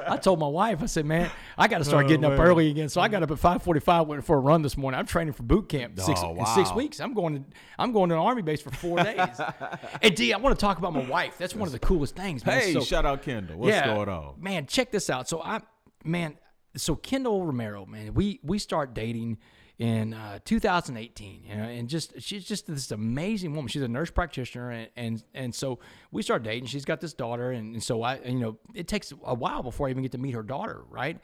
I 0.07 0.17
told 0.17 0.39
my 0.39 0.47
wife, 0.47 0.81
I 0.81 0.85
said, 0.85 1.05
"Man, 1.05 1.29
I 1.57 1.67
got 1.67 1.79
to 1.79 1.85
start 1.85 2.05
oh, 2.05 2.07
getting 2.07 2.25
up 2.25 2.39
early 2.39 2.69
again." 2.69 2.89
So 2.89 3.01
I 3.01 3.07
got 3.07 3.23
up 3.23 3.31
at 3.31 3.37
5:45, 3.37 4.07
went 4.07 4.23
for 4.25 4.37
a 4.37 4.39
run 4.39 4.61
this 4.61 4.77
morning. 4.77 4.99
I'm 4.99 5.05
training 5.05 5.33
for 5.33 5.43
boot 5.43 5.69
camp 5.69 5.99
six, 5.99 6.21
Oh, 6.23 6.35
in 6.35 6.45
six 6.47 6.73
weeks. 6.73 6.99
I'm 6.99 7.13
going 7.13 7.35
to 7.35 7.43
I'm 7.77 7.91
going 7.91 8.09
to 8.09 8.15
an 8.15 8.21
army 8.21 8.41
base 8.41 8.61
for 8.61 8.71
four 8.71 9.03
days. 9.03 9.39
and 10.01 10.15
D, 10.15 10.33
I 10.33 10.37
want 10.37 10.57
to 10.57 10.59
talk 10.59 10.77
about 10.77 10.93
my 10.93 11.05
wife. 11.05 11.37
That's 11.37 11.55
one 11.55 11.67
of 11.67 11.71
the 11.73 11.79
coolest 11.79 12.15
things. 12.15 12.45
Man. 12.45 12.59
hey, 12.59 12.73
So- 12.73 12.81
shout 12.81 13.05
out 13.05 13.21
Kendall. 13.21 13.57
What's 13.57 13.81
going 13.81 14.09
on? 14.09 14.35
Man, 14.39 14.65
check 14.65 14.91
this 14.91 15.09
out. 15.09 15.27
So 15.29 15.41
I, 15.41 15.61
man, 16.03 16.37
so 16.75 16.95
Kendall 16.95 17.45
Romero, 17.45 17.85
man, 17.85 18.13
we 18.13 18.39
we 18.43 18.59
start 18.59 18.93
dating 18.93 19.37
in 19.79 20.13
uh, 20.13 20.39
2018, 20.43 21.43
you 21.45 21.55
know, 21.55 21.63
and 21.63 21.87
just 21.87 22.21
she's 22.21 22.43
just 22.43 22.67
this 22.67 22.91
amazing 22.91 23.55
woman. 23.55 23.69
She's 23.69 23.81
a 23.81 23.87
nurse 23.87 24.11
practitioner, 24.11 24.71
and 24.71 24.89
and, 24.97 25.23
and 25.33 25.55
so 25.55 25.79
we 26.11 26.21
start 26.21 26.43
dating. 26.43 26.67
She's 26.67 26.85
got 26.85 26.99
this 26.99 27.13
daughter, 27.13 27.51
and, 27.51 27.73
and 27.75 27.83
so 27.83 28.03
I, 28.03 28.15
and, 28.15 28.37
you 28.37 28.45
know, 28.45 28.57
it 28.75 28.89
takes 28.89 29.13
a 29.23 29.33
while 29.33 29.63
before 29.63 29.87
I 29.87 29.91
even 29.91 30.03
get 30.03 30.11
to 30.11 30.17
meet 30.17 30.35
her 30.35 30.43
daughter, 30.43 30.81
right? 30.89 31.17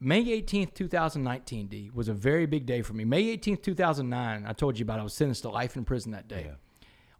May 0.00 0.24
18th, 0.24 0.74
2019, 0.74 1.68
D, 1.68 1.90
was 1.94 2.08
a 2.08 2.14
very 2.14 2.46
big 2.46 2.66
day 2.66 2.82
for 2.82 2.92
me. 2.92 3.04
May 3.04 3.36
18th, 3.36 3.62
2009, 3.62 4.44
I 4.44 4.52
told 4.52 4.76
you 4.76 4.82
about 4.82 4.98
I 4.98 5.04
was 5.04 5.14
sentenced 5.14 5.42
to 5.42 5.50
life 5.50 5.76
in 5.76 5.84
prison 5.84 6.10
that 6.10 6.26
day. 6.26 6.50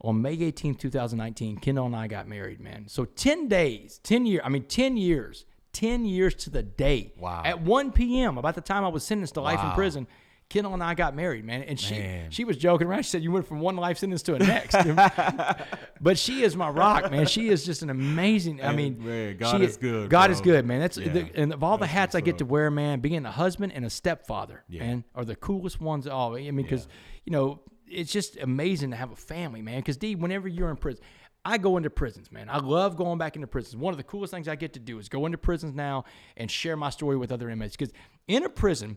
On 0.01 0.21
May 0.21 0.37
18th, 0.37 0.81
2019, 0.81 1.59
Kendall 1.59 1.87
and 1.87 1.95
I 1.95 2.09
got 2.09 2.27
married, 2.27 2.59
man. 2.59 2.89
So 2.89 3.05
10 3.05 3.47
days, 3.47 4.01
10 4.03 4.27
years, 4.27 4.43
I 4.45 4.49
mean, 4.49 4.65
10 4.65 4.97
years, 4.97 5.45
10 5.75 6.05
years 6.07 6.35
to 6.35 6.51
the 6.51 6.65
day. 6.65 7.13
Wow. 7.17 7.43
At 7.45 7.61
1 7.61 7.93
p.m., 7.93 8.37
about 8.37 8.57
the 8.57 8.61
time 8.61 8.85
I 8.85 8.89
was 8.89 9.05
sentenced 9.05 9.35
to 9.35 9.43
life 9.43 9.63
in 9.63 9.71
prison, 9.73 10.09
Kendall 10.53 10.75
and 10.75 10.83
I 10.83 10.93
got 10.95 11.17
married, 11.17 11.45
man. 11.47 11.63
And 11.63 11.81
she 11.81 11.95
Man. 11.95 12.31
she 12.31 12.45
was 12.45 12.59
joking 12.59 12.87
around. 12.87 13.05
She 13.05 13.11
said, 13.11 13.23
You 13.23 13.33
went 13.33 13.47
from 13.49 13.61
one 13.61 13.75
life 13.77 13.97
sentence 13.97 14.23
to 14.25 14.35
a 14.35 14.39
next. 14.39 14.77
but 16.01 16.19
she 16.19 16.43
is 16.43 16.55
my 16.57 16.69
rock, 16.69 17.11
man. 17.11 17.27
She 17.27 17.49
is 17.49 17.65
just 17.65 17.83
an 17.83 17.89
amazing. 17.91 18.63
I 18.63 18.73
mean, 18.75 19.03
man, 19.05 19.37
God 19.39 19.59
she- 19.59 19.65
is 19.65 19.77
good, 19.79 20.11
God 20.11 20.27
bro. 20.27 20.33
is 20.35 20.41
good, 20.43 20.67
man. 20.67 20.81
That's 20.81 20.99
Yeah. 20.99 21.13
the, 21.13 21.31
and 21.35 21.53
of 21.55 21.63
all 21.63 21.79
the 21.79 21.87
hats 21.87 22.15
I 22.15 22.21
get 22.21 22.39
to 22.39 22.45
wear, 22.45 22.71
man, 22.71 23.01
being 23.01 23.25
a 23.25 23.31
husband 23.31 23.73
and 23.73 23.85
a 23.85 23.91
stepfather, 23.91 24.63
Yeah. 24.69 24.81
man, 24.85 25.05
are 25.15 25.25
the 25.25 25.37
coolest 25.37 25.81
ones. 25.81 26.07
All 26.07 26.37
I 26.37 26.41
mean, 26.51 26.57
because 26.57 26.87
you 27.25 27.33
know, 27.33 27.63
it's 27.89 28.13
just 28.13 28.37
amazing 28.37 28.91
to 28.91 28.97
have 28.97 29.11
a 29.11 29.17
family, 29.17 29.63
man. 29.63 29.79
Because 29.79 29.97
D, 29.97 30.15
whenever 30.15 30.49
you're 30.49 30.71
in 30.71 30.77
prison. 30.77 31.03
I 31.45 31.59
go 31.59 31.77
into 31.77 31.91
prisons, 31.91 32.31
man. 32.31 32.49
I 32.49 32.59
love 32.59 32.95
going 32.97 33.19
back 33.19 33.35
into 33.35 33.49
prisons. 33.49 33.75
One 33.75 33.93
of 33.93 33.97
the 33.99 34.05
coolest 34.05 34.33
things 34.33 34.47
I 34.47 34.55
get 34.55 34.75
to 34.75 34.79
do 34.79 35.01
is 35.01 35.09
go 35.09 35.27
into 35.27 35.39
prisons 35.39 35.75
now 35.75 36.05
and 36.37 36.49
share 36.49 36.77
my 36.77 36.89
story 36.91 37.17
with 37.17 37.33
other 37.33 37.51
inmates. 37.51 37.75
Because 37.77 37.93
in 38.29 38.45
a 38.45 38.49
prison, 38.49 38.97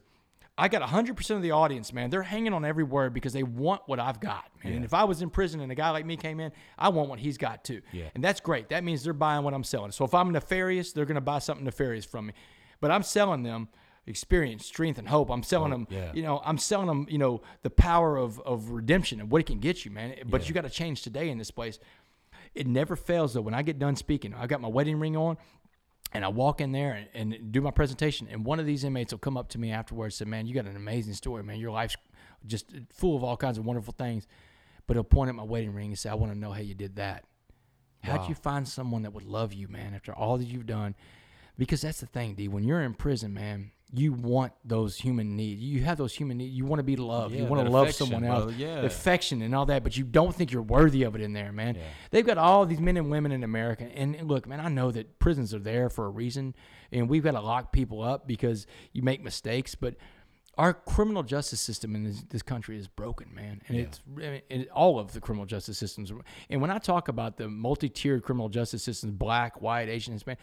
I 0.58 0.70
got 0.70 0.82
100% 0.82 1.32
of 1.32 1.42
the 1.42 1.52
audience, 1.52 1.92
man. 1.92 2.10
They're 2.10 2.24
hanging 2.24 2.54
on 2.54 2.64
every 2.64 2.86
word 2.86 3.14
because 3.14 3.34
they 3.34 3.44
want 3.44 3.82
what 3.88 4.00
I've 4.00 4.22
got, 4.22 4.46
man. 4.64 4.74
And 4.74 4.86
if 4.86 4.94
I 4.94 5.04
was 5.04 5.22
in 5.22 5.30
prison 5.30 5.60
and 5.60 5.70
a 5.70 5.76
guy 5.76 5.90
like 5.90 6.06
me 6.06 6.16
came 6.16 6.40
in, 6.40 6.52
I 6.78 6.90
want 6.90 7.10
what 7.10 7.20
he's 7.20 7.38
got 7.38 7.66
too. 7.66 7.82
Yeah. 7.92 8.06
And 8.16 8.24
that's 8.24 8.40
great. 8.40 8.70
That 8.70 8.84
means 8.84 9.04
they're 9.04 9.12
buying 9.12 9.44
what 9.44 9.54
I'm 9.54 9.66
selling. 9.66 9.92
So 9.92 10.06
if 10.06 10.14
I'm 10.14 10.32
nefarious, 10.32 10.94
they're 10.94 11.06
going 11.06 11.16
to 11.16 11.22
buy 11.22 11.40
something 11.40 11.66
nefarious 11.66 12.06
from 12.06 12.28
me. 12.28 12.34
But 12.80 12.92
I'm 12.92 13.04
selling 13.04 13.44
them 13.44 13.68
experience, 14.08 14.66
strength, 14.66 14.98
and 14.98 15.10
hope. 15.10 15.30
I'm 15.30 15.44
selling 15.44 15.72
them, 15.72 15.88
yeah. 15.90 16.12
you 16.14 16.22
know, 16.22 16.42
I'm 16.46 16.58
selling 16.58 16.88
them, 16.88 17.08
you 17.10 17.18
know, 17.18 17.42
the 17.64 17.70
power 17.70 18.18
of, 18.18 18.40
of 18.42 18.70
redemption 18.70 19.20
and 19.20 19.30
what 19.30 19.42
it 19.42 19.48
can 19.48 19.60
get 19.60 19.84
you, 19.84 19.92
man. 19.92 20.16
But 20.26 20.48
you 20.48 20.54
got 20.54 20.62
to 20.62 20.70
change 20.70 21.02
today 21.02 21.30
in 21.30 21.38
this 21.38 21.52
place. 21.52 21.80
It 22.54 22.68
never 22.68 22.96
fails 22.96 23.34
though. 23.34 23.42
When 23.42 23.54
I 23.54 23.62
get 23.62 23.80
done 23.80 23.96
speaking, 23.96 24.34
I've 24.34 24.48
got 24.48 24.62
my 24.62 24.68
wedding 24.70 25.00
ring 25.00 25.18
on, 25.18 25.38
and 26.14 26.24
I 26.24 26.30
walk 26.30 26.62
in 26.62 26.72
there 26.72 27.06
and, 27.14 27.34
and 27.34 27.52
do 27.52 27.62
my 27.62 27.72
presentation, 27.72 28.28
and 28.32 28.46
one 28.46 28.60
of 28.60 28.66
these 28.66 28.84
inmates 28.84 29.12
will 29.12 29.20
come 29.20 29.38
up 29.38 29.50
to 29.50 29.58
me 29.58 29.72
afterwards 29.72 30.20
and 30.20 30.28
say, 30.28 30.30
"Man, 30.30 30.46
you 30.48 30.54
got 30.54 30.66
an 30.66 30.76
amazing 30.76 31.14
story, 31.14 31.44
man. 31.44 31.60
Your 31.60 31.72
life's 31.72 31.98
just 32.46 32.72
full 32.94 33.16
of 33.16 33.24
all 33.24 33.38
kinds 33.38 33.58
of 33.58 33.66
wonderful 33.66 33.94
things." 33.98 34.28
But 34.88 34.96
he'll 34.96 35.04
point 35.04 35.30
at 35.30 35.36
my 35.36 35.44
wedding 35.44 35.74
ring 35.74 35.88
and 35.88 36.00
say, 36.00 36.10
"I 36.10 36.14
want 36.14 36.32
to 36.32 36.38
know 36.38 36.52
how 36.52 36.62
you 36.62 36.76
did 36.76 36.96
that. 36.98 37.26
How'd 38.02 38.30
you 38.30 38.36
find 38.36 38.68
someone 38.68 39.02
that 39.02 39.14
would 39.14 39.26
love 39.26 39.52
you, 39.52 39.68
man, 39.68 39.96
after 39.96 40.14
all 40.14 40.38
that 40.38 40.46
you've 40.48 40.68
done?" 40.68 40.96
Because 41.58 41.82
that's 41.82 42.02
the 42.02 42.06
thing, 42.06 42.36
D. 42.36 42.48
When 42.48 42.64
you're 42.64 42.82
in 42.82 42.94
prison, 42.94 43.34
man, 43.34 43.72
you 43.94 44.14
want 44.14 44.52
those 44.64 44.98
human 44.98 45.36
needs. 45.36 45.62
You 45.62 45.84
have 45.84 45.98
those 45.98 46.14
human 46.14 46.38
needs. 46.38 46.56
You 46.56 46.66
want 46.66 46.80
to 46.80 46.84
be 46.84 46.96
loved. 46.96 47.36
you 47.36 47.46
want 47.46 47.64
to 47.66 47.72
love 47.72 47.94
someone 47.94 48.24
else. 48.24 48.46
brother. 48.46 48.58
Yeah. 48.58 48.82
Affection 48.82 49.42
and 49.42 49.54
all 49.56 49.66
that, 49.68 49.84
but 49.84 49.96
you 49.96 50.04
don't 50.04 50.34
think 50.36 50.52
you're 50.52 50.62
worthy 50.62 51.04
of 51.04 51.16
it 51.16 51.22
in 51.22 51.34
there, 51.34 51.52
man. 51.52 51.78
They've 52.12 52.26
got 52.26 52.38
all 52.38 52.66
these 52.66 52.80
men 52.80 52.98
and 52.98 53.10
women 53.10 53.32
in 53.32 53.44
America. 53.44 53.84
And 53.84 54.20
look, 54.28 54.48
man, 54.48 54.60
I 54.60 54.70
know 54.70 54.92
that 54.92 55.20
prisons 55.20 55.54
are 55.54 55.60
there 55.60 55.90
for 55.90 56.06
a 56.06 56.10
reason, 56.10 56.56
and 56.92 57.08
we've 57.10 57.24
got 57.24 57.32
to 57.32 57.42
lock 57.42 57.72
people 57.72 58.02
up 58.02 58.28
because 58.28 58.66
you 58.92 59.02
make 59.02 59.24
mistakes, 59.24 59.76
but 59.76 59.96
our 60.58 60.74
criminal 60.74 61.22
justice 61.22 61.60
system 61.60 61.96
in 61.96 62.06
this, 62.06 62.24
this 62.30 62.42
country 62.42 62.78
is 62.78 62.88
broken, 62.88 63.34
man, 63.36 63.62
and 63.68 63.78
it's 63.78 64.00
I 64.16 64.20
mean, 64.20 64.42
and 64.50 64.68
all 64.70 65.00
of 65.00 65.12
the 65.12 65.20
criminal 65.20 65.46
justice 65.46 65.78
systems. 65.78 66.14
And 66.50 66.62
when 66.62 66.72
I 66.72 66.78
talk 66.78 67.10
about 67.10 67.36
the 67.38 67.50
multi-tiered 67.50 68.24
criminal 68.24 68.48
justice 68.48 68.82
systems, 68.82 69.14
black, 69.14 69.62
white, 69.62 69.90
Asian, 69.90 70.14
Hispanic, 70.14 70.40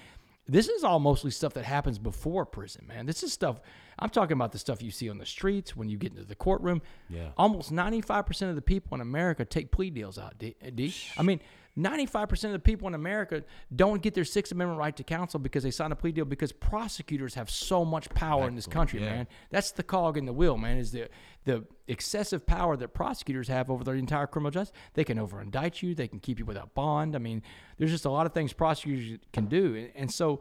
this 0.49 0.68
is 0.68 0.84
all 0.84 0.99
mostly 0.99 1.30
stuff 1.30 1.55
that 1.55 1.64
happens 1.64 1.99
before 1.99 2.45
prison, 2.45 2.86
man. 2.88 3.07
This 3.07 3.22
is 3.22 3.32
stuff 3.32 3.61
I'm 3.99 4.11
talking 4.11 4.32
about 4.32 4.53
the 4.53 4.59
stuff 4.59 4.82
you 4.82 4.90
see 4.90 5.09
on 5.11 5.18
the 5.18 5.26
streets 5.26 5.76
when 5.76 5.88
you 5.88 5.97
get 5.97 6.12
into 6.12 6.24
the 6.24 6.34
courtroom. 6.34 6.82
Yeah. 7.09 7.28
Almost 7.36 7.72
95% 7.72 8.49
of 8.49 8.57
the 8.57 8.62
people 8.62 8.95
in 8.95 9.01
America 9.01 9.45
take 9.45 9.70
plea 9.70 9.90
deals 9.90 10.18
out. 10.18 10.38
D. 10.38 10.57
D. 10.74 10.95
I 11.16 11.22
mean, 11.22 11.40
95% 11.79 12.45
of 12.45 12.53
the 12.53 12.59
people 12.59 12.87
in 12.87 12.95
America 12.95 13.43
don't 13.75 14.03
get 14.03 14.12
their 14.12 14.25
Sixth 14.25 14.53
Amendment 14.53 14.79
right 14.79 14.95
to 14.95 15.03
counsel 15.03 15.41
because 15.41 15.62
they 15.62 15.70
sign 15.70 15.91
a 15.91 15.97
plea 15.97 16.12
deal 16.12 16.27
because 16.27 16.53
prosecutors 16.53 17.35
have 17.35 17.49
so 17.49 17.83
much 17.85 18.11
power 18.11 18.47
in 18.47 18.55
this 18.55 18.66
country, 18.66 19.01
yeah. 19.01 19.11
man. 19.11 19.29
That's 19.51 19.70
the 19.73 19.83
cog 19.83 20.18
in 20.18 20.27
the 20.27 20.35
wheel, 20.35 20.59
man. 20.59 20.77
Is 20.77 20.93
the 20.93 21.09
the 21.45 21.64
excessive 21.89 22.47
power 22.47 22.77
that 22.77 22.89
prosecutors 22.89 23.49
have 23.49 23.70
over 23.70 23.83
their 23.85 23.95
entire 23.95 24.27
criminal 24.27 24.51
justice. 24.51 24.77
They 24.95 25.03
can 25.03 25.18
over 25.18 25.41
indict 25.41 25.83
you. 25.83 25.95
They 25.95 26.07
can 26.09 26.20
keep 26.20 26.39
you 26.39 26.45
without 26.45 26.75
bond. 26.75 27.16
I 27.16 27.18
mean, 27.18 27.43
there's 27.79 27.91
just 27.91 28.05
a 28.05 28.11
lot 28.11 28.27
of 28.27 28.33
things 28.33 28.53
prosecutors 28.53 29.18
can 29.33 29.47
do, 29.47 29.75
and, 29.75 29.91
and 29.95 30.12
so. 30.12 30.41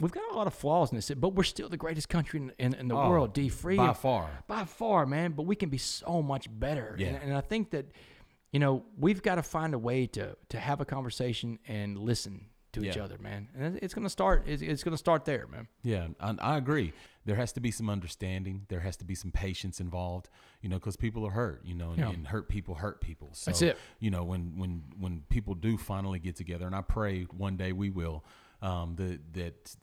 We've 0.00 0.10
got 0.10 0.24
a 0.32 0.34
lot 0.34 0.48
of 0.48 0.54
flaws 0.54 0.90
in 0.90 0.96
this, 0.96 1.08
but 1.12 1.34
we're 1.34 1.44
still 1.44 1.68
the 1.68 1.76
greatest 1.76 2.08
country 2.08 2.40
in, 2.40 2.52
in, 2.58 2.74
in 2.74 2.88
the 2.88 2.96
Oh, 2.96 3.08
world. 3.08 3.32
D 3.32 3.48
free 3.48 3.76
by 3.76 3.92
far. 3.92 4.28
by 4.48 4.64
far, 4.64 5.06
man. 5.06 5.30
But 5.30 5.44
we 5.44 5.54
can 5.54 5.68
be 5.68 5.78
so 5.78 6.20
much 6.20 6.48
better. 6.50 6.96
Yeah. 6.98 7.10
And, 7.10 7.22
and 7.22 7.32
I 7.36 7.40
think 7.40 7.70
that, 7.70 7.92
you 8.54 8.60
know, 8.60 8.84
we've 8.96 9.20
got 9.20 9.34
to 9.34 9.42
find 9.42 9.74
a 9.74 9.78
way 9.78 10.06
to 10.06 10.36
to 10.50 10.58
have 10.58 10.80
a 10.80 10.84
conversation 10.84 11.58
and 11.66 11.98
listen 11.98 12.46
to 12.72 12.84
each 12.84 12.96
other, 12.96 13.18
man. 13.18 13.48
And 13.58 13.78
it's 13.82 13.94
gonna 13.94 14.08
start. 14.08 14.44
It's, 14.46 14.62
it's 14.62 14.84
gonna 14.84 14.96
start 14.96 15.24
there, 15.24 15.46
man. 15.48 15.66
Yeah, 15.82 16.06
I, 16.20 16.34
I 16.40 16.56
agree. 16.56 16.92
There 17.24 17.36
has 17.36 17.52
to 17.52 17.60
be 17.60 17.70
some 17.70 17.90
understanding. 17.90 18.66
There 18.68 18.80
has 18.80 18.96
to 18.98 19.04
be 19.04 19.14
some 19.14 19.32
patience 19.32 19.80
involved. 19.80 20.28
You 20.60 20.68
know, 20.68 20.76
because 20.76 20.96
people 20.96 21.26
are 21.26 21.30
hurt. 21.32 21.62
You 21.64 21.74
know, 21.74 21.90
and, 21.90 21.98
Yeah. 21.98 22.10
and 22.10 22.26
hurt 22.28 22.48
people 22.48 22.76
hurt 22.76 23.00
people. 23.00 23.30
So, 23.32 23.50
That's 23.50 23.62
it. 23.62 23.78
You 23.98 24.10
know, 24.10 24.22
when 24.22 24.56
when 24.56 24.84
when 25.00 25.22
people 25.28 25.54
do 25.54 25.76
finally 25.76 26.20
get 26.20 26.36
together, 26.36 26.66
and 26.66 26.76
I 26.76 26.82
pray 26.82 27.24
one 27.24 27.56
day 27.56 27.72
we 27.72 27.90
will. 27.90 28.24
Um, 28.62 28.94
that 28.96 29.34
that 29.34 29.76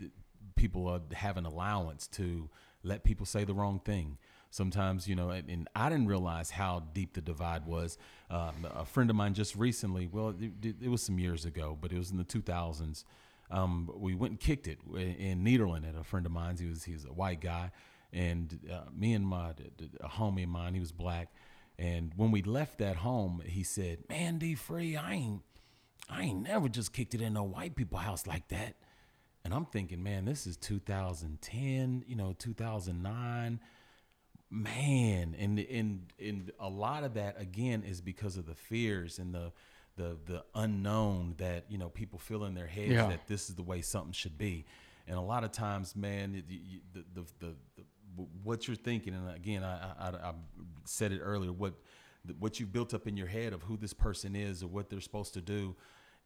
people 0.55 0.99
have 1.13 1.37
an 1.37 1.45
allowance 1.45 2.07
to 2.07 2.49
let 2.83 3.03
people 3.03 3.25
say 3.25 3.43
the 3.43 3.53
wrong 3.53 3.79
thing. 3.79 4.17
Sometimes, 4.51 5.07
you 5.07 5.15
know, 5.15 5.29
and, 5.29 5.49
and 5.49 5.69
I 5.75 5.89
didn't 5.89 6.07
realize 6.07 6.51
how 6.51 6.83
deep 6.93 7.13
the 7.13 7.21
divide 7.21 7.65
was. 7.65 7.97
Um, 8.29 8.67
a 8.69 8.85
friend 8.85 9.09
of 9.09 9.15
mine 9.15 9.33
just 9.33 9.55
recently, 9.55 10.07
well, 10.11 10.35
it, 10.39 10.75
it 10.81 10.89
was 10.89 11.01
some 11.01 11.17
years 11.17 11.45
ago, 11.45 11.77
but 11.79 11.91
it 11.91 11.97
was 11.97 12.11
in 12.11 12.17
the 12.17 12.23
2000s 12.23 13.05
um, 13.51 13.91
we 13.95 14.15
went 14.15 14.31
and 14.31 14.39
kicked 14.39 14.67
it 14.67 14.79
in 14.95 15.43
Nederland 15.43 15.87
at 15.87 15.95
a 15.99 16.03
friend 16.03 16.25
of 16.25 16.31
mine's. 16.31 16.59
He 16.59 16.67
was 16.67 16.83
he 16.83 16.93
was 16.93 17.05
a 17.05 17.13
white 17.13 17.41
guy, 17.41 17.71
and 18.13 18.57
uh, 18.71 18.89
me 18.95 19.13
and 19.13 19.27
my 19.27 19.53
a 19.99 20.07
homie 20.07 20.43
of 20.43 20.49
mine, 20.49 20.73
he 20.73 20.79
was 20.79 20.91
black. 20.91 21.29
And 21.77 22.13
when 22.15 22.31
we 22.31 22.41
left 22.43 22.77
that 22.77 22.97
home, 22.97 23.41
he 23.45 23.63
said, 23.63 23.99
"Man, 24.09 24.37
D 24.37 24.55
Free, 24.55 24.95
I 24.95 25.13
ain't 25.13 25.41
I 26.09 26.23
ain't 26.23 26.43
never 26.43 26.69
just 26.69 26.93
kicked 26.93 27.13
it 27.13 27.21
in 27.21 27.33
no 27.33 27.43
white 27.43 27.75
people 27.75 27.99
house 27.99 28.25
like 28.25 28.47
that." 28.47 28.75
And 29.43 29.53
I'm 29.53 29.65
thinking, 29.65 30.03
man, 30.03 30.25
this 30.25 30.45
is 30.45 30.55
2010, 30.57 32.05
you 32.07 32.15
know, 32.15 32.35
2009 32.37 33.59
man 34.51 35.33
and 35.39 35.57
and 35.59 36.11
and 36.23 36.51
a 36.59 36.67
lot 36.69 37.03
of 37.05 37.13
that 37.13 37.39
again 37.39 37.83
is 37.83 38.01
because 38.01 38.35
of 38.35 38.45
the 38.45 38.53
fears 38.53 39.17
and 39.17 39.33
the 39.33 39.51
the 39.95 40.17
the 40.25 40.43
unknown 40.55 41.33
that 41.37 41.63
you 41.69 41.77
know 41.77 41.87
people 41.89 42.19
feel 42.19 42.43
in 42.43 42.53
their 42.53 42.67
heads 42.67 42.91
Yeah. 42.91 43.07
that 43.07 43.27
this 43.27 43.49
is 43.49 43.55
the 43.55 43.63
way 43.63 43.81
something 43.81 44.11
should 44.11 44.37
be 44.37 44.65
and 45.07 45.17
a 45.17 45.21
lot 45.21 45.45
of 45.45 45.51
times 45.53 45.95
man 45.95 46.35
it, 46.35 46.45
you, 46.49 46.81
the, 46.93 47.05
the, 47.13 47.25
the, 47.39 47.55
the 47.77 47.83
what 48.43 48.67
you're 48.67 48.75
thinking 48.75 49.13
and 49.13 49.33
again 49.33 49.63
I, 49.63 49.93
I 49.97 50.09
I 50.09 50.09
I 50.29 50.33
said 50.83 51.13
it 51.13 51.19
earlier 51.19 51.53
what 51.53 51.75
what 52.37 52.59
you 52.59 52.65
built 52.65 52.93
up 52.93 53.07
in 53.07 53.15
your 53.15 53.27
head 53.27 53.53
of 53.53 53.63
who 53.63 53.77
this 53.77 53.93
person 53.93 54.35
is 54.35 54.61
or 54.63 54.67
what 54.67 54.89
they're 54.89 54.99
supposed 55.01 55.33
to 55.35 55.41
do 55.41 55.75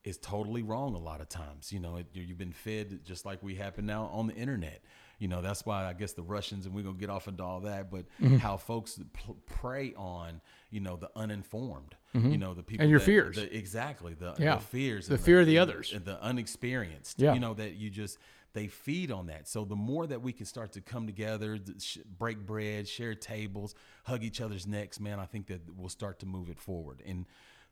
is 0.04 0.18
totally 0.18 0.62
wrong 0.62 0.94
a 0.94 1.00
lot 1.00 1.20
of 1.22 1.28
times. 1.30 1.72
You 1.72 1.80
know, 1.80 1.96
it, 1.96 2.06
you've 2.14 2.38
been 2.38 2.52
fed 2.52 3.00
just 3.06 3.26
like 3.26 3.42
we 3.42 3.56
happen 3.56 3.86
now 3.88 4.10
on 4.14 4.28
the 4.28 4.36
internet. 4.36 4.84
You 5.20 5.28
know, 5.30 5.42
that's 5.42 5.66
why 5.66 5.86
I 5.86 5.94
guess 5.94 6.14
the 6.14 6.22
Russians, 6.24 6.66
and 6.66 6.76
we're 6.76 6.84
going 6.84 6.96
to 6.96 7.00
get 7.00 7.10
off 7.10 7.28
into 7.28 7.44
all 7.44 7.62
that, 7.62 7.90
but 7.90 8.06
Mm-hmm. 8.22 8.38
how 8.38 8.58
folks 8.58 9.00
pl- 9.14 9.38
prey 9.46 9.94
on, 9.96 10.42
you 10.72 10.80
know, 10.82 10.96
the 10.98 11.10
uninformed, 11.16 11.96
you 12.14 12.38
know, 12.38 12.54
the 12.54 12.64
people. 12.64 12.76
Mm-hmm. 12.76 12.82
And 12.84 12.90
your 12.90 13.00
that- 13.00 13.06
fears. 13.06 13.36
the- 13.38 13.56
exactly. 13.58 14.14
The, 14.14 14.36
Yeah. 14.40 14.56
the 14.56 14.62
fears. 14.62 15.08
The 15.08 15.18
fear 15.18 15.40
of 15.42 15.48
the 15.48 15.58
others. 15.60 15.94
And 15.94 16.04
the 16.06 16.22
unexperienced. 16.22 17.20
Yeah. 17.22 17.34
You 17.34 17.40
know, 17.40 17.54
that 17.56 17.76
you 17.76 17.90
just, 17.90 18.18
they 18.54 18.68
feed 18.68 19.12
on 19.12 19.28
that. 19.28 19.48
So 19.48 19.66
the 19.66 19.76
more 19.76 20.08
that 20.08 20.22
we 20.22 20.32
can 20.34 20.46
start 20.46 20.72
to 20.74 20.82
come 20.82 21.06
together, 21.08 21.60
sh- 21.80 21.98
break 22.18 22.46
bread, 22.46 22.88
share 22.88 23.14
tables, 23.16 23.76
hug 24.06 24.24
each 24.24 24.40
other's 24.42 24.66
necks, 24.66 25.00
man, 25.00 25.20
I 25.20 25.26
think 25.26 25.48
that 25.48 25.62
we'll 25.76 25.90
start 25.90 26.20
to 26.20 26.26
move 26.26 26.50
it 26.50 26.60
forward. 26.60 27.02
And 27.06 27.26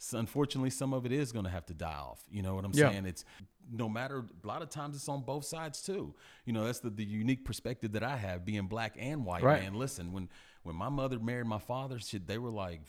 so 0.03 0.19
unfortunately, 0.19 0.69
some 0.69 0.93
of 0.93 1.05
it 1.05 1.11
is 1.13 1.31
going 1.31 1.45
to 1.45 1.51
have 1.51 1.65
to 1.67 1.73
die 1.73 1.93
off. 1.93 2.23
You 2.29 2.41
know 2.41 2.55
what 2.55 2.65
I'm 2.65 2.71
Yeah. 2.73 2.89
saying? 2.91 3.05
It's 3.05 3.23
no 3.71 3.87
matter, 3.87 4.25
a 4.43 4.47
lot 4.47 4.61
of 4.61 4.69
times 4.69 4.95
it's 4.97 5.07
on 5.07 5.21
both 5.21 5.45
sides 5.45 5.81
too. 5.81 6.13
You 6.45 6.51
know, 6.51 6.65
that's 6.65 6.79
the, 6.79 6.89
the 6.89 7.05
unique 7.05 7.45
perspective 7.45 7.93
that 7.93 8.03
I 8.03 8.17
have 8.17 8.43
being 8.43 8.67
black 8.67 8.97
and 8.99 9.23
white, 9.25 9.41
Right. 9.43 9.63
man. 9.63 9.75
Listen, 9.75 10.11
when, 10.11 10.27
when 10.63 10.75
my 10.75 10.89
mother 10.89 11.19
married 11.19 11.45
my 11.47 11.59
father, 11.59 11.97
shit, 11.99 12.27
they 12.27 12.37
were 12.37 12.49
like, 12.49 12.81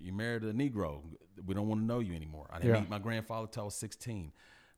"You- 0.00 0.12
married 0.12 0.42
a 0.42 0.52
Negro. 0.52 1.02
We 1.46 1.54
don't 1.54 1.68
want 1.68 1.82
to 1.82 1.84
know 1.86 2.00
you 2.00 2.14
anymore. 2.14 2.48
I 2.50 2.58
didn't 2.58 2.74
Yeah. 2.74 2.80
meet 2.80 2.90
my 2.90 2.98
grandfather 2.98 3.46
till 3.46 3.62
I 3.62 3.64
was 3.66 3.74
16 3.76 4.32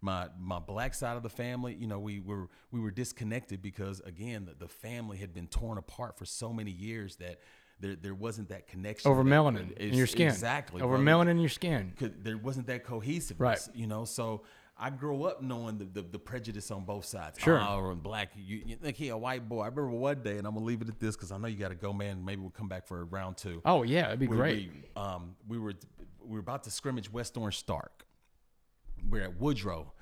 my 0.04 0.28
my 0.36 0.58
black 0.58 0.94
side 0.94 1.16
of 1.16 1.22
the 1.22 1.28
family 1.30 1.74
you 1.76 1.86
know 1.86 2.00
we 2.00 2.18
were 2.18 2.48
we 2.72 2.80
were 2.80 2.90
disconnected 2.90 3.62
because 3.62 4.00
again 4.00 4.44
the, 4.46 4.54
the 4.54 4.66
family 4.66 5.16
had 5.16 5.32
been 5.32 5.46
torn 5.46 5.78
apart 5.78 6.18
for 6.18 6.24
so 6.24 6.52
many 6.52 6.72
years 6.72 7.14
that 7.16 7.38
there 7.82 7.96
there 7.96 8.14
wasn't 8.14 8.48
that 8.48 8.66
connection 8.68 9.10
Over 9.10 9.22
melanin 9.22 9.76
in 9.76 9.92
your 9.92 10.06
skin. 10.06 10.28
exactly 10.28 10.80
Over 10.80 10.96
brother. 10.96 11.04
melanin 11.26 11.32
in 11.32 11.38
your 11.40 11.48
skin. 11.50 11.92
there 12.22 12.38
wasn't 12.38 12.66
that 12.68 12.84
cohesiveness 12.84 13.38
Right. 13.68 13.76
you 13.76 13.86
know 13.86 14.04
so 14.06 14.42
I 14.78 14.88
grew 14.90 15.24
up 15.24 15.42
knowing 15.42 15.76
the, 15.78 15.84
the, 15.84 16.02
the 16.02 16.18
prejudice 16.18 16.70
on 16.72 16.84
both 16.84 17.04
sides. 17.04 17.38
Sure. 17.38 17.60
Oh, 17.60 17.94
black, 17.94 18.32
you, 18.34 18.62
you 18.66 18.74
think 18.74 18.96
he 18.96 19.10
a 19.10 19.16
white 19.16 19.46
boy. 19.48 19.60
I 19.60 19.66
remember 19.68 19.90
one 19.90 20.22
day, 20.22 20.38
and 20.38 20.46
I'm 20.46 20.54
gonna 20.54 20.64
leave 20.66 20.80
it 20.82 20.88
at 20.88 20.98
this 20.98 21.14
because 21.14 21.30
I 21.30 21.36
know 21.36 21.46
you 21.46 21.56
got 21.56 21.68
to 21.68 21.76
go, 21.76 21.92
man. 21.92 22.24
Maybe 22.24 22.40
we'll 22.40 22.50
come 22.50 22.68
back 22.68 22.86
for 22.88 23.04
round 23.04 23.36
two 23.36 23.60
Oh 23.64 23.84
yeah, 23.84 24.08
it'd 24.08 24.18
be 24.18 24.26
we, 24.26 24.36
great. 24.36 24.72
We, 24.72 25.00
um, 25.00 25.36
we 25.46 25.58
were 25.58 25.74
we 26.24 26.32
were 26.34 26.40
about 26.40 26.64
to 26.64 26.70
scrimmage 26.70 27.12
West 27.12 27.36
Orange 27.36 27.58
Stark. 27.58 28.06
We're 29.08 29.22
at 29.24 29.38
Woodrow, 29.38 29.92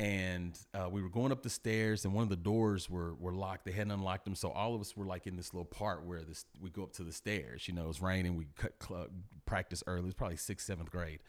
and 0.00 0.58
uh, 0.72 0.88
we 0.88 1.02
were 1.02 1.10
going 1.10 1.30
up 1.30 1.42
the 1.42 1.50
stairs, 1.50 2.06
and 2.06 2.14
one 2.14 2.22
of 2.22 2.30
the 2.30 2.36
doors 2.36 2.88
were 2.88 3.14
were 3.16 3.34
locked. 3.34 3.66
They 3.66 3.72
hadn't 3.72 3.90
unlocked 3.90 4.24
them, 4.24 4.34
so 4.34 4.50
all 4.50 4.74
of 4.74 4.80
us 4.80 4.96
were 4.96 5.04
like 5.04 5.26
in 5.26 5.36
this 5.36 5.52
little 5.52 5.66
part 5.66 6.06
where 6.06 6.22
this 6.22 6.46
we 6.58 6.70
go 6.70 6.84
up 6.84 6.94
to 6.94 7.04
the 7.04 7.12
stairs. 7.12 7.68
You 7.68 7.74
know, 7.74 7.84
it 7.84 7.88
was 7.88 8.00
raining. 8.00 8.34
We 8.34 8.46
cut 8.56 8.72
cl- 8.82 9.08
practice 9.44 9.84
early. 9.86 10.00
It 10.00 10.06
was 10.06 10.14
probably 10.14 10.38
sixth, 10.38 10.66
seventh 10.66 10.90
grade. 10.90 11.20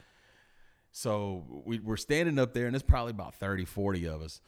So 0.94 1.44
we 1.66 1.80
were 1.80 1.98
standing 1.98 2.40
up 2.40 2.54
there, 2.54 2.66
and 2.66 2.74
there's 2.74 2.82
probably 2.82 3.12
about 3.12 3.36
30, 3.36 3.66
40 3.66 4.06
of 4.08 4.22
us. 4.22 4.40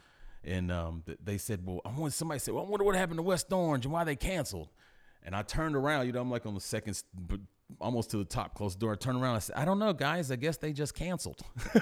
And 0.45 0.71
um, 0.71 1.03
they 1.21 1.37
said, 1.37 1.65
"Well, 1.65 1.81
I 1.83 1.89
wonder." 1.89 2.11
Somebody 2.11 2.39
said, 2.39 2.53
"Well, 2.53 2.65
I 2.65 2.69
wonder 2.69 2.85
what 2.85 2.95
happened 2.95 3.17
to 3.17 3.23
West 3.23 3.51
Orange 3.51 3.83
and 3.85 3.91
why 3.91 4.05
they 4.05 4.15
canceled." 4.15 4.69
And 5.25 5.35
I 5.35 5.41
turned 5.41 5.75
around. 5.75 6.05
You 6.05 6.13
know, 6.13 6.21
I'm 6.21 6.31
like 6.31 6.45
on 6.45 6.53
the 6.53 6.61
second, 6.61 7.01
almost 7.79 8.11
to 8.11 8.17
the 8.17 8.25
top, 8.25 8.53
closed 8.55 8.79
door. 8.79 8.93
I 8.93 8.95
turned 8.95 9.21
around. 9.21 9.35
I 9.35 9.39
said, 9.39 9.55
"I 9.55 9.65
don't 9.65 9.79
know, 9.79 9.93
guys. 9.93 10.31
I 10.31 10.35
guess 10.35 10.57
they 10.57 10.73
just 10.73 10.93
canceled." 10.95 11.41
it 11.75 11.81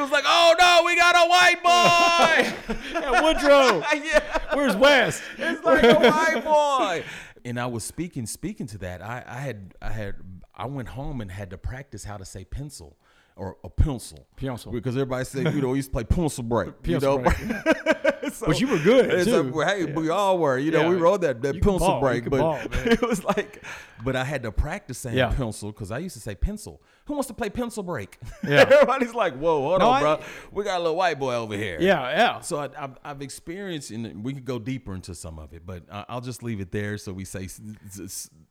was 0.00 0.10
like, 0.10 0.24
"Oh 0.26 0.54
no, 0.58 0.82
we 0.86 0.96
got 0.96 1.16
a 1.16 1.28
white 1.28 1.62
boy." 1.62 2.76
Yeah, 3.00 3.22
Woodrow. 3.22 3.82
yeah. 4.04 4.20
Where's 4.54 4.76
West? 4.76 5.22
It's 5.38 5.62
like 5.64 5.82
a 5.82 5.94
white 5.94 6.44
boy. 6.44 7.04
And 7.44 7.58
I 7.58 7.66
was 7.66 7.84
speaking, 7.84 8.26
speaking 8.26 8.66
to 8.68 8.78
that. 8.78 9.00
I, 9.02 9.24
I 9.26 9.38
had, 9.40 9.74
I 9.80 9.90
had, 9.90 10.16
I 10.54 10.66
went 10.66 10.88
home 10.88 11.20
and 11.20 11.30
had 11.30 11.50
to 11.50 11.58
practice 11.58 12.04
how 12.04 12.16
to 12.16 12.24
say 12.24 12.44
pencil 12.44 12.96
or 13.36 13.56
a 13.64 13.70
pencil. 13.70 14.26
Pencil. 14.36 14.72
Because 14.72 14.96
everybody 14.96 15.24
said, 15.24 15.54
you 15.54 15.62
know, 15.62 15.68
we 15.68 15.78
used 15.78 15.88
to 15.88 15.92
play 15.92 16.04
pencil 16.04 16.44
break. 16.44 16.68
you 16.84 16.98
Pencil 17.00 17.18
know? 17.18 17.24
break. 17.24 18.09
So- 18.32 18.46
But 18.46 18.60
you 18.60 18.68
were 18.68 18.78
good, 18.78 19.24
too. 19.24 19.50
well, 19.52 19.66
hey, 19.68 19.84
we 19.84 20.08
all 20.10 20.38
were. 20.38 20.58
You 20.58 20.70
know, 20.70 20.82
Yeah. 20.82 20.88
we 20.90 20.96
rode 20.96 21.20
that, 21.22 21.42
that 21.42 21.54
pencil 21.62 21.78
ball, 21.78 22.00
break. 22.00 22.28
But 22.28 22.40
ball, 22.40 22.58
it 22.72 23.00
was 23.02 23.24
like, 23.24 23.62
but 24.04 24.16
I 24.16 24.24
had 24.24 24.42
to 24.44 24.52
practice 24.52 24.98
saying 24.98 25.16
Yeah. 25.16 25.32
pencil 25.34 25.72
because 25.72 25.90
I 25.90 25.98
used 25.98 26.14
to 26.16 26.20
say 26.20 26.34
pencil. 26.34 26.80
Who 27.06 27.14
wants 27.14 27.26
to 27.28 27.34
play 27.34 27.50
pencil 27.50 27.82
break? 27.82 28.18
Yeah. 28.44 28.60
Everybody's 28.70 29.14
like, 29.14 29.34
whoa, 29.36 29.60
hold 29.62 29.80
No, 29.80 29.88
on, 29.90 29.96
I- 29.96 30.00
bro. 30.00 30.20
We 30.52 30.64
got 30.64 30.78
a 30.78 30.82
little 30.82 30.96
white 30.96 31.18
boy 31.18 31.34
over 31.34 31.56
here. 31.56 31.78
Yeah, 31.80 32.10
yeah. 32.10 32.40
So 32.40 32.58
I, 32.58 32.68
I've, 32.78 32.98
I've 33.04 33.22
experienced, 33.22 33.90
and 33.90 34.24
we 34.24 34.32
could 34.32 34.44
go 34.44 34.58
deeper 34.58 34.94
into 34.94 35.14
some 35.14 35.38
of 35.38 35.52
it, 35.52 35.62
but 35.66 35.82
I'll 35.90 36.20
just 36.20 36.42
leave 36.42 36.60
it 36.60 36.70
there. 36.72 36.96
So 36.98 37.12
we 37.12 37.24
say 37.24 37.48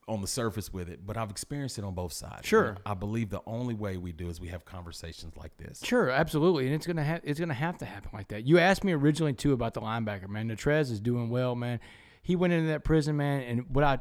on 0.07 0.21
the 0.21 0.27
surface 0.27 0.73
with 0.73 0.89
it, 0.89 1.05
but 1.05 1.17
I've 1.17 1.29
experienced 1.29 1.77
it 1.77 1.83
on 1.83 1.93
both 1.93 2.13
sides. 2.13 2.47
Sure. 2.47 2.77
I 2.85 2.93
believe 2.93 3.29
the 3.29 3.41
only 3.45 3.73
way 3.75 3.97
we 3.97 4.11
do 4.11 4.27
is 4.29 4.39
we 4.41 4.47
have 4.49 4.65
conversations 4.65 5.35
like 5.37 5.55
this. 5.57 5.81
Sure, 5.83 6.09
absolutely, 6.09 6.65
and 6.65 6.75
it's 6.75 6.87
gonna 6.87 7.03
have 7.03 7.21
it's 7.23 7.39
gonna 7.39 7.53
have 7.53 7.77
to 7.79 7.85
happen 7.85 8.09
like 8.13 8.27
that. 8.29 8.45
You 8.45 8.57
asked 8.59 8.83
me 8.83 8.91
originally 8.93 9.33
too 9.33 9.53
about 9.59 9.73
the 9.73 9.81
linebacker, 9.81 10.29
man. 10.29 10.49
Natrez 10.49 10.91
is 10.91 10.99
doing 10.99 11.29
well, 11.29 11.55
man. 11.55 11.79
He 12.21 12.35
went 12.35 12.53
into 12.53 12.67
that 12.69 12.83
prison, 12.83 13.17
man, 13.17 13.41
and 13.43 13.65
what 13.69 13.83
I 13.83 13.99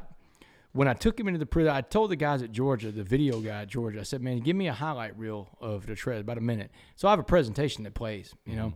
when 0.71 0.87
I 0.87 0.93
took 0.93 1.19
him 1.19 1.27
into 1.27 1.39
the 1.39 1.45
prison, 1.45 1.73
I 1.73 1.81
told 1.81 2.11
the 2.11 2.15
guys 2.15 2.43
at 2.43 2.51
Georgia, 2.51 2.91
the 2.91 3.03
video 3.03 3.39
guy 3.39 3.63
at 3.63 3.69
Georgia, 3.69 4.01
I 4.01 4.03
said, 4.03 4.21
man, 4.21 4.39
give 4.39 4.55
me 4.55 4.67
a 4.67 4.73
highlight 4.73 5.17
reel 5.17 5.49
of 5.59 5.87
Natrez, 5.87 6.19
about 6.19 6.37
a 6.37 6.41
minute. 6.41 6.69
So 6.95 7.07
I 7.07 7.11
have 7.11 7.19
a 7.19 7.23
presentation 7.23 7.83
that 7.85 7.95
plays, 7.95 8.35
you 8.45 8.55
know. 8.55 8.67
Mm-hmm. 8.67 8.75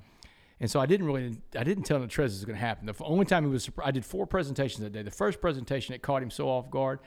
And 0.60 0.72
so 0.72 0.80
I 0.80 0.86
didn't 0.86 1.06
really, 1.06 1.38
I 1.58 1.64
didn't 1.64 1.84
tell 1.84 2.00
Natrez 2.00 2.16
this 2.16 2.34
was 2.34 2.46
going 2.46 2.58
to 2.58 2.66
happen. 2.66 2.88
The 2.88 2.96
only 3.04 3.26
time 3.26 3.44
he 3.44 3.50
was, 3.50 3.70
I 3.84 3.92
did 3.92 4.06
four 4.06 4.26
presentations 4.26 4.80
that 4.80 4.92
day. 4.92 5.04
The 5.04 5.12
first 5.12 5.40
presentation, 5.40 5.94
it 5.94 6.02
caught 6.02 6.24
him 6.24 6.32
so 6.32 6.48
off 6.48 6.72
guard. 6.72 7.00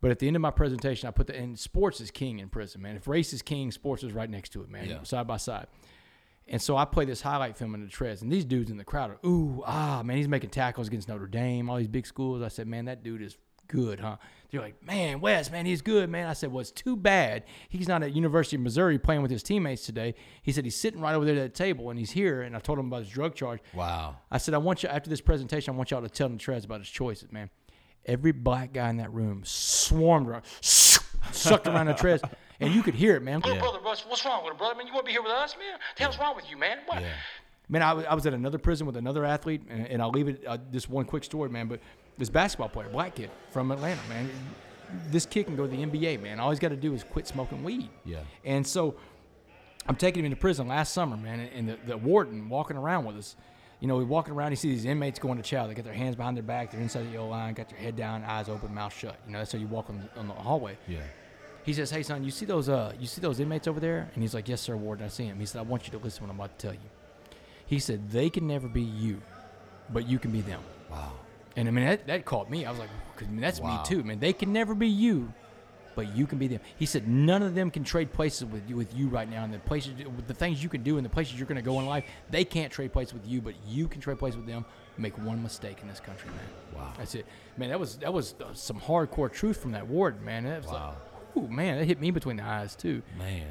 But 0.00 0.10
at 0.10 0.18
the 0.18 0.26
end 0.26 0.36
of 0.36 0.42
my 0.42 0.50
presentation, 0.50 1.08
I 1.08 1.10
put 1.12 1.28
the 1.28 1.36
and 1.36 1.58
sports 1.58 2.00
is 2.00 2.10
king 2.10 2.40
in 2.40 2.48
prison, 2.48 2.82
man. 2.82 2.96
If 2.96 3.06
race 3.06 3.32
is 3.32 3.40
king, 3.40 3.70
sports 3.70 4.02
is 4.02 4.12
right 4.12 4.28
next 4.28 4.50
to 4.50 4.62
it, 4.62 4.68
man, 4.68 4.88
Yeah. 4.88 5.02
side 5.04 5.26
by 5.26 5.36
side. 5.36 5.68
And 6.48 6.60
so 6.60 6.76
I 6.76 6.84
play 6.84 7.04
this 7.04 7.22
highlight 7.22 7.56
film 7.56 7.74
in 7.74 7.86
Natrez, 7.86 8.20
and 8.22 8.30
these 8.30 8.44
dudes 8.44 8.70
in 8.70 8.76
the 8.76 8.84
crowd 8.84 9.10
are, 9.10 9.18
ooh, 9.26 9.62
ah, 9.66 10.02
man, 10.04 10.16
he's 10.16 10.28
making 10.28 10.50
tackles 10.50 10.88
against 10.88 11.08
Notre 11.08 11.26
Dame, 11.26 11.70
all 11.70 11.76
these 11.76 11.88
big 11.88 12.06
schools. 12.06 12.42
I 12.42 12.48
said, 12.48 12.66
man, 12.66 12.86
that 12.86 13.02
dude 13.02 13.22
is 13.22 13.36
good, 13.68 14.00
huh? 14.00 14.16
They're 14.50 14.60
like, 14.60 14.84
man, 14.84 15.20
Wes, 15.20 15.50
man, 15.50 15.64
he's 15.64 15.80
good, 15.80 16.10
man. 16.10 16.28
I 16.28 16.34
said, 16.34 16.52
well, 16.52 16.60
it's 16.60 16.70
too 16.70 16.94
bad 16.94 17.44
he's 17.70 17.88
not 17.88 18.02
at 18.02 18.14
University 18.14 18.56
of 18.56 18.62
Missouri 18.62 18.98
playing 18.98 19.22
with 19.22 19.30
his 19.30 19.42
teammates 19.42 19.86
today. 19.86 20.14
He 20.42 20.52
said 20.52 20.64
he's 20.64 20.76
sitting 20.76 21.00
right 21.00 21.14
over 21.14 21.24
there 21.24 21.36
at 21.36 21.40
that 21.40 21.54
table, 21.54 21.88
and 21.88 21.98
he's 21.98 22.10
here. 22.10 22.42
And 22.42 22.54
I 22.54 22.58
told 22.58 22.78
him 22.78 22.86
about 22.86 23.04
his 23.04 23.08
drug 23.08 23.34
charge. 23.34 23.60
Wow. 23.72 24.16
I 24.30 24.36
said, 24.36 24.52
I 24.52 24.58
want 24.58 24.82
you 24.82 24.90
after 24.90 25.08
this 25.08 25.22
presentation, 25.22 25.72
I 25.72 25.76
want 25.76 25.90
y'all 25.90 26.02
to 26.02 26.08
tell 26.08 26.28
Natrez 26.28 26.66
about 26.66 26.80
his 26.80 26.90
choices, 26.90 27.32
man. 27.32 27.48
Every 28.04 28.32
black 28.32 28.74
guy 28.74 28.90
in 28.90 28.98
that 28.98 29.12
room 29.12 29.42
swarmed 29.44 30.28
around, 30.28 30.44
sucked 30.60 31.66
around 31.66 31.86
Natrez, 31.86 32.20
and 32.62 32.74
you 32.74 32.82
could 32.82 32.94
hear 32.94 33.16
it, 33.16 33.22
man. 33.22 33.40
Little 33.40 33.58
brother, 33.58 33.80
Russ, 33.84 34.04
what's 34.06 34.24
wrong 34.24 34.44
with 34.44 34.52
him, 34.52 34.58
brother? 34.58 34.74
Man, 34.74 34.86
you 34.86 34.92
want 34.92 35.04
to 35.04 35.08
be 35.08 35.12
here 35.12 35.22
with 35.22 35.32
us, 35.32 35.56
man? 35.58 35.78
The 35.96 36.02
hell's 36.02 36.18
wrong 36.18 36.36
with 36.36 36.50
you, 36.50 36.56
man? 36.56 36.78
What? 36.86 37.02
Yeah. 37.02 37.08
Man, 37.68 37.82
I 37.82 37.92
was, 37.92 38.04
I 38.06 38.14
was 38.14 38.26
at 38.26 38.34
another 38.34 38.58
prison 38.58 38.86
with 38.86 38.96
another 38.96 39.24
athlete, 39.24 39.62
and, 39.68 39.86
and 39.86 40.02
I'll 40.02 40.10
leave 40.10 40.28
it 40.28 40.44
uh, 40.46 40.58
this 40.70 40.88
one 40.88 41.04
quick 41.04 41.24
story, 41.24 41.48
man. 41.48 41.68
But 41.68 41.80
this 42.18 42.28
basketball 42.28 42.68
player, 42.68 42.88
black 42.88 43.14
kid 43.14 43.30
from 43.50 43.70
Atlanta, 43.70 44.00
man, 44.08 44.30
this 45.10 45.26
kid 45.26 45.46
can 45.46 45.56
go 45.56 45.66
to 45.66 45.70
the 45.70 45.82
NBA, 45.82 46.20
man. 46.20 46.38
All 46.38 46.50
he's 46.50 46.58
got 46.58 46.68
to 46.68 46.76
do 46.76 46.92
is 46.92 47.04
quit 47.04 47.26
smoking 47.26 47.64
weed. 47.64 47.88
Yeah. 48.04 48.18
And 48.44 48.66
so 48.66 48.96
I'm 49.86 49.96
taking 49.96 50.20
him 50.20 50.26
into 50.26 50.36
prison 50.36 50.68
last 50.68 50.92
summer, 50.92 51.16
man, 51.16 51.40
and 51.40 51.68
the, 51.68 51.78
the 51.86 51.96
warden 51.96 52.48
walking 52.48 52.76
around 52.76 53.04
with 53.04 53.16
us. 53.16 53.36
You 53.80 53.88
know, 53.88 53.96
we 53.96 54.04
walking 54.04 54.32
around, 54.32 54.52
you 54.52 54.56
see 54.56 54.70
these 54.70 54.84
inmates 54.84 55.18
going 55.18 55.38
to 55.38 55.42
chow. 55.42 55.66
They 55.66 55.74
got 55.74 55.84
their 55.84 55.92
hands 55.92 56.14
behind 56.14 56.36
their 56.36 56.44
back, 56.44 56.70
they're 56.70 56.80
inside 56.80 57.08
the 57.08 57.12
yellow 57.12 57.30
line, 57.30 57.54
got 57.54 57.68
their 57.68 57.78
head 57.78 57.96
down, 57.96 58.22
eyes 58.22 58.48
open, 58.48 58.72
mouth 58.72 58.96
shut. 58.96 59.16
You 59.26 59.32
know, 59.32 59.38
that's 59.38 59.50
how 59.50 59.58
you 59.58 59.66
walk 59.66 59.90
on 59.90 60.08
the, 60.14 60.20
on 60.20 60.28
the 60.28 60.34
hallway. 60.34 60.78
Yeah. 60.86 61.00
He 61.64 61.72
says, 61.72 61.90
"Hey, 61.90 62.02
son, 62.02 62.24
you 62.24 62.30
see 62.30 62.44
those 62.46 62.68
uh, 62.68 62.92
you 62.98 63.06
see 63.06 63.20
those 63.20 63.38
inmates 63.40 63.68
over 63.68 63.78
there?" 63.80 64.10
And 64.14 64.22
he's 64.22 64.34
like, 64.34 64.48
"Yes, 64.48 64.60
sir, 64.60 64.76
warden. 64.76 65.04
I 65.04 65.08
see 65.08 65.24
him." 65.24 65.38
He 65.38 65.46
said, 65.46 65.58
"I 65.60 65.62
want 65.62 65.86
you 65.86 65.92
to 65.92 65.98
listen 66.04 66.18
to 66.18 66.24
what 66.24 66.30
I'm 66.34 66.40
about 66.40 66.58
to 66.58 66.66
tell 66.66 66.74
you." 66.74 66.90
He 67.66 67.78
said, 67.78 68.10
"They 68.10 68.30
can 68.30 68.46
never 68.46 68.68
be 68.68 68.82
you, 68.82 69.20
but 69.90 70.06
you 70.08 70.18
can 70.18 70.30
be 70.32 70.40
them." 70.40 70.60
Wow. 70.90 71.12
And 71.56 71.68
I 71.68 71.70
mean, 71.70 71.84
that, 71.84 72.06
that 72.06 72.24
caught 72.24 72.50
me. 72.50 72.64
I 72.64 72.70
was 72.70 72.80
like, 72.80 72.88
because 73.14 73.28
I 73.28 73.30
mean, 73.30 73.40
that's 73.42 73.60
Wow. 73.60 73.76
me 73.76 73.80
too, 73.84 74.02
man. 74.02 74.18
They 74.18 74.32
can 74.32 74.52
never 74.54 74.74
be 74.74 74.88
you, 74.88 75.32
but 75.94 76.16
you 76.16 76.26
can 76.26 76.38
be 76.38 76.48
them. 76.48 76.60
He 76.78 76.86
said, 76.86 77.06
none 77.06 77.42
of 77.42 77.54
them 77.54 77.70
can 77.70 77.84
trade 77.84 78.10
places 78.10 78.46
with 78.46 78.66
you, 78.68 78.74
with 78.76 78.94
you 78.96 79.08
right 79.08 79.28
now. 79.28 79.44
And 79.44 79.52
the 79.52 79.58
places, 79.58 79.92
with 79.98 80.26
the 80.26 80.32
things 80.32 80.62
you 80.62 80.70
can 80.70 80.82
do 80.82 80.96
and 80.96 81.04
the 81.04 81.10
places 81.10 81.38
you're 81.38 81.46
going 81.46 81.56
to 81.56 81.62
go 81.62 81.78
in 81.78 81.84
life, 81.84 82.04
they 82.30 82.42
can't 82.46 82.72
trade 82.72 82.90
places 82.92 83.12
with 83.12 83.26
you, 83.26 83.42
but 83.42 83.52
you 83.68 83.86
can 83.86 84.00
trade 84.00 84.18
places 84.18 84.38
with 84.38 84.46
them. 84.46 84.64
Make 84.96 85.16
one 85.18 85.42
mistake 85.42 85.78
in 85.82 85.88
this 85.88 86.00
country, 86.00 86.30
man. 86.30 86.80
Wow. 86.80 86.92
That's 86.96 87.14
it, 87.14 87.26
man. 87.58 87.68
That 87.68 87.78
was 87.78 87.96
that 87.96 88.12
was 88.12 88.34
uh, 88.42 88.54
some 88.54 88.80
hardcore 88.80 89.30
truth 89.30 89.58
from 89.60 89.72
that 89.72 89.86
ward, 89.86 90.22
man. 90.22 90.44
That 90.44 90.62
was 90.62 90.72
Wow. 90.72 90.88
like, 90.88 91.11
ooh, 91.36 91.48
man, 91.48 91.78
that 91.78 91.84
hit 91.84 92.00
me 92.00 92.10
between 92.10 92.36
the 92.36 92.44
eyes 92.44 92.74
too. 92.76 93.02
Man. 93.18 93.46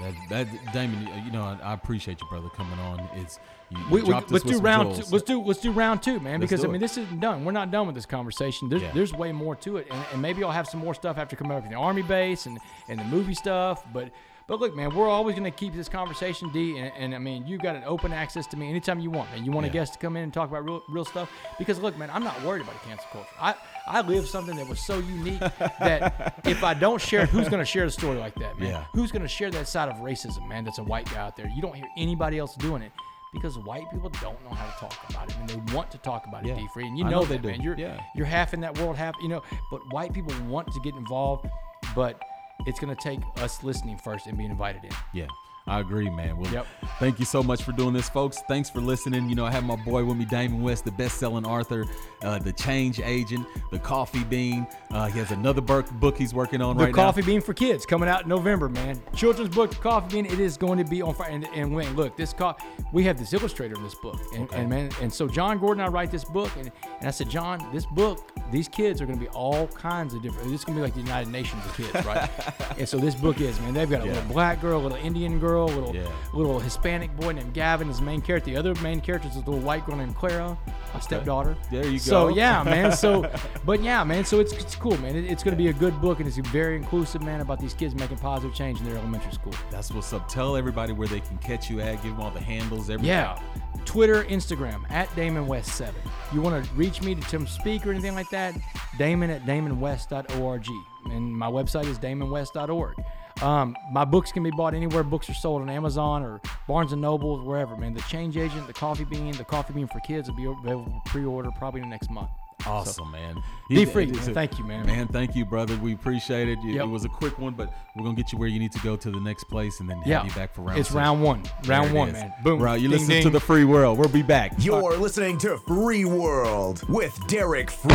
That, 0.00 0.14
that 0.28 0.72
Damon, 0.72 1.06
you 1.24 1.30
know, 1.30 1.42
I, 1.42 1.70
I 1.70 1.72
appreciate 1.72 2.20
you, 2.20 2.26
brother, 2.28 2.48
coming 2.48 2.78
on. 2.80 3.08
It's 3.14 3.38
you, 3.70 3.78
you 3.78 3.84
We, 3.90 4.02
we, 4.02 4.12
let's 4.12 4.32
with 4.32 4.44
do 4.44 4.58
round. 4.58 4.96
Two, 4.96 5.04
let's 5.12 5.22
do 5.24 5.40
let's 5.40 5.60
do 5.60 5.70
round 5.70 6.02
two, 6.02 6.18
man. 6.18 6.40
Let's 6.40 6.50
Because 6.50 6.64
I 6.64 6.68
mean, 6.68 6.80
this 6.80 6.98
isn't 6.98 7.20
done. 7.20 7.44
We're 7.44 7.52
not 7.52 7.70
done 7.70 7.86
with 7.86 7.94
this 7.94 8.04
conversation. 8.06 8.68
There's 8.68 8.82
Yeah. 8.82 8.90
there's 8.92 9.12
way 9.12 9.30
more 9.30 9.54
to 9.56 9.76
it, 9.76 9.86
and, 9.92 10.04
and 10.12 10.20
maybe 10.20 10.42
I'll 10.42 10.50
have 10.50 10.66
some 10.66 10.80
more 10.80 10.94
stuff 10.94 11.16
after 11.16 11.36
coming 11.36 11.56
up 11.56 11.62
with 11.62 11.70
the 11.70 11.78
army 11.78 12.02
base 12.02 12.46
and 12.46 12.58
and 12.88 12.98
the 12.98 13.04
movie 13.04 13.34
stuff. 13.34 13.84
But 13.92 14.10
but 14.48 14.58
look, 14.58 14.74
man, 14.74 14.92
we're 14.94 15.08
always 15.08 15.36
gonna 15.36 15.52
keep 15.52 15.74
this 15.74 15.88
conversation 15.88 16.50
D, 16.52 16.76
and, 16.76 16.92
and 16.98 17.14
I 17.14 17.18
mean, 17.18 17.46
you 17.46 17.56
got 17.56 17.76
an 17.76 17.84
open 17.86 18.12
access 18.12 18.48
to 18.48 18.56
me 18.56 18.68
anytime 18.68 18.98
you 18.98 19.10
want, 19.12 19.30
man. 19.30 19.44
You 19.44 19.52
want 19.52 19.64
a 19.64 19.70
guest 19.70 19.92
to 19.92 19.98
come 20.00 20.16
in 20.16 20.24
and 20.24 20.34
talk 20.34 20.48
about 20.50 20.64
real 20.64 20.82
real 20.88 21.04
stuff? 21.04 21.30
Because 21.56 21.78
look, 21.78 21.96
man, 21.96 22.10
I'm 22.12 22.24
not 22.24 22.42
worried 22.42 22.62
about 22.62 22.74
a 22.74 22.86
cancel 22.86 23.06
culture. 23.12 23.28
I 23.40 23.54
I 23.86 24.00
live 24.00 24.26
something 24.26 24.56
that 24.56 24.68
was 24.68 24.80
so 24.80 24.98
unique 24.98 25.40
that 25.40 26.40
if 26.46 26.64
I 26.64 26.72
don't 26.74 27.00
share 27.00 27.22
it, 27.24 27.28
who's 27.28 27.48
gonna 27.48 27.64
share 27.64 27.84
the 27.84 27.90
story 27.90 28.16
like 28.18 28.34
that, 28.36 28.58
man? 28.58 28.70
Yeah. 28.70 28.84
Who's 28.94 29.12
gonna 29.12 29.28
share 29.28 29.50
that 29.50 29.68
side 29.68 29.88
of 29.88 29.96
racism, 29.96 30.48
man? 30.48 30.64
That's 30.64 30.78
a 30.78 30.84
white 30.84 31.10
guy 31.10 31.18
out 31.20 31.36
there. 31.36 31.48
You 31.54 31.60
don't 31.62 31.74
hear 31.76 31.86
anybody 31.98 32.38
else 32.38 32.54
doing 32.56 32.82
it 32.82 32.92
because 33.32 33.58
white 33.58 33.84
people 33.92 34.08
don't 34.22 34.42
know 34.44 34.50
how 34.54 34.64
to 34.72 34.78
talk 34.80 35.10
about 35.10 35.28
it, 35.28 35.36
and 35.38 35.48
they 35.48 35.74
want 35.74 35.90
to 35.90 35.98
talk 35.98 36.26
about 36.26 36.44
it, 36.44 36.48
Yeah. 36.48 36.54
D 36.56 36.68
free, 36.72 36.86
and 36.86 36.96
you 36.96 37.04
know, 37.04 37.10
know 37.10 37.24
they 37.24 37.36
that, 37.36 37.42
do. 37.42 37.48
man. 37.48 37.60
You're 37.60 37.76
Yeah. 37.76 38.00
you're 38.14 38.26
half 38.26 38.54
in 38.54 38.60
that 38.60 38.78
world, 38.78 38.96
half 38.96 39.14
you 39.20 39.28
know. 39.28 39.42
But 39.70 39.80
white 39.92 40.12
people 40.14 40.32
want 40.48 40.68
to 40.72 40.80
get 40.80 40.94
involved, 40.94 41.46
but 41.94 42.18
it's 42.66 42.80
gonna 42.80 42.94
take 42.96 43.20
us 43.38 43.62
listening 43.62 43.98
first 43.98 44.26
and 44.26 44.38
being 44.38 44.50
invited 44.50 44.84
in. 44.84 44.90
Yeah, 45.12 45.26
I 45.66 45.80
agree, 45.80 46.10
man. 46.10 46.36
Well, 46.36 46.52
Yep. 46.52 46.66
thank 46.98 47.18
you 47.18 47.24
so 47.24 47.42
much 47.42 47.62
for 47.62 47.72
doing 47.72 47.94
this, 47.94 48.06
folks. 48.10 48.42
Thanks 48.48 48.68
for 48.68 48.82
listening. 48.82 49.30
You 49.30 49.34
know, 49.34 49.46
I 49.46 49.50
have 49.50 49.64
my 49.64 49.76
boy 49.76 50.04
with 50.04 50.18
me, 50.18 50.26
Damon 50.26 50.60
West, 50.60 50.84
the 50.84 50.92
best-selling 50.92 51.46
author, 51.46 51.86
uh, 52.22 52.38
the 52.38 52.52
change 52.52 53.00
agent, 53.00 53.46
the 53.70 53.78
coffee 53.78 54.24
bean. 54.24 54.66
Uh, 54.90 55.06
he 55.06 55.18
has 55.18 55.30
another 55.30 55.62
book, 55.62 55.90
book 55.92 56.18
he's 56.18 56.34
working 56.34 56.60
on 56.60 56.76
right 56.76 56.76
now. 56.76 56.80
The 56.80 56.92
right 56.92 56.94
Coffee 56.94 57.22
Bean 57.22 57.40
for 57.40 57.54
Kids 57.54 57.86
coming 57.86 58.10
out 58.10 58.24
in 58.24 58.28
November, 58.28 58.68
man. 58.68 59.00
Children's 59.16 59.54
book, 59.54 59.70
The 59.70 59.76
Coffee 59.76 60.16
Bean. 60.16 60.26
It 60.26 60.38
is 60.38 60.58
going 60.58 60.76
to 60.76 60.84
be 60.84 61.00
on 61.00 61.14
fire. 61.14 61.30
And, 61.30 61.48
and 61.54 61.74
when 61.74 61.96
look, 61.96 62.14
this 62.14 62.34
co- 62.34 62.56
we 62.92 63.02
have 63.04 63.18
this 63.18 63.32
illustrator 63.32 63.74
in 63.74 63.82
this 63.82 63.94
book, 63.94 64.20
and, 64.34 64.42
Okay. 64.44 64.60
and 64.60 64.68
man, 64.68 64.90
and 65.00 65.10
so 65.10 65.26
Jon 65.26 65.58
Gordon, 65.58 65.80
and 65.82 65.88
I 65.88 65.92
write 65.92 66.10
this 66.10 66.24
book, 66.24 66.50
and, 66.58 66.70
and 66.98 67.08
I 67.08 67.10
said, 67.10 67.30
John, 67.30 67.66
this 67.72 67.86
book, 67.86 68.30
these 68.52 68.68
kids 68.68 69.00
are 69.00 69.06
going 69.06 69.18
to 69.18 69.24
be 69.24 69.30
all 69.30 69.66
kinds 69.68 70.12
of 70.12 70.20
different. 70.20 70.50
This 70.50 70.60
is 70.60 70.64
going 70.66 70.76
to 70.76 70.80
be 70.82 70.84
like 70.84 70.94
the 70.94 71.00
United 71.00 71.30
Nations 71.32 71.64
of 71.64 71.74
kids, 71.74 72.04
right? 72.04 72.28
and 72.78 72.86
so 72.86 72.98
this 72.98 73.14
book 73.14 73.40
is, 73.40 73.58
man. 73.60 73.72
They've 73.72 73.88
got 73.88 74.02
a 74.02 74.06
Yeah. 74.06 74.12
little 74.12 74.28
black 74.28 74.60
girl, 74.60 74.78
a 74.78 74.82
little 74.82 74.98
Indian 74.98 75.38
girl, 75.40 75.53
a 75.62 75.66
little 75.66 75.94
Yeah. 75.94 76.06
little 76.32 76.58
Hispanic 76.58 77.14
boy 77.16 77.32
named 77.32 77.54
Gavin 77.54 77.88
is 77.88 77.98
the 77.98 78.04
main 78.04 78.20
character. 78.20 78.50
The 78.50 78.56
other 78.56 78.74
main 78.82 79.00
character 79.00 79.28
is 79.28 79.36
a 79.36 79.38
little 79.40 79.58
white 79.60 79.86
girl 79.86 79.96
named 79.96 80.16
Clara, 80.16 80.58
my 80.92 81.00
stepdaughter. 81.00 81.56
There 81.70 81.84
you 81.84 81.92
go. 81.92 81.96
So 81.98 82.28
yeah, 82.28 82.62
man. 82.62 82.92
So, 82.92 83.30
but 83.64 83.82
yeah, 83.82 84.04
man. 84.04 84.24
So 84.24 84.40
it's, 84.40 84.52
it's 84.52 84.74
cool, 84.76 84.96
man. 85.00 85.16
It, 85.16 85.24
it's 85.24 85.42
going 85.42 85.56
to 85.56 85.62
be 85.62 85.68
a 85.68 85.72
good 85.72 86.00
book, 86.00 86.18
and 86.18 86.28
it's 86.28 86.36
very 86.48 86.76
inclusive, 86.76 87.22
man, 87.22 87.40
about 87.40 87.60
these 87.60 87.74
kids 87.74 87.94
making 87.94 88.18
positive 88.18 88.54
change 88.54 88.80
in 88.80 88.86
their 88.86 88.96
elementary 88.96 89.32
school. 89.32 89.54
That's 89.70 89.90
what's 89.92 90.12
up. 90.12 90.28
Tell 90.28 90.56
everybody 90.56 90.92
where 90.92 91.08
they 91.08 91.20
can 91.20 91.38
catch 91.38 91.70
you 91.70 91.80
at. 91.80 92.02
Give 92.02 92.12
them 92.12 92.20
all 92.20 92.30
the 92.30 92.40
handles, 92.40 92.90
everything. 92.90 93.08
Yeah. 93.08 93.38
Twitter, 93.84 94.24
Instagram, 94.24 94.90
at 94.90 95.14
Damon 95.14 95.46
West 95.46 95.74
7. 95.76 95.94
You 96.32 96.40
want 96.40 96.64
to 96.64 96.70
reach 96.74 97.02
me 97.02 97.14
to 97.14 97.20
Tim 97.22 97.46
speak 97.46 97.86
or 97.86 97.90
anything 97.90 98.14
like 98.14 98.30
that? 98.30 98.54
Damon 98.98 99.28
at 99.30 99.44
damonwest.org. 99.44 100.66
And 101.10 101.36
my 101.36 101.50
website 101.50 101.84
is 101.86 101.98
damonwest.org. 101.98 102.94
Um, 103.42 103.76
my 103.90 104.04
books 104.04 104.30
can 104.32 104.42
be 104.42 104.50
bought 104.50 104.74
anywhere 104.74 105.02
books 105.02 105.28
are 105.28 105.34
sold 105.34 105.62
on 105.62 105.68
Amazon 105.68 106.22
or 106.22 106.40
Barnes 106.68 106.92
and 106.92 107.02
Noble, 107.02 107.38
wherever, 107.44 107.76
man. 107.76 107.92
The 107.94 108.00
Change 108.02 108.36
Agent, 108.36 108.66
the 108.66 108.72
Coffee 108.72 109.04
Bean, 109.04 109.32
the 109.32 109.44
Coffee 109.44 109.72
Bean 109.74 109.88
for 109.88 110.00
Kids 110.00 110.28
will 110.28 110.36
be 110.36 110.44
available 110.44 111.02
for 111.04 111.10
pre-order 111.10 111.50
probably 111.58 111.80
the 111.80 111.86
next 111.88 112.10
month. 112.10 112.30
Awesome, 112.66 113.10
man. 113.10 113.42
Be 113.68 113.84
free, 113.84 114.06
man. 114.06 114.32
Thank 114.32 114.58
you, 114.58 114.64
man. 114.64 114.86
Man, 114.86 115.06
thank 115.08 115.34
you, 115.36 115.44
brother. 115.44 115.76
We 115.76 115.92
appreciate 115.92 116.48
it. 116.48 116.58
It, 116.60 116.74
Yep. 116.74 116.84
it 116.84 116.88
was 116.88 117.04
a 117.04 117.08
quick 117.10 117.38
one, 117.38 117.52
but 117.52 117.70
we're 117.94 118.04
gonna 118.04 118.16
get 118.16 118.32
you 118.32 118.38
where 118.38 118.48
you 118.48 118.58
need 118.58 118.72
to 118.72 118.78
go 118.78 118.96
to 118.96 119.10
the 119.10 119.20
next 119.20 119.44
place, 119.44 119.80
and 119.80 119.90
then 119.90 119.98
have 119.98 120.06
Yeah, 120.06 120.24
you 120.24 120.30
back 120.32 120.54
for 120.54 120.62
round. 120.62 120.78
it's 120.78 120.88
six. 120.88 120.94
round 120.96 121.22
one. 121.22 121.42
Round 121.66 121.90
it 121.90 121.94
one, 121.94 122.08
is. 122.10 122.14
man. 122.14 122.32
Boom. 122.42 122.62
Right, 122.62 122.80
you 122.80 122.88
Ding, 122.88 122.98
listen 123.00 123.22
to 123.22 123.30
the 123.30 123.40
free 123.40 123.64
world. 123.64 123.98
We'll 123.98 124.08
be 124.08 124.22
back. 124.22 124.52
You're 124.58 124.96
listening 124.96 125.36
to 125.38 125.58
Free 125.58 126.04
World 126.06 126.88
with 126.88 127.18
Derek 127.26 127.70
Free. 127.70 127.94